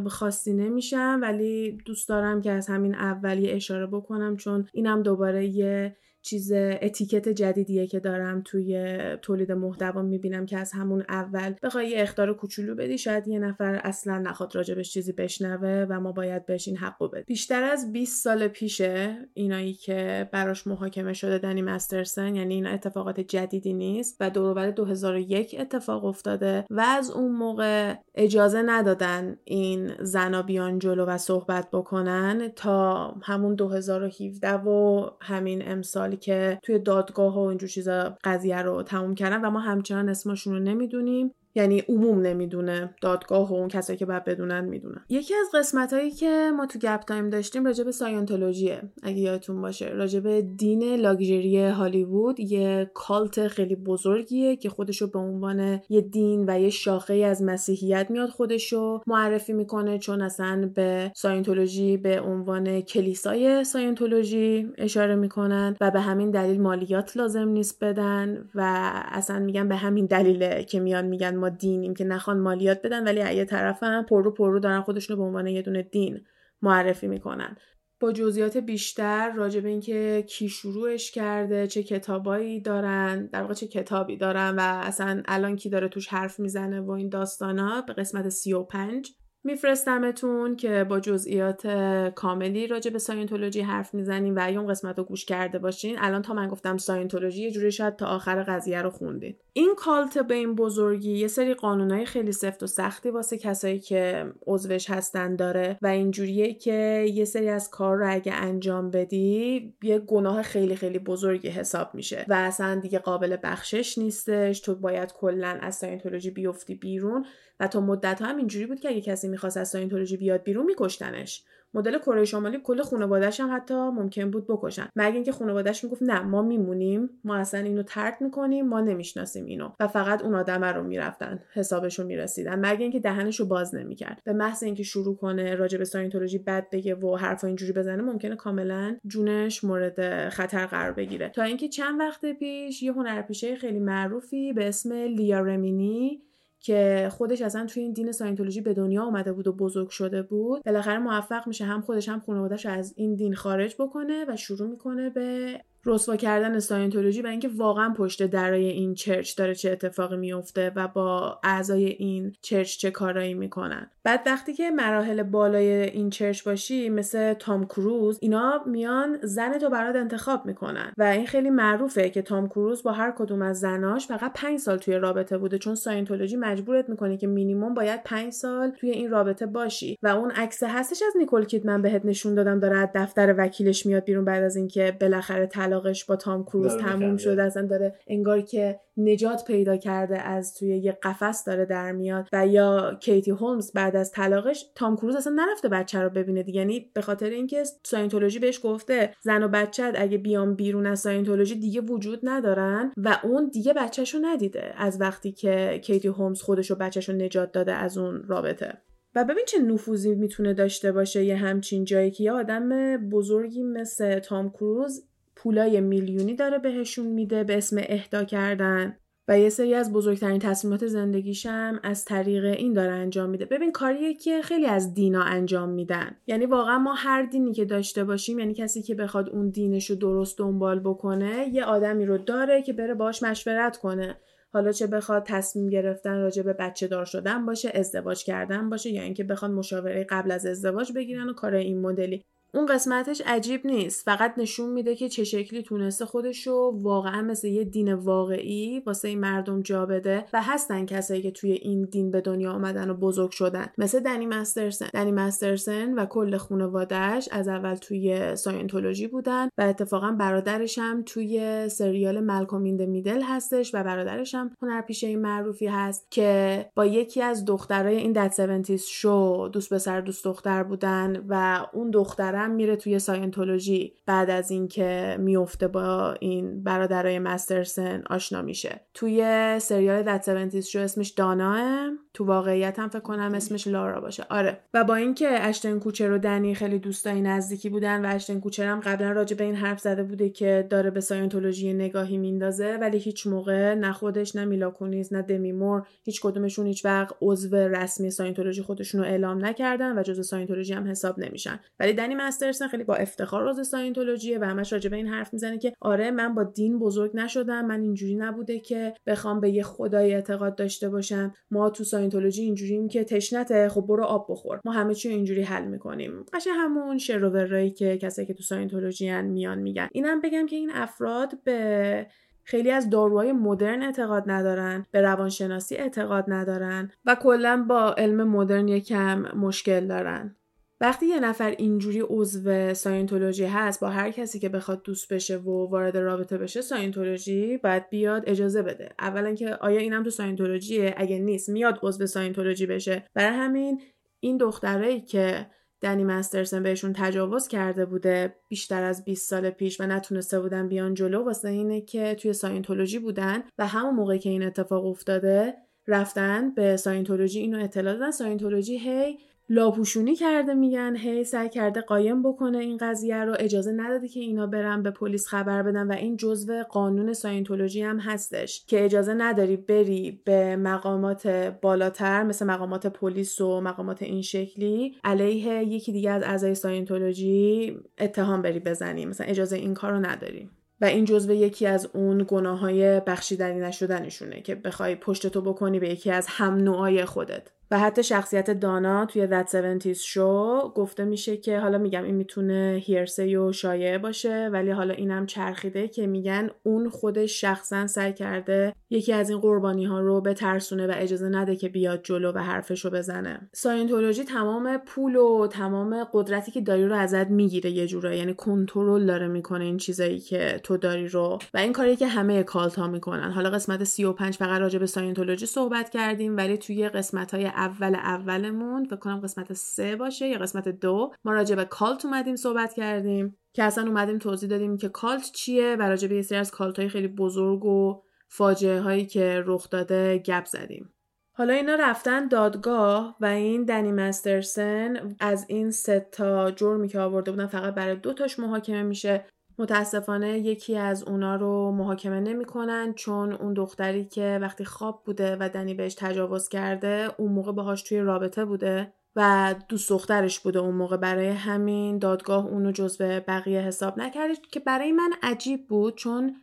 خاصی 0.06 0.52
نمیشم 0.52 1.18
ولی 1.22 1.78
دوست 1.84 2.08
دارم 2.08 2.40
که 2.40 2.50
از 2.50 2.66
همین 2.68 2.94
اولی 2.94 3.50
اشاره 3.50 3.86
بکنم 3.86 4.36
چون 4.36 4.68
اینم 4.72 5.02
دوباره 5.02 5.46
یه 5.46 5.96
چیز 6.28 6.52
اتیکت 6.52 7.28
جدیدیه 7.28 7.86
که 7.86 8.00
دارم 8.00 8.42
توی 8.44 8.98
تولید 9.22 9.52
محتوا 9.52 10.02
می‌بینم 10.02 10.46
که 10.46 10.58
از 10.58 10.72
همون 10.72 11.04
اول 11.08 11.54
بخوای 11.62 11.88
یه 11.88 12.02
اختار 12.02 12.34
کوچولو 12.34 12.74
بدی 12.74 12.98
شاید 12.98 13.28
یه 13.28 13.38
نفر 13.38 13.80
اصلا 13.84 14.18
نخواد 14.18 14.56
راجبش 14.56 14.92
چیزی 14.92 15.12
بشنوه 15.12 15.86
و 15.88 16.00
ما 16.00 16.12
باید 16.12 16.46
بهش 16.46 16.68
این 16.68 16.76
حقو 16.76 17.08
بدیم. 17.08 17.24
بیشتر 17.26 17.62
از 17.62 17.92
20 17.92 18.24
سال 18.24 18.48
پیشه 18.48 19.16
اینایی 19.34 19.74
که 19.74 20.28
براش 20.32 20.66
محاکمه 20.66 21.12
شده 21.12 21.38
دنی 21.38 21.62
مسترسون 21.62 22.34
یعنی 22.34 22.54
این 22.54 22.66
اتفاقات 22.66 23.20
جدیدی 23.20 23.72
نیست 23.72 24.16
و 24.20 24.30
دورور 24.30 24.70
2001 24.70 25.56
اتفاق 25.58 26.04
افتاده 26.04 26.64
و 26.70 26.80
از 26.80 27.10
اون 27.10 27.32
موقع 27.32 27.94
اجازه 28.14 28.62
ندادن 28.62 29.36
این 29.44 29.92
زنا 30.00 30.42
بیان 30.42 30.78
جلو 30.78 31.04
و 31.04 31.18
صحبت 31.18 31.68
بکنن 31.72 32.48
تا 32.56 33.08
همون 33.22 33.54
2017 33.54 34.52
و 34.52 35.06
همین 35.20 35.68
امسالی 35.68 36.17
که 36.18 36.58
توی 36.62 36.78
دادگاه 36.78 37.34
و 37.34 37.38
اینجور 37.40 37.68
چیزا 37.68 38.16
قضیه 38.24 38.62
رو 38.62 38.82
تموم 38.82 39.14
کردن 39.14 39.40
و 39.40 39.50
ما 39.50 39.60
همچنان 39.60 40.08
اسمشون 40.08 40.52
رو 40.52 40.60
نمی‌دونیم. 40.60 41.34
یعنی 41.58 41.82
عموم 41.88 42.20
نمی‌دونه 42.20 42.94
دادگاه 43.02 43.50
و 43.50 43.54
اون 43.54 43.68
کسایی 43.68 43.98
که 43.98 44.06
باید 44.06 44.24
بدونن 44.24 44.64
می‌دونن. 44.64 45.04
یکی 45.08 45.34
از 45.34 45.46
قسمت 45.54 45.92
هایی 45.92 46.10
که 46.10 46.50
ما 46.56 46.66
تو 46.66 46.78
گپ 46.78 47.00
تایم 47.00 47.30
داشتیم 47.30 47.64
راجع 47.64 47.84
به 47.84 47.92
ساینتولوژیه 47.92 48.82
اگه 49.02 49.18
یادتون 49.18 49.62
باشه. 49.62 49.88
راجع 49.88 50.20
به 50.20 50.42
دین 50.42 50.94
لاگژری 50.94 51.64
هالیوود 51.64 52.40
یه 52.40 52.90
cult 52.94 53.48
خیلی 53.48 53.76
بزرگیه 53.76 54.56
که 54.56 54.70
خودشو 54.70 55.10
به 55.10 55.18
عنوان 55.18 55.80
یه 55.88 56.00
دین 56.00 56.44
و 56.48 56.60
یه 56.60 56.70
شاخه 56.70 57.14
از 57.14 57.42
مسیحیت 57.42 58.06
میاد 58.10 58.28
خودشو 58.28 59.00
معرفی 59.06 59.52
می‌کنه 59.52 59.98
چون 59.98 60.22
اصلا 60.22 60.70
به 60.74 61.12
ساینتولوژی 61.14 61.96
به 61.96 62.20
عنوان 62.20 62.80
کلیسای 62.80 63.64
ساینتولوژی 63.64 64.68
اشاره 64.78 65.14
می‌کنن 65.14 65.76
و 65.80 65.90
به 65.90 66.00
همین 66.00 66.30
دلیل 66.30 66.60
مالیات 66.60 67.16
لازم 67.16 67.48
نیست 67.48 67.84
بدن 67.84 68.48
و 68.54 68.90
اصلا 69.12 69.38
میگن 69.38 69.68
به 69.68 69.76
همین 69.76 70.06
دلیله 70.06 70.64
که 70.64 70.80
میان 70.80 71.06
میگن 71.06 71.36
ما 71.36 71.47
دینیم 71.48 71.94
که 71.94 72.04
نخوان 72.04 72.40
مالیات 72.40 72.82
بدن 72.82 73.04
ولی 73.04 73.36
یه 73.36 73.44
طرف 73.44 73.82
هم 73.82 74.04
پرو 74.04 74.30
پرو 74.30 74.60
دارن 74.60 74.80
خودشونو 74.80 75.20
به 75.20 75.26
عنوان 75.26 75.46
یه 75.46 75.62
دونه 75.62 75.82
دین 75.82 76.20
معرفی 76.62 77.08
می‌کنن. 77.08 77.56
با 78.00 78.12
جزئیات 78.12 78.56
بیشتر 78.56 79.32
راجع 79.32 79.60
به 79.60 79.68
اینکه 79.68 80.24
کی 80.28 80.48
شروعش 80.48 81.10
کرده 81.10 81.66
چه 81.66 81.82
کتابایی 81.82 82.60
دارن 82.60 83.26
در 83.26 83.42
واقع 83.42 83.54
چه 83.54 83.66
کتابی 83.66 84.16
دارن 84.16 84.54
و 84.56 84.60
اصلا 84.60 85.22
الان 85.28 85.56
کی 85.56 85.70
داره 85.70 85.88
توش 85.88 86.08
حرف 86.08 86.40
می‌زنه 86.40 86.80
و 86.80 86.90
این 86.90 87.08
داستانا 87.08 87.80
به 87.80 87.92
قسمت 87.92 88.28
35 88.28 89.10
میفرستمتون 89.44 90.56
که 90.56 90.84
با 90.84 91.00
جزئیات 91.00 91.66
کاملی 92.14 92.66
راجع 92.66 92.90
به 92.90 92.98
ساینتولوژی 92.98 93.60
حرف 93.60 93.94
می‌زنیم 93.94 94.36
و 94.36 94.40
اون 94.40 94.66
قسمت 94.66 94.98
رو 94.98 95.04
گوش 95.04 95.24
کرده 95.24 95.58
باشین 95.58 95.96
الان 95.98 96.22
تا 96.22 96.34
من 96.34 96.48
گفتم 96.48 96.76
ساینتولوژی 96.76 97.42
یه 97.42 97.50
جوری 97.50 97.72
شاید 97.72 97.96
تا 97.96 98.06
آخر 98.06 98.42
قضیه 98.42 98.82
رو 98.82 98.90
خوندین. 98.90 99.36
این 99.58 99.74
cult 99.74 100.18
به 100.18 100.34
این 100.34 100.54
بزرگی 100.54 101.12
یه 101.12 101.28
سری 101.28 101.54
قانونای 101.54 102.06
خیلی 102.06 102.32
سفت 102.32 102.62
و 102.62 102.66
سختی 102.66 103.10
واسه 103.10 103.38
کسایی 103.38 103.78
که 103.78 104.32
عضوش 104.46 104.90
هستن 104.90 105.36
داره 105.36 105.78
و 105.82 105.86
اینجوریه 105.86 106.54
که 106.54 107.06
یه 107.14 107.24
سری 107.24 107.48
از 107.48 107.70
کار 107.70 107.96
رو 107.96 108.12
اگه 108.12 108.32
انجام 108.32 108.90
بدی 108.90 109.74
یه 109.82 109.98
گناه 109.98 110.42
خیلی 110.42 110.76
خیلی 110.76 110.98
بزرگی 110.98 111.48
حساب 111.48 111.94
میشه 111.94 112.24
و 112.28 112.34
اصلا 112.34 112.80
دیگه 112.80 112.98
قابل 112.98 113.36
بخشش 113.42 113.98
نیستش. 113.98 114.60
تو 114.60 114.74
باید 114.74 115.12
کلا 115.12 115.58
از 115.62 115.74
ساینتولوژی 115.74 116.30
بیفتی 116.30 116.74
بیرون 116.74 117.26
و 117.60 117.68
تا 117.68 117.80
مدت 117.80 118.22
هم 118.22 118.36
اینجوری 118.36 118.66
بود 118.66 118.80
که 118.80 118.88
اگه 118.88 119.00
کسی 119.00 119.28
می‌خواست 119.28 119.56
از 119.56 119.68
ساینتولوژی 119.68 120.16
بیاد 120.16 120.42
بیرون 120.42 120.66
میکشتنش. 120.66 121.44
مدل 121.74 121.98
کره 121.98 122.24
شمالی 122.24 122.58
کل 122.64 122.82
خانواده‌اش 122.82 123.40
هم 123.40 123.56
حتی 123.56 123.74
ممکن 123.74 124.30
بود 124.30 124.46
بکشن. 124.46 124.88
مگه 124.96 125.14
اینکه 125.14 125.32
خانواده‌اش 125.32 125.84
می‌گفت 125.84 126.02
نه 126.02 126.22
ما 126.22 126.42
میمونیم 126.42 127.10
ما 127.24 127.36
اصلا 127.36 127.60
اینو 127.60 127.82
ترک 127.82 128.14
می‌کنیم 128.20 128.68
ما 128.68 128.80
نمی‌شناسیم 128.80 129.44
اینو. 129.44 129.70
و 129.80 129.88
فقط 129.88 130.22
اون 130.22 130.34
آدم 130.34 130.64
رو 130.64 130.82
می‌رفتن 130.82 131.40
حسابشو 131.52 132.06
می‌رسیدن. 132.06 132.58
مگه 132.58 132.82
اینکه 132.82 133.00
دهنشو 133.00 133.48
باز 133.48 133.74
نمی‌کرد. 133.74 134.20
به 134.24 134.32
محض 134.32 134.62
اینکه 134.62 134.82
شروع 134.82 135.16
کنه 135.16 135.54
راجع 135.54 135.78
به 135.78 135.84
ساینتولوژی 135.84 136.38
بد 136.38 136.66
بگه 136.72 136.94
و 136.94 137.16
حرفا 137.16 137.46
اینجوری 137.46 137.72
بزنه 137.72 138.02
ممکنه 138.02 138.36
کاملا 138.36 138.96
جونش 139.06 139.64
مورد 139.64 140.28
خطر 140.28 140.66
قرار 140.66 140.92
بگیره. 140.92 141.28
تا 141.28 141.42
اینکه 141.42 141.68
چند 141.68 142.00
وقت 142.00 142.26
پیش 142.26 142.82
یه 142.82 142.92
هنرپیشه 142.92 143.56
خیلی 143.56 143.80
معروفی 143.80 144.52
به 144.52 144.68
اسم 144.68 144.92
لیا 144.92 145.40
رمینی 145.40 146.22
که 146.60 147.08
خودش 147.12 147.42
اصلا 147.42 147.66
توی 147.66 147.82
این 147.82 147.92
دین 147.92 148.12
ساینتولوژی 148.12 148.60
به 148.60 148.74
دنیا 148.74 149.02
آمده 149.02 149.32
بود 149.32 149.46
و 149.46 149.52
بزرگ 149.52 149.88
شده 149.88 150.22
بود. 150.22 150.62
بالاخره 150.64 150.98
موفق 150.98 151.46
میشه 151.46 151.64
هم 151.64 151.80
خودش 151.80 152.08
هم 152.08 152.20
خانوادهش 152.20 152.66
از 152.66 152.94
این 152.96 153.14
دین 153.14 153.34
خارج 153.34 153.74
بکنه 153.78 154.24
و 154.28 154.36
شروع 154.36 154.68
می‌کنه 154.68 155.10
به 155.10 155.60
رسوا 155.88 156.16
کردن 156.16 156.58
ساینتولوژی 156.58 157.22
و 157.22 157.26
اینکه 157.26 157.50
واقعا 157.56 157.94
پشت 157.94 158.26
درای 158.26 158.68
این 158.68 158.94
چرچ 158.94 159.38
داره 159.38 159.54
چه 159.54 159.70
اتفاقی 159.70 160.16
میفته 160.16 160.72
و 160.76 160.88
با 160.88 161.40
اعضای 161.42 161.86
این 161.86 162.32
چرچ 162.42 162.76
چه 162.76 162.90
کارایی 162.90 163.34
می‌کنن. 163.34 163.90
بعد 164.04 164.22
وقتی 164.26 164.54
که 164.54 164.70
مراحل 164.70 165.22
بالای 165.22 165.68
این 165.70 166.10
چرچ 166.10 166.44
باشی 166.44 166.88
مثل 166.88 167.34
تام 167.34 167.66
کروز 167.66 168.18
اینا 168.20 168.62
میان 168.66 169.18
زن 169.22 169.58
تو 169.58 169.70
برات 169.70 169.96
انتخاب 169.96 170.46
می‌کنن 170.46 170.92
و 170.98 171.02
این 171.02 171.26
خیلی 171.26 171.50
معروفه 171.50 172.10
که 172.10 172.22
تام 172.22 172.48
کروز 172.48 172.82
با 172.82 172.92
هر 172.92 173.14
کدوم 173.18 173.42
از 173.42 173.60
زناش 173.60 174.06
فقط 174.06 174.32
پنج 174.34 174.58
سال 174.58 174.78
توی 174.78 174.94
رابطه 174.94 175.38
بوده 175.38 175.58
چون 175.58 175.74
ساینتولوژی 175.74 176.36
مجبورت 176.36 176.88
می‌کنه 176.88 177.16
که 177.16 177.26
مینیموم 177.26 177.74
باید 177.74 178.00
پنج 178.04 178.32
سال 178.32 178.70
توی 178.70 178.90
این 178.90 179.10
رابطه 179.10 179.46
باشی. 179.46 179.98
و 180.02 180.08
اون 180.08 180.30
عکس 180.30 180.62
هستش 180.62 181.02
از 181.02 181.16
نیکول 181.16 181.44
کیدمن 181.44 181.82
بهت 181.82 182.04
نشون 182.04 182.34
دادم 182.34 182.60
داره 182.60 182.78
از 182.78 182.88
دفتر 182.94 183.34
وکیلش 183.38 183.86
میاد 183.86 184.04
بیرون 184.04 184.24
بعد 184.24 184.42
از 184.42 184.56
اینکه 184.56 184.96
بالاخره 185.00 185.46
طلاقش 185.78 186.04
با 186.04 186.16
تام 186.16 186.44
کروز 186.44 186.76
تموم 186.76 187.16
شده. 187.16 187.42
اصلا 187.42 187.66
داره 187.66 187.94
انگار 188.06 188.40
که 188.40 188.80
نجات 188.96 189.44
پیدا 189.46 189.76
کرده 189.76 190.18
از 190.18 190.54
توی 190.54 190.78
یه 190.78 190.98
قفس 191.02 191.44
داره 191.44 191.64
در 191.64 191.92
میاد. 191.92 192.28
و 192.32 192.46
یا 192.46 192.98
کیتی 193.00 193.30
هولمز 193.30 193.72
بعد 193.72 193.96
از 193.96 194.12
طلاقش 194.12 194.64
تام 194.74 194.96
کروز 194.96 195.16
اصلا 195.16 195.32
نرفته 195.32 195.68
بچه 195.68 196.02
رو 196.02 196.10
ببینه 196.10 196.42
دیگه. 196.42 196.58
یعنی 196.58 196.90
به 196.94 197.00
خاطر 197.00 197.30
اینکه 197.30 197.62
ساینتولوژی 197.84 198.38
بهش 198.38 198.60
گفته 198.62 199.14
زن 199.22 199.42
و 199.42 199.48
بچه 199.48 199.92
اگه 199.96 200.18
بیان 200.18 200.54
بیرون 200.54 200.86
از 200.86 201.00
ساینتولوژی 201.00 201.54
دیگه 201.54 201.80
وجود 201.80 202.20
ندارن 202.22 202.92
و 202.96 203.18
اون 203.24 203.48
دیگه 203.48 203.72
بچهشو 203.72 204.18
ندیده 204.22 204.72
از 204.76 205.00
وقتی 205.00 205.32
که 205.32 205.80
کیتی 205.84 206.08
هولمز 206.08 206.42
خودشو 206.42 206.74
بچهشو 206.74 207.12
نجات 207.12 207.52
داده 207.52 207.72
از 207.72 207.98
اون 207.98 208.22
رابطه. 208.28 208.78
و 209.14 209.24
ببین 209.24 209.44
چه 209.46 209.58
نفوذی 209.58 210.14
می‌تونه 210.14 210.54
داشته 210.54 210.92
باشه 210.92 211.24
یه 211.24 211.36
همچین 211.36 211.84
جایی 211.84 212.10
که 212.10 212.24
یه 212.24 212.32
آدم 212.32 212.96
بزرگی 213.08 213.62
مثل 213.62 214.18
تام 214.18 214.50
کروز 214.50 215.08
پولای 215.38 215.80
میلیونی 215.80 216.34
داره 216.34 216.58
بهشون 216.58 217.06
میده 217.06 217.44
به 217.44 217.56
اسم 217.56 217.76
اهدا 217.78 218.24
کردن 218.24 218.96
و 219.28 219.38
یه 219.38 219.48
سری 219.48 219.74
از 219.74 219.92
بزرگترین 219.92 220.38
تصمیمات 220.38 220.86
زندگیشم 220.86 221.80
از 221.82 222.04
طریق 222.04 222.44
این 222.44 222.72
داره 222.72 222.92
انجام 222.92 223.30
میده. 223.30 223.44
ببین 223.44 223.72
کاریه 223.72 224.14
که 224.14 224.42
خیلی 224.42 224.66
از 224.66 224.94
دینا 224.94 225.22
انجام 225.22 225.68
میدن. 225.68 226.16
یعنی 226.26 226.46
واقعا 226.46 226.78
ما 226.78 226.94
هر 226.94 227.22
دینی 227.22 227.52
که 227.52 227.64
داشته 227.64 228.04
باشیم 228.04 228.38
یعنی 228.38 228.54
کسی 228.54 228.82
که 228.82 228.94
بخواد 228.94 229.28
اون 229.28 229.50
دینش 229.50 229.90
رو 229.90 229.96
درست 229.96 230.38
دنبال 230.38 230.80
بکنه 230.80 231.48
یه 231.52 231.64
آدمی 231.64 232.06
رو 232.06 232.18
داره 232.18 232.62
که 232.62 232.72
بره 232.72 232.94
باش 232.94 233.22
مشورت 233.22 233.76
کنه. 233.76 234.16
حالا 234.52 234.72
چه 234.72 234.86
بخواد 234.86 235.24
تصمیم 235.26 235.70
گرفتن 235.70 236.16
راجع 236.20 236.42
به 236.42 236.52
بچه 236.52 236.86
دار 236.86 237.04
شدن 237.04 237.46
باشه 237.46 237.70
ازدواج 237.74 238.24
کردن 238.24 238.70
باشه 238.70 238.90
یا 238.90 239.02
اینکه 239.02 239.24
بخواد 239.24 239.50
مشاوره 239.50 240.06
قبل 240.10 240.30
از 240.30 240.46
ازدواج 240.46 240.92
بگیرن 240.92 241.28
و 241.28 241.32
کار 241.32 241.54
این 241.54 241.80
مدلی. 241.80 242.24
اون 242.54 242.66
قسمتش 242.66 243.22
عجیب 243.26 243.66
نیست. 243.66 244.04
فقط 244.04 244.34
نشون 244.36 244.70
میده 244.70 244.96
که 244.96 245.08
چه 245.08 245.24
شکلی 245.24 245.62
تونسته 245.62 246.04
خودشو 246.04 246.72
واقعا 246.74 247.22
مثل 247.22 247.48
یه 247.48 247.64
دین 247.64 247.92
واقعی 247.92 248.82
واسه 248.86 249.08
این 249.08 249.20
مردم 249.20 249.62
جا 249.62 249.86
بده 249.86 250.24
و 250.32 250.42
هستن 250.42 250.86
کسایی 250.86 251.22
که 251.22 251.30
توی 251.30 251.52
این 251.52 251.84
دین 251.84 252.10
به 252.10 252.20
دنیا 252.20 252.52
آمدن 252.52 252.90
و 252.90 252.94
بزرگ 252.94 253.30
شدن. 253.30 253.66
مثل 253.78 254.00
دنی 254.00 254.26
مسترسن. 254.26 254.88
دنی 254.94 255.12
مسترسن 255.12 255.94
و 255.94 256.06
کل 256.06 256.36
خانوادهش 256.36 257.28
از 257.32 257.48
اول 257.48 257.74
توی 257.74 258.36
ساینتولوژی 258.36 259.06
بودن 259.06 259.48
و 259.58 259.62
اتفاقا 259.62 260.10
برادرش 260.10 260.78
هم 260.78 261.02
توی 261.02 261.68
سریال 261.68 262.20
ملکوم 262.20 262.62
این 262.62 262.84
میدل 262.84 263.22
هستش 263.22 263.74
و 263.74 263.82
برادرش 263.82 264.34
هم 264.34 264.50
هنرپیشه 264.62 265.16
معروفی 265.16 265.66
هست 265.66 266.06
که 266.10 266.70
با 266.74 266.86
یکی 266.86 267.22
از 267.22 267.44
دخترای 267.44 267.96
این 267.96 268.12
دت 268.12 268.40
70 268.40 268.76
شو 268.76 269.50
دوست 269.52 269.74
پسر 269.74 270.00
دوست 270.00 270.24
دختر 270.24 270.62
بودن 270.62 271.24
و 271.28 271.66
اون 271.72 271.90
دختر 271.90 272.37
میره 272.46 272.76
توی 272.76 272.98
ساینتولوژی 272.98 273.94
بعد 274.06 274.30
از 274.30 274.50
اینکه 274.50 275.16
میفته 275.20 275.68
با 275.68 276.12
این 276.20 276.62
برادرای 276.62 277.18
مسترسن 277.18 278.02
آشنا 278.10 278.42
میشه. 278.42 278.80
توی 278.94 279.56
سریال 279.60 280.02
دت 280.02 280.28
70 280.28 280.60
شو 280.60 280.78
اسمش 280.78 281.08
داناه 281.08 281.90
تو 282.18 282.24
واقعیت 282.24 282.78
هم 282.78 282.88
فکر 282.88 283.00
کنم 283.00 283.34
اسمش 283.34 283.66
لارا 283.66 284.00
باشه. 284.00 284.26
آره. 284.30 284.58
و 284.74 284.84
با 284.84 284.94
اینکه 284.94 285.28
اشتن 285.28 285.78
کوچر 285.78 286.10
و 286.10 286.18
دنی 286.18 286.54
خیلی 286.54 286.78
دوستای 286.78 287.20
نزدیکی 287.20 287.68
بودن 287.68 288.04
و 288.04 288.14
اشتن 288.14 288.40
کوچر 288.40 288.66
هم 288.66 288.80
قبلا 288.80 289.12
راجع 289.12 289.36
به 289.36 289.44
این 289.44 289.54
حرف 289.54 289.80
زده 289.80 290.02
بوده 290.02 290.30
که 290.30 290.66
داره 290.70 290.90
به 290.90 291.00
ساینتولوژی 291.00 291.72
نگاهی 291.72 292.16
میندازه 292.16 292.78
ولی 292.80 292.98
هیچ 292.98 293.26
موقع 293.26 293.74
نه 293.74 293.92
خودش 293.92 294.36
نه 294.36 294.44
میلاکونیز 294.44 295.12
نه 295.12 295.22
دمیمور 295.22 295.86
هیچ 296.04 296.20
کدومشون 296.20 296.66
هیچ 296.66 296.84
وقت 296.84 297.14
عضو 297.22 297.56
رسمی 297.56 298.10
ساینتولوژی 298.10 298.62
خودشون 298.62 299.00
رو 299.00 299.06
اعلام 299.06 299.44
نکردن 299.44 299.98
و 299.98 300.02
جزء 300.02 300.22
ساینتولوژی 300.22 300.72
هم 300.72 300.90
حساب 300.90 301.18
نمیشن. 301.18 301.60
ولی 301.80 301.92
دنی 301.92 302.14
مسترسن 302.14 302.68
خیلی 302.68 302.84
با 302.84 302.94
افتخار 302.94 303.48
عضو 303.48 303.64
ساینتولوژیه 303.64 304.38
و 304.38 304.44
همش 304.44 304.72
راجع 304.72 304.90
به 304.90 304.96
این 304.96 305.08
حرف 305.08 305.32
می‌زنه 305.32 305.58
که 305.58 305.72
آره 305.80 306.10
من 306.10 306.34
با 306.34 306.44
دین 306.44 306.78
بزرگ 306.78 307.10
نشدم 307.14 307.66
من 307.66 307.80
اینجوری 307.80 308.14
نبوده 308.14 308.58
که 308.58 308.94
بخوام 309.06 309.40
به 309.40 309.50
یه 309.50 309.62
خدای 309.62 310.14
اعتقاد 310.14 310.56
داشته 310.56 310.88
باشم. 310.88 311.34
ما 311.50 311.70
تو 311.70 311.84
ساینتولوژی 312.08 312.42
اینجوریم 312.42 312.88
که 312.88 313.04
تشنته 313.04 313.68
خب 313.68 313.80
برو 313.80 314.04
آب 314.04 314.26
بخور. 314.28 314.60
ما 314.64 314.72
همه 314.72 314.94
چی 314.94 315.08
اینجوری 315.08 315.42
حل 315.42 315.64
می‌کنیم. 315.64 316.24
قشنگ 316.32 316.52
همون 316.56 316.98
شر 316.98 317.25
و 317.25 317.34
ورایی 317.34 317.70
که 317.70 317.98
کسایی 317.98 318.28
که 318.28 318.34
تو 318.34 318.42
ساینتولوژی 318.42 319.22
میان 319.22 319.58
میگن. 319.58 319.88
اینم 319.92 320.20
بگم 320.20 320.46
که 320.46 320.56
این 320.56 320.70
افراد 320.74 321.42
به 321.44 322.06
خیلی 322.44 322.70
از 322.70 322.90
داروهای 322.90 323.32
مدرن 323.32 323.82
اعتقاد 323.82 324.24
ندارن 324.26 324.86
به 324.90 325.00
روانشناسی 325.00 325.76
اعتقاد 325.76 326.24
ندارن 326.28 326.90
و 327.04 327.14
کلا 327.14 327.64
با 327.68 327.94
علم 327.98 328.28
مدرن 328.28 328.68
یکم 328.68 329.36
مشکل 329.36 329.86
دارن. 329.86 330.36
وقتی 330.80 331.06
یه 331.06 331.20
نفر 331.20 331.50
اینجوری 331.50 332.00
عضو 332.00 332.74
ساینتولوژی 332.74 333.44
هست 333.44 333.80
با 333.80 333.88
هر 333.88 334.10
کسی 334.10 334.38
که 334.38 334.48
بخواد 334.48 334.82
دوست 334.82 335.12
بشه 335.12 335.36
و 335.36 335.70
وارد 335.70 335.96
رابطه 335.96 336.38
بشه 336.38 336.60
ساینتولوژی 336.60 337.56
باید 337.56 337.90
بیاد 337.90 338.24
اجازه 338.26 338.62
بده. 338.62 338.88
اولا 338.98 339.34
که 339.34 339.54
آیا 339.54 339.80
اینم 339.80 340.02
تو 340.02 340.10
ساینتولوژیه؟ 340.10 340.94
اگه 340.96 341.18
نیست 341.18 341.48
میاد 341.48 341.78
عضو 341.82 342.06
ساینتولوژی 342.06 342.66
بشه. 342.66 343.04
برای 343.14 343.36
همین 343.36 343.80
این 344.20 344.36
دخترایی 344.36 345.00
که 345.00 345.46
دنی 345.80 346.04
مسترسن 346.04 346.62
بهشون 346.62 346.92
تجاوز 346.92 347.48
کرده 347.48 347.86
بوده 347.86 348.34
بیشتر 348.48 348.82
از 348.82 349.04
20 349.04 349.30
سال 349.30 349.50
پیش 349.50 349.80
و 349.80 349.86
نتونسته 349.86 350.40
بودن 350.40 350.68
بیان 350.68 350.94
جلو 350.94 351.24
واسه 351.24 351.48
اینه 351.48 351.80
که 351.80 352.14
توی 352.14 352.32
ساینتولوژی 352.32 352.98
بودن 352.98 353.42
و 353.58 353.66
همون 353.66 353.94
موقع 353.94 354.16
که 354.16 354.30
این 354.30 354.42
اتفاق 354.42 354.86
افتاده 354.86 355.54
رفتن 355.86 356.54
به 356.54 356.76
ساینتولوژی 356.76 357.40
اینو 357.40 357.64
اطلاع 357.64 357.94
دادن. 357.94 358.10
ساینتولوژی 358.10 358.78
هی 358.78 359.18
لاپوشونی 359.50 360.14
کرده 360.16 360.54
میگن 360.54 360.96
هی 360.96 361.24
سعی 361.24 361.48
کرده 361.48 361.80
قایم 361.80 362.22
بکنه 362.22 362.58
این 362.58 362.76
قضیه 362.76 363.24
رو. 363.24 363.34
اجازه 363.38 363.72
نداده 363.72 364.08
که 364.08 364.20
اینا 364.20 364.46
برن 364.46 364.82
به 364.82 364.90
پلیس 364.90 365.26
خبر 365.26 365.62
بدن 365.62 365.86
و 365.86 365.92
این 365.92 366.16
جزو 366.16 366.62
قانون 366.62 367.12
ساینتولوژی 367.12 367.82
هم 367.82 367.98
هستش 367.98 368.64
که 368.66 368.84
اجازه 368.84 369.14
نداری 369.14 369.56
بری 369.56 370.22
به 370.24 370.56
مقامات 370.56 371.26
بالاتر 371.62 372.22
مثل 372.22 372.46
مقامات 372.46 372.86
پلیس 372.86 373.40
و 373.40 373.60
مقامات 373.60 374.02
این 374.02 374.22
شکلی 374.22 374.96
علیه 375.04 375.64
یکی 375.64 375.92
دیگه 375.92 376.10
از 376.10 376.22
اعضای 376.22 376.54
ساینتولوژی 376.54 377.76
اتهام 377.98 378.42
بری 378.42 378.60
بزنی. 378.60 379.06
مثلا 379.06 379.26
اجازه 379.26 379.56
این 379.56 379.74
کار 379.74 379.92
رو 379.92 380.06
نداری. 380.06 380.50
و 380.80 380.84
این 380.84 381.04
جزو 381.04 381.32
یکی 381.32 381.66
از 381.66 381.88
اون 381.92 382.24
گناه 382.28 382.58
های 382.58 383.00
بخشیدنی 383.00 383.60
نشدنشونه 383.60 384.40
که 384.40 384.54
بخوای 384.54 384.94
پشتتو 384.94 385.40
بکنی 385.40 385.80
به 385.80 385.88
یکی 385.88 386.10
از 386.10 386.26
هم 386.28 386.54
نوعای 386.54 387.04
خودت. 387.04 387.50
و 387.70 387.78
حتی 387.78 388.02
شخصیت 388.02 388.50
دانا 388.50 389.06
توی 389.06 389.28
That 389.28 389.54
70 389.54 389.92
شو 389.92 390.72
گفته 390.74 391.04
میشه 391.04 391.36
که 391.36 391.58
حالا 391.58 391.78
میگم 391.78 392.04
این 392.04 392.14
می‌تونه 392.14 392.80
hearsay 392.84 393.36
و 393.36 393.52
شایعه 393.52 393.98
باشه 393.98 394.48
ولی 394.52 394.70
حالا 394.70 394.94
اینم 394.94 395.26
چرخیده 395.26 395.88
که 395.88 396.06
میگن 396.06 396.50
اون 396.62 396.88
خودش 396.88 397.40
شخصا 397.40 397.86
سعی 397.86 398.12
کرده 398.12 398.74
یکی 398.90 399.12
از 399.12 399.30
این 399.30 399.38
قربانی 399.38 399.84
ها 399.84 400.00
رو 400.00 400.20
به 400.20 400.34
ترسونه 400.34 400.86
و 400.86 400.92
اجازه 400.94 401.28
نده 401.28 401.56
که 401.56 401.68
بیاد 401.68 402.00
جلو 402.02 402.32
و 402.32 402.38
حرفش 402.38 402.84
رو 402.84 402.90
بزنه. 402.90 403.48
ساینتولوژی 403.52 404.24
تمام 404.24 404.76
پول 404.76 405.16
و 405.16 405.46
تمام 405.46 406.04
قدرتی 406.12 406.50
که 406.50 406.60
داری 406.60 406.86
رو 406.86 406.94
ازت 406.94 407.26
می‌گیره 407.26 407.70
یه 407.70 407.86
جورایی. 407.86 408.18
یعنی 408.18 408.34
کنترل 408.34 409.06
داره 409.06 409.28
می‌کنه 409.28 409.64
این 409.64 409.76
چیزایی 409.76 410.18
که 410.18 410.60
تو 410.62 410.76
داری 410.76 411.08
رو. 411.08 411.38
و 411.54 411.58
این 411.58 411.72
کاری 411.72 411.96
که 411.96 412.06
همه 412.06 412.42
کالت 412.42 412.78
می‌کنن. 412.78 413.30
حالا 413.30 413.50
قسمت 413.50 413.84
35 413.84 414.36
فقط 414.36 414.60
راجع 414.60 414.78
به 414.78 414.86
ساینتولوژی 414.86 415.46
صحبت 415.46 415.90
کردیم 415.90 416.36
ولی 416.36 416.58
توی 416.58 416.88
قسمت 416.88 417.34
های 417.34 417.50
اول 417.58 417.94
اولمون 417.94 418.84
فکر 418.84 418.96
کنم 418.96 419.20
قسمت 419.20 419.52
سه 419.52 419.96
باشه 419.96 420.28
یا 420.28 420.38
قسمت 420.38 420.68
دو. 420.68 421.12
ما 421.24 421.32
راجع 421.32 421.54
به 421.54 421.64
کالت 421.64 422.04
اومدیم 422.04 422.36
صحبت 422.36 422.74
کردیم 422.74 423.36
که 423.52 423.62
اصلا 423.62 423.86
اومدیم 423.86 424.18
توضیح 424.18 424.48
دادیم 424.48 424.76
که 424.76 424.88
کالت 424.88 425.30
چیه 425.32 425.76
و 425.78 425.82
راجع 425.82 426.08
به 426.08 426.14
یه 426.14 426.22
سری 426.22 426.38
از 426.38 426.50
کالت 426.50 426.78
های 426.78 426.88
خیلی 426.88 427.08
بزرگ 427.08 427.64
و 427.64 428.02
فاجعه 428.28 428.80
هایی 428.80 429.06
که 429.06 429.42
رخ 429.46 429.70
داده 429.70 430.18
گپ 430.18 430.44
زدیم. 430.44 430.94
حالا 431.38 431.54
اینا 431.54 431.74
رفتن 431.74 432.28
دادگاه 432.28 433.16
و 433.20 433.26
این 433.26 433.64
دنی 433.64 433.92
مسترسن 433.92 435.16
از 435.20 435.46
این 435.48 435.70
سه 435.70 436.08
تا 436.12 436.50
جرمی 436.50 436.88
که 436.88 437.00
آورده 437.00 437.30
بودن 437.30 437.46
فقط 437.46 437.74
برای 437.74 437.96
دو 437.96 438.12
تاش 438.12 438.38
محاکمه 438.38 438.82
میشه. 438.82 439.26
متاسفانه 439.58 440.38
یکی 440.38 440.76
از 440.76 441.02
اونا 441.02 441.36
رو 441.36 441.70
محاکمه 441.72 442.20
نمی‌کنن 442.20 442.94
چون 442.94 443.32
اون 443.32 443.54
دختری 443.54 444.04
که 444.04 444.38
وقتی 444.42 444.64
خواب 444.64 445.02
بوده 445.04 445.36
و 445.40 445.48
دنی 445.48 445.74
بهش 445.74 445.94
تجاوز 445.94 446.48
کرده 446.48 447.10
اون 447.16 447.32
موقع 447.32 447.52
باهاش 447.52 447.82
توی 447.82 448.00
رابطه 448.00 448.44
بوده 448.44 448.92
و 449.16 449.54
دوست 449.68 449.90
دخترش 449.90 450.40
بوده 450.40 450.58
اون 450.58 450.74
موقع. 450.74 450.96
برای 450.96 451.28
همین 451.28 451.98
دادگاه 451.98 452.46
اونو 452.46 452.72
جزو 452.72 453.04
بقیه 453.04 453.60
حساب 453.60 453.98
نکرده 453.98 454.34
که 454.52 454.60
برای 454.60 454.92
من 454.92 455.10
عجیب 455.22 455.68
بود 455.68 455.94
چون 455.94 456.36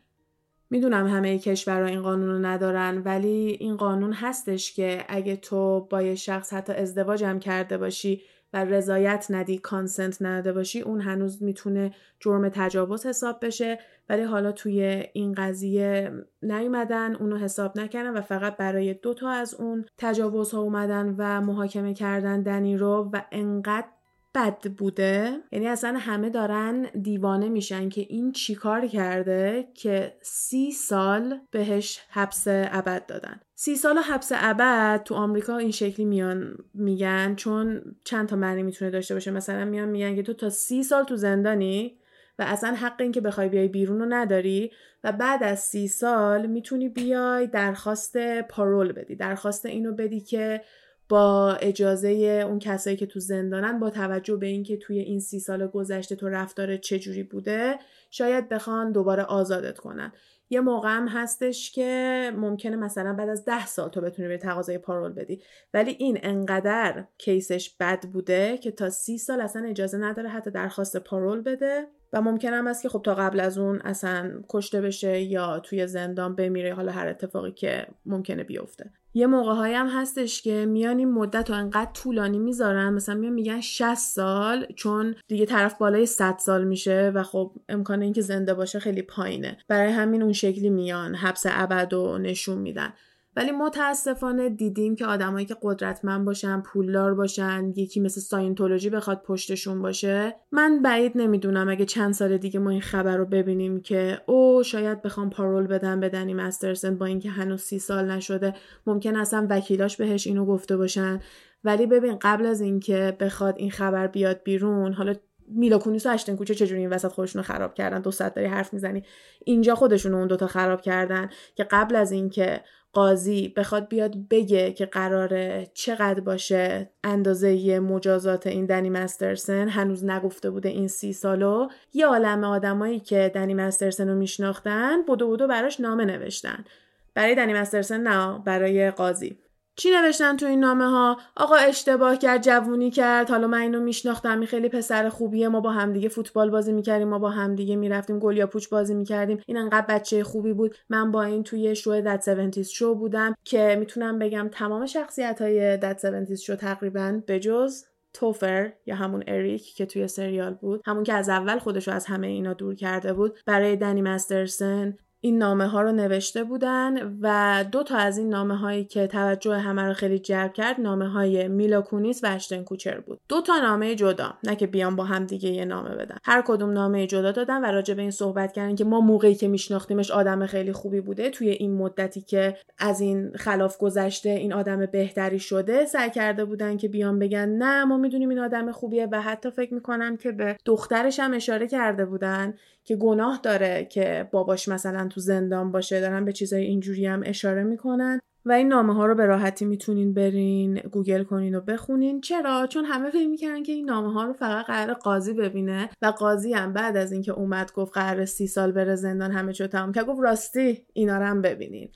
می‌دونم 0.70 1.08
همه 1.08 1.40
کشورها 1.40 1.88
این 1.88 2.02
قانون 2.02 2.30
رو 2.30 2.46
ندارن 2.46 3.02
ولی 3.06 3.58
این 3.60 3.78
قانون 3.78 4.14
هستش 4.14 4.74
که 4.74 5.06
اگه 5.08 5.36
تو 5.36 5.88
با 5.90 6.02
یه 6.02 6.16
شخص 6.16 6.54
حتی 6.54 6.74
ازدواج 6.74 7.24
هم 7.24 7.40
کرده 7.40 7.78
باشی 7.78 8.22
و 8.54 8.66
رضایت 8.66 9.28
ندی 9.30 9.58
کانسنت 9.58 10.22
نداده 10.22 10.54
باشی 10.54 10.82
اون 10.82 11.02
هنوز 11.02 11.44
می‌تونه 11.44 11.94
جرم 12.20 12.50
تجاوز 12.50 13.06
حساب 13.06 13.46
بشه. 13.46 13.80
ولی 14.10 14.24
حالا 14.24 14.52
توی 14.52 15.04
این 15.14 15.34
قضیه 15.34 16.12
نیومدن 16.42 17.16
اونو 17.16 17.38
حساب 17.38 17.80
نکردن 17.80 18.18
و 18.18 18.22
فقط 18.22 18.58
برای 18.58 18.94
دو 18.94 19.14
تا 19.14 19.30
از 19.30 19.54
اون 19.54 19.86
تجاوزها 19.98 20.62
اومدن 20.62 21.16
و 21.18 21.42
محاکمه 21.42 21.94
کردن 21.94 22.42
دنی 22.42 22.78
رو 22.78 23.10
و 23.14 23.22
انقدر 23.32 23.88
بد 24.36 24.72
بوده. 24.78 25.38
یعنی 25.52 25.68
اصلا 25.68 25.98
همه 26.00 26.30
دارن 26.30 26.84
دیوانه 26.84 27.50
میشن 27.50 27.90
که 27.90 28.02
این 28.02 28.32
چیکار 28.32 28.88
کرده 28.88 29.68
که 29.74 30.18
سی 30.22 30.72
سال 30.72 31.40
بهش 31.52 32.00
حبس 32.10 32.44
ابد 32.48 33.06
دادن. 33.06 33.40
سی 33.58 33.76
سال 33.76 33.98
حبس 33.98 34.32
ابد 34.36 35.04
تو 35.04 35.16
آمریکا 35.16 35.58
این 35.58 35.72
شکلی 35.72 36.06
میان 36.06 36.58
میگن 36.74 37.36
چون 37.36 37.82
چند 38.04 38.28
تا 38.28 38.36
معنی 38.36 38.64
می‌تونه 38.64 38.92
داشته 38.92 39.14
باشه. 39.14 39.32
مثلا 39.32 39.66
میان 39.66 39.90
میگن 39.90 40.16
که 40.16 40.24
تو 40.24 40.34
تا 40.34 40.50
سی 40.50 40.84
سال 40.84 41.04
تو 41.04 41.16
زندانی 41.16 41.98
و 42.40 42.46
اصلا 42.48 42.74
حق 42.74 43.02
این 43.02 43.12
که 43.12 43.22
بخوای 43.22 43.50
بیای 43.50 43.68
بیرون 43.68 44.00
رو 44.00 44.06
نداری 44.10 44.72
و 45.04 45.12
بعد 45.12 45.44
از 45.44 45.60
سی 45.60 45.88
سال 45.88 46.46
می‌تونی 46.46 46.90
بیای 46.90 47.48
درخواست 47.48 48.18
پارول 48.42 48.92
بدی. 48.92 49.16
درخواست 49.16 49.66
اینو 49.66 49.94
بدی 49.94 50.20
که 50.20 50.62
با 51.10 51.54
اجازه 51.54 52.10
اون 52.50 52.60
کسایی 52.60 52.98
که 52.98 53.06
تو 53.06 53.20
زندانن 53.20 53.80
با 53.80 53.90
توجه 53.90 54.36
به 54.36 54.48
اینکه 54.48 54.78
توی 54.78 55.00
این 55.00 55.20
سی 55.20 55.40
سال 55.40 55.68
گذشته 55.68 56.16
تو 56.16 56.30
رفتار 56.30 56.78
چجوری 56.78 57.24
بوده 57.24 57.76
شاید 58.12 58.50
بخوان 58.50 58.92
دوباره 58.92 59.24
آزادت 59.24 59.78
کنن. 59.78 60.12
یه 60.50 60.62
موقع 60.62 60.90
هم 60.90 61.08
هستش 61.08 61.72
که 61.72 62.32
ممکنه 62.36 62.76
مثلا 62.76 63.14
بعد 63.14 63.30
از 63.30 63.46
ده 63.46 63.66
سال 63.66 63.90
تو 63.90 64.02
بتونی 64.02 64.28
به 64.28 64.38
تقاضای 64.38 64.78
پارول 64.78 65.14
بدی. 65.14 65.42
ولی 65.74 65.96
این 66.00 66.20
انقدر 66.24 67.06
کیسش 67.18 67.76
بد 67.80 68.06
بوده 68.06 68.58
که 68.58 68.72
تا 68.72 68.90
سی 68.90 69.18
سال 69.18 69.42
اصلا 69.42 69.66
اجازه 69.66 69.98
نداره 69.98 70.30
حتی 70.30 70.52
درخواست 70.52 70.98
پارول 70.98 71.42
بده 71.42 71.88
و 72.14 72.22
ممکن 72.22 72.54
هم 72.54 72.68
است 72.68 72.84
که 72.84 72.90
خب 72.90 73.02
تا 73.02 73.16
قبل 73.16 73.40
از 73.40 73.58
اون 73.58 73.82
اصلا 73.82 74.42
کشته 74.50 74.82
بشه 74.82 75.22
یا 75.22 75.60
توی 75.60 75.88
زندان 75.88 76.36
بمیره 76.36 76.74
حالا 76.74 76.92
هر 76.92 77.08
اتفاقی 77.08 77.52
که 77.52 77.88
ممکنه 78.06 78.44
بیفته. 78.44 78.92
یه 79.18 79.28
موقع 79.28 79.74
هم 79.74 79.88
هستش 79.88 80.42
که 80.42 80.66
میان 80.66 80.98
این 80.98 81.12
مدت 81.12 81.50
رو 81.50 81.56
انقدر 81.56 81.92
طولانی 81.92 82.40
می‌ذارن. 82.40 82.94
مثلا 82.94 83.16
میان 83.16 83.34
میگن 83.34 83.62
60 83.62 83.96
سال 83.96 84.66
چون 84.76 85.16
دیگه 85.28 85.46
طرف 85.46 85.78
بالای 85.78 86.06
100 86.06 86.38
سال 86.38 86.64
میشه 86.64 87.12
و 87.16 87.24
خب 87.24 87.52
امکان 87.70 88.02
اینکه 88.02 88.22
زنده 88.22 88.54
باشه 88.54 88.80
خیلی 88.80 89.02
پایینه. 89.02 89.58
برای 89.68 89.92
همین 89.92 90.22
اون 90.22 90.34
شکلی 90.34 90.70
میان 90.70 91.16
حبس 91.16 91.44
ابد 91.50 91.94
و 91.94 92.18
نشون 92.18 92.58
میدن. 92.58 92.94
ولی 93.36 93.52
متاسفانه 93.52 94.50
دیدیم 94.50 94.96
که 94.96 95.06
آدمایی 95.06 95.46
که 95.46 95.56
قدرتمند 95.62 96.26
باشن 96.26 96.62
پولدار 96.62 97.14
باشن 97.14 97.74
یکی 97.76 98.00
مثل 98.00 98.22
ساینتولوژی 98.22 98.90
بخواد 98.90 99.22
پشتشون 99.22 99.82
باشه 99.82 100.36
من 100.52 100.82
بعید 100.82 101.12
نمی‌دونم 101.16 101.70
اگه 101.70 101.86
چند 101.86 102.14
سال 102.14 102.38
دیگه 102.38 102.60
ما 102.60 102.70
این 102.70 102.82
خبر 102.82 103.18
رو 103.18 103.26
ببینیم 103.26 103.82
که 103.82 104.22
او 104.26 104.64
شاید 104.64 105.02
بخوام 105.02 105.30
پارول 105.30 105.68
بدن 105.68 106.00
بدنی 106.00 106.34
مسترسن 106.34 106.98
با 106.98 107.06
اینکه 107.06 107.30
هنوز 107.30 107.62
سی 107.62 107.80
سال 107.80 108.12
نشده. 108.12 108.54
ممکن 108.88 109.16
اصلا 109.16 109.48
وکیلاش 109.50 109.98
بهش 109.98 110.28
اینو 110.28 110.46
گفته 110.46 110.78
باشن. 110.78 111.20
ولی 111.64 111.86
ببین 111.86 112.18
قبل 112.22 112.46
از 112.46 112.62
اینکه 112.62 113.18
بخواد 113.20 113.56
این 113.58 113.72
خبر 113.72 114.08
بیاد 114.08 114.44
بیرون 114.44 114.94
حالا 114.94 115.14
میلا 115.48 115.78
کونیس 115.78 116.06
و 116.06 116.10
اشتن 116.10 116.36
کوچه 116.36 116.56
چجوری 116.56 116.82
این 116.82 116.90
وسط 116.90 117.08
خودشون 117.08 117.44
رو 117.44 117.48
خراب 117.48 117.74
کردن؟ 117.74 118.02
دو 118.02 118.12
ساعت 118.12 118.34
داری 118.34 118.48
حرف 118.48 118.74
می‌زنی. 118.74 119.04
اینجا 119.46 119.76
خودشون 119.76 120.14
اون 120.14 120.28
دوتا 120.28 120.48
خراب 120.48 120.82
کردن 120.82 121.30
که 121.56 121.64
قبل 121.64 121.96
از 121.96 122.12
اینکه 122.12 122.62
قاضی 122.94 123.54
بخواد 123.58 123.88
بیاد 123.88 124.16
بگه 124.30 124.72
که 124.72 124.86
قراره 124.86 125.68
چقدر 125.74 126.20
باشه 126.20 126.90
اندازه 127.04 127.80
مجازات 127.80 128.48
این 128.48 128.66
دنی 128.66 128.90
مسترسن 128.90 129.70
هنوز 129.70 130.06
نگفته 130.06 130.50
بوده 130.50 130.70
این 130.70 130.88
سی 130.88 131.14
سالو. 131.14 131.68
یه 131.94 132.06
عالم 132.06 132.44
آدمایی 132.44 133.00
که 133.00 133.32
دنی 133.36 133.54
مسترسن 133.54 134.10
رو 134.10 134.16
میشناختن 134.16 135.02
بودو 135.02 135.28
بودو 135.28 135.48
براش 135.48 135.80
نامه 135.80 136.06
نوشتن. 136.06 136.66
برای 137.14 137.36
دنی 137.36 137.54
مسترسن 137.54 138.02
نه 138.02 138.40
برای 138.46 138.92
قاضی. 138.92 139.38
چی 139.78 139.90
نوشتن 139.92 140.38
تو 140.38 140.46
این 140.46 140.60
نامه 140.60 140.90
ها 140.90 141.18
آقا 141.36 141.56
اشتباه 141.56 142.18
کرد 142.18 142.44
جوونی 142.44 142.92
کرد. 142.92 143.30
حالا 143.30 143.48
من 143.48 143.58
اینو 143.58 143.80
میشناختم 143.80 144.40
این 144.40 144.48
خیلی 144.48 144.70
پسر 144.70 145.10
خوبیه. 145.10 145.48
ما 145.48 145.60
با 145.60 145.72
همدیگه 145.72 146.10
فوتبال 146.10 146.50
بازی 146.50 146.74
می‌کردیم 146.74 147.08
ما 147.08 147.20
با 147.20 147.30
همدیگه 147.30 147.76
می‌رفتیم 147.76 148.20
گلیا 148.20 148.48
پوچ 148.48 148.70
بازی 148.70 148.94
می‌کردیم. 148.94 149.40
این 149.48 149.58
انقدر 149.58 149.86
بچه 149.90 150.24
خوبی 150.24 150.54
بود. 150.54 150.76
من 150.90 151.12
با 151.12 151.24
این 151.24 151.44
توی 151.44 151.76
شو 151.76 152.02
دت 152.02 152.28
70 152.28 152.62
شو 152.62 152.96
بودم 152.96 153.36
که 153.44 153.76
می‌تونم 153.80 154.20
بگم 154.20 154.50
تمام 154.52 154.86
شخصیت 154.86 155.42
های 155.42 155.78
دت 155.78 156.06
70 156.06 156.36
شو 156.36 156.56
تقریبا 156.56 157.22
بجز 157.28 157.84
توفر 158.14 158.74
یا 158.86 158.96
همون 158.96 159.24
اریک 159.28 159.76
که 159.76 159.86
توی 159.86 160.08
سریال 160.08 160.54
بود 160.54 160.82
همون 160.86 161.04
که 161.04 161.14
از 161.14 161.30
اول 161.30 161.60
خودشو 161.60 161.92
از 161.92 162.06
همه 162.06 162.28
اینا 162.28 162.54
دور 162.54 162.76
کرده 162.76 163.14
بود 163.14 163.40
برای 163.46 163.76
دنی 163.76 164.02
مسترسن 164.02 164.98
این 165.22 165.38
نامه 165.38 165.68
ها 165.68 165.82
رو 165.82 165.92
نوشته 165.92 166.44
بودن 166.44 167.18
و 167.22 167.66
دو 167.72 167.84
تا 167.84 167.96
از 167.98 168.18
این 168.18 168.30
نامه 168.30 168.58
هایی 168.58 168.86
که 168.86 169.08
توجه 169.08 169.58
همه 169.58 169.82
رو 169.82 169.94
خیلی 169.94 170.20
جلب 170.20 170.54
کرد 170.54 170.82
نامه 170.82 171.10
های 171.10 171.48
میلا 171.48 171.82
کونیس 171.82 172.24
و 172.24 172.28
اشتن 172.28 172.64
کوچر 172.64 173.00
بود. 173.00 173.20
دو 173.30 173.42
تا 173.42 173.58
نامه 173.58 173.96
جدا 173.96 174.34
نه 174.44 174.56
که 174.56 174.68
بیان 174.68 174.96
با 174.96 175.04
هم 175.04 175.26
دیگه 175.26 175.50
یه 175.50 175.66
نامه 175.66 175.90
بدن. 175.90 176.18
هر 176.24 176.44
کدوم 176.48 176.70
نامه 176.70 177.08
جدا 177.08 177.32
دادن 177.32 177.62
و 177.62 177.66
راجع 177.66 177.94
به 177.94 178.02
این 178.02 178.12
صحبت 178.12 178.54
کردن 178.54 178.76
که 178.76 178.84
ما 178.84 179.02
موقعی 179.02 179.36
که 179.36 179.48
میشناختیمش 179.48 180.12
آدم 180.12 180.46
خیلی 180.46 180.72
خوبی 180.72 181.02
بوده. 181.02 181.30
توی 181.30 181.50
این 181.50 181.78
مدتی 181.78 182.22
که 182.22 182.58
از 182.78 183.02
این 183.02 183.32
خلاف 183.36 183.78
گذشته 183.78 184.30
این 184.30 184.54
آدم 184.54 184.86
بهتری 184.86 185.40
شده 185.40 185.86
سعی 185.86 186.10
کرده 186.10 186.46
بودن 186.46 186.78
که 186.78 186.88
بیان 186.88 187.20
بگن 187.20 187.50
نه 187.50 187.86
ما 187.86 187.98
می‌دونیم 187.98 188.30
این 188.30 188.40
آدم 188.40 188.72
خوبیه 188.72 189.08
و 189.12 189.22
حتی 189.22 189.52
فکر 189.52 189.74
می‌کنم 189.74 190.18
که 190.18 190.32
به 190.32 190.58
دخترش 190.66 191.20
هم 191.20 191.34
اشاره 191.34 191.68
کرده 191.68 192.06
بودن 192.06 192.54
که 192.86 192.96
گناه 192.96 193.40
داره 193.44 193.86
که 193.86 194.30
باباش 194.32 194.68
مثلا 194.68 195.08
تو 195.08 195.20
زندان 195.20 195.72
باشه 195.72 196.02
دارن 196.02 196.26
به 196.26 196.34
چیزای 196.34 196.64
اینجوری 196.64 197.06
هم 197.06 197.24
اشاره 197.26 197.64
می‌کنن. 197.64 198.20
و 198.46 198.52
این 198.52 198.68
نامه 198.68 198.94
ها 198.94 199.06
رو 199.06 199.16
به 199.16 199.26
راحتی 199.26 199.66
می‌تونین 199.66 200.14
برین 200.14 200.76
گوگل 200.76 201.24
کنین 201.24 201.56
و 201.56 201.62
بخونین. 201.62 202.22
چرا؟ 202.22 202.68
چون 202.68 202.86
همه 202.86 203.10
فکر 203.10 203.28
می‌کردن 203.28 203.64
که 203.64 203.72
این 203.72 203.86
نامه 203.86 204.14
ها 204.14 204.24
رو 204.24 204.34
فقط 204.34 204.66
قرار 204.66 204.94
قاضی 204.94 205.34
ببینه 205.34 205.90
و 206.02 206.06
قاضی 206.06 206.54
هم 206.54 206.74
بعد 206.74 206.98
از 206.98 207.12
اینکه 207.12 207.32
اومد 207.32 207.72
گفت 207.74 207.94
قرار 207.94 208.26
سی 208.26 208.48
سال 208.48 208.72
بره 208.72 208.96
زندان 208.96 209.32
همه 209.32 209.54
چیو 209.54 209.68
تمام 209.68 209.92
که 209.92 210.04
گفت 210.04 210.22
راستی 210.22 210.86
اینا 210.94 211.18
رو 211.18 211.26
هم 211.26 211.42
ببینین. 211.42 211.90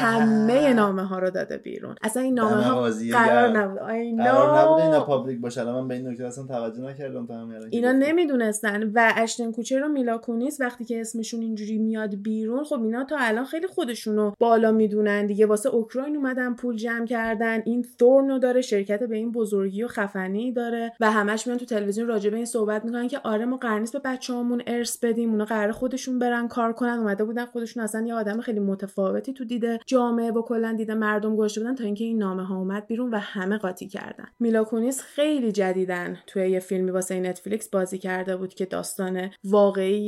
همه 0.00 0.72
نامه 0.74 1.02
ها 1.02 1.18
رو 1.18 1.30
داده 1.30 1.58
بیرون. 1.58 1.94
اصلا 2.02 2.22
این 2.22 2.34
نامه 2.34 2.62
ها 2.62 2.90
قرار 3.12 3.48
نبود. 3.48 3.78
قرار 4.18 4.58
نبود 4.58 4.80
اینا 4.80 5.04
public 5.04 5.40
باشه. 5.40 5.64
من 5.64 5.88
به 5.88 5.94
این 5.94 6.08
نکته 6.08 6.26
اصلا 6.26 6.44
توجه 6.44 6.82
نکردم 6.82 7.26
تا 7.26 7.48
اینا 7.70 7.92
نمی‌دونستن. 7.92 8.92
و 8.94 9.12
اشتن 9.16 9.52
کوچر 9.52 9.84
و 9.84 9.88
میلا 9.88 10.18
کونیس 10.18 10.60
وقتی 10.60 10.84
که 10.84 11.00
اسمشون 11.00 11.40
اینجوری 11.40 11.78
میاد 11.78 12.14
بیرون 12.14 12.64
خب 12.64 12.82
اینا 12.82 13.04
تا 13.04 13.16
الان 13.18 13.44
خیلی 13.44 13.66
خودشونو 13.66 14.32
بالا 14.38 14.72
می‌دونن 14.72 15.26
دیگه. 15.26 15.46
واسه 15.46 15.77
اوکراین 15.78 16.16
اومدن 16.16 16.54
پول 16.54 16.76
جمع 16.76 17.06
کردن 17.06 17.62
این 17.64 17.86
Thorn 17.98 18.31
و 18.31 18.38
داره 18.38 18.60
شرکت 18.60 19.02
به 19.02 19.16
این 19.16 19.32
بزرگی 19.32 19.82
و 19.82 19.88
خفنی 19.88 20.52
داره 20.52 20.92
و 21.00 21.10
همش 21.10 21.46
میان 21.46 21.58
تو 21.58 21.64
تلویزیون 21.64 22.08
راجع 22.08 22.30
به 22.30 22.36
این 22.36 22.44
صحبت 22.44 22.84
می‌کنن 22.84 23.08
که 23.08 23.20
آره 23.24 23.44
ما 23.44 23.56
قرار 23.56 23.80
نیست 23.80 23.92
به 23.92 24.00
بچه‌هامون 24.04 24.62
ارث 24.66 24.98
بدیم 25.04 25.30
اونا 25.30 25.44
قراره 25.44 25.72
خودشون 25.72 26.18
برن 26.18 26.48
کار 26.48 26.72
کنن. 26.72 26.98
اومده 26.98 27.24
بودن 27.24 27.44
خودشون 27.44 27.82
اصلا 27.82 28.06
یه 28.06 28.14
آدم 28.14 28.40
خیلی 28.40 28.60
متفاوتی 28.60 29.32
تو 29.32 29.44
دید 29.44 29.78
جامعه 29.86 30.30
و 30.30 30.42
کلا 30.42 30.72
دید 30.72 30.94
مردم 30.94 31.36
گذاشته 31.36 31.60
بودن 31.60 31.74
تا 31.74 31.84
اینکه 31.84 32.04
این 32.04 32.18
نامه 32.18 32.44
ها 32.44 32.56
اومد 32.56 32.86
بیرون 32.86 33.10
و 33.10 33.18
همه 33.18 33.58
قاطی 33.58 33.88
کردن. 33.88 34.26
میلا 34.40 34.64
کونیس 34.64 35.00
خیلی 35.00 35.52
جدیدا 35.52 36.18
توی 36.26 36.50
یه 36.50 36.60
فیلمی 36.60 36.90
واسه 36.90 37.20
نتفلیکس 37.20 37.68
بازی 37.68 37.98
کرده 37.98 38.36
بود 38.36 38.54
که 38.54 38.66
داستان 38.66 39.30
واقعی 39.44 40.00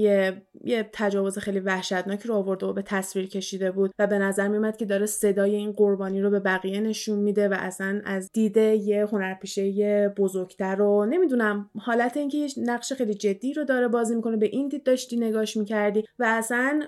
یه 0.64 0.90
تجاوز 0.92 1.38
خیلی 1.38 1.60
وحشتناکی 1.60 2.28
رو 2.28 2.34
آورده 2.34 2.66
و 2.66 2.72
به 2.72 2.82
تصویر 2.82 3.28
کشیده 3.28 3.70
بود 3.70 3.94
و 3.98 4.06
به 4.06 4.18
نظر 4.18 4.48
میومد 4.48 4.76
که 4.76 4.84
داره 4.84 5.06
صدای 5.06 5.56
این 5.60 5.72
قربانی 5.72 6.20
رو 6.20 6.30
به 6.30 6.40
بقیه 6.40 6.80
نشون 6.80 7.18
میده 7.18 7.48
و 7.48 7.54
اصلا 7.58 8.00
از 8.04 8.30
دیده 8.32 8.76
یه 8.76 9.06
هنرپیشه 9.06 10.08
بزرگتر 10.08 10.76
رو 10.76 11.06
نمی‌دونم. 11.06 11.70
حالت 11.78 12.16
اینکه 12.16 12.38
یه 12.38 12.48
نقش 12.56 12.92
خیلی 12.92 13.14
جدی 13.14 13.52
رو 13.52 13.64
داره 13.64 13.88
بازی 13.88 14.14
می‌کنه 14.14 14.36
به 14.36 14.46
این 14.46 14.68
دید 14.68 14.82
داشتی 14.82 15.16
نگاش 15.16 15.56
می‌کردی 15.56 16.04
و 16.18 16.24
اصلا 16.28 16.82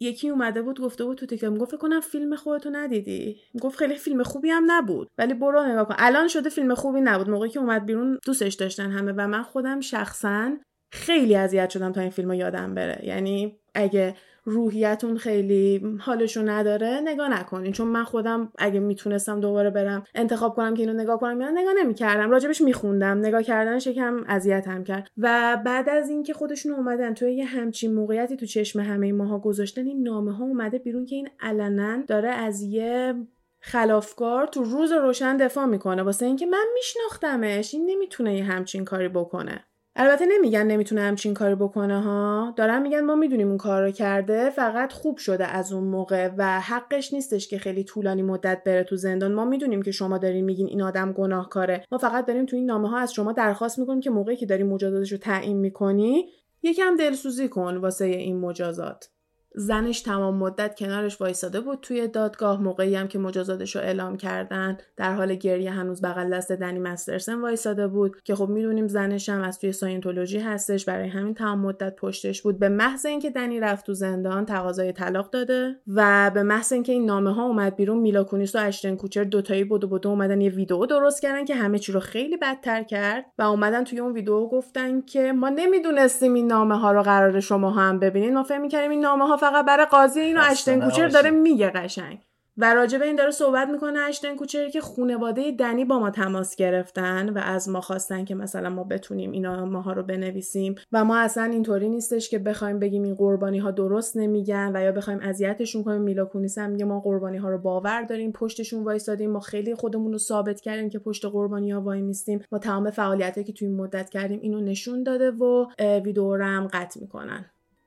یکی 0.00 0.28
اومده 0.28 0.62
بود 0.62 0.80
گفته 0.80 1.04
بود 1.04 1.16
تو 1.18 1.26
تیکه 1.26 1.48
می‌گفت 1.48 1.74
کنم 1.74 2.00
فیلم 2.00 2.36
خودتو 2.36 2.70
ندیدی. 2.70 3.36
گفت 3.60 3.78
خیلی 3.78 3.94
فیلم 3.94 4.22
خوبی 4.22 4.50
هم 4.50 4.64
نبود. 4.66 5.08
ولی 5.18 5.34
برو 5.34 5.62
نگاه 5.62 5.88
کن. 5.88 5.94
الان 5.98 6.28
شده 6.28 6.48
فیلم 6.48 6.74
خوبی 6.74 7.00
نبود. 7.00 7.30
موقعی 7.30 7.50
که 7.50 7.60
اومد 7.60 7.86
بیرون 7.86 8.18
دوستش 8.26 8.54
داشتن 8.54 8.90
همه 8.90 9.12
و 9.12 9.28
من 9.28 9.42
خودم 9.42 9.80
شخصا 9.80 10.56
خیلی 10.92 11.36
اذیت 11.36 11.70
شدم 11.70 11.92
تا 11.92 12.00
این 12.00 12.10
فیلم 12.10 12.32
یادم 12.32 12.74
بره. 12.74 13.00
یعنی 13.04 13.56
اگه 13.74 14.14
روحیتون 14.48 15.16
خیلی 15.16 15.96
حالشو 15.98 16.42
نداره 16.48 17.00
نگاه 17.04 17.28
نکنین. 17.28 17.72
چون 17.72 17.88
من 17.88 18.04
خودم 18.04 18.52
اگه 18.58 18.80
می‌تونستم 18.80 19.40
دوباره 19.40 19.70
برم 19.70 20.04
انتخاب 20.14 20.54
کنم 20.54 20.74
که 20.74 20.82
اینو 20.82 20.92
نگاه 20.92 21.20
کنم 21.20 21.40
یا 21.40 21.50
نگاه 21.50 21.74
نمی‌کردم. 21.78 22.30
راجبش 22.30 22.60
میخوندم 22.60 23.18
نگاه 23.18 23.42
کردنش 23.42 23.86
یکم 23.86 24.24
اذیتم 24.28 24.84
کرد. 24.84 25.10
و 25.18 25.58
بعد 25.64 25.88
از 25.88 26.08
اینکه 26.08 26.32
خودشون 26.32 26.72
اومدن 26.72 27.14
توی 27.14 27.32
یه 27.32 27.44
همچین 27.44 27.94
موقعیتی 27.94 28.36
تو 28.36 28.46
چشم 28.46 28.80
همه 28.80 29.12
ماها 29.12 29.38
گذاشتن 29.38 29.86
این 29.86 30.02
نامه 30.02 30.36
ها 30.36 30.44
اومده 30.44 30.78
بیرون 30.78 31.06
که 31.06 31.16
این 31.16 31.28
علنا 31.40 32.02
داره 32.06 32.30
از 32.30 32.62
یه 32.62 33.14
خلافکار 33.60 34.46
تو 34.46 34.62
روز 34.62 34.92
روشن 34.92 35.36
دفاع 35.36 35.66
می‌کنه. 35.66 36.02
واسه 36.02 36.26
اینکه 36.26 36.46
من 36.46 36.64
میشناختمش 36.74 37.74
این 37.74 37.90
نمی‌تونه 37.90 38.36
یه 38.36 38.44
همچین 38.44 38.84
کاری 38.84 39.08
بکنه. 39.08 39.64
البته 39.98 40.26
نمیگن 40.26 40.66
نمی‌تونه 40.66 41.00
همچین 41.00 41.34
کاری 41.34 41.54
بکنه 41.54 42.02
ها؟ 42.02 42.54
دارن 42.56 42.82
میگن 42.82 43.00
ما 43.00 43.14
می‌دونیم 43.14 43.48
اون 43.48 43.58
کار 43.58 43.82
رو 43.82 43.90
کرده 43.90 44.50
فقط 44.50 44.92
خوب 44.92 45.16
شده 45.16 45.46
از 45.46 45.72
اون 45.72 45.84
موقع 45.84 46.30
و 46.38 46.60
حقش 46.60 47.12
نیستش 47.12 47.48
که 47.48 47.58
خیلی 47.58 47.84
طولانی 47.84 48.22
مدت 48.22 48.62
بره 48.64 48.84
تو 48.84 48.96
زندان. 48.96 49.32
ما 49.32 49.44
می‌دونیم 49.44 49.82
که 49.82 49.90
شما 49.90 50.18
دارین 50.18 50.44
میگین 50.44 50.66
این 50.66 50.82
آدم 50.82 51.12
گناهکاره. 51.12 51.84
ما 51.92 51.98
فقط 51.98 52.26
داریم 52.26 52.46
تو 52.46 52.56
این 52.56 52.66
نامه 52.66 52.88
ها 52.88 52.98
از 52.98 53.12
شما 53.12 53.32
درخواست 53.32 53.78
می‌کنیم 53.78 54.00
که 54.00 54.10
موقعی 54.10 54.36
که 54.36 54.46
داری 54.46 54.62
مجازاتش 54.62 55.12
رو 55.12 55.18
تعیین 55.18 55.56
می‌کنی 55.56 56.28
یکم 56.62 56.96
دلسوزی 56.96 57.48
کن 57.48 57.76
واسه 57.76 58.04
این 58.04 58.40
مجازات. 58.40 59.10
زنش 59.58 60.00
تمام 60.00 60.36
مدت 60.36 60.78
کنارش 60.78 61.20
وایساده 61.20 61.60
بود 61.60 61.78
توی 61.82 62.08
دادگاه. 62.08 62.62
موقعی 62.62 62.94
هم 62.94 63.08
که 63.08 63.18
مجازاتش 63.18 63.76
رو 63.76 63.82
اعلام 63.82 64.16
کردن 64.16 64.78
در 64.96 65.14
حال 65.14 65.34
گریه 65.34 65.70
هنوز 65.70 66.02
بغل 66.02 66.30
دست 66.30 66.52
دنی 66.52 66.78
مسترسن 66.78 67.40
وایساده 67.40 67.88
بود 67.88 68.22
که 68.22 68.34
خب 68.34 68.48
می‌دونیم 68.48 68.88
زنش 68.88 69.28
هم 69.28 69.42
از 69.42 69.58
توی 69.58 69.72
ساینتولوژی 69.72 70.38
هستش 70.38 70.84
برای 70.84 71.08
همین 71.08 71.34
تمام 71.34 71.58
مدت 71.58 71.96
پشتش 71.96 72.42
بود. 72.42 72.58
به 72.58 72.68
محض 72.68 73.06
اینکه 73.06 73.30
دنی 73.30 73.60
رفت 73.60 73.86
تو 73.86 73.94
زندان 73.94 74.46
تقاضای 74.46 74.92
طلاق 74.92 75.30
داده 75.30 75.76
و 75.94 76.30
به 76.34 76.42
محض 76.42 76.72
اینکه 76.72 76.92
این 76.92 77.06
نامه 77.06 77.34
ها 77.34 77.46
اومد 77.46 77.76
بیرون 77.76 77.98
میلا 77.98 78.24
کونیس 78.24 78.54
و 78.54 78.58
اشتن 78.58 78.96
کوچر 78.96 79.24
دوتایی 79.24 79.64
بودو 79.64 79.88
بودو 79.88 80.08
اومدن 80.08 80.40
یه 80.40 80.50
ویدیو 80.50 80.86
درست 80.86 81.22
کردن 81.22 81.44
که 81.44 81.54
همه 81.54 81.78
چی 81.78 81.92
رو 81.92 82.00
خیلی 82.00 82.36
بدتر 82.36 82.82
کرد 82.82 83.24
و 83.38 83.42
اومدن 83.42 83.84
توی 83.84 83.98
اون 83.98 84.12
ویدیو 84.12 84.46
گفتن 84.46 85.00
که 85.00 85.32
ما 85.32 85.48
نمی‌دونستیم 85.48 86.34
این 86.34 86.46
نامه 86.46 86.78
ها 86.78 86.92
رو 86.92 87.02
قرار 87.02 87.40
شما 87.40 87.70
هم 87.70 87.98
ببینین. 87.98 88.34
ما 88.34 88.42
فکر 88.42 88.58
می‌کردیم 88.58 88.90
این 88.90 89.00
نامه 89.00 89.26
ها 89.26 89.36
فقط 89.50 89.64
برای 89.64 89.86
قاضی 89.86 90.20
اینو 90.20 90.40
اشتن 90.50 90.80
کوچر 90.80 91.08
داره 91.08 91.30
میگه 91.30 91.70
قشنگ. 91.70 92.18
و 92.58 92.74
راجع 92.74 92.98
به 92.98 93.04
این 93.04 93.16
داره 93.16 93.30
صحبت 93.30 93.68
می‌کنه 93.68 93.98
اشتن 93.98 94.36
کوچر 94.36 94.68
که 94.68 94.80
خونواده 94.80 95.52
دنی 95.52 95.84
با 95.84 95.98
ما 95.98 96.10
تماس 96.10 96.56
گرفتن 96.56 97.28
و 97.28 97.38
از 97.38 97.68
ما 97.68 97.80
خواستن 97.80 98.24
که 98.24 98.34
مثلا 98.34 98.70
ما 98.70 98.84
بتونیم 98.84 99.32
اینا 99.32 99.64
ماها 99.64 99.92
رو 99.92 100.02
بنویسیم. 100.02 100.74
و 100.92 101.04
ما 101.04 101.18
اصلا 101.18 101.44
اینطوری 101.44 101.88
نیستش 101.88 102.30
که 102.30 102.38
بخوایم 102.38 102.78
بگیم 102.78 103.02
این 103.02 103.14
قربانی 103.14 103.58
ها 103.58 103.70
درست 103.70 104.16
نمیگن 104.16 104.70
و 104.74 104.82
یا 104.82 104.92
بخوایم 104.92 105.20
اذیتشون 105.22 105.84
کنیم. 105.84 106.00
میلا 106.00 106.24
کونیس 106.24 106.58
هم 106.58 106.70
میگه 106.70 106.84
ما 106.84 107.00
قربانی 107.00 107.36
ها 107.36 107.48
رو 107.48 107.58
باور 107.58 108.02
داریم 108.02 108.32
پشتشون 108.32 108.84
وایسادیم 108.84 109.30
ما 109.30 109.40
خیلی 109.40 109.74
خودمون 109.74 110.12
رو 110.12 110.18
ثابت 110.18 110.60
کردیم 110.60 110.90
که 110.90 110.98
پشت 110.98 111.24
قربانی 111.24 111.70
ها 111.70 111.80
وای 111.80 112.02
میستیم. 112.02 112.40
ما 112.52 112.58
تمام 112.58 112.90
فعالیتی 112.90 113.44
که 113.44 113.52
توی 113.52 113.68
این 113.68 113.76
مدت 113.76 114.10
کردیم 114.10 114.40
اینو 114.42 114.60
نشون 114.60 115.02
داده 115.02 115.30
و 115.30 115.66
ویدیو 116.04 116.36
رو 116.36 116.44
هم 116.44 116.68
قطع 116.72 117.00
می‌کنن. 117.00 117.44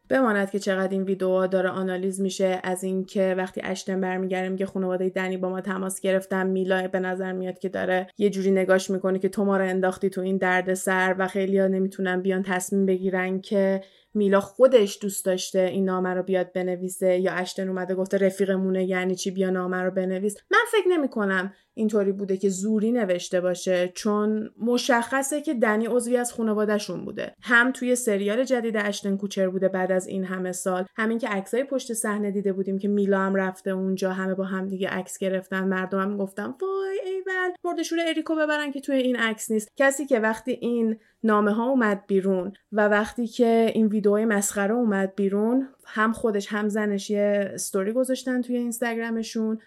بماند 0.10 0.51
که 0.51 0.60
چقدر 0.60 0.91
این 0.91 1.03
ویدیو 1.03 1.47
داره 1.47 1.70
آنالیز 1.70 2.22
میشه. 2.22 2.60
از 2.64 2.84
اینکه 2.84 3.36
وقتی 3.38 3.62
اشتن 3.64 4.01
برمیگره 4.01 4.49
میگه 4.49 4.66
خانواده 4.66 5.10
دنی 5.10 5.38
با 5.38 5.49
ما 5.49 5.62
تماس 5.62 5.99
گرفتن. 5.99 6.47
میلا 6.47 6.88
به 6.88 6.99
نظر 6.99 7.32
میاد 7.32 7.60
که 7.60 7.70
داره 7.70 8.07
یه 8.18 8.30
جوری 8.30 8.51
نگاش 8.51 8.89
می‌کنه 8.89 9.20
که 9.20 9.30
تو 9.30 9.45
ما 9.45 9.57
رو 9.57 9.64
انداختی 9.64 10.10
تو 10.10 10.22
این 10.22 10.38
دردسر 10.38 11.16
و 11.20 11.28
خیلیا 11.28 11.68
نمی‌تونن 11.68 12.22
بیان 12.22 12.43
تصمیم 12.43 12.86
بگیرن 12.86 13.41
که 13.41 13.82
میلا 14.14 14.39
خودش 14.39 14.99
دوست 15.01 15.26
داشته 15.26 15.60
این 15.60 15.86
نامه 15.86 16.10
رو 16.10 16.24
بیاد 16.24 16.53
بنویسه 16.53 17.20
یا 17.20 17.34
اشتن 17.34 17.68
اومده 17.68 17.95
گفته 17.95 18.18
رفیقمونه 18.18 18.86
یعنی 18.86 19.16
چی؟ 19.16 19.32
بیا 19.32 19.49
نامه 19.49 19.78
رو 19.78 19.91
بنویس. 19.91 20.38
من 20.51 20.60
فکر 20.72 20.88
نمی 20.88 21.10
کنم 21.10 21.53
اینطوری 21.80 22.12
بوده 22.12 22.38
که 22.38 22.50
زوری 22.50 22.92
نوشته 22.92 23.42
باشه 23.42 23.92
چون 23.96 24.50
مشخصه 24.62 25.42
که 25.42 25.54
دنی 25.54 25.86
عضوی 25.86 26.18
از 26.18 26.34
خانوادهشون 26.34 27.06
بوده. 27.06 27.36
هم 27.42 27.72
توی 27.72 27.96
سریال 27.96 28.44
جدید 28.44 28.78
اشتن 28.78 29.18
کوچر 29.18 29.50
بوده 29.50 29.68
بعد 29.68 29.92
از 29.92 30.08
این 30.08 30.24
همه 30.24 30.52
سال 30.52 30.86
همین 30.96 31.18
که 31.18 31.28
عکسای 31.28 31.64
پشت 31.64 31.94
صحنه 31.94 32.32
دیده 32.32 32.54
بودیم 32.54 32.80
که 32.80 32.88
میلا 32.88 33.20
هم 33.20 33.36
رفته 33.36 33.72
اونجا 33.72 34.14
همه 34.14 34.36
با 34.36 34.44
هم 34.44 34.68
دیگه 34.68 34.88
عکس 34.88 35.18
گرفتن 35.18 35.68
مردم 35.68 36.00
هم 36.00 36.18
گفتن 36.18 36.44
وای 36.44 37.00
ایول 37.06 37.52
مردشور 37.64 38.00
اریکو 38.08 38.36
ببرن 38.36 38.72
که 38.72 38.80
توی 38.82 38.96
این 38.96 39.16
عکس 39.16 39.52
نیست. 39.52 39.70
کسی 39.78 40.06
که 40.06 40.20
وقتی 40.20 40.52
این 40.52 40.98
نامه 41.24 41.52
ها 41.52 41.70
اومد 41.70 42.04
بیرون 42.08 42.54
و 42.72 42.88
وقتی 42.88 43.28
که 43.28 43.72
این 43.76 43.88
ویدیوهای 43.88 44.26
مسخره 44.26 44.74
اومد 44.74 45.16
بیرون 45.16 45.68
هم 45.86 46.14
خودش 46.14 46.48
هم 46.48 46.70
زنش 46.70 47.10
یه 47.10 47.52
استوری 47.54 47.92
گذاشتن 47.92 48.42
توی 48.42 48.58
اینستاگرامشون 48.58 49.60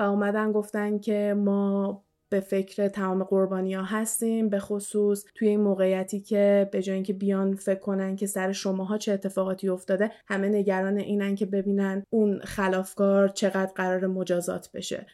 و 0.00 0.02
اومدن 0.02 0.52
گفتن 0.52 0.98
که 0.98 1.34
ما 1.38 2.04
به 2.28 2.40
فکر 2.40 2.88
تمام 2.88 3.24
قربانی 3.24 3.74
ها 3.74 3.82
هستیم 3.82 4.48
به 4.48 4.58
خصوص 4.58 5.24
توی 5.34 5.48
این 5.48 5.60
موقعیتی 5.60 6.20
که 6.20 6.68
به 6.72 6.82
جای 6.82 6.94
اینکه 6.94 7.12
بیان 7.12 7.54
فکر 7.54 7.78
کنن 7.78 8.16
که 8.16 8.26
سر 8.26 8.52
شماها 8.52 8.98
چه 8.98 9.12
اتفاقاتی 9.12 9.68
افتاده 9.68 10.10
همه 10.28 10.48
نگران 10.48 10.98
اینن 10.98 11.34
که 11.34 11.46
ببینن 11.46 12.02
اون 12.10 12.40
خلافکار 12.44 13.28
چقدر 13.28 13.72
قرار 13.74 14.06
مجازات 14.06 14.70
بشه. 14.74 15.06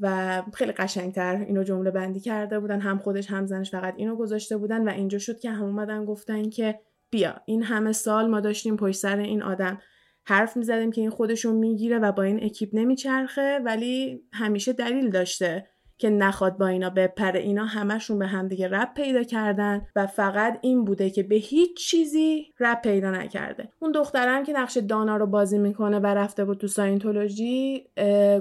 و 0.00 0.42
خیلی 0.54 0.72
قشنگتر 0.72 1.36
اینو 1.36 1.62
جمله 1.62 1.90
بندی 1.90 2.20
کرده 2.20 2.60
بودن 2.60 2.80
هم 2.80 2.98
خودش 2.98 3.30
هم 3.30 3.46
زنش 3.46 3.70
فقط 3.70 3.94
اینو 3.96 4.16
گذاشته 4.16 4.56
بودن 4.56 4.88
و 4.88 4.90
اینجا 4.90 5.18
شد 5.18 5.38
که 5.38 5.50
هم 5.50 5.64
اومدن 5.64 6.04
گفتن 6.04 6.50
که 6.50 6.80
بیا 7.10 7.40
این 7.44 7.62
همه 7.62 7.92
سال 7.92 8.28
ما 8.28 8.40
داشتیم 8.40 8.76
پشت 8.76 8.98
سر 8.98 9.18
این 9.18 9.42
آدم. 9.42 9.80
حرف 10.26 10.56
می‌زدیم 10.56 10.92
که 10.92 11.00
این 11.00 11.10
خودشون 11.10 11.56
می‌گیره 11.56 11.98
و 11.98 12.12
با 12.12 12.22
این 12.22 12.44
اکیپ 12.44 12.68
نمیچرخه 12.72 13.60
ولی 13.64 14.22
همیشه 14.32 14.72
دلیل 14.72 15.10
داشته 15.10 15.66
که 15.98 16.10
نخواد 16.10 16.58
با 16.58 16.66
اینا 16.66 16.90
بپره. 16.90 17.40
اینا 17.40 17.64
همشون 17.64 18.18
به 18.18 18.26
همدیگه 18.26 18.68
رب 18.68 18.94
پیدا 18.94 19.22
کردن 19.22 19.86
و 19.96 20.06
فقط 20.06 20.58
این 20.62 20.84
بوده 20.84 21.10
که 21.10 21.22
به 21.22 21.34
هیچ 21.34 21.76
چیزی 21.76 22.46
رب 22.60 22.82
پیدا 22.82 23.10
نکرده. 23.10 23.68
اون 23.78 23.92
دخترم 23.92 24.44
که 24.44 24.52
نقش 24.52 24.76
دانا 24.76 25.16
رو 25.16 25.26
بازی 25.26 25.58
می‌کنه 25.58 25.98
و 25.98 26.06
رفته 26.06 26.44
بود 26.44 26.58
تو 26.58 26.66
ساینتولوژی 26.66 27.86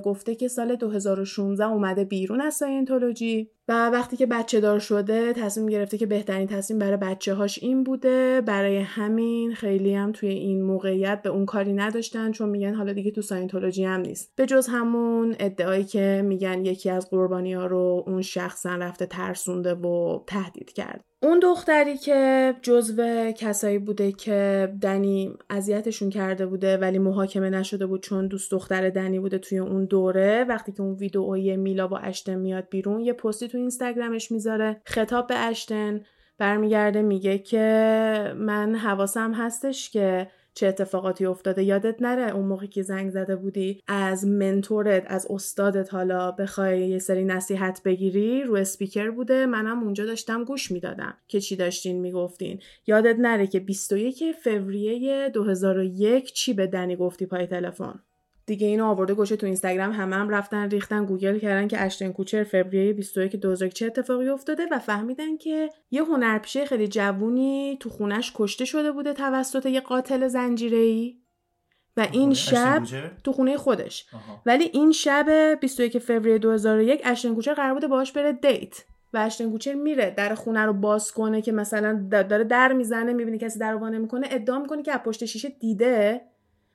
گفته 0.04 0.36
که 0.36 0.48
سال 0.48 0.76
2016 0.76 1.66
اومده 1.66 2.04
بیرون 2.04 2.42
از 2.42 2.54
ساینتولوژی. 2.54 3.52
و 3.70 3.90
وقتی 3.90 4.18
که 4.18 4.26
بچه 4.26 4.60
دار 4.60 4.80
شده 4.80 5.34
تصمیم 5.34 5.68
گرفته 5.68 5.98
که 5.98 6.06
بهترین 6.06 6.48
تصمیم 6.48 6.80
برای 6.80 6.98
بچه 6.98 7.34
هاش 7.34 7.60
این 7.64 7.84
بوده. 7.84 8.42
برای 8.42 8.78
همین 8.78 9.56
خیلی 9.56 9.94
هم 9.96 10.12
توی 10.12 10.30
این 10.30 10.64
موقعیت 10.64 11.22
به 11.22 11.30
اون 11.30 11.46
کاری 11.46 11.74
نداشتن 11.74 12.32
چون 12.32 12.50
میگن 12.50 12.74
حالا 12.74 12.94
دیگه 12.94 13.12
تو 13.12 13.22
ساینتولوژی 13.22 13.84
هم 13.84 14.02
نیست. 14.02 14.34
به 14.36 14.46
جز 14.46 14.68
همون 14.68 15.36
ادعایی 15.40 15.84
که 15.84 16.22
میگن 16.26 16.66
یکی 16.66 16.90
از 16.90 17.10
قربانی 17.10 17.54
ها 17.54 17.66
رو 17.66 18.04
اون 18.08 18.22
شخصا 18.22 18.76
رفته 18.76 19.06
ترسونده 19.06 19.74
و 19.74 20.24
تهدید 20.28 20.74
کرد. 20.74 21.09
اون 21.22 21.40
دختری 21.40 21.98
که 21.98 22.54
جزو 22.62 23.32
کسایی 23.32 23.80
بوده 23.80 24.12
که 24.12 24.70
دنی 24.82 25.38
اذیتشون 25.50 26.10
کرده 26.10 26.46
بوده 26.46 26.78
ولی 26.78 27.00
محاکمه 27.00 27.50
نشده 27.50 27.86
بود 27.86 28.04
چون 28.04 28.28
دوست 28.28 28.52
دختر 28.52 28.90
دنی 28.90 29.20
بوده 29.20 29.38
توی 29.38 29.58
اون 29.58 29.86
دوره 29.86 30.44
وقتی 30.44 30.72
که 30.72 30.82
اون 30.82 30.94
ویدئوی 30.94 31.58
میلا 31.58 31.88
با 31.88 31.98
اشتن 31.98 32.36
میاد 32.36 32.68
بیرون 32.70 33.02
یه 33.02 33.14
پستی 33.14 33.48
تو 33.48 33.58
اینستاگرامش 33.58 34.32
می‌ذاره 34.32 34.82
خطاب 34.86 35.28
به 35.28 35.36
اشتن 35.36 36.02
برمیگرده 36.38 37.02
میگه 37.02 37.38
که 37.38 38.34
من 38.38 38.76
حواسم 38.76 39.34
هستش 39.34 39.90
که 39.90 40.28
چه 40.60 40.68
اتفاقاتی 40.68 41.26
افتاده. 41.26 41.64
یادت 41.64 42.02
نره 42.02 42.36
اون 42.36 42.46
موقع 42.46 42.66
که 42.66 42.82
زنگ 42.82 43.10
زده 43.10 43.36
بودی 43.36 43.82
از 43.88 44.28
mentor 44.28 44.93
ت 44.93 45.04
از 45.08 45.28
استادت 45.30 45.94
حالا 45.94 46.32
بخوای 46.32 46.88
یه 46.88 47.00
سری 47.00 47.24
نصیحت 47.24 47.82
بگیری؟ 47.86 48.44
رو 48.44 48.56
اسپیکر 48.56 49.10
بوده. 49.12 49.46
منم 49.46 49.84
اونجا 49.84 50.06
داشتم 50.06 50.44
گوش 50.44 50.72
می‌دادم 50.72 51.18
که 51.28 51.40
چی 51.40 51.56
داشتین 51.56 52.02
می‌گفتین. 52.02 52.60
یادت 52.88 53.16
نره 53.20 53.48
که 53.48 53.60
21 53.60 54.24
فوریه 54.44 55.30
2001 55.30 56.34
چی 56.34 56.54
به 56.54 56.68
دنی 56.68 56.96
گفتی 56.96 57.26
پای 57.26 57.48
تلفن. 57.48 58.00
دیگه 58.50 58.68
اینو 58.68 58.86
آورده 58.86 59.14
گوشه 59.14 59.36
تو 59.36 59.46
اینستاگرام 59.46 59.92
همه 59.92 60.16
هم 60.16 60.30
رفتن 60.30 60.70
ریختن 60.70 61.06
گوگل 61.06 61.40
کردن 61.40 61.68
که 61.68 61.82
اشتن 61.82 62.12
کوچر 62.12 62.44
فوریه 62.44 62.94
21 62.94 63.36
2001 63.36 63.74
چه 63.74 63.86
اتفاقی 63.86 64.30
افتاده 64.30 64.64
و 64.72 64.80
فهمیدن 64.80 65.38
که 65.38 65.70
یه 65.92 66.04
هنرپیشه 66.04 66.66
خیلی 66.66 66.88
جوونی 66.88 67.78
تو 67.80 67.90
خونش 67.90 68.32
کشته 68.36 68.66
شده 68.66 68.92
بوده 68.92 69.14
توسط 69.14 69.66
یه 69.66 69.82
قاتل 69.82 70.28
زنجیره‌ای. 70.28 71.16
و 71.98 72.08
این 72.12 72.34
شب 72.34 72.84
تو 73.24 73.32
خونه 73.32 73.58
خودش. 73.58 74.06
ولی 74.46 74.70
این 74.74 74.92
شب 74.92 75.58
21 75.62 75.98
فوریه 75.98 76.38
2001 76.38 77.02
اشتن 77.04 77.36
کوچر 77.36 77.54
قرار 77.54 77.74
بوده 77.74 77.88
باهاش 77.88 78.12
بره 78.12 78.34
دیت 78.34 78.84
و 79.14 79.18
اشتن 79.18 79.52
کوچر 79.52 79.74
میره 79.74 80.14
در 80.18 80.36
خونه 80.36 80.66
رو 80.66 80.74
باز 80.74 81.12
کنه 81.12 81.42
که 81.42 81.52
مثلا 81.52 82.08
داره 82.10 82.44
در 82.44 82.74
می‌زنه 82.74 83.14
می‌بینه 83.14 83.38
کسی 83.38 83.60
در 83.60 83.72
رو 83.72 83.90
می‌کنه 83.90 84.28
ادعا 84.32 84.60
می‌کنه 84.60 84.84
که 84.84 84.92
از 84.92 85.00
پشت 85.00 85.26
شیشه 85.26 85.50
دیده 85.50 86.22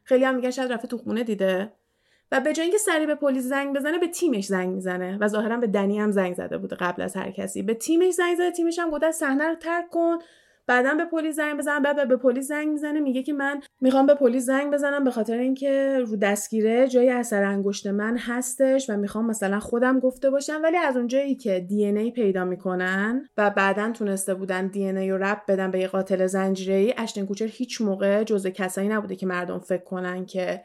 خیلی 0.05 0.25
هم 0.25 0.35
میگن 0.35 0.51
شاید 0.51 0.73
رفته 0.73 0.89
تو 0.89 0.99
خونه 0.99 1.25
دیده. 1.25 1.73
و 2.33 2.41
به 2.41 2.53
جای 2.53 2.63
اینکه 2.63 2.79
سری 2.79 3.07
به 3.07 3.15
پلیس 3.15 3.45
زنگ 3.45 3.77
بزنه 3.77 3.99
به 3.99 4.09
تیمش 4.09 4.47
زنگ 4.47 4.75
می‌زنه. 4.75 5.19
و 5.21 5.29
ظاهرا 5.29 5.57
به 5.57 5.67
دنی 5.67 6.01
هم 6.01 6.11
زنگ 6.11 6.35
زده 6.35 6.59
بوده 6.59 6.77
قبل 6.77 7.03
از 7.03 7.17
هر 7.17 7.31
کسی. 7.31 7.63
به 7.63 7.75
تیمش 7.75 8.15
زنگ 8.15 8.37
زده 8.37 8.51
تیمش 8.51 8.79
هم 8.79 8.91
گفته 8.91 9.13
صحنه 9.13 9.49
رو 9.49 9.55
ترک 9.55 9.91
کن. 9.91 10.19
بعدا 10.67 10.95
به 10.95 11.05
پلیس 11.05 11.37
زنگ 11.37 11.59
بزنم 11.59 11.83
بعد 11.83 12.09
به 12.09 12.17
پلیس 12.17 12.49
زنگ 12.49 12.69
می‌زنه 12.69 13.01
میگه 13.01 13.23
که 13.23 13.33
من 13.33 13.61
می‌خوام 13.81 14.07
به 14.07 14.15
پلیس 14.15 14.45
زنگ 14.45 14.73
بزنم 14.73 15.05
به 15.05 15.11
خاطر 15.11 15.39
اینکه 15.39 15.99
رو 16.07 16.17
دستگیره 16.17 16.89
جای 16.89 17.11
اثر 17.11 17.45
انگشت 17.45 17.87
من 17.87 18.17
هستش 18.19 18.91
و 18.91 18.97
می‌خوام 18.97 19.27
مثلا 19.27 19.61
خودم 19.61 20.01
گفته 20.01 20.31
باشم. 20.31 20.61
ولی 20.63 20.77
از 20.77 20.97
اونجایی 20.97 21.35
که 21.35 21.61
دی 21.61 21.85
ای 21.85 22.11
پیدا 22.11 22.45
می‌کنن 22.45 23.29
و 23.37 23.51
بعدا 23.51 23.93
تونسته 23.93 24.35
بودن 24.35 24.67
دی 24.67 24.85
ای 24.85 25.11
رو 25.11 25.19
رب 25.19 25.43
بدن 25.49 25.71
به 25.71 25.79
یه 25.79 25.89
قاتل 25.89 26.27
زنجیره 26.27 26.75
ای 26.75 26.95
اشتن 26.97 27.27
کوچر 27.27 27.47
هیچ 27.47 27.81
موقع 27.81 28.25
جزء 28.25 28.51
کسایی 28.51 28.89
نبوده 28.89 29.17
که 29.17 29.27
مردم 29.27 29.59
فکر 29.59 29.85
کنن 29.85 30.27
که 30.27 30.65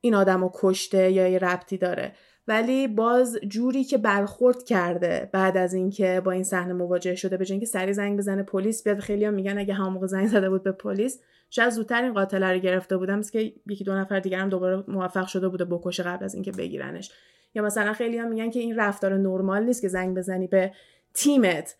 این 0.00 0.14
آدم 0.14 0.40
رو 0.40 0.50
کشته 0.54 1.10
یا 1.10 1.28
یه 1.28 1.38
ربطی 1.38 1.78
داره. 1.78 2.12
ولی 2.48 2.88
باز 2.88 3.38
جوری 3.48 3.84
که 3.84 3.98
برخورد 3.98 4.62
کرده 4.62 5.30
بعد 5.32 5.56
از 5.56 5.74
اینکه 5.74 6.22
با 6.24 6.30
این 6.30 6.44
صحنه 6.44 6.72
مواجه 6.72 7.14
شده 7.14 7.36
به 7.36 7.46
اینکه 7.50 7.66
سری 7.66 7.92
زنگ 7.92 8.18
بزنه 8.18 8.42
پلیس 8.42 8.84
بیاد 8.84 8.98
خیلی 8.98 9.24
هم 9.24 9.34
میگن 9.34 9.58
اگه 9.58 9.74
همون 9.74 9.92
موقع 9.92 10.06
زنگ 10.06 10.28
زده 10.28 10.50
بود 10.50 10.62
به 10.62 10.72
پلیس 10.72 11.20
شاید 11.50 11.70
زودتر 11.70 12.02
این 12.02 12.12
قاتل 12.12 12.42
رو 12.42 12.58
گرفته 12.58 12.96
بودم 12.96 13.22
که 13.22 13.52
یکی 13.66 13.84
دو 13.84 13.94
نفر 13.94 14.20
دیگر 14.20 14.38
هم 14.38 14.48
دوباره 14.48 14.84
موفق 14.88 15.26
شده 15.26 15.48
بوده 15.48 15.64
بکشه 15.64 16.02
قبل 16.02 16.24
از 16.24 16.34
اینکه 16.34 16.52
بگیرنش. 16.52 17.10
یا 17.54 17.62
مثلا 17.62 17.92
خیلی 17.92 18.18
هم 18.18 18.28
میگن 18.28 18.50
که 18.50 18.60
این 18.60 18.76
رفتار 18.76 19.16
نرمال 19.16 19.64
نیست 19.64 19.82
که 19.82 19.88
زنگ 19.88 20.16
بزنی 20.16 20.46
به 20.46 20.72
تیمت. 21.14 21.76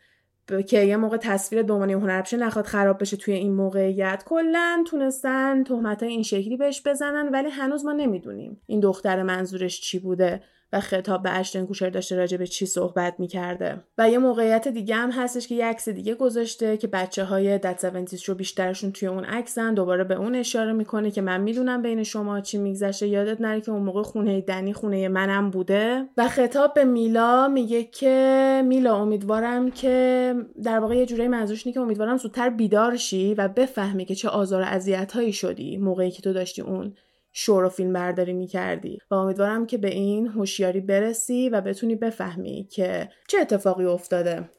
که 0.47 0.81
یه 0.81 0.97
موقع 0.97 1.17
تصویر 1.17 1.63
به 1.63 1.73
عنوان 1.73 1.91
هنرپیشه 1.91 2.37
نخواد 2.37 2.65
خراب 2.65 3.01
بشه 3.01 3.17
توی 3.17 3.35
این 3.35 3.55
موقعیت. 3.55 4.23
کلا 4.27 4.85
تونستن 4.87 5.65
تهمت 5.65 6.03
این 6.03 6.23
شکلی 6.23 6.57
بهش 6.57 6.83
بزنن 6.87 7.29
ولی 7.33 7.49
هنوز 7.49 7.85
ما 7.85 7.93
نمی‌دونیم 7.93 8.61
این 8.67 8.81
دختر 8.81 9.23
منظورش 9.23 9.81
چی 9.81 9.99
بوده. 9.99 10.43
و 10.73 10.81
خطاب 10.81 11.23
به 11.23 11.31
اشتن 11.31 11.67
کوشر 11.67 11.91
داشته 11.91 12.17
راجع 12.17 12.37
به 12.37 12.47
چی 12.47 12.67
صحبت 12.67 13.15
می‌کرده. 13.19 13.77
و 13.99 14.11
یه 14.11 14.19
موقعیت 14.19 14.69
دیگه 14.69 14.95
هم 14.95 15.11
هستش 15.11 15.49
که 15.49 15.55
یه 15.55 15.65
عکس 15.67 15.89
دیگه 15.89 16.15
گذاشته 16.15 16.77
که 16.77 16.87
بچه 16.87 17.25
های 17.25 17.59
دت 17.59 17.85
رو 18.27 18.35
بیشترشون 18.35 18.93
توی 18.93 19.09
اون 19.09 19.25
عکسن 19.25 19.75
دوباره 19.75 20.05
به 20.05 20.15
اون 20.15 20.35
اشاره 20.35 20.73
می‌کنه 20.73 21.11
که 21.11 21.21
من 21.21 21.41
می‌دونم 21.41 21.83
بین 21.83 22.03
شما 22.03 22.41
چی 22.41 22.59
میگذشته 22.59 23.09
یادت 23.09 23.41
نره 23.41 23.61
که 23.61 23.73
اون 23.73 23.83
موقع 23.83 24.03
خونه 24.03 24.41
دنی 24.41 24.73
خونه 24.73 25.09
منم 25.09 25.51
بوده. 25.51 26.09
و 26.17 26.29
خطاب 26.29 26.75
به 26.75 26.85
میلا 26.85 27.49
میگه 27.49 27.85
که 27.85 28.63
میلا 28.67 28.97
امیدوارم 28.97 29.71
که 29.71 30.35
در 30.65 30.79
واقع 30.79 30.97
یه 30.97 31.07
جورایی 31.07 31.29
منظورش 31.29 31.65
که 31.65 31.81
امیدوارم 31.81 32.17
زودتر 32.17 32.51
بیدار 32.51 32.97
شی 32.97 33.35
و 33.35 33.49
بفهمی 33.49 34.05
که 34.05 34.15
چه 34.15 34.29
آزار 34.29 34.63
و 34.63 34.65
اذیت 34.65 35.13
هایی 35.13 35.33
شدی 35.33 35.77
موقعی 35.77 36.11
که 36.11 36.23
تو 36.23 36.33
داشتی 36.33 36.63
اون 36.63 36.95
شور 37.33 37.65
و 37.65 37.69
فیلم 37.69 37.93
برداری 37.93 38.33
می‌کردی. 38.33 38.99
و 39.11 39.15
امیدوارم 39.15 39.67
که 39.67 39.79
به 39.79 39.89
این 39.89 40.27
هوشیاری 40.27 40.81
برسی 40.81 41.49
و 41.49 41.61
بتونی 41.61 41.97
بفهمی 41.97 42.69
که 42.71 43.09
چه 43.29 43.39
اتفاقی 43.39 43.85
افتاده. 43.85 44.51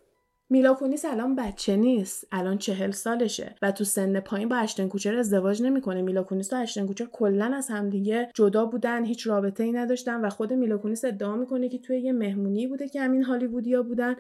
میلا 0.50 0.74
کونیس 0.74 1.06
الان 1.06 1.36
بچه 1.36 1.76
نیست. 1.76 2.28
الان 2.32 2.58
چهل 2.58 2.92
سالشه 2.92 3.56
و 3.62 3.72
تو 3.72 3.84
سن 3.84 4.20
پایین 4.20 4.50
با 4.50 4.56
اشتن 4.56 4.88
کوچر 4.88 5.16
ازدواج 5.16 5.62
نمی‌کنه. 5.62 6.02
میلا 6.02 6.24
کونیس 6.24 6.54
و 6.54 6.56
اشتن 6.56 6.88
کوچر 6.88 7.06
کلا 7.12 7.46
از 7.46 7.70
همدیگه 7.70 8.30
جدا 8.36 8.66
بودن 8.66 9.06
هیچ 9.06 9.28
رابطه 9.28 9.64
ای 9.64 9.72
نداشتن 9.72 10.26
و 10.26 10.30
خود 10.30 10.54
میلا 10.54 10.78
کونیس 10.78 11.06
ادعا 11.06 11.36
می‌کنه 11.36 11.70
که 11.70 11.78
توی 11.78 12.00
یه 12.00 12.14
مهمونی 12.14 12.68
بوده 12.68 12.88
که 12.88 13.02
همین 13.02 13.24
هالیوودیا 13.24 13.84
بودن. 13.84 14.16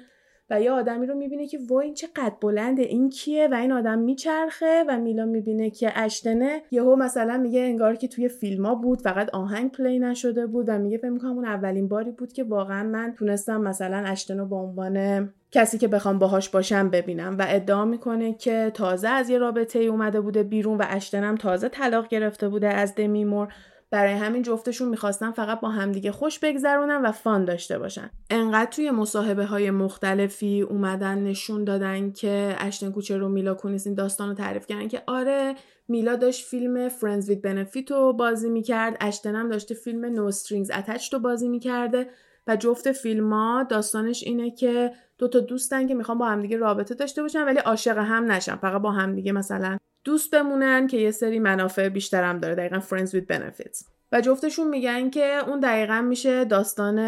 یه 0.59 0.71
آدمی 0.71 1.05
رو 1.05 1.15
می‌بینه 1.15 1.47
که 1.47 1.59
وای 1.69 1.85
این 1.85 1.93
چه 1.93 2.07
قدر 2.15 2.33
بلنده 2.41 2.81
این 2.81 3.09
کیه 3.09 3.47
و 3.51 3.53
این 3.53 3.71
آدم 3.71 3.99
میچرخه 3.99 4.83
و 4.87 4.99
میلا 4.99 5.25
می‌بینه 5.25 5.69
که 5.69 5.91
اشتنه. 5.95 6.61
یهو 6.71 6.95
مثلا 6.95 7.37
میگه 7.37 7.59
انگار 7.61 7.95
که 7.95 8.07
توی 8.07 8.29
فیلما 8.29 8.75
بود 8.75 9.01
فقط 9.01 9.29
آهنگ 9.29 9.71
play 9.71 9.99
نشده 9.99 10.47
بود 10.47 10.65
و 10.69 10.79
میگه 10.79 10.97
فکر 10.97 11.09
می‌کنم 11.09 11.31
اون 11.31 11.45
اولین 11.45 11.87
باری 11.87 12.11
بود 12.11 12.33
که 12.33 12.43
واقعا 12.43 12.83
من 12.83 13.13
تونستم 13.17 13.61
مثلا 13.61 13.97
اشتن 13.97 14.37
رو 14.37 14.45
به 14.45 14.55
عنوان 14.55 15.29
کسی 15.51 15.77
که 15.77 15.87
بخوام 15.87 16.19
باهاش 16.19 16.49
باشم 16.49 16.89
ببینم. 16.89 17.35
و 17.39 17.45
ادعا 17.49 17.85
می‌کنه 17.85 18.33
که 18.33 18.71
تازه 18.73 19.07
از 19.07 19.29
یه 19.29 19.37
رابطه 19.37 19.79
ای 19.79 19.87
اومده 19.87 20.21
بوده 20.21 20.43
بیرون 20.43 20.77
و 20.77 20.85
اشتنم 20.89 21.35
تازه 21.35 21.69
طلاق 21.69 22.07
گرفته 22.07 22.49
بوده 22.49 22.67
از 22.67 22.95
دمیمور 22.95 23.47
برای 23.93 24.13
همین 24.13 24.41
جفتشون 24.41 24.89
می‌خواستن 24.89 25.31
فقط 25.31 25.59
با 25.59 25.69
همدیگه 25.69 26.11
خوش 26.11 26.39
بگذرونن 26.39 27.01
و 27.01 27.11
fun 27.11 27.45
داشته 27.45 27.79
باشن. 27.79 28.09
انقدر 28.29 28.71
توی 28.71 28.91
مصاحبه 28.91 29.45
های 29.45 29.71
مختلفی 29.71 30.61
اومدن 30.61 31.23
نشون 31.23 31.63
دادن 31.63 32.11
که 32.11 32.55
اشتن 32.59 32.91
کوچر 32.91 33.21
و 33.21 33.29
میلا 33.29 33.53
کونیس 33.53 33.87
این 33.87 33.95
داستان 33.95 34.29
رو 34.29 34.35
تعریف 34.35 34.67
کردن 34.67 34.87
که 34.87 35.03
آره 35.07 35.55
میلا 35.87 36.15
داشت 36.15 36.45
فیلم 36.45 36.89
Friends 36.89 37.29
with 37.29 37.41
Benefits 37.41 37.91
رو 37.91 38.13
بازی 38.13 38.49
می‌کرد 38.49 38.97
اشتنم 39.01 39.49
داشته 39.49 39.75
فیلم 39.75 40.05
No 40.05 40.25
Strings 40.25 40.71
Attached 40.71 41.13
رو 41.13 41.19
بازی 41.19 41.47
می‌کرده 41.47 42.09
و 42.47 42.55
جفت 42.55 42.91
فیلم 42.91 43.33
ها 43.33 43.63
داستانش 43.63 44.23
اینه 44.23 44.51
که 44.51 44.91
دو 45.17 45.27
تا 45.27 45.39
دوستن 45.39 45.87
که 45.87 45.95
می‌خوان 45.95 46.17
با 46.17 46.25
همدیگه 46.25 46.57
رابطه 46.57 46.95
داشته 46.95 47.21
باشن 47.21 47.45
ولی 47.45 47.59
عاشق 47.59 47.97
هم 47.97 48.31
نشن 48.31 48.55
فقط 48.55 48.81
با 48.81 48.91
همدیگه 48.91 49.31
مثلا 49.31 49.77
دوست 50.03 50.31
بمونن 50.31 50.87
که 50.87 50.97
یه 50.97 51.11
سری 51.11 51.39
منافع 51.39 51.89
بیشتر 51.89 52.23
هم 52.23 52.37
داره 52.37 52.55
دقیقا 52.55 52.79
friends 52.79 53.09
with 53.09 53.35
benefits. 53.35 53.85
و 54.11 54.21
جفتشون 54.21 54.67
میگن 54.67 55.09
که 55.09 55.39
اون 55.47 55.59
دقیقا 55.59 56.01
میشه 56.01 56.45
داستان 56.45 56.99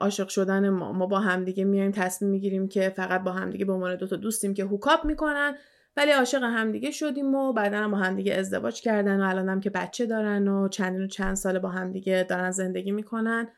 عاشق 0.00 0.28
شدن 0.28 0.68
ما. 0.68 0.92
ما 0.92 1.06
با 1.06 1.20
همدیگه 1.20 1.64
میایم 1.64 1.90
تصمیم 1.90 2.30
می‌گیریم 2.30 2.68
که 2.68 2.88
فقط 2.96 3.22
با 3.22 3.32
همدیگه 3.32 3.64
به 3.64 3.72
عنوان 3.72 3.96
دوتا 3.96 4.16
دوستیم 4.16 4.54
که 4.54 4.64
هوکاپ 4.64 5.04
می‌کنن 5.04 5.56
ولی 5.96 6.10
عاشق 6.10 6.42
همدیگه 6.42 6.90
شدیم 6.90 7.34
و 7.34 7.52
بعدا 7.52 7.76
هم 7.76 7.90
با 7.90 7.96
همدیگه 7.96 8.34
ازدواج 8.34 8.80
کردن 8.80 9.20
و 9.20 9.28
الان 9.28 9.48
هم 9.48 9.60
که 9.60 9.70
بچه 9.70 10.06
دارن 10.06 10.48
و 10.48 10.68
چندین 10.68 11.02
و 11.02 11.06
چند 11.06 11.34
سال 11.34 11.58
با 11.58 11.68
همدیگه 11.68 12.26
دارن 12.28 12.50
زندگی 12.50 12.92
می‌کنن. 12.92 13.48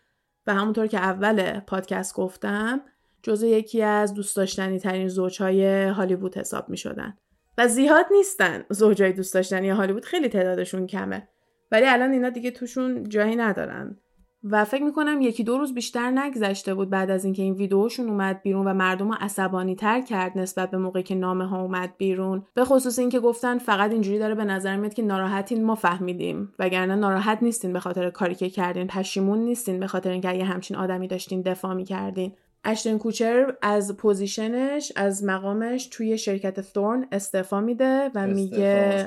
و 0.46 0.54
همونطور 0.54 0.86
که 0.86 0.98
اول 0.98 1.60
پادکست 1.60 2.14
گفتم 2.14 2.80
جزو 3.22 3.46
یکی 3.46 3.82
از 3.82 4.14
دوست 4.14 4.36
داشتنی 4.36 4.78
ترین 4.78 5.08
زوجهای 5.08 5.84
هالیوود 5.84 6.38
حساب 6.38 6.68
می 6.68 6.76
شدن. 6.76 7.16
و 7.58 7.68
زیاد 7.68 8.06
نیستن 8.10 8.64
زوجای 8.70 9.12
دوست 9.12 9.34
داشتنی 9.34 9.70
هالیوود 9.70 10.04
خیلی 10.04 10.28
تعدادشون 10.28 10.86
کمه. 10.86 11.28
ولی 11.72 11.86
الان 11.86 12.12
اینا 12.12 12.30
دیگه 12.30 12.50
توشون 12.50 13.08
جایی 13.08 13.36
ندارن. 13.36 13.96
و 14.44 14.64
فکر 14.64 14.82
می‌کنم 14.82 15.20
یکی 15.20 15.44
دو 15.44 15.58
روز 15.58 15.74
بیشتر 15.74 16.10
نگذشته 16.10 16.74
بود 16.74 16.90
بعد 16.90 17.10
از 17.10 17.24
اینکه 17.24 17.42
این 17.42 17.54
ویدیوشون 17.54 18.08
اومد 18.08 18.42
بیرون 18.42 18.66
و 18.68 18.74
مردم 18.74 19.08
رو 19.08 19.16
عصبانی 19.20 19.74
تر 19.74 20.00
کرد 20.00 20.38
نسبت 20.38 20.70
به 20.70 20.78
موقعی 20.78 21.02
که 21.02 21.14
نامه 21.14 21.46
ها 21.46 21.62
اومد 21.62 21.94
بیرون. 21.98 22.46
به 22.54 22.64
خصوص 22.64 22.98
اینکه 22.98 23.20
گفتن 23.20 23.58
فقط 23.58 23.92
اینجوری 23.92 24.18
داره 24.18 24.34
به 24.34 24.44
نظر 24.44 24.76
میاد 24.76 24.94
که 24.94 25.02
ناراحتین 25.02 25.64
ما 25.64 25.74
فهمیدیم. 25.74 26.52
وگرنه 26.58 26.94
ناراحت 26.94 27.38
نیستین 27.42 27.72
به 27.72 27.80
خاطر 27.80 28.10
کاری 28.10 28.34
که 28.34 28.50
کردین. 28.50 28.86
پشیمون 28.86 29.38
نیستین 29.38 29.80
به 29.80 29.86
خاطر 29.86 30.10
اینکه 30.10 30.34
یه 30.34 30.44
همچین 30.44 30.76
آدمی 30.76 31.08
داشتین 31.08 31.42
دفاع 31.42 31.74
می‌کردین. 31.74 32.32
اشتن 32.70 32.98
کوچر 32.98 33.56
از 33.62 33.96
position 33.96 34.73
ش 34.73 34.92
از 34.96 35.24
مقامش 35.24 35.86
توی 35.86 36.18
شرکت 36.18 36.60
Thorn 36.60 37.06
استعفا 37.12 37.60
میده 37.60 38.10
و 38.14 38.26
میگه 38.26 39.06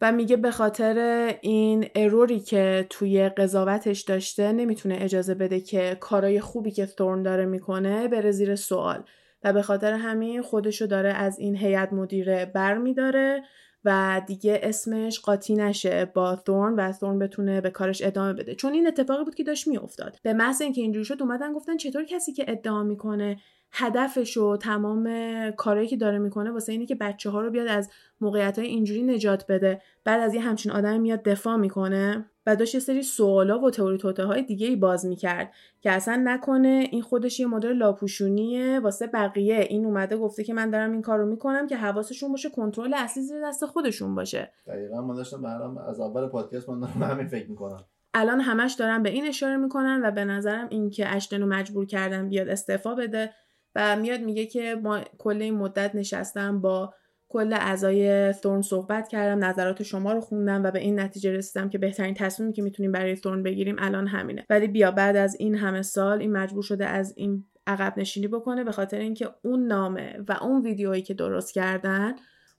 و 0.00 0.12
میگه 0.12 0.36
به 0.36 0.50
خاطر 0.50 0.96
این 1.40 1.86
error 1.94 2.32
ی 2.32 2.40
که 2.40 2.86
توی 2.90 3.28
قضاوتش 3.28 4.00
داشته 4.00 4.52
نمی‌تونه 4.52 4.98
اجازه 5.00 5.34
بده 5.34 5.60
که 5.60 5.96
کارای 6.00 6.40
خوبی 6.40 6.70
که 6.70 6.86
Thorn 6.86 7.22
داره 7.22 7.46
می‌کنه 7.46 8.08
بره 8.08 8.30
زیر 8.30 8.56
سوال. 8.56 9.02
و 9.44 9.52
به 9.52 9.62
خاطر 9.62 9.92
همین 9.92 10.42
خودشو 10.42 10.86
داره 10.86 11.08
از 11.12 11.38
این 11.38 11.56
هیئت 11.56 11.92
مدیره 11.92 12.46
بر 12.46 12.78
میداره 12.78 13.42
و 13.84 14.22
دیگه 14.26 14.60
اسمش 14.62 15.20
قاطی 15.20 15.54
نشه 15.54 16.04
با 16.04 16.38
Thorn 16.46 16.74
و 16.74 16.92
Thorn 16.92 17.18
بتونه 17.18 17.60
به 17.60 17.70
کارش 17.70 18.02
ادامه 18.02 18.32
بده. 18.32 18.54
چون 18.54 18.72
این 18.72 18.86
اتفاقی 18.86 19.24
بود 19.24 19.34
که 19.34 19.44
داشت 19.44 19.68
میافتاد. 19.68 20.16
به 20.22 20.32
محض 20.32 20.62
اینکه 20.62 20.80
اینجوری 20.80 21.04
شد 21.04 21.22
اومدن 21.22 21.52
گفتن 21.52 21.76
چطور 21.76 22.04
کسی 22.04 22.32
که 22.32 22.44
ادعا 22.48 22.82
می‌کنه 22.82 23.36
هدفش 23.72 24.36
و 24.36 24.56
تمام 24.56 25.10
کارهایی 25.50 25.88
که 25.88 25.96
داره 25.96 26.18
می‌کنه 26.18 26.50
واسه 26.50 26.72
اینه 26.72 26.86
که 26.86 26.94
بچه 26.94 27.30
ها 27.30 27.40
رو 27.40 27.50
بیاد 27.50 27.68
از 27.68 27.90
موقعیت 28.20 28.58
های 28.58 28.68
اینجوری 28.68 29.02
نجات 29.02 29.46
بده. 29.48 29.82
بعد 30.04 30.20
از 30.20 30.34
یه 30.34 30.40
همچین 30.40 30.72
آدم 30.72 31.00
میاد 31.00 31.22
دفاع 31.22 31.56
می‌کنه. 31.56 32.24
و 32.46 32.56
داشت 32.56 32.74
یه 32.74 32.80
سری 32.80 33.02
سوالا 33.02 33.60
و 33.60 33.70
تئوری 33.70 33.98
توته 33.98 34.24
های 34.24 34.42
دیگه 34.42 34.66
ای 34.66 34.76
باز 34.76 35.06
می‌کرد 35.06 35.52
که 35.80 35.90
اصلا 35.90 36.22
نکنه 36.24 36.88
این 36.90 37.02
خودش 37.02 37.40
یه 37.40 37.46
مدل 37.46 37.72
لاپوشونیه 37.72 38.80
واسه 38.80 39.06
بقیه. 39.06 39.58
این 39.58 39.84
اومده 39.84 40.16
گفته 40.16 40.44
که 40.44 40.54
من 40.54 40.70
دارم 40.70 40.92
این 40.92 41.02
کارو 41.02 41.26
می‌کنم 41.26 41.66
که 41.66 41.76
حواسشون 41.76 42.30
باشه 42.30 42.50
کنترل 42.50 42.94
اصلی 42.94 43.22
زیر 43.22 43.46
دست 43.46 43.66
خودشون 43.66 44.14
باشه. 44.14 44.52
دقیقا 44.66 45.02
ما 45.02 45.14
داشتم 45.14 45.42
برام 45.42 45.78
از 45.78 46.00
اول 46.00 46.28
پادکست 46.28 46.68
من 46.68 46.80
دارم 46.80 47.02
همین 47.02 47.26
فکر 47.26 47.50
می‌کنم. 47.50 47.84
الان 48.14 48.40
همش 48.40 48.72
دارن 48.72 49.02
به 49.02 49.10
این 49.10 49.26
اشاره 49.26 49.56
می‌کنن 49.56 50.00
و 50.04 50.10
به 50.10 50.24
نظرم 50.24 50.68
این 50.70 50.90
که 50.90 51.16
اشتن 51.16 51.40
رو 51.40 51.46
مجبور 51.46 51.86
کردن 51.86 52.28
بیاد 52.28 52.48
استعفا 52.48 52.94
بده. 52.94 53.30
و 53.74 53.96
میاد 53.96 54.20
میگه 54.20 54.46
که 54.46 54.74
ما 54.82 55.00
کل 55.18 55.42
این 55.42 55.54
مدت 55.54 55.94
نشستم 55.94 56.60
با 56.60 56.94
کل 57.28 57.52
اعضای 57.52 58.32
ثورن 58.32 58.62
صحبت 58.62 59.08
کردم 59.08 59.44
نظرات 59.44 59.82
شما 59.82 60.12
رو 60.12 60.20
خوندم 60.20 60.64
و 60.64 60.70
به 60.70 60.78
این 60.78 61.00
نتیجه 61.00 61.32
رسیدم 61.32 61.68
که 61.68 61.78
بهترین 61.78 62.14
تصمیمی 62.14 62.52
که 62.52 62.62
می‌تونیم 62.62 62.92
برای 62.92 63.16
ثورن 63.16 63.42
بگیریم 63.42 63.76
الان 63.78 64.06
همینه. 64.06 64.46
ولی 64.50 64.68
بیا 64.68 64.90
بعد 64.90 65.16
از 65.16 65.36
این 65.38 65.54
همه 65.54 65.82
سال 65.82 66.20
این 66.20 66.32
مجبور 66.32 66.62
شده 66.62 66.86
از 66.86 67.12
این 67.16 67.44
عقب 67.66 67.98
نشینی 67.98 68.28
بکنه 68.28 68.64
به 68.64 68.72
خاطر 68.72 68.98
اینکه 68.98 69.28
اون 69.42 69.66
نامه 69.66 70.24
و 70.28 70.38
اون 70.42 70.62
ویدیویی 70.62 71.02
که 71.02 71.14
درست 71.14 71.54
کردن 71.54 72.14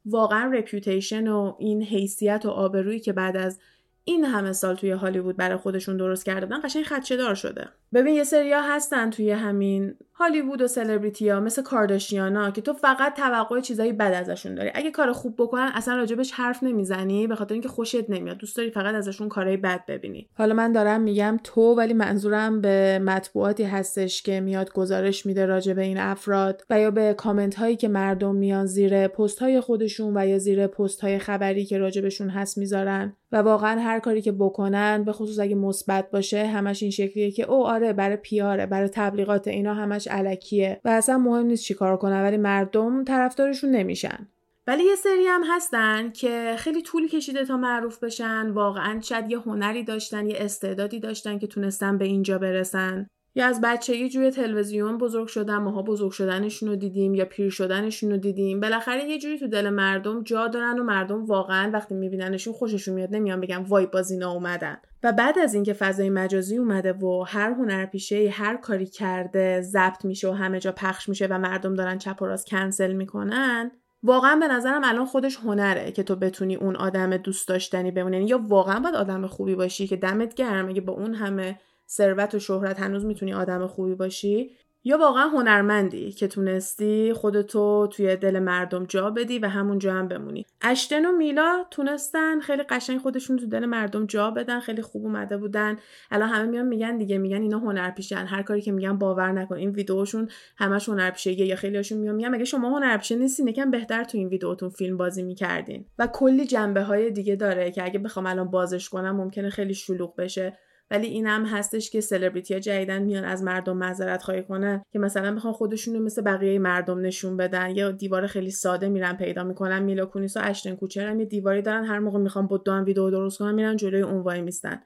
واقعا 0.05 0.51
رپیوتیشن 0.53 1.27
و 1.27 1.55
این 1.59 1.83
حیثیت 1.83 2.45
و 2.45 2.49
آبرویی 2.49 2.99
که 2.99 3.13
بعد 3.13 3.37
از 3.37 3.59
این 4.03 4.25
همه 4.25 4.53
سال 4.53 4.75
توی 4.75 4.91
هالیوود 4.91 5.37
برای 5.37 5.57
خودشون 5.57 5.97
درست 5.97 6.25
کرده 6.25 6.45
بودن 6.45 6.61
قشنگ 6.63 6.83
خدشه 6.83 7.33
شده. 7.33 7.67
ببین 7.93 8.15
یه 8.15 8.23
سریا 8.23 8.61
هستن 8.61 9.09
توی 9.09 9.31
همین 9.31 9.95
هالیوود 10.13 10.61
و 10.61 10.67
سلبریتی 10.67 11.29
ها 11.29 11.39
مثل 11.39 11.61
کارداشیانا 11.61 12.51
که 12.51 12.61
تو 12.61 12.73
فقط 12.73 13.15
توقع 13.15 13.59
چیزایی 13.59 13.93
بد 13.93 14.13
ازشون 14.13 14.55
داری. 14.55 14.71
اگه 14.73 14.91
کار 14.91 15.11
خوب 15.11 15.35
بکنن 15.37 15.71
اصلا 15.73 15.95
راجبش 15.95 16.31
حرف 16.31 16.63
نمی‌زنی 16.63 17.27
به 17.27 17.35
خاطر 17.35 17.53
اینکه 17.53 17.69
خوشت 17.69 18.09
نمیاد. 18.09 18.37
دوست 18.37 18.57
داری 18.57 18.71
فقط 18.71 18.95
ازشون 18.95 19.29
کارهای 19.29 19.57
بد 19.57 19.85
ببینی. 19.87 20.29
حالا 20.33 20.53
من 20.53 20.71
دارم 20.71 21.01
میگم 21.01 21.39
تو 21.43 21.61
ولی 21.61 21.93
منظورم 21.93 22.61
به 22.61 22.99
مطبوعاتی 22.99 23.63
هستش 23.63 24.21
که 24.21 24.39
میاد 24.39 24.73
گزارش 24.73 25.25
میده 25.25 25.45
راجب 25.45 25.79
این 25.79 25.97
افراد 25.97 26.63
و 26.69 26.79
یا 26.79 26.91
به 26.91 27.13
کامنت 27.13 27.55
هایی 27.55 27.75
که 27.75 27.87
مردم 27.87 28.35
میان 28.35 28.65
زیر 28.65 29.07
پست 29.07 29.39
های 29.39 29.61
خودشون 29.61 30.17
و 30.17 30.27
یا 30.27 30.37
زیر 30.37 30.67
پست 30.67 31.01
های 31.01 31.19
خبری 31.19 31.65
که 31.65 31.77
راجبشون 31.77 32.29
هست 32.29 32.57
می‌ذارن. 32.57 33.17
و 33.31 33.37
واقعا 33.37 33.79
هر 33.81 33.99
کاری 33.99 34.21
که 34.21 34.31
بکنن 34.31 35.03
به 35.03 35.11
خصوص 35.11 35.39
اگه 35.39 35.55
مثبت 35.55 36.11
باشه 36.11 36.47
همش 36.47 36.81
این 36.81 36.91
شکلیه 36.91 37.31
که 37.31 37.43
او 37.43 37.67
آره 37.67 37.93
برای 37.93 38.17
پیاره 38.17 38.65
برای 38.65 38.89
تبلیغات 38.89 39.47
اینا 39.47 39.73
همش 39.73 40.07
علکیه 40.07 40.81
و 40.85 40.89
اصلا 40.89 41.17
مهم 41.17 41.45
نیست 41.45 41.63
چیکار 41.63 41.97
کنن 41.97 42.23
ولی 42.23 42.37
مردم 42.37 43.03
طرفدارشون 43.03 43.71
نمیشن. 43.71 44.27
ولی 44.67 44.83
یه 44.83 44.95
سری 44.95 45.25
هم 45.27 45.41
هستن 45.49 46.11
که 46.11 46.55
خیلی 46.57 46.81
طول 46.81 47.07
کشیده 47.07 47.45
تا 47.45 47.57
معروف 47.57 48.03
بشن 48.03 48.49
واقعا 48.49 49.01
شاید 49.01 49.31
یه 49.31 49.39
هنری 49.39 49.83
داشتن 49.83 50.27
یه 50.27 50.35
استعدادی 50.39 50.99
داشتن 50.99 51.39
که 51.39 51.47
تونستن 51.47 51.97
به 51.97 52.05
اینجا 52.05 52.37
برسن. 52.37 53.07
یا 53.35 53.45
از 53.45 53.61
بچگی 53.61 54.09
جوی 54.09 54.31
تلویزیون 54.31 54.97
بزرگ 54.97 55.27
شدن 55.27 55.57
ماها 55.57 55.81
بزرگ 55.81 56.11
شدنشون 56.11 56.69
رو 56.69 56.75
دیدیم 56.75 57.13
یا 57.13 57.25
پیر 57.25 57.49
شدنشون 57.49 58.11
رو 58.11 58.17
دیدیم. 58.17 58.59
بالاخره 58.59 59.03
یه 59.03 59.19
جوری 59.19 59.39
تو 59.39 59.47
دل 59.47 59.69
مردم 59.69 60.23
جا 60.23 60.47
دارن 60.47 60.79
و 60.79 60.83
مردم 60.83 61.25
واقعا 61.25 61.71
وقتی 61.73 61.95
میبیننشون 61.95 62.53
خوششون 62.53 62.93
میاد. 62.93 63.15
نمیان 63.15 63.41
بگم 63.41 63.63
وای 63.63 63.85
باز 63.85 64.11
اینا 64.11 64.31
اومدن. 64.31 64.77
و 65.03 65.11
بعد 65.11 65.39
از 65.39 65.53
اینکه 65.53 65.73
فضای 65.73 66.09
مجازی 66.09 66.57
اومده 66.57 66.93
و 66.93 67.23
هر 67.27 67.51
هنرپیشه 67.51 68.29
هر 68.29 68.57
کاری 68.57 68.85
کرده 68.85 69.61
ضبط 69.61 70.05
میشه 70.05 70.29
و 70.29 70.31
همه 70.31 70.59
جا 70.59 70.71
پخش 70.71 71.09
میشه 71.09 71.27
و 71.27 71.37
مردم 71.37 71.73
دارن 71.73 71.97
چپ 71.97 72.21
و 72.21 72.25
راست 72.25 72.47
کنسل 72.47 72.93
می‌کنن 72.93 73.71
واقعا 74.03 74.35
به 74.35 74.47
نظرم 74.47 74.81
الان 74.83 75.05
خودش 75.05 75.37
هنره 75.37 75.91
که 75.91 76.03
تو 76.03 76.15
بتونی 76.15 76.55
اون 76.55 76.75
آدم 76.75 77.17
دوست 77.17 77.47
داشتنی 77.47 77.91
بمونی. 77.91 78.17
یعنی 78.17 78.29
یا 78.29 78.41
واقعا 78.47 78.79
باید 78.79 78.95
آدم 78.95 79.27
خوبی 79.27 79.55
باشی 79.55 79.87
که 79.87 79.95
دمت 79.95 80.33
گرم 80.33 80.69
اگه 80.69 80.81
با 80.81 80.93
اون 80.93 81.13
همه 81.13 81.59
ثروت 81.91 82.35
و 82.35 82.39
شهرت 82.39 82.79
هنوز 82.79 83.05
می‌تونی 83.05 83.33
آدم 83.33 83.67
خوبی 83.67 83.95
باشی؟ 83.95 84.51
یا 84.83 84.97
واقعا 84.97 85.27
هنرمندی 85.27 86.11
که 86.11 86.27
تونستی 86.27 87.13
خودتو 87.13 87.87
توی 87.87 88.15
دل 88.15 88.39
مردم 88.39 88.85
جا 88.85 89.09
بدی 89.09 89.39
و 89.39 89.47
همونجا 89.47 89.93
هم 89.93 90.07
بمونی؟ 90.07 90.45
اشتن 90.61 91.05
و 91.05 91.11
میلا 91.11 91.65
تونستن 91.71 92.39
خیلی 92.39 92.63
قشنگ 92.63 92.99
خودشون 92.99 93.37
تو 93.37 93.45
دل 93.45 93.65
مردم 93.65 94.05
جا 94.05 94.31
بدن 94.31 94.59
خیلی 94.59 94.81
خوب 94.81 95.05
اومده 95.05 95.37
بودن. 95.37 95.77
الان 96.11 96.29
همه 96.29 96.47
میان 96.47 96.67
میگن 96.67 96.97
دیگه 96.97 97.17
میگن 97.17 97.41
اینا 97.41 97.59
هنرپیشن. 97.59 98.25
هر 98.25 98.43
کاری 98.43 98.61
که 98.61 98.71
میگن 98.71 98.97
باور 98.97 99.31
نکن. 99.31 99.55
این 99.55 99.69
ویدیوشون 99.69 100.29
همش 100.57 100.89
هنرپیشه 100.89 101.31
یا 101.31 101.55
خیلیاشون 101.55 101.97
میان 101.97 102.15
میگن 102.15 102.29
مگه 102.29 102.45
شما 102.45 102.77
هنرپیشه 102.77 103.15
نیستین؟ 103.15 103.47
یکم 103.47 103.71
بهتر 103.71 104.03
تو 104.03 104.17
این 104.17 104.27
ویدیوتون 104.27 104.69
فیلم 104.69 104.97
بازی 104.97 105.23
می‌کردین. 105.23 105.85
و 105.99 106.07
کلی 106.07 106.45
جنبه 106.45 106.83
های 106.83 107.11
دیگه 107.11 107.35
داره 107.35 107.71
که 107.71 107.83
اگه 107.83 107.99
بخوام 107.99 108.25
الان 108.25 108.51
بازش 108.51 108.89
کنم 108.89 109.15
ممکنه 109.15 109.49
خیلی 109.49 109.73
شلوغ 109.73 110.15
بشه. 110.15 110.57
ولی 110.91 111.07
این 111.07 111.27
هم 111.27 111.45
هستش 111.45 111.89
که 111.89 112.01
سلبریتی 112.01 112.53
ها 112.53 112.59
جدیدن 112.59 113.01
میان 113.01 113.23
از 113.23 113.43
مردم 113.43 113.77
معذرت 113.77 114.23
خواهی 114.23 114.43
کنن 114.43 114.83
که 114.91 114.99
مثلا 114.99 115.35
بخوان 115.35 115.53
خودشون 115.53 115.93
رو 115.93 115.99
مثل 115.99 116.21
بقیه 116.21 116.59
مردم 116.59 117.01
نشون 117.01 117.37
بدن. 117.37 117.69
یا 117.69 117.91
دیوار 117.91 118.27
خیلی 118.27 118.51
ساده 118.51 118.89
میرن 118.89 119.13
پیدا 119.13 119.43
می‌کنن. 119.43 119.83
میلا 119.83 120.05
کونیس 120.05 120.37
و 120.37 120.39
اشتن 120.43 120.75
کوچر 120.75 121.07
هم 121.07 121.19
یه 121.19 121.25
دیواری 121.25 121.61
دارن. 121.61 121.85
هر 121.85 121.99
موقع 121.99 122.19
می‌خوان 122.19 122.49
دو 122.65 122.73
ویدیو 122.73 123.09
درست 123.09 123.39
کنن 123.39 123.55
میرن 123.55 123.75
جلوی 123.75 124.01
اون 124.01 124.21
وای 124.21 124.41
میستن. 124.41 124.83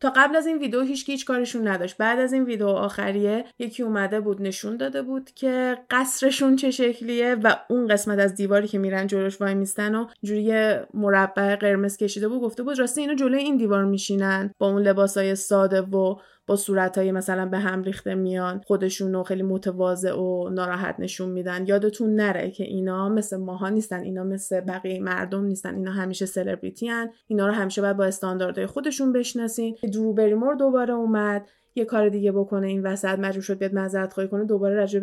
تا 0.00 0.12
قبل 0.16 0.36
از 0.36 0.46
این 0.46 0.58
ویدیو 0.58 0.80
هیچ 0.80 1.10
هیچ 1.10 1.24
کارشون 1.24 1.68
نداشت. 1.68 1.96
بعد 1.96 2.18
از 2.18 2.32
این 2.32 2.44
ویدیو 2.44 2.66
آخریه 2.66 3.44
یکی 3.58 3.82
اومده 3.82 4.20
بود 4.20 4.42
نشون 4.42 4.76
داده 4.76 5.02
بود 5.02 5.30
که 5.34 5.78
قصرشون 5.90 6.56
چه 6.56 6.70
شکلیه 6.70 7.36
و 7.44 7.56
اون 7.68 7.88
قسمت 7.88 8.18
از 8.18 8.34
دیواری 8.34 8.68
که 8.68 8.78
میرن 8.78 9.06
جلوش 9.06 9.40
وای 9.40 9.54
میستن 9.54 9.94
و 9.94 10.06
جوری 10.22 10.76
مربع 10.94 11.56
قرمز 11.56 11.96
کشیده 11.96 12.28
بود 12.28 12.40
گفته 12.40 12.62
بود 12.62 12.78
راستی 12.78 13.00
اینا 13.00 13.14
جلوی 13.14 13.40
این 13.42 13.56
دیوار 13.56 13.84
میشینن 13.84 14.54
با 14.58 14.68
اون 14.68 14.82
لباسای 14.82 15.34
ساده 15.34 15.80
و 15.80 16.16
با 16.50 16.56
صورتهای 16.56 17.12
مثلا 17.12 17.46
به 17.46 17.58
هم 17.58 17.82
ریخته 17.82 18.14
میان 18.14 18.60
خودشون 18.66 19.12
رو 19.12 19.22
خیلی 19.22 19.42
متواضع 19.42 20.12
و 20.12 20.48
ناراحت 20.48 20.94
نشون 20.98 21.28
میدن. 21.30 21.66
یادتون 21.66 22.14
نره 22.14 22.50
که 22.50 22.64
اینا 22.64 23.08
مثل 23.08 23.36
ماها 23.36 23.68
نیستن 23.68 24.00
اینا 24.00 24.24
مثل 24.24 24.60
بقیه 24.60 25.00
مردم 25.00 25.44
نیستن. 25.44 25.74
اینا 25.74 25.92
همیشه 25.92 26.26
سلبریتی 26.26 26.88
هن. 26.88 27.10
اینا 27.26 27.46
رو 27.46 27.52
همیشه 27.52 27.82
باید 27.82 27.96
با 27.96 28.04
استانداردهای 28.04 28.66
خودشون 28.66 29.12
بشناسین. 29.12 29.76
درو 29.92 30.12
بریمور 30.12 30.54
دوباره 30.54 30.94
اومد. 30.94 31.48
یه 31.74 31.84
کار 31.84 32.08
دیگه 32.08 32.32
بکنه 32.32 32.66
این 32.66 32.82
وسط. 32.82 33.18
مجبور 33.18 33.42
شد 33.42 33.58
بیاد 33.58 33.74
معذرت 33.74 34.12
خواهی 34.12 34.28
کنه. 34.28 34.44
دوباره 34.44 34.74
راجع 34.74 35.00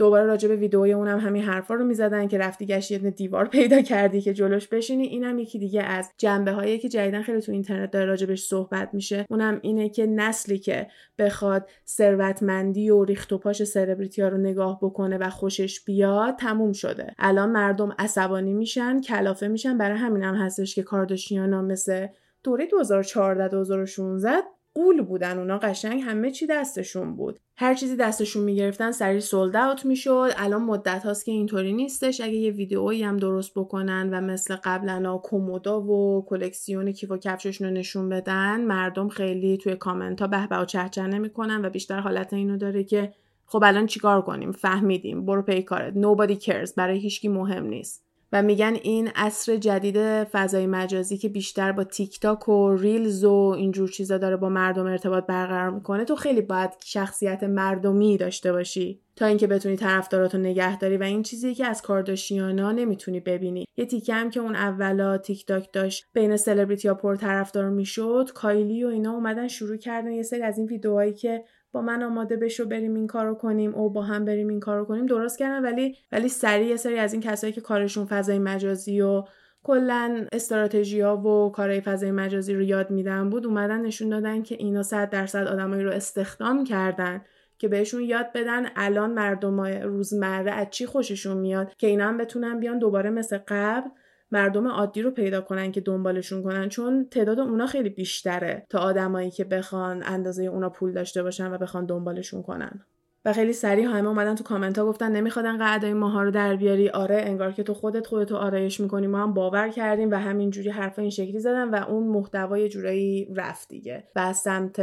دوباره 0.00 0.26
راجع 0.26 0.48
به 0.48 0.56
ویدئوی 0.56 0.92
اونم 0.92 1.18
همین 1.18 1.42
حرفا 1.42 1.74
رو 1.74 1.84
می‌زدن 1.84 2.28
که 2.28 2.38
رفتی 2.38 2.66
گشتی 2.66 2.94
یه 2.94 3.10
دیوار 3.10 3.48
پیدا 3.48 3.82
کردی 3.82 4.20
که 4.20 4.34
جلوش 4.34 4.68
بشینی. 4.68 5.06
اینم 5.06 5.38
یکی 5.38 5.58
دیگه 5.58 5.82
از 5.82 6.10
جنبه 6.18 6.52
هایی 6.52 6.78
که 6.78 6.88
جدیدن 6.88 7.22
خیلی 7.22 7.40
تو 7.40 7.52
اینترنت 7.52 7.90
داره 7.90 8.04
راجبش 8.04 8.42
صحبت 8.42 8.90
میشه. 8.92 9.26
اونم 9.30 9.58
اینه 9.62 9.88
که 9.88 10.06
نسلی 10.06 10.58
که 10.58 10.86
بخواد 11.18 11.68
ثروتمندی 11.86 12.90
و 12.90 13.04
ریخت 13.04 13.32
و 13.32 13.38
پاش 13.38 13.64
سلبریتی 13.64 14.22
ها 14.22 14.28
رو 14.28 14.38
نگاه 14.38 14.78
بکنه 14.82 15.18
و 15.18 15.30
خوشش 15.30 15.84
بیاد 15.84 16.36
تموم 16.36 16.72
شده. 16.72 17.14
الان 17.18 17.50
مردم 17.50 17.94
عصبانی 17.98 18.52
میشن 18.52 19.00
کلافه 19.00 19.48
میشن. 19.48 19.78
برای 19.78 19.98
همینم 19.98 20.34
هم 20.34 20.44
هستش 20.44 20.74
که 20.74 20.82
کارداشیانا 20.82 21.62
مثل 21.62 22.06
دوره 22.42 22.66
2014 22.66 23.48
2016 23.48 24.30
غول 24.74 25.02
بودن 25.02 25.38
اونا 25.38 25.58
قشنگ 25.58 26.02
همه 26.02 26.30
چی 26.30 26.46
دستشون 26.46 27.16
بود. 27.16 27.40
هر 27.56 27.74
چیزی 27.74 27.96
دستشون 27.96 28.44
می‌گرفتن 28.44 28.92
سریع 28.92 29.20
sold 29.20 29.56
out 29.56 29.86
می‌شد. 29.86 30.30
الان 30.36 30.62
مدت 30.62 31.02
هاست 31.04 31.24
که 31.24 31.32
اینطوری 31.32 31.72
نیستش. 31.72 32.20
اگه 32.20 32.34
یه 32.34 32.50
ویدئویی 32.50 33.02
هم 33.02 33.16
درست 33.16 33.52
بکنن 33.56 34.10
و 34.12 34.20
مثل 34.20 34.56
قبلا 34.64 35.18
کومودا 35.18 35.82
و 35.82 36.24
کلکسیون 36.28 36.92
کیف 36.92 37.10
و 37.10 37.16
کفششون 37.16 37.66
رو 37.66 37.74
نشون 37.74 38.08
بدن 38.08 38.64
مردم 38.64 39.08
خیلی 39.08 39.56
توی 39.56 39.76
کامنت 39.76 40.20
ها 40.20 40.26
به‌به 40.26 40.46
و 40.46 40.64
چه‌چه 40.64 41.06
نمی‌کنن 41.06 41.64
و 41.64 41.70
بیشتر 41.70 42.00
حالت 42.00 42.32
اینو 42.32 42.56
داره 42.56 42.84
که 42.84 43.12
خب 43.46 43.62
الان 43.64 43.86
چیکار 43.86 44.22
کنیم؟ 44.22 44.52
فهمیدیم. 44.52 45.26
برو 45.26 45.42
پی 45.42 45.62
کارت. 45.62 45.94
Nobody 45.94 46.44
cares. 46.44 46.74
برای 46.76 46.98
هیچکی 46.98 47.28
مهم 47.28 47.66
نیست. 47.66 48.09
و 48.32 48.42
میگن 48.42 48.74
این 48.82 49.08
عصر 49.14 49.56
جدید 49.56 50.24
فضای 50.24 50.66
مجازی 50.66 51.18
که 51.18 51.28
بیشتر 51.28 51.72
با 51.72 51.84
تیک 51.84 52.20
تاک 52.20 52.48
و 52.48 52.76
ریلز 52.76 53.24
و 53.24 53.54
اینجور 53.56 53.88
چیزا 53.88 54.18
داره 54.18 54.36
با 54.36 54.48
مردم 54.48 54.86
ارتباط 54.86 55.26
برقرار 55.26 55.70
می‌کنه 55.70 56.04
تو 56.04 56.16
خیلی 56.16 56.40
باید 56.40 56.70
شخصیت 56.84 57.42
مردمی 57.42 58.16
داشته 58.16 58.52
باشی 58.52 59.00
تا 59.16 59.26
اینکه 59.26 59.46
بتونی 59.46 59.76
طرفداراتو 59.76 60.38
نگه 60.38 60.78
داری 60.78 60.96
و 60.96 61.02
این 61.02 61.22
چیزی 61.22 61.54
که 61.54 61.66
از 61.66 61.82
کارداشیانا 61.82 62.72
نمی‌تونی 62.72 63.20
ببینی. 63.20 63.64
یه 63.76 63.86
تیکه 63.86 64.14
هم 64.14 64.30
که 64.30 64.40
اون 64.40 64.54
اولا 64.54 65.18
تیک 65.18 65.46
تاک 65.46 65.72
داشت 65.72 66.06
بین 66.12 66.36
سلبریتی 66.36 66.88
ها 66.88 66.94
پر 66.94 67.16
طرفدار 67.16 67.70
می‌شد 67.70 68.30
کایلی 68.34 68.84
و 68.84 68.88
اینا 68.88 69.12
اومدن 69.12 69.48
شروع 69.48 69.76
کردن 69.76 70.12
یه 70.12 70.22
سری 70.22 70.42
از 70.42 70.58
این 70.58 70.66
ویدیوهایی 70.66 71.12
که 71.12 71.44
با 71.72 71.82
من 71.82 72.02
آماده 72.02 72.36
بشو 72.36 72.68
بریم 72.68 72.94
این 72.94 73.06
کارو 73.06 73.34
کنیم 73.34 73.74
او 73.74 73.90
با 73.90 74.02
هم 74.02 74.24
بریم 74.24 74.48
این 74.48 74.60
کارو 74.60 74.84
کنیم. 74.84 75.06
درست 75.06 75.38
کردن 75.38 75.62
ولی 75.62 75.96
ولی 76.12 76.28
سریع 76.28 76.66
یه 76.66 76.76
سری 76.76 76.98
از 76.98 77.12
این 77.12 77.22
کسایی 77.22 77.52
که 77.52 77.60
کارشون 77.60 78.06
فضای 78.06 78.38
مجازی 78.38 79.00
و 79.00 79.24
کلا 79.62 80.26
استراتژی 80.32 81.00
ها 81.00 81.16
و 81.16 81.52
کارهای 81.52 81.80
فضای 81.80 82.10
مجازی 82.10 82.54
رو 82.54 82.62
یاد 82.62 82.90
میدن 82.90 83.30
بود 83.30 83.46
اومدن 83.46 83.80
نشون 83.80 84.08
دادن 84.08 84.42
که 84.42 84.54
اینا 84.54 84.82
صد 84.82 85.10
درصد 85.10 85.46
آدمایی 85.46 85.82
رو 85.82 85.90
استخدام 85.90 86.64
کردن 86.64 87.20
که 87.58 87.68
بهشون 87.68 88.02
یاد 88.02 88.32
بدن 88.34 88.66
الان 88.76 89.12
مردم 89.12 89.60
روزمره 89.60 90.52
از 90.52 90.66
چی 90.70 90.86
خوششون 90.86 91.36
میاد 91.36 91.74
که 91.78 91.86
اینا 91.86 92.08
هم 92.08 92.16
بتونن 92.16 92.60
بیان 92.60 92.78
دوباره 92.78 93.10
مثل 93.10 93.38
قبل 93.48 93.90
مردم 94.32 94.68
عادی 94.68 95.02
رو 95.02 95.10
پیدا 95.10 95.40
کنن 95.40 95.72
که 95.72 95.80
دنبالشون 95.80 96.42
کنن 96.42 96.68
چون 96.68 97.08
تعداد 97.10 97.40
اونا 97.40 97.66
خیلی 97.66 97.88
بیشتره 97.88 98.66
تا 98.70 98.78
آدمایی 98.78 99.30
که 99.30 99.44
بخوان 99.44 100.02
اندازه 100.06 100.44
اونا 100.44 100.70
پول 100.70 100.92
داشته 100.92 101.22
باشن 101.22 101.52
و 101.52 101.58
بخوان 101.58 101.86
دنبالشون 101.86 102.42
کنن. 102.42 102.86
و 103.24 103.32
خیلی 103.32 103.52
سریع 103.52 103.86
همه 103.86 104.08
اومدن 104.08 104.34
تو 104.34 104.44
کامنت 104.44 104.78
ها 104.78 104.86
گفتن 104.86 105.12
نمیخوادن 105.12 105.58
قعدای 105.58 105.92
ماها 105.92 106.22
رو 106.22 106.30
در 106.30 106.56
بیاری. 106.56 106.88
آره 106.88 107.22
انگار 107.26 107.52
که 107.52 107.62
تو 107.62 107.74
خودت 107.74 108.06
خودتو 108.06 108.36
آرایش 108.36 108.80
می‌کنی. 108.80 109.06
ما 109.06 109.18
هم 109.18 109.34
باور 109.34 109.68
کردیم 109.68 110.10
و 110.10 110.14
همینجوری 110.14 110.70
حرفا 110.70 111.02
این 111.02 111.10
شکلی 111.10 111.38
زدن 111.38 111.70
و 111.70 111.84
اون 111.88 112.08
محتوای 112.08 112.68
جورایی 112.68 113.28
رفت 113.36 113.68
دیگه. 113.68 114.04
و 114.16 114.18
از 114.18 114.36
سمت 114.36 114.80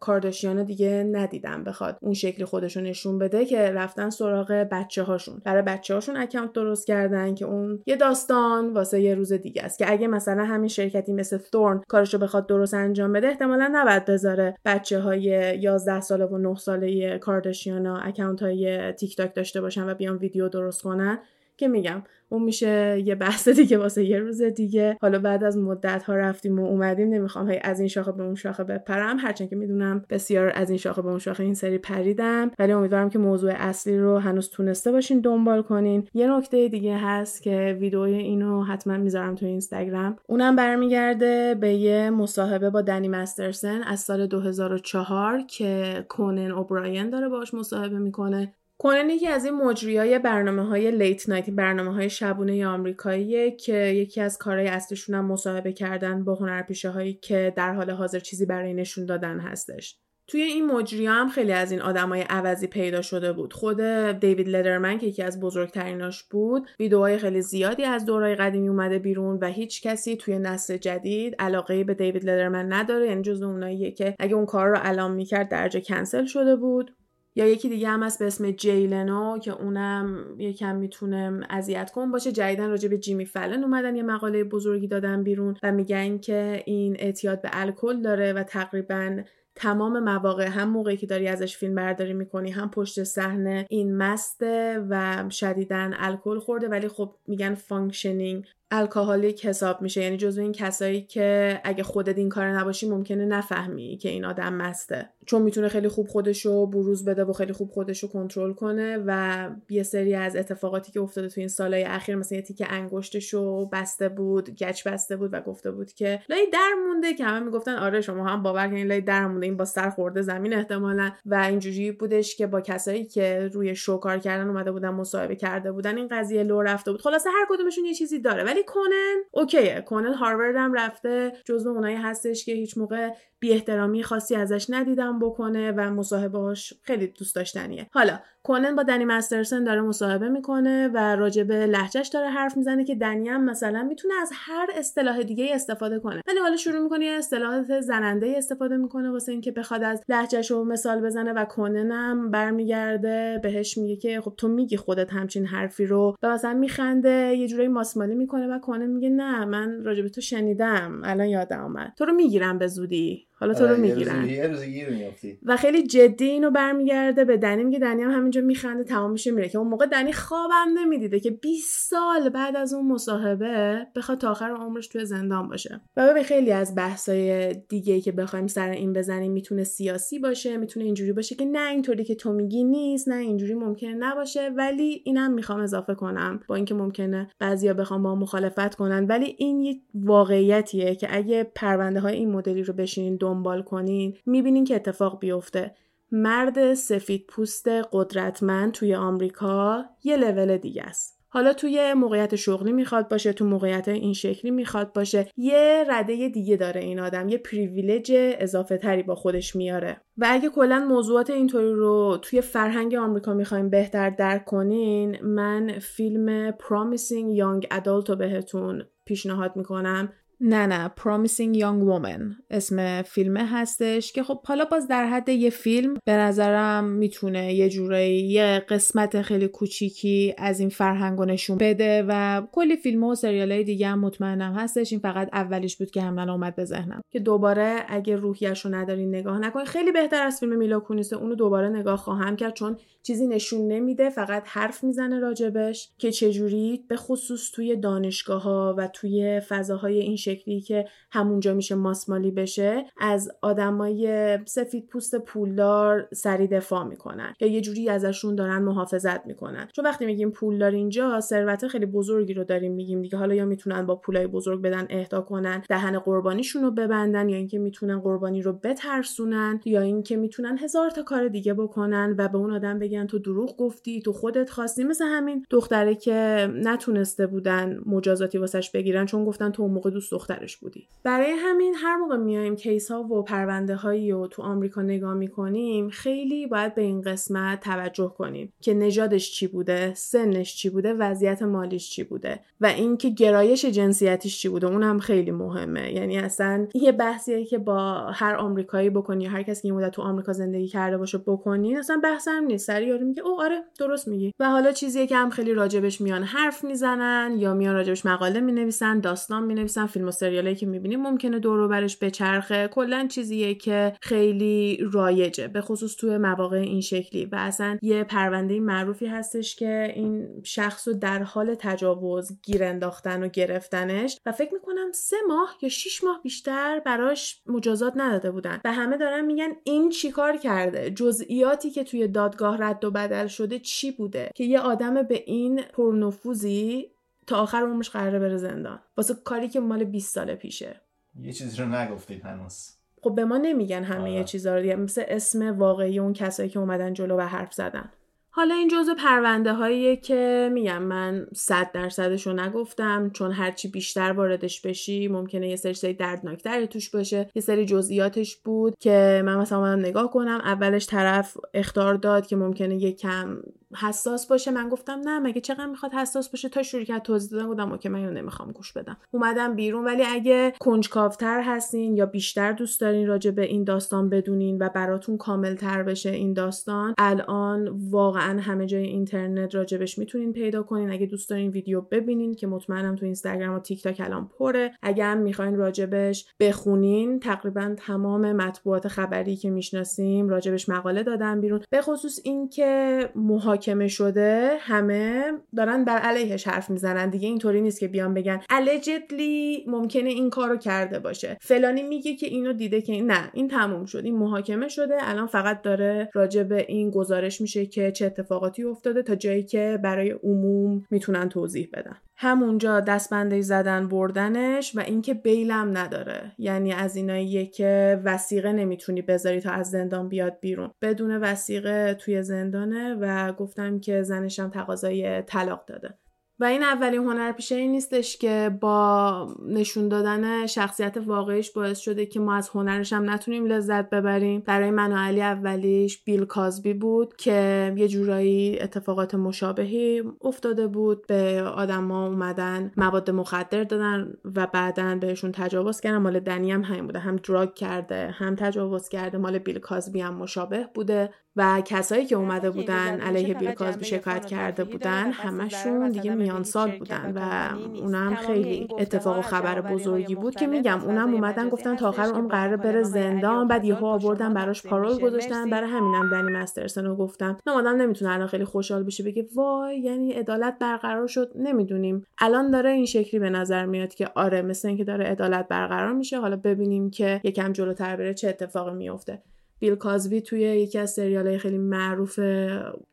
کارداشیان 0.00 0.64
دیگه 0.64 1.08
ندیدم 1.12 1.64
بخواد 1.64 1.98
اون 2.02 2.14
شکلی 2.14 2.44
خودشو 2.44 2.80
نشون 2.80 3.18
بده 3.18 3.44
که 3.44 3.70
رفتن 3.70 4.10
سراغ 4.10 4.52
بچه 4.52 5.02
هاشون 5.02 5.42
برای 5.44 5.62
بچه 5.62 5.94
هاشون 5.94 6.16
اکانت 6.16 6.52
درست 6.52 6.86
کردن 6.86 7.34
که 7.34 7.44
اون 7.44 7.82
یه 7.86 7.96
داستان 7.96 8.72
واسه 8.72 9.00
یه 9.00 9.14
روز 9.14 9.32
دیگه 9.32 9.62
است. 9.62 9.78
که 9.78 9.92
اگه 9.92 10.08
مثلا 10.08 10.44
همین 10.44 10.68
شرکتی 10.68 11.12
مثل 11.12 11.38
ثورن 11.38 11.82
کارشو 11.88 12.18
بخواد 12.18 12.46
درست 12.46 12.74
انجام 12.74 13.12
بده 13.12 13.28
احتمالا 13.28 13.70
نباید 13.72 14.04
بذاره 14.04 14.56
بچه 14.64 15.00
های 15.00 15.22
11 15.60 16.00
ساله 16.00 16.24
و 16.24 16.38
9 16.38 16.54
ساله 16.54 17.18
کارداشیان 17.18 17.71
یا 17.72 17.96
اکانت 17.96 18.42
های 18.42 18.92
تیک 18.92 19.16
تاک 19.16 19.34
داشته 19.34 19.60
باشن 19.60 19.90
و 19.90 19.94
بیان 19.94 20.16
ویدیو 20.16 20.48
درست 20.48 20.82
کنن. 20.82 21.18
که 21.62 21.68
میگم 21.68 22.02
اون 22.28 22.42
میشه 22.42 23.02
یه 23.06 23.14
بحث 23.14 23.48
دیگه 23.48 23.78
واسه 23.78 24.04
یه 24.04 24.18
روز 24.18 24.42
دیگه. 24.42 24.96
حالا 25.00 25.18
بعد 25.18 25.44
از 25.44 25.58
مدت 25.58 26.02
ها 26.02 26.16
رفتیم 26.16 26.58
و 26.58 26.66
اومدیم 26.66 27.08
نمی‌خوام 27.08 27.50
هی 27.50 27.58
از 27.62 27.80
این 27.80 27.88
شاخه 27.88 28.12
به 28.12 28.22
اون 28.22 28.34
شاخه 28.34 28.64
بپرم. 28.64 29.18
هرچند 29.18 29.48
که 29.48 29.56
می‌دونم 29.56 30.04
بسیار 30.10 30.52
از 30.54 30.70
این 30.70 30.78
شاخه 30.78 31.02
به 31.02 31.08
اون 31.08 31.18
شاخه 31.18 31.42
این 31.42 31.54
سری 31.54 31.78
پریدم 31.78 32.50
ولی 32.58 32.72
امیدوارم 32.72 33.10
که 33.10 33.18
موضوع 33.18 33.52
اصلی 33.54 33.98
رو 33.98 34.18
هنوز 34.18 34.50
تونسته 34.50 34.92
باشین 34.92 35.20
دنبال 35.20 35.62
کنین. 35.62 36.08
یه 36.14 36.36
نکته 36.36 36.68
دیگه 36.68 36.96
هست 36.96 37.42
که 37.42 37.76
ویدیوی 37.80 38.14
اینو 38.14 38.62
حتما 38.64 38.96
می‌ذارم 38.96 39.34
تو 39.34 39.46
اینستاگرام. 39.46 40.16
اونم 40.26 40.56
برمیگرده 40.56 41.56
به 41.60 41.72
یه 41.74 42.10
مصاحبه 42.10 42.70
با 42.70 42.82
دنی 42.82 43.08
مسترسن 43.08 43.82
از 43.82 44.00
سال 44.00 44.26
2004 44.26 45.40
که 45.48 46.04
کونن 46.08 46.50
اوبراین 46.50 47.10
داره 47.10 47.28
باش 47.28 47.54
مصاحبه 47.54 47.98
می‌کنه. 47.98 48.54
کنن 48.82 49.10
یکی 49.10 49.28
از 49.28 49.44
این 49.44 49.54
مجری 49.54 49.96
های 49.96 50.18
برنامه 50.18 50.66
های 50.66 50.90
لیت 50.90 51.28
نایت 51.28 51.50
برنامه 51.50 51.94
های 51.94 52.10
شبونه 52.10 52.66
آمریکاییه 52.66 53.50
که 53.50 53.74
یکی 53.74 54.20
از 54.20 54.38
کارهای 54.38 54.68
اصلیشون 54.68 55.14
هم 55.14 55.24
مصاحبه 55.24 55.72
کردن 55.72 56.24
با 56.24 56.34
هنرپیشه 56.34 57.12
که 57.12 57.52
در 57.56 57.74
حال 57.74 57.90
حاضر 57.90 58.18
چیزی 58.18 58.46
برای 58.46 58.74
نشون 58.74 59.06
دادن 59.06 59.40
هستش. 59.40 59.98
توی 60.26 60.42
این 60.42 60.66
مجری 60.66 61.06
هم 61.06 61.28
خیلی 61.28 61.52
از 61.52 61.72
این 61.72 61.80
آدمای 61.80 62.20
عوضی 62.20 62.66
پیدا 62.66 63.02
شده 63.02 63.32
بود. 63.32 63.52
خود 63.52 63.80
دیوید 64.20 64.48
لدرمن 64.48 64.98
که 64.98 65.06
یکی 65.06 65.22
از 65.22 65.40
بزرگتریناش 65.40 66.22
بود 66.22 66.68
ویدیوهای 66.80 67.18
خیلی 67.18 67.42
زیادی 67.42 67.84
از 67.84 68.04
دورای 68.04 68.34
قدیمی 68.34 68.68
اومده 68.68 68.98
بیرون 68.98 69.38
و 69.42 69.46
هیچ 69.46 69.82
کسی 69.82 70.16
توی 70.16 70.38
نسل 70.38 70.76
جدید 70.76 71.36
علاقه 71.38 71.84
به 71.84 71.94
دیوید 71.94 72.24
لدرمن 72.24 72.72
نداره. 72.72 73.06
یعنی 73.06 73.22
جزو 73.22 73.46
اوناییه 73.46 73.90
که 73.90 74.14
اگه 74.18 74.34
اون 74.34 74.46
کار 74.46 74.68
رو 74.68 74.78
الان 74.80 75.12
می‌کرد 75.12 75.48
درجه 75.48 75.80
کنسل 75.80 76.24
شده 76.24 76.56
بود. 76.56 76.96
یا 77.34 77.46
یکی 77.46 77.68
دیگه 77.68 77.88
هم 77.88 78.02
هست 78.02 78.18
به 78.18 78.26
اسم 78.26 78.50
جی 78.50 78.85
لنو 78.85 79.38
که 79.38 79.50
اونم 79.50 80.24
یکم 80.38 80.76
می‌تونه 80.76 81.46
اذیت 81.50 81.90
کن 81.90 82.10
باشه 82.10 82.32
جدیدن 82.32 82.68
راجع 82.68 82.88
به 82.88 82.98
جیمی 82.98 83.24
فالن 83.24 83.64
اومدن 83.64 83.96
یه 83.96 84.02
مقاله 84.02 84.44
بزرگی 84.44 84.86
دادن 84.86 85.22
بیرون 85.22 85.56
و 85.62 85.72
میگن 85.72 86.18
که 86.18 86.62
این 86.66 86.96
اعتیاد 86.98 87.42
به 87.42 87.48
الکل 87.52 88.02
داره 88.02 88.32
و 88.32 88.42
تقریبا 88.42 89.22
تمام 89.54 89.98
مواقع 89.98 90.46
هم 90.46 90.68
موقعی 90.68 90.96
که 90.96 91.06
داری 91.06 91.28
ازش 91.28 91.56
فیلم 91.56 91.74
برداری 91.74 92.12
می‌کنی 92.12 92.50
هم 92.50 92.70
پشت 92.70 93.02
صحنه 93.02 93.66
این 93.70 93.96
مسته 93.96 94.86
و 94.90 95.24
شدیدن 95.30 95.94
الکل 95.96 96.38
خورده. 96.38 96.68
ولی 96.68 96.88
خب 96.88 97.14
میگن 97.26 97.54
functioning 97.54 98.46
alcoholic 98.72 99.46
حساب 99.46 99.82
میشه. 99.82 100.02
یعنی 100.02 100.16
جزو 100.16 100.40
این 100.40 100.52
کسایی 100.52 101.02
که 101.02 101.60
اگه 101.64 101.82
خودت 101.82 102.18
این 102.18 102.28
کاره 102.28 102.58
نباشی 102.58 102.88
ممکنه 102.88 103.24
نفهمی 103.24 103.96
که 103.96 104.08
این 104.08 104.24
آدم 104.24 104.52
مسته. 104.52 105.08
چون 105.26 105.42
می‌تونه 105.42 105.68
خیلی 105.68 105.88
خوب 105.88 106.08
خودشو 106.08 106.66
بروز 106.66 107.04
بده 107.04 107.24
و 107.24 107.32
خیلی 107.32 107.52
خوب 107.52 107.70
خودشو 107.70 108.08
کنترل 108.08 108.52
کنه 108.52 108.98
و 109.06 109.50
یه 109.70 109.82
سری 109.82 110.14
از 110.14 110.36
اتفاقاتی 110.36 110.92
که 110.92 111.00
افتاده 111.00 111.28
تو 111.28 111.40
این 111.40 111.48
سالهای 111.48 111.84
اخیر 111.84 112.16
مثلا 112.16 112.36
یه 112.36 112.42
تیکه 112.42 112.72
انگشتشو 112.72 113.66
بسته 113.66 114.08
بود 114.08 114.50
گچ 114.50 114.86
بسته 114.86 115.16
بود 115.16 115.30
و 115.32 115.40
گفته 115.40 115.70
بود 115.70 115.92
که 115.92 116.22
لای 116.28 116.46
در 116.52 116.70
مونده 116.86 117.14
که 117.14 117.24
همه 117.24 117.40
می‌گفتن 117.40 117.74
آره 117.74 118.00
شما 118.00 118.26
هم 118.26 118.42
باور 118.42 118.68
کنین 118.68 118.86
لای 118.86 119.00
در 119.00 119.26
مونده 119.26 119.46
این 119.46 119.56
با 119.56 119.64
سر 119.64 119.90
خورده 119.90 120.22
زمین 120.22 120.54
احتمالا. 120.54 121.12
و 121.26 121.34
اینجوری 121.34 121.92
بودش 121.92 122.36
که 122.36 122.46
با 122.46 122.60
کسایی 122.60 123.04
که 123.04 123.50
روی 123.52 123.74
شو 123.74 123.96
کار 123.96 124.18
کردن 124.18 124.48
اومده 124.48 124.72
بودن 124.72 124.88
مصاحبه 124.88 125.36
کرده 125.36 125.72
بودن 125.72 125.96
این 125.96 126.08
قضیه 126.08 126.42
لو 126.42 126.62
رفته 126.62 126.90
بود. 126.92 127.00
خلاصه 127.00 127.30
هر 127.30 127.46
کدومشون 127.48 127.84
یه 127.84 127.94
چیزی 127.94 128.18
داره. 128.18 128.44
ولی 128.44 128.61
کنن. 128.66 129.22
اوکیه 129.30 129.80
کنن 129.86 130.14
هاروارد 130.14 130.56
هم 130.56 130.72
رفته 130.74 131.32
جزو 131.44 131.70
اونایی 131.70 131.96
هستش 131.96 132.44
که 132.44 132.52
هیچ 132.52 132.78
موقع 132.78 133.10
بی 133.40 133.52
احترامی 133.52 134.02
خاصی 134.02 134.34
ازش 134.34 134.66
ندیدم 134.68 135.18
بکنه 135.18 135.72
و 135.72 135.90
مصاحبهاش 135.90 136.74
خیلی 136.82 137.06
دوست 137.06 137.34
داشتنیه. 137.34 137.86
حالا 137.92 138.18
کنن 138.44 138.76
با 138.76 138.82
دنی 138.82 139.04
مسترسن 139.04 139.64
داره 139.64 139.80
مصاحبه 139.80 140.28
می‌کنه 140.28 140.88
و 140.88 141.16
راجع 141.16 141.42
به 141.42 141.66
لهجهش 141.66 142.08
داره 142.08 142.28
حرف 142.28 142.56
می‌زنه 142.56 142.84
که 142.84 142.94
دنی 142.94 143.28
هم 143.28 143.44
مثلا 143.44 143.82
می‌تونه 143.82 144.14
از 144.22 144.30
هر 144.32 144.66
اصطلاح 144.76 145.22
دیگه 145.22 145.54
استفاده 145.54 145.98
کنه. 145.98 146.22
ولی 146.28 146.38
حالا 146.38 146.56
شروع 146.56 146.82
می‌کنه 146.82 147.04
یه 147.04 147.12
اصطلاحات 147.12 147.80
زننده 147.80 148.34
استفاده 148.36 148.76
می‌کنه 148.76 149.10
واسه 149.10 149.32
اینکه 149.32 149.52
بخواد 149.52 149.82
از 149.82 150.02
لهجهش 150.08 150.50
رو 150.50 150.64
مثال 150.64 151.00
بزنه 151.00 151.32
و 151.32 151.44
کنن 151.44 151.92
هم 151.92 152.30
برمیگرده 152.30 153.40
بهش 153.42 153.78
میگه 153.78 153.96
که 153.96 154.20
خب 154.20 154.34
تو 154.36 154.48
میگی 154.48 154.76
خودت 154.76 155.12
همچین 155.12 155.46
حرفی 155.46 155.86
رو 155.86 156.16
و 156.22 156.28
مثلا 156.28 156.54
میخنده 156.54 157.34
یه 157.36 157.48
جورایی 157.48 157.68
ماسمالی 157.68 158.14
می‌کنه 158.14 158.46
و 158.46 158.58
کنن 158.58 158.86
میگه 158.86 159.08
نه 159.08 159.44
من 159.44 159.84
راجع 159.84 160.02
به 160.02 160.08
تو 160.08 160.20
شنیدم 160.20 161.00
الان 161.04 161.26
یادم 161.26 161.62
اومد. 161.62 161.92
تو 161.98 162.04
رو 162.04 162.12
می‌گیرم 162.12 162.58
به 162.58 162.66
زودی. 162.66 163.26
حالا 163.42 163.54
تو 163.54 163.64
رو 163.64 163.70
آره، 163.70 163.78
یه 163.88 163.94
می‌گیرن. 163.94 164.20
روزی- 164.20 164.32
یه 164.32 164.46
روزی 164.48 164.72
گیر 164.72 164.88
میافتی. 164.90 165.38
و 165.42 165.56
خیلی 165.56 165.86
جدی 165.86 166.24
اینو 166.24 166.50
برمیگرده 166.50 167.24
به 167.24 167.36
دنی 167.36 167.64
میگه 167.64 167.78
دنی 167.78 168.02
هم 168.02 168.10
همینجا 168.10 168.40
میخنده 168.40 168.84
تمام 168.84 169.10
میشه 169.12 169.30
میره. 169.30 169.48
که 169.48 169.58
اون 169.58 169.68
موقع 169.68 169.86
دنی 169.86 170.12
خوابم 170.12 170.68
نمی‌دیده 170.78 171.20
که 171.20 171.30
20 171.30 171.90
سال 171.90 172.28
بعد 172.28 172.56
از 172.56 172.74
اون 172.74 172.86
مصاحبه 172.92 173.86
بخواد 173.96 174.18
تا 174.18 174.30
آخر 174.30 174.50
عمرش 174.50 174.86
توی 174.88 175.04
زندان 175.04 175.48
باشه. 175.48 175.80
و 175.96 176.08
ببین 176.10 176.22
خیلی 176.22 176.52
از 176.52 176.74
بحثای 176.74 177.52
دیگه 177.68 178.00
که 178.00 178.12
بخوایم 178.12 178.46
سر 178.46 178.68
این 178.70 178.92
بزنیم 178.92 179.32
می‌تونه 179.32 179.64
سیاسی 179.64 180.18
باشه 180.18 180.56
می‌تونه 180.56 180.86
اینجوری 180.86 181.12
باشه 181.12 181.34
که 181.34 181.44
نه 181.44 181.70
اینطوری 181.70 182.04
که 182.04 182.14
تو 182.14 182.32
میگی 182.32 182.64
نیست 182.64 183.08
نه 183.08 183.14
اینجوری 183.16 183.54
ممکنه 183.54 183.94
نباشه 183.94 184.50
ولی 184.56 185.02
اینم 185.04 185.32
می‌خوام 185.32 185.60
اضافه 185.60 185.94
کنم 185.94 186.40
با 186.48 186.54
اینکه 186.54 186.74
ممکنه 186.74 187.30
بعضیا 187.38 187.74
بخوام 187.74 188.02
با 188.02 188.14
مخالفت 188.14 188.74
کنن. 188.74 189.06
ولی 189.06 189.34
این 189.38 189.60
یه 189.60 189.74
واقعیتیه 189.94 190.94
که 190.94 191.16
اگه 191.16 191.50
پرونده 191.54 192.00
های 192.00 192.14
این 192.16 192.30
مدلی 192.30 192.62
رو 192.62 192.74
بشینین 192.74 193.16
دنبال 193.32 193.62
کنین 193.62 194.16
می‌بینین 194.26 194.64
که 194.64 194.76
اتفاق 194.76 195.18
بیفته. 195.18 195.74
مرد 196.10 196.74
سفید 196.74 197.26
پوست 197.28 197.68
قدرتمند 197.92 198.72
توی 198.72 198.94
آمریکا 198.94 199.84
یه 200.04 200.16
لول 200.16 200.56
دیگه 200.56 200.82
است. 200.82 201.22
حالا 201.28 201.52
توی 201.52 201.94
موقعیت 201.94 202.36
شغلی 202.36 202.72
می‌خواد 202.72 203.08
باشه 203.08 203.32
تو 203.32 203.44
موقعیت 203.44 203.88
این 203.88 204.12
شکلی 204.12 204.50
می‌خواد 204.50 204.92
باشه. 204.92 205.26
یه 205.36 205.84
رده 205.88 206.28
دیگه 206.28 206.56
داره 206.56 206.80
این 206.80 207.00
آدم 207.00 207.28
یه 207.28 207.38
پریویلج 207.38 208.12
اضافه 208.14 208.78
تری 208.78 209.02
با 209.02 209.14
خودش 209.14 209.56
میاره. 209.56 210.00
و 210.18 210.26
اگه 210.30 210.48
کلا 210.48 210.86
موضوعات 210.88 211.30
اینطوری 211.30 211.72
رو 211.72 212.18
توی 212.22 212.40
فرهنگ 212.40 212.94
آمریکا 212.94 213.34
می‌خوایم 213.34 213.70
بهتر 213.70 214.10
درک 214.10 214.44
کنین 214.44 215.22
من 215.22 215.78
فیلم 215.78 216.50
Promising 216.50 217.38
Young 217.38 217.78
Adult 217.78 218.08
رو 218.08 218.16
بهتون 218.16 218.82
پیشنهاد 219.04 219.56
می‌کنم. 219.56 220.12
نه 220.44 220.66
نه 220.66 220.90
Promising 221.00 221.58
Young 221.58 221.82
Woman 221.88 222.22
اسم 222.50 223.02
فیلم 223.02 223.36
هستش 223.36 224.12
که 224.12 224.22
خب 224.22 224.46
حالا 224.46 224.64
باز 224.64 224.88
در 224.88 225.06
حد 225.06 225.28
یه 225.28 225.50
فیلم 225.50 225.94
به 226.04 226.12
نظرم 226.12 226.84
می‌تونه 226.84 227.54
یه 227.54 227.68
جورایی 227.68 228.20
یه 228.20 228.64
قسمت 228.68 229.22
خیلی 229.22 229.48
کوچیکی 229.48 230.34
از 230.38 230.60
این 230.60 230.68
فرهنگ 230.68 231.20
نشون 231.20 231.58
بده 231.58 232.04
و 232.08 232.42
کلی 232.52 232.76
فیلم 232.76 233.04
و 233.04 233.14
سریال 233.14 233.62
دیگه 233.62 233.88
هم 233.88 234.00
مطمئنم 234.00 234.52
هستش. 234.52 234.92
این 234.92 235.00
فقط 235.00 235.28
اولیش 235.32 235.76
بود 235.76 235.90
که 235.90 236.02
همین 236.02 236.28
اومد 236.28 236.54
به 236.54 236.64
ذهنم. 236.64 237.00
که 237.10 237.20
دوباره 237.20 237.84
اگه 237.88 238.16
روحیش 238.16 238.64
رو 238.64 238.74
ندارین 238.74 239.08
نگاه 239.14 239.38
نکنین 239.38 239.66
خیلی 239.66 239.92
بهتر 239.92 240.22
از 240.22 240.40
فیلم 240.40 240.58
میلا 240.58 240.80
کونیسه 240.80 241.16
اونو 241.16 241.34
دوباره 241.34 241.68
نگاه 241.68 241.96
خواهم 241.96 242.36
کرد 242.36 242.54
چون 242.54 242.76
چیزی 243.02 243.26
نشون 243.26 243.68
نمیده 243.68 244.10
فقط 244.10 244.42
حرف 244.46 244.84
می‌زنه 244.84 245.18
راجبش 245.18 245.90
که 245.98 246.10
چجوری 246.10 246.84
به 246.88 246.96
خصوص 246.96 247.50
توی 247.50 247.76
دانشگاه 247.76 248.42
ها 248.42 248.74
و 248.78 248.86
توی 248.86 249.40
فضاهای 249.48 250.00
این 250.00 250.16
شکلی 250.34 250.60
که 250.60 250.84
همونجا 251.10 251.54
میشه 251.54 251.74
ماسمالی 251.74 252.30
بشه 252.30 252.84
از 253.00 253.30
آدمای 253.42 254.38
سفید 254.44 254.86
پوست 254.86 255.18
پولدار 255.18 256.08
سری 256.12 256.46
دفاع 256.46 256.84
می‌کنن 256.84 257.34
یا 257.40 257.48
یه 257.48 257.60
جوری 257.60 257.88
ازشون 257.88 258.34
دارن 258.34 258.62
محافظت 258.62 259.26
می‌کنن. 259.26 259.68
چون 259.72 259.84
وقتی 259.84 260.06
میگیم 260.06 260.30
پولدار 260.30 260.70
اینجا 260.70 261.20
ثروت 261.20 261.66
خیلی 261.66 261.86
بزرگی 261.86 262.34
رو 262.34 262.44
داریم 262.44 262.72
میگیم 262.72 263.02
دیگه. 263.02 263.18
حالا 263.18 263.34
یا 263.34 263.44
می‌تونن 263.44 263.86
با 263.86 263.96
پولای 263.96 264.26
بزرگ 264.26 264.62
بدن 264.62 264.86
اهدا 264.90 265.20
کنن 265.20 265.62
دهن 265.68 265.98
قربانیشون 265.98 266.62
رو 266.62 266.70
ببندن 266.70 267.28
یا 267.28 267.36
اینکه 267.36 267.58
می‌تونن 267.58 268.00
قربانی 268.00 268.42
رو 268.42 268.52
بترسونن 268.52 269.60
یا 269.64 269.80
اینکه 269.80 270.16
می‌تونن 270.16 270.58
هزار 270.58 270.90
تا 270.90 271.02
کار 271.02 271.28
دیگه 271.28 271.54
بکنن 271.54 272.14
و 272.18 272.28
به 272.28 272.38
اون 272.38 272.52
آدم 272.52 272.78
بگن 272.78 273.06
تو 273.06 273.18
دروغ 273.18 273.56
گفتی 273.56 274.02
تو 274.02 274.12
خودت 274.12 274.50
خواستی. 274.50 274.84
مثل 274.84 275.04
همین 275.04 275.46
دختره 275.50 275.94
که 275.94 276.48
نتونسته 276.54 277.26
بودن 277.26 277.80
مجازاتی 277.86 278.38
واسش 278.38 278.70
بگیرن 278.70 279.06
چون 279.06 279.24
گفتن 279.24 279.50
تو 279.50 279.62
اون 279.62 279.72
موقع 279.72 279.90
دوست 279.90 280.12
دخترش 280.22 280.56
بودی. 280.56 280.88
برای 281.02 281.30
همین 281.30 281.74
هر 281.74 281.96
موقع 281.96 282.16
میایم 282.16 282.56
کیس 282.56 282.90
ها 282.90 283.02
و 283.02 283.22
پرونده 283.22 283.74
هایی 283.74 284.10
رو 284.10 284.26
تو 284.26 284.42
آمریکا 284.42 284.82
نگاه 284.82 285.14
می‌کنیم 285.14 285.90
خیلی 285.90 286.46
باید 286.46 286.74
به 286.74 286.82
این 286.82 287.02
قسمت 287.02 287.60
توجه 287.60 288.14
کنیم 288.18 288.52
که 288.60 288.74
نژادش 288.74 289.32
چی 289.32 289.46
بوده 289.46 289.94
سنش 289.94 290.56
چی 290.56 290.70
بوده 290.70 290.94
وضعیت 290.94 291.42
مالیش 291.42 291.90
چی 291.90 292.04
بوده 292.04 292.40
و 292.60 292.66
اینکه 292.66 293.10
گرایش 293.10 293.64
جنسیتیش 293.64 294.40
چی 294.40 294.48
بوده. 294.48 294.66
اونم 294.66 294.98
خیلی 294.98 295.30
مهمه. 295.30 295.92
یعنی 295.92 296.18
اصلا 296.18 296.66
یه 296.74 296.92
بحثیه 296.92 297.44
که 297.44 297.58
با 297.58 298.10
هر 298.14 298.34
آمریکایی 298.34 298.90
بکنی 298.90 299.26
هر 299.26 299.42
کسی 299.42 299.68
که 299.68 299.74
مدت 299.74 299.90
تو 299.90 300.02
آمریکا 300.02 300.32
زندگی 300.32 300.68
کرده 300.68 300.98
باشه 300.98 301.18
بکنی 301.18 301.76
اصلا 301.76 302.00
بحث 302.04 302.28
هم 302.28 302.44
نیست. 302.44 302.66
سری 302.66 302.86
یارو 302.86 303.06
میگه 303.06 303.22
او 303.22 303.42
آره 303.42 303.62
درست 303.78 304.08
میگی. 304.08 304.32
و 304.40 304.50
حالا 304.50 304.72
چیزیه 304.72 305.06
که 305.06 305.16
هم 305.16 305.30
خیلی 305.30 305.54
راجبش 305.54 306.00
میان 306.00 306.22
حرف 306.22 306.64
می‌زنن 306.64 307.34
یا 307.38 307.54
میان 307.54 307.74
راجبش 307.74 308.06
مقاله 308.06 308.40
می‌نویسن 308.40 309.00
داستان 309.00 309.44
می‌نویسن 309.44 309.86
فیلم 309.86 310.11
سریالی 310.12 310.54
که 310.54 310.66
می‌بینیم 310.66 311.02
ممکنه 311.02 311.38
دور 311.38 311.60
و 311.60 311.68
برش 311.68 311.98
بچرخه. 312.00 312.68
کلا 312.68 313.06
چیزیه 313.10 313.54
که 313.54 313.92
خیلی 314.02 314.78
رایجه 314.92 315.48
به 315.48 315.60
خصوص 315.60 315.96
توی 315.96 316.18
مواقع 316.18 316.56
این 316.56 316.80
شکلی. 316.80 317.24
و 317.24 317.36
اصلا 317.38 317.78
یه 317.82 318.04
پرونده 318.04 318.60
معروفی 318.60 319.06
هستش 319.06 319.56
که 319.56 319.92
این 319.96 320.28
شخص 320.44 320.88
رو 320.88 320.94
در 320.94 321.22
حال 321.22 321.54
تجاوز 321.58 322.40
گیر 322.42 322.64
انداختن 322.64 323.22
و 323.22 323.28
گرفتنش. 323.28 324.18
و 324.26 324.32
فکر 324.32 324.54
می‌کنم 324.54 324.92
سه 324.92 325.16
ماه 325.28 325.56
یا 325.62 325.68
شیش 325.68 326.04
ماه 326.04 326.20
بیشتر 326.22 326.80
براش 326.86 327.42
مجازات 327.46 327.92
نداده 327.96 328.30
بودن. 328.30 328.60
و 328.64 328.72
همه 328.72 328.96
دارن 328.96 329.24
میگن 329.24 329.50
این 329.64 329.90
چیکار 329.90 330.36
کرده؟ 330.36 330.90
جزئیاتی 330.90 331.70
که 331.70 331.84
توی 331.84 332.08
دادگاه 332.08 332.62
رد 332.62 332.84
و 332.84 332.90
بدل 332.90 333.26
شده 333.26 333.58
چی 333.58 333.92
بوده؟ 333.92 334.30
که 334.34 334.44
یه 334.44 334.60
آدم 334.60 335.02
به 335.02 335.22
این 335.26 335.62
پرنفوذی 335.62 336.91
تا 337.26 337.36
آخر 337.36 337.62
عمرش 337.62 337.90
قراره 337.90 338.18
بره 338.18 338.36
زندان. 338.36 338.80
واسه 338.96 339.14
کاری 339.24 339.48
که 339.48 339.60
مال 339.60 339.84
20 339.84 340.14
سال 340.14 340.34
پیشه. 340.34 340.80
یه 341.20 341.32
چیزی 341.32 341.62
رو 341.62 341.68
نگفتید 341.68 342.22
هنوز. 342.22 342.76
خب 343.02 343.14
به 343.14 343.24
ما 343.24 343.38
نمیگن 343.38 343.84
همه 343.84 344.00
آره. 344.00 344.12
یه 344.12 344.24
چیزا 344.24 344.54
رو 344.56 344.62
دیگه. 344.62 344.76
مثل 344.76 345.04
اسم 345.08 345.58
واقعی 345.58 345.98
اون 345.98 346.12
کسایی 346.12 346.48
که 346.48 346.58
اومدن 346.58 346.92
جلو 346.92 347.16
و 347.16 347.20
حرف 347.20 347.52
زدن. 347.54 347.90
حالا 348.34 348.54
این 348.54 348.68
جزء 348.68 348.94
پرونده 348.94 349.52
هاییه 349.52 349.96
که 349.96 350.50
میگم 350.52 350.82
من 350.82 351.26
صد 351.34 351.72
درصدش 351.72 352.26
رو 352.26 352.32
نگفتم 352.32 353.10
چون 353.10 353.32
هرچی 353.32 353.68
بیشتر 353.68 354.12
واردش 354.12 354.60
بشی 354.60 355.08
ممکنه 355.08 355.48
یه 355.48 355.56
سری 355.56 355.74
چیزای 355.74 355.92
دردناکتری 355.92 356.66
توش 356.66 356.90
باشه. 356.90 357.30
یه 357.34 357.42
سری 357.42 357.66
جزئیاتش 357.66 358.36
بود 358.36 358.74
که 358.80 359.22
من 359.24 359.36
مثلا 359.36 359.58
اومدم 359.58 359.80
نگاه 359.80 360.10
کنم 360.10 360.40
اولش 360.44 360.86
طرف 360.86 361.36
اختار 361.54 361.94
داد 361.94 362.26
که 362.26 362.36
ممکنه 362.36 362.76
یه 362.76 362.92
کم 362.92 363.36
حساس 363.76 364.26
باشه. 364.26 364.50
من 364.50 364.68
گفتم 364.68 365.00
نه 365.04 365.18
مگه 365.18 365.40
چقدر 365.40 365.66
می‌خواد 365.66 365.92
حساس 365.92 366.28
باشه؟ 366.28 366.48
تا 366.48 366.62
شروع 366.62 366.84
کرد 366.84 367.02
توضیح 367.02 367.30
دادن 367.30 367.48
گفتم 367.48 367.72
اوکی 367.72 367.88
من 367.88 367.98
اینو 367.98 368.10
نمی‌خوام 368.10 368.52
گوش 368.52 368.72
بدم. 368.72 368.96
اومدم 369.10 369.56
بیرون 369.56 369.84
ولی 369.84 370.02
اگه 370.06 370.52
کنجکاوتر 370.60 371.42
هستین 371.46 371.96
یا 371.96 372.06
بیشتر 372.06 372.52
دوست 372.52 372.80
دارین 372.80 373.06
راجع 373.06 373.30
به 373.30 373.42
این 373.42 373.64
داستان 373.64 374.08
بدونین 374.08 374.58
و 374.60 374.68
براتون 374.68 375.16
کاملتر 375.16 375.82
بشه 375.82 376.10
این 376.10 376.32
داستان 376.32 376.94
الان 376.98 377.68
واقعا 377.90 378.21
همه 378.22 378.66
جای 378.66 378.82
اینترنت 378.82 379.54
راجبش 379.54 379.98
می‌تونین 379.98 380.32
پیدا 380.32 380.62
کنین. 380.62 380.90
اگه 380.90 381.06
دوست 381.06 381.30
دارین 381.30 381.50
ویدیو 381.50 381.80
ببینین 381.80 382.34
که 382.34 382.46
مطمئنم 382.46 382.96
تو 382.96 383.04
اینستاگرام 383.04 383.54
و 383.54 383.58
تیک 383.58 383.82
تاک 383.82 384.00
الان 384.04 384.30
پره. 384.38 384.72
اگه 384.82 385.04
هم 385.04 385.18
می‌خواین 385.18 385.56
راجبش 385.56 386.26
بخونین 386.40 387.20
تقریبا 387.20 387.74
تمام 387.78 388.32
مطبوعات 388.32 388.88
خبری 388.88 389.36
که 389.36 389.50
می‌شناسیم 389.50 390.28
راجبش 390.28 390.68
مقاله 390.68 391.02
دادن 391.02 391.40
بیرون. 391.40 391.60
به 391.70 391.82
خصوص 391.82 392.20
اینکه 392.24 392.98
محاکمه 393.16 393.88
شده 393.88 394.56
همه 394.60 395.32
دارن 395.56 395.84
بر 395.84 395.98
علیهش 395.98 396.48
حرف 396.48 396.70
می‌زنن. 396.70 397.10
دیگه 397.10 397.28
اینطوری 397.28 397.60
نیست 397.60 397.80
که 397.80 397.88
بیان 397.88 398.14
بگن 398.14 398.40
allegedly 398.40 399.68
ممکنه 399.68 400.10
این 400.10 400.30
کارو 400.30 400.56
کرده 400.56 400.98
باشه. 400.98 401.38
فلانی 401.40 401.82
میگه 401.82 402.14
که 402.14 402.26
اینو 402.26 402.52
دیده 402.52 402.80
که 402.80 403.02
نه 403.02 403.30
این 403.32 403.48
تموم 403.48 403.84
شد. 403.84 404.04
این 404.04 404.16
محاکمه 404.16 404.68
شده. 404.68 404.94
الان 405.00 405.26
فقط 405.26 405.62
داره 405.62 406.10
راجع 406.14 406.42
به 406.42 406.64
این 406.68 406.90
گزارش 406.90 407.40
میشه 407.40 407.66
که 407.66 407.92
چه 407.92 408.11
اتفاقاتی 408.18 408.64
افتاده 408.64 409.02
تا 409.02 409.14
جایی 409.14 409.42
که 409.42 409.78
برای 409.82 410.10
عموم 410.10 410.86
می‌تونن 410.90 411.28
توضیح 411.28 411.68
بدن. 411.72 411.96
همونجا 412.16 412.80
دستبنده 412.80 413.40
زدن 413.40 413.88
بردنش 413.88 414.76
و 414.76 414.80
اینکه 414.80 415.14
بیلم 415.14 415.78
نداره. 415.78 416.32
یعنی 416.38 416.72
از 416.72 416.96
ایناییه 416.96 417.46
که 417.46 418.00
وسیقه 418.04 418.52
نمی‌تونی 418.52 419.02
بذاری 419.02 419.40
تا 419.40 419.50
از 419.50 419.70
زندان 419.70 420.08
بیاد 420.08 420.38
بیرون. 420.40 420.70
بدون 420.82 421.16
وسیقه 421.16 421.94
توی 421.94 422.22
زندانه 422.22 422.94
و 422.94 423.32
گفتم 423.32 423.80
که 423.80 424.02
زنشم 424.02 424.50
تقاضای 424.50 425.22
طلاق 425.22 425.64
داده. 425.66 425.94
و 426.42 426.44
این 426.44 426.62
اولین 426.62 427.00
هنرپیشه 427.00 427.54
ای 427.54 427.68
نیستش 427.68 428.16
که 428.16 428.58
با 428.60 429.34
نشون 429.46 429.88
دادن 429.88 430.46
شخصیت 430.46 430.96
واقعیش 431.06 431.50
باعث 431.50 431.78
شده 431.78 432.06
که 432.06 432.20
ما 432.20 432.34
از 432.34 432.48
هنرش 432.48 432.92
هم 432.92 433.10
نتونیم 433.10 433.46
لذت 433.46 433.90
ببریم. 433.90 434.40
برای 434.40 434.70
من 434.70 434.92
و 434.92 434.96
علی 434.96 435.22
اولیش 435.22 436.04
بیل 436.04 436.24
کازبی 436.24 436.74
بود 436.74 437.16
که 437.16 437.74
یه 437.76 437.88
جورایی 437.88 438.58
اتفاقات 438.60 439.14
مشابهی 439.14 440.02
افتاده 440.20 440.66
بود. 440.66 441.06
به 441.06 441.42
آدما 441.42 442.06
اومدن 442.06 442.72
مواد 442.76 443.10
مخدر 443.10 443.64
دادن 443.64 444.12
و 444.24 444.46
بعدا 444.46 444.96
بهشون 444.96 445.32
تجاوز 445.32 445.80
کردن. 445.80 445.98
مال 445.98 446.20
دنی 446.20 446.52
هم 446.52 446.62
همین 446.62 446.86
بوده 446.86 446.98
هم 446.98 447.16
دراگ 447.16 447.54
کرده 447.54 448.10
هم 448.10 448.34
تجاوز 448.34 448.88
کرده. 448.88 449.18
مال 449.18 449.38
بیل 449.38 449.58
کازبی 449.58 450.00
هم 450.00 450.14
مشابه 450.14 450.68
بوده. 450.74 451.10
و 451.36 451.62
کسایی 451.64 452.06
که 452.06 452.16
اومده 452.16 452.50
بودن 452.50 453.00
علیه 453.00 453.34
بیل 453.34 453.52
کازبی 453.52 453.84
شکایت 453.84 454.26
کرده 454.26 454.64
بودن 454.64 455.10
همشون 455.10 455.88
دیگه 455.88 456.14
میان 456.14 456.42
سال 456.42 456.70
بودن 456.78 457.12
و 457.16 457.48
اونم 457.80 458.14
خیلی 458.14 458.68
اتفاق 458.78 459.18
و 459.18 459.22
خبر 459.22 459.60
بزرگی 459.60 460.14
بود 460.14 460.34
که 460.34 460.46
میگم 460.46 460.80
اونم 460.80 461.14
اومدن 461.14 461.48
گفتن 461.48 461.76
تا 461.76 461.88
آخر 461.88 462.04
اون 462.04 462.28
قرار 462.28 462.56
بره 462.56 462.82
زندان 462.82 463.48
بعد 463.48 463.64
یهو 463.64 463.86
آوردن 463.86 464.34
براش 464.34 464.66
پارول 464.66 465.00
گذاشتن 465.00 465.50
برای 465.50 465.70
همینم 465.70 466.10
دنی 466.10 466.32
مسترسن 466.36 466.84
رو 466.84 466.96
گفتم. 466.96 467.38
نه 467.46 467.52
آدم 467.52 467.76
نمی‌تونه 467.76 468.12
الان 468.12 468.26
خیلی 468.26 468.44
خوشحال 468.44 468.82
بشه 468.82 469.04
بگه 469.04 469.26
وای 469.34 469.80
یعنی 469.80 470.12
عدالت 470.12 470.58
برقرار 470.58 471.06
شد 471.06 471.32
نمی‌دونیم. 471.34 472.04
الان 472.18 472.50
داره 472.50 472.70
این 472.70 472.86
شکلی 472.86 473.20
به 473.20 473.30
نظر 473.30 473.66
میاد 473.66 473.94
که 473.94 474.08
آره 474.14 474.42
مثل 474.42 474.68
اینکه 474.68 474.84
داره 474.84 475.04
عدالت 475.04 475.48
برقرار 475.48 475.92
میشه. 475.92 476.20
حالا 476.20 476.36
ببینیم 476.36 476.90
که 476.90 477.20
یکم 477.24 477.52
جلوتر 477.52 477.96
بره 477.96 478.14
چه 478.14 478.28
اتفاقی 478.28 478.74
میفته 478.74 479.22
بیل 479.62 479.74
کازبی 479.74 480.20
توی 480.20 480.40
یکی 480.40 480.78
از 480.78 480.90
سریال 480.90 481.38
خیلی 481.38 481.58
معروف 481.58 482.18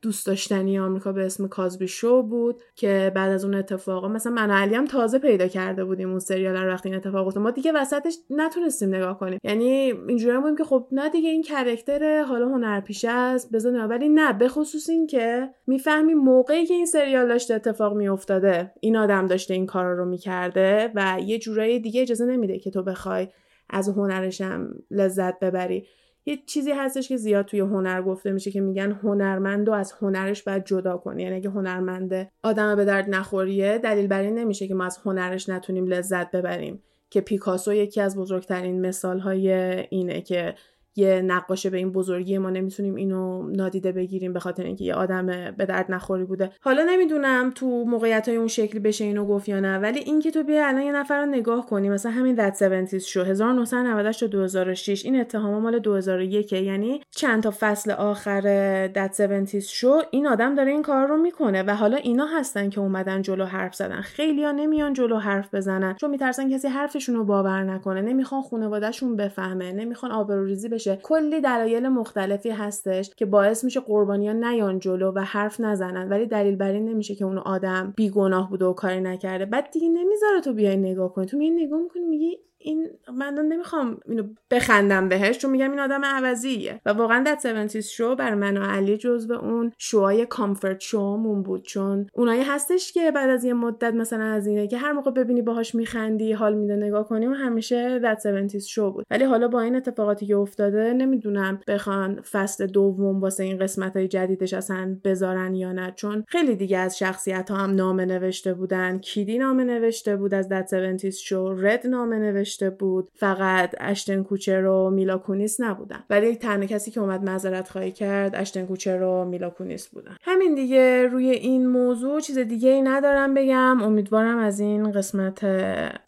دوست 0.01 0.27
داشتنی 0.27 0.79
آمریکا 0.79 1.11
به 1.11 1.25
اسم 1.25 1.47
کازبی 1.47 1.87
شو 1.87 2.23
بود 2.23 2.61
که 2.75 3.11
بعد 3.15 3.31
از 3.31 3.45
اون 3.45 3.55
اتفاقا 3.55 4.07
مثلا 4.07 4.31
من 4.31 4.51
علی 4.51 4.75
هم 4.75 4.85
تازه 4.85 5.19
پیدا 5.19 5.47
کرده 5.47 5.85
بودیم 5.85 6.09
اون 6.09 6.19
سریال 6.19 6.55
رو 6.55 6.71
وقتی 6.71 6.89
این 6.89 6.97
اتفاق 6.97 7.27
افتاد. 7.27 7.43
ما 7.43 7.51
دیگه 7.51 7.71
وسطش 7.75 8.17
نتونستیم 8.29 8.95
نگاه 8.95 9.19
کنیم. 9.19 9.39
یعنی 9.43 9.93
اینجوری 10.07 10.37
بودیم 10.37 10.55
که 10.57 10.63
خب 10.63 10.87
نه 10.91 11.09
دیگه 11.09 11.29
این 11.29 11.43
کرکتر 11.43 12.23
حالا 12.23 12.47
هنرپیشه 12.49 13.09
است 13.09 13.51
بزن 13.51 13.75
ولی 13.75 14.09
نه 14.09 14.33
به 14.33 14.47
خصوص 14.47 14.89
این 14.89 15.07
که 15.07 15.49
می‌فهمی 15.67 16.13
موقعی 16.13 16.65
که 16.65 16.73
این 16.73 16.85
سریال 16.85 17.27
داشته 17.27 17.53
اتفاق 17.53 17.97
میافتاده 17.97 18.71
این 18.79 18.97
آدم 18.97 19.25
داشته 19.25 19.53
این 19.53 19.65
کارا 19.65 19.93
رو 19.93 20.05
می‌کرده 20.05 20.91
و 20.95 21.17
یه 21.25 21.39
جورایی 21.39 21.79
دیگه 21.79 22.01
اجازه 22.01 22.25
نمیده 22.25 22.59
که 22.59 22.71
تو 22.71 22.83
بخوای 22.83 23.27
از 23.69 23.89
هنرشم 23.89 24.69
لذت 24.91 25.39
ببری. 25.39 25.87
یه 26.25 26.39
چیزی 26.45 26.71
هستش 26.71 27.07
که 27.07 27.17
زیاد 27.17 27.45
توی 27.45 27.59
هنر 27.59 28.01
گفته 28.01 28.31
میشه 28.31 28.51
که 28.51 28.61
میگن 28.61 28.91
هنرمند 28.91 29.69
و 29.69 29.71
از 29.71 29.91
هنرش 29.91 30.43
باید 30.43 30.65
جدا 30.65 30.97
کنی. 30.97 31.23
یعنی 31.23 31.35
اگه 31.35 31.49
هنرمنده 31.49 32.31
آدم 32.43 32.75
به 32.75 32.85
درد 32.85 33.09
نخوریه 33.09 33.77
دلیل 33.77 34.07
بر 34.07 34.21
این 34.21 34.37
نمیشه 34.37 34.67
که 34.67 34.73
ما 34.73 34.85
از 34.85 34.97
هنرش 35.05 35.49
نتونیم 35.49 35.87
لذت 35.87 36.31
ببریم. 36.31 36.83
که 37.09 37.21
پیکاسو 37.21 37.73
یکی 37.73 38.01
از 38.01 38.17
بزرگترین 38.17 38.81
مثال 38.81 39.19
های 39.19 39.51
اینه 39.89 40.21
که 40.21 40.55
یه 40.99 41.21
نقاشه 41.21 41.69
به 41.69 41.77
این 41.77 41.91
بزرگی 41.91 42.37
ما 42.37 42.49
نمی‌تونیم 42.49 42.95
اینو 42.95 43.47
نادیده 43.47 43.91
بگیریم 43.91 44.33
به 44.33 44.39
خاطر 44.39 44.63
اینکه 44.63 44.83
یه 44.85 44.93
آدم 44.93 45.25
به 45.57 45.65
درد 45.65 45.85
نخوری 45.89 46.23
بوده. 46.23 46.49
حالا 46.61 46.83
نمی‌دونم 46.83 47.51
تو 47.55 47.67
موقعیت 47.85 48.27
های 48.27 48.37
اون 48.37 48.47
شکلی 48.47 48.79
بشه 48.79 49.03
اینو 49.03 49.25
گفت 49.25 49.49
یا 49.49 49.59
نه 49.59 49.77
ولی 49.77 49.99
اینکه 49.99 50.31
تو 50.31 50.43
بیا 50.43 50.67
الان 50.67 50.81
یه 50.81 50.91
نفر 50.91 51.19
رو 51.19 51.25
نگاه 51.25 51.65
کنی 51.65 51.89
مثلا 51.89 52.11
همین 52.11 52.35
دت 52.35 52.61
70 52.61 52.97
شو 52.97 53.23
1998 53.23 54.19
تا 54.19 54.27
2006 54.27 55.05
این 55.05 55.19
اتهام 55.19 55.61
مال 55.61 55.79
2001 55.79 56.53
یعنی 56.53 57.01
چند 57.11 57.43
تا 57.43 57.53
فصل 57.59 57.91
آخر 57.91 58.41
دت 58.87 59.21
70 59.21 59.59
شو 59.59 60.01
این 60.11 60.27
آدم 60.27 60.55
داره 60.55 60.71
این 60.71 60.81
کار 60.81 61.07
رو 61.07 61.17
می‌کنه 61.17 61.63
و 61.63 61.75
حالا 61.75 61.97
اینا 61.97 62.25
هستن 62.25 62.69
که 62.69 62.81
اومدن 62.81 63.21
جلو 63.21 63.45
حرف 63.45 63.75
زدن. 63.75 64.01
خیلیا 64.01 64.51
نمیان 64.51 64.93
جلو 64.93 65.17
حرف 65.17 65.55
بزنن 65.55 65.95
چون 65.95 66.09
میترسن 66.09 66.49
کسی 66.49 66.67
حرفشون 66.67 67.15
رو 67.15 67.23
باور 67.23 67.63
نکنه 67.63 68.01
نمی‌خوان 68.01 68.41
خانوادهشون 68.41 69.15
بفهمه 69.15 69.71
نمی‌خوان 69.71 70.11
آبروریزی 70.11 70.69
بشه 70.69 70.88
کلی 70.95 71.41
دلایل 71.41 71.87
مختلفی 71.87 72.49
هستش 72.49 73.15
که 73.15 73.25
باعث 73.25 73.63
میشه 73.63 73.79
قربانیان 73.79 74.43
نیان 74.43 74.79
جلو 74.79 75.11
و 75.11 75.19
حرف 75.19 75.59
نزنن 75.59 76.09
ولی 76.09 76.25
دلیل 76.25 76.55
بر 76.55 76.71
این 76.71 76.85
نمیشه 76.85 77.15
که 77.15 77.25
اون 77.25 77.37
آدم 77.37 77.93
بیگناه 77.95 78.49
بوده 78.49 78.65
و 78.65 78.73
کاری 78.73 79.01
نکرده. 79.01 79.45
بعد 79.45 79.71
دیگه 79.71 79.89
نمی‌ذاره 79.89 80.41
تو 80.41 80.53
بیای 80.53 80.77
نگاه 80.77 81.13
کنی. 81.13 81.25
تو 81.25 81.37
میای 81.37 81.65
نگاه 81.65 81.79
می‌کنی 81.81 82.05
میگی 82.05 82.39
این 82.61 82.89
من 83.13 83.33
نمی‌خوام 83.33 83.97
اینو 84.05 84.23
بخندم 84.51 85.09
بهش 85.09 85.37
چون 85.37 85.51
میگم 85.51 85.71
این 85.71 85.79
آدم 85.79 86.05
عوضیه. 86.05 86.81
و 86.85 86.89
واقعا 86.89 87.23
دت 87.23 87.45
70 87.45 87.79
شو 87.79 88.15
بر 88.15 88.35
من 88.35 88.57
و 88.57 88.63
علی 88.63 88.99
به 89.27 89.35
اون 89.35 89.71
شوهای 89.77 90.25
کامفورت 90.25 90.79
شومون 90.79 91.43
بود. 91.43 91.63
چون 91.63 92.07
اونایی 92.13 92.43
هستش 92.43 92.91
که 92.91 93.11
بعد 93.11 93.29
از 93.29 93.43
یه 93.43 93.53
مدت 93.53 93.93
مثلا 93.93 94.23
از 94.23 94.47
اینه 94.47 94.67
که 94.67 94.77
هر 94.77 94.91
موقع 94.91 95.11
ببینی 95.11 95.41
باهاش 95.41 95.75
میخندی 95.75 96.33
حال 96.33 96.53
میده 96.53 96.75
نگاه 96.75 97.07
کنی 97.07 97.27
و 97.27 97.33
همیشه 97.33 97.99
دت 97.99 98.25
70 98.25 98.57
شو 98.57 98.91
بود. 98.91 99.05
ولی 99.11 99.23
حالا 99.23 99.47
با 99.47 99.61
این 99.61 99.75
اتفاقاتی 99.75 100.25
که 100.25 100.35
افتاده 100.35 100.93
نمی‌دونم 100.93 101.59
بخوان 101.67 102.21
فصل 102.21 102.67
دوم 102.67 103.21
واسه 103.21 103.43
این 103.43 103.57
قسمت 103.57 103.95
های 103.95 104.07
جدیدش 104.07 104.53
اصلا 104.53 104.97
بذارن 105.03 105.55
یا 105.55 105.71
نه. 105.71 105.93
چون 105.95 106.23
خیلی 106.27 106.55
دیگه 106.55 106.77
از 106.77 106.97
شخصیت 106.97 107.51
ها 107.51 107.57
هم 107.57 107.75
نامه 107.75 108.05
نوشته 108.05 108.53
بودن. 108.53 108.99
کیدی 108.99 109.37
نامه 109.37 109.63
نوشته 109.63 110.15
بود 110.15 110.33
از 110.33 110.49
دت 110.49 110.73
70 110.73 111.09
شو 111.09 111.53
رد 111.53 111.87
نامه 111.87 112.19
نوشته 112.19 112.48
بود. 112.69 113.09
فقط 113.15 113.75
اشتن 113.79 114.23
کوچر 114.23 114.65
و 114.65 114.89
میلا 114.89 115.17
کونیس 115.17 115.61
نبودن. 115.61 116.03
ولی 116.09 116.35
تنها 116.35 116.65
کسی 116.65 116.91
که 116.91 116.99
اومد 116.99 117.23
معذرت 117.23 117.69
خواهی 117.69 117.91
کرد 117.91 118.35
اشتن 118.35 118.65
کوچر 118.65 119.01
و 119.01 119.25
میلا 119.25 119.49
کونیس 119.49 119.87
بودن. 119.87 120.15
همین 120.21 120.55
دیگه 120.55 121.07
روی 121.07 121.29
این 121.29 121.67
موضوع 121.67 122.19
چیز 122.19 122.37
دیگه 122.37 122.69
ای 122.69 122.81
ندارم 122.81 123.33
بگم. 123.33 123.81
امیدوارم 123.81 124.37
از 124.37 124.59
این 124.59 124.91
قسمت 124.91 125.43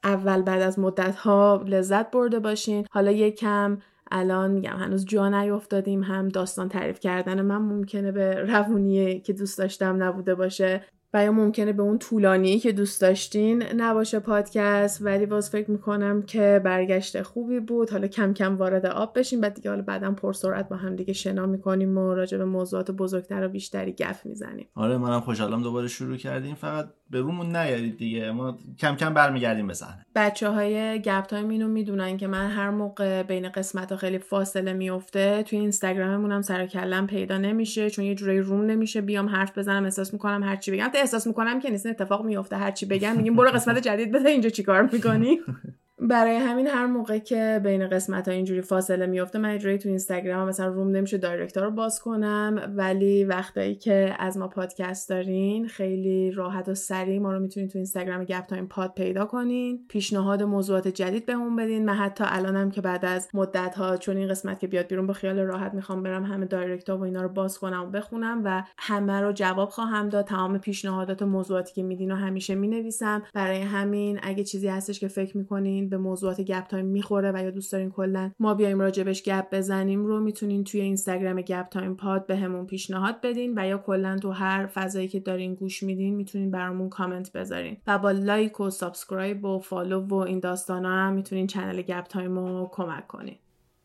اول 0.03 0.41
بعد 0.41 0.61
از 0.61 0.79
مدت 0.79 1.15
ها 1.15 1.63
لذت 1.67 2.11
برده 2.11 2.39
باشین. 2.39 2.85
حالا 2.91 3.11
یکم 3.11 3.77
الان 4.11 4.51
میگم 4.51 4.77
هنوز 4.77 5.05
جا 5.05 5.29
نیافتادیم 5.29 6.03
هم 6.03 6.29
داستان 6.29 6.69
تعریف 6.69 6.99
کردن 6.99 7.41
من 7.41 7.57
ممکنه 7.57 8.11
به 8.11 8.35
روونی‌ای 8.35 9.19
که 9.19 9.33
دوست 9.33 9.57
داشتم 9.57 10.03
نبوده 10.03 10.35
باشه. 10.35 10.85
و 11.13 11.23
یا 11.23 11.31
ممکنه 11.31 11.73
به 11.73 11.83
اون 11.83 11.97
طولانی 11.99 12.59
که 12.59 12.71
دوست 12.71 13.01
داشتین 13.01 13.63
نباشه 13.63 14.19
پادکست 14.19 15.01
ولی 15.01 15.25
باز 15.25 15.49
فکر 15.49 15.71
می‌کنم 15.71 16.21
که 16.21 16.61
برگشت 16.63 17.21
خوبی 17.21 17.59
بود. 17.59 17.89
حالا 17.89 18.07
کم 18.07 18.33
کم 18.33 18.57
وارد 18.57 18.85
آب 18.85 19.19
بشیم 19.19 19.41
بعد 19.41 19.53
دیگه 19.53 19.69
حالا 19.69 19.81
بعدا 19.81 20.11
پرسرعت 20.11 20.69
با 20.69 20.75
هم 20.75 20.95
دیگه 20.95 21.13
شنا 21.13 21.45
می‌کنیم 21.45 21.97
و 21.97 22.13
راجع 22.13 22.37
به 22.37 22.45
موضوعات 22.45 22.91
بزرگتر 22.91 23.45
و 23.45 23.49
بیشتری 23.49 23.95
گپ 23.99 24.25
می‌زنیم. 24.25 24.67
آره 24.75 24.97
منم 24.97 25.19
خوشحالم 25.21 25.63
دوباره 25.63 25.87
شروع 25.87 26.17
کردیم. 26.17 26.55
فقط 26.55 26.89
به 27.11 27.21
رومون 27.21 27.55
نیارید 27.55 27.97
دیگه. 27.97 28.31
ما 28.31 28.57
کم 28.79 28.95
کم 28.95 29.13
برمیگردیم 29.13 29.67
به 29.67 29.73
صحنه. 29.73 30.05
بچه 30.15 30.49
های 30.49 31.01
گپ 31.01 31.25
تایم 31.25 31.49
اینو 31.49 31.67
می‌دونن 31.67 32.17
که 32.17 32.27
من 32.27 32.51
هر 32.51 32.69
موقع 32.69 33.23
بین 33.23 33.49
قسمت 33.49 33.91
ها 33.91 33.97
خیلی 33.97 34.17
فاصله 34.17 34.73
میفته 34.73 35.43
توی 35.43 35.59
اینستاگراممون 35.59 36.31
هم 36.31 36.41
سر 36.41 36.57
و 36.57 36.65
کلم 36.65 37.07
پیدا 37.07 37.37
نمیشه 37.37 37.89
چون 37.89 38.05
یه 38.05 38.15
جورایی 38.15 38.39
روم 38.39 38.65
نمیشه 38.65 39.01
بیام 39.01 39.29
حرف 39.29 39.57
بزنم 39.57 39.83
احساس 39.83 40.13
می‌کنم 40.13 40.43
هرچی 40.43 40.71
بگم. 40.71 40.89
احساس 40.95 41.27
می‌کنم 41.27 41.59
که 41.59 41.69
نیست 41.69 41.85
اتفاق 41.85 42.25
میفته 42.25 42.55
هرچی 42.57 42.85
بگم 42.85 43.17
میگین 43.17 43.35
برو 43.35 43.51
قسمت 43.51 43.77
جدید 43.77 44.11
بده 44.11 44.29
اینجا 44.29 44.49
چیکار 44.49 44.89
می‌کنی؟ 44.93 45.39
برای 46.03 46.35
همین 46.35 46.67
هر 46.67 46.85
موقع 46.85 47.17
که 47.17 47.61
بین 47.63 47.87
قسمت 47.87 48.27
ها 48.27 48.33
اینجوری 48.33 48.61
فاصله 48.61 49.05
میفته 49.05 49.39
من 49.39 49.49
اجرایی 49.49 49.77
تو 49.77 49.89
اینستاگرام 49.89 50.47
مثلا 50.47 50.67
روم 50.67 50.87
نمیشه 50.87 51.17
دایرکتا 51.17 51.63
رو 51.63 51.71
باز 51.71 51.99
کنم. 51.99 52.73
ولی 52.75 53.25
وقتایی 53.25 53.75
که 53.75 54.15
از 54.19 54.37
ما 54.37 54.47
پادکست 54.47 55.09
دارین 55.09 55.67
خیلی 55.67 56.31
راحت 56.31 56.69
و 56.69 56.75
سریع 56.75 57.19
ما 57.19 57.33
رو 57.33 57.39
می‌تونین 57.39 57.69
تو 57.69 57.77
اینستاگرام 57.77 58.23
گپ 58.23 58.45
تایم 58.45 58.67
پاد 58.67 58.93
پیدا 58.93 59.25
کنین. 59.25 59.85
پیشنهاد 59.89 60.43
موضوعات 60.43 60.87
جدید 60.87 61.25
بهمون 61.25 61.55
بدین. 61.55 61.85
من 61.85 61.93
حتی 61.93 62.23
الانم 62.27 62.71
که 62.71 62.81
بعد 62.81 63.05
از 63.05 63.29
مدت 63.33 63.75
ها 63.75 63.97
چون 63.97 64.17
این 64.17 64.27
قسمت 64.27 64.59
که 64.59 64.67
بیاد 64.67 64.87
بیرون 64.87 65.07
با 65.07 65.13
خیال 65.13 65.39
راحت 65.39 65.73
می‌خوام 65.73 66.03
برم 66.03 66.23
همه 66.23 66.45
دایرکتا 66.45 66.95
و 66.95 67.01
اینا 67.01 67.21
رو 67.21 67.29
باز 67.29 67.57
کنم 67.57 67.83
و 67.83 67.89
بخونم 67.89 68.41
و 68.45 68.63
همه 68.77 69.21
رو 69.21 69.31
جواب 69.31 69.69
خواهم 69.69 70.09
داد. 70.09 70.25
تمام 70.25 70.57
پیشنهادات 70.57 71.21
و 71.21 71.25
موضوعاتی 71.25 71.73
که 71.73 71.83
میدین 71.83 72.11
و 72.11 72.15
همیشه 72.15 72.55
می‌نویسم. 72.55 73.23
برای 73.33 73.61
همین 73.61 74.19
اگه 74.23 74.43
چیزی 74.43 74.67
هستش 74.67 74.99
که 74.99 75.07
فکر 75.07 75.37
می‌کنین 75.37 75.90
به 75.91 75.97
موضوعات 75.97 76.41
گپ 76.41 76.67
تایم 76.67 76.85
می‌خوره 76.85 77.31
و 77.31 77.43
یا 77.43 77.49
دوست 77.51 77.71
دارین 77.71 77.91
کلا 77.91 78.31
ما 78.39 78.53
بیایم 78.53 78.79
راجبش 78.79 79.23
گپ 79.23 79.45
بزنیم 79.51 80.05
رو 80.05 80.19
می‌تونین 80.19 80.63
توی 80.63 80.81
اینستاگرام 80.81 81.41
گپ 81.41 81.69
تایم 81.69 81.95
پاد 81.95 82.25
بهمون 82.25 82.65
پیشنهاد 82.65 83.21
بدین 83.21 83.59
و 83.59 83.67
یا 83.67 83.77
کلا 83.77 84.17
تو 84.17 84.31
هر 84.31 84.65
فضایی 84.65 85.07
که 85.07 85.19
دارین 85.19 85.55
گوش 85.55 85.83
میدین 85.83 86.15
می‌تونین 86.15 86.51
برامون 86.51 86.89
کامنت 86.89 87.31
بذارین 87.31 87.77
و 87.87 87.99
با 87.99 88.11
لایک 88.11 88.59
و 88.59 88.69
subscribe 88.69 89.45
و 89.45 89.59
follow 89.59 90.07
و 90.07 90.13
این 90.13 90.39
داستانا 90.39 90.89
هم 90.89 91.13
می‌تونین 91.13 91.47
channel 91.47 91.81
گپ 91.81 92.03
تایم 92.03 92.39
رو 92.39 92.69
کمک 92.71 93.07
کنین. 93.07 93.37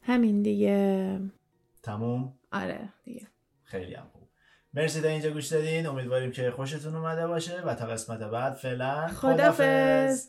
همین 0.03 0.43
دیگه. 0.43 1.21
تموم؟ 1.83 2.33
آره 2.53 2.89
دیگه. 3.05 3.27
خیلی 3.65 3.95
هم 3.95 4.07
خوب. 4.13 4.23
مرسی 4.75 5.01
تا 5.01 5.09
اینجا 5.09 5.31
گوش 5.31 5.47
دادین. 5.47 5.87
امیدواریم 5.87 6.31
که 6.31 6.51
خوشتون 6.51 6.95
اومده 6.95 7.27
باشه 7.27 7.61
و 7.61 7.75
تا 7.75 7.87
قسمت 7.87 8.19
بعد 8.19 8.55
فعلا 8.55 9.07
خدافظ 9.07 10.29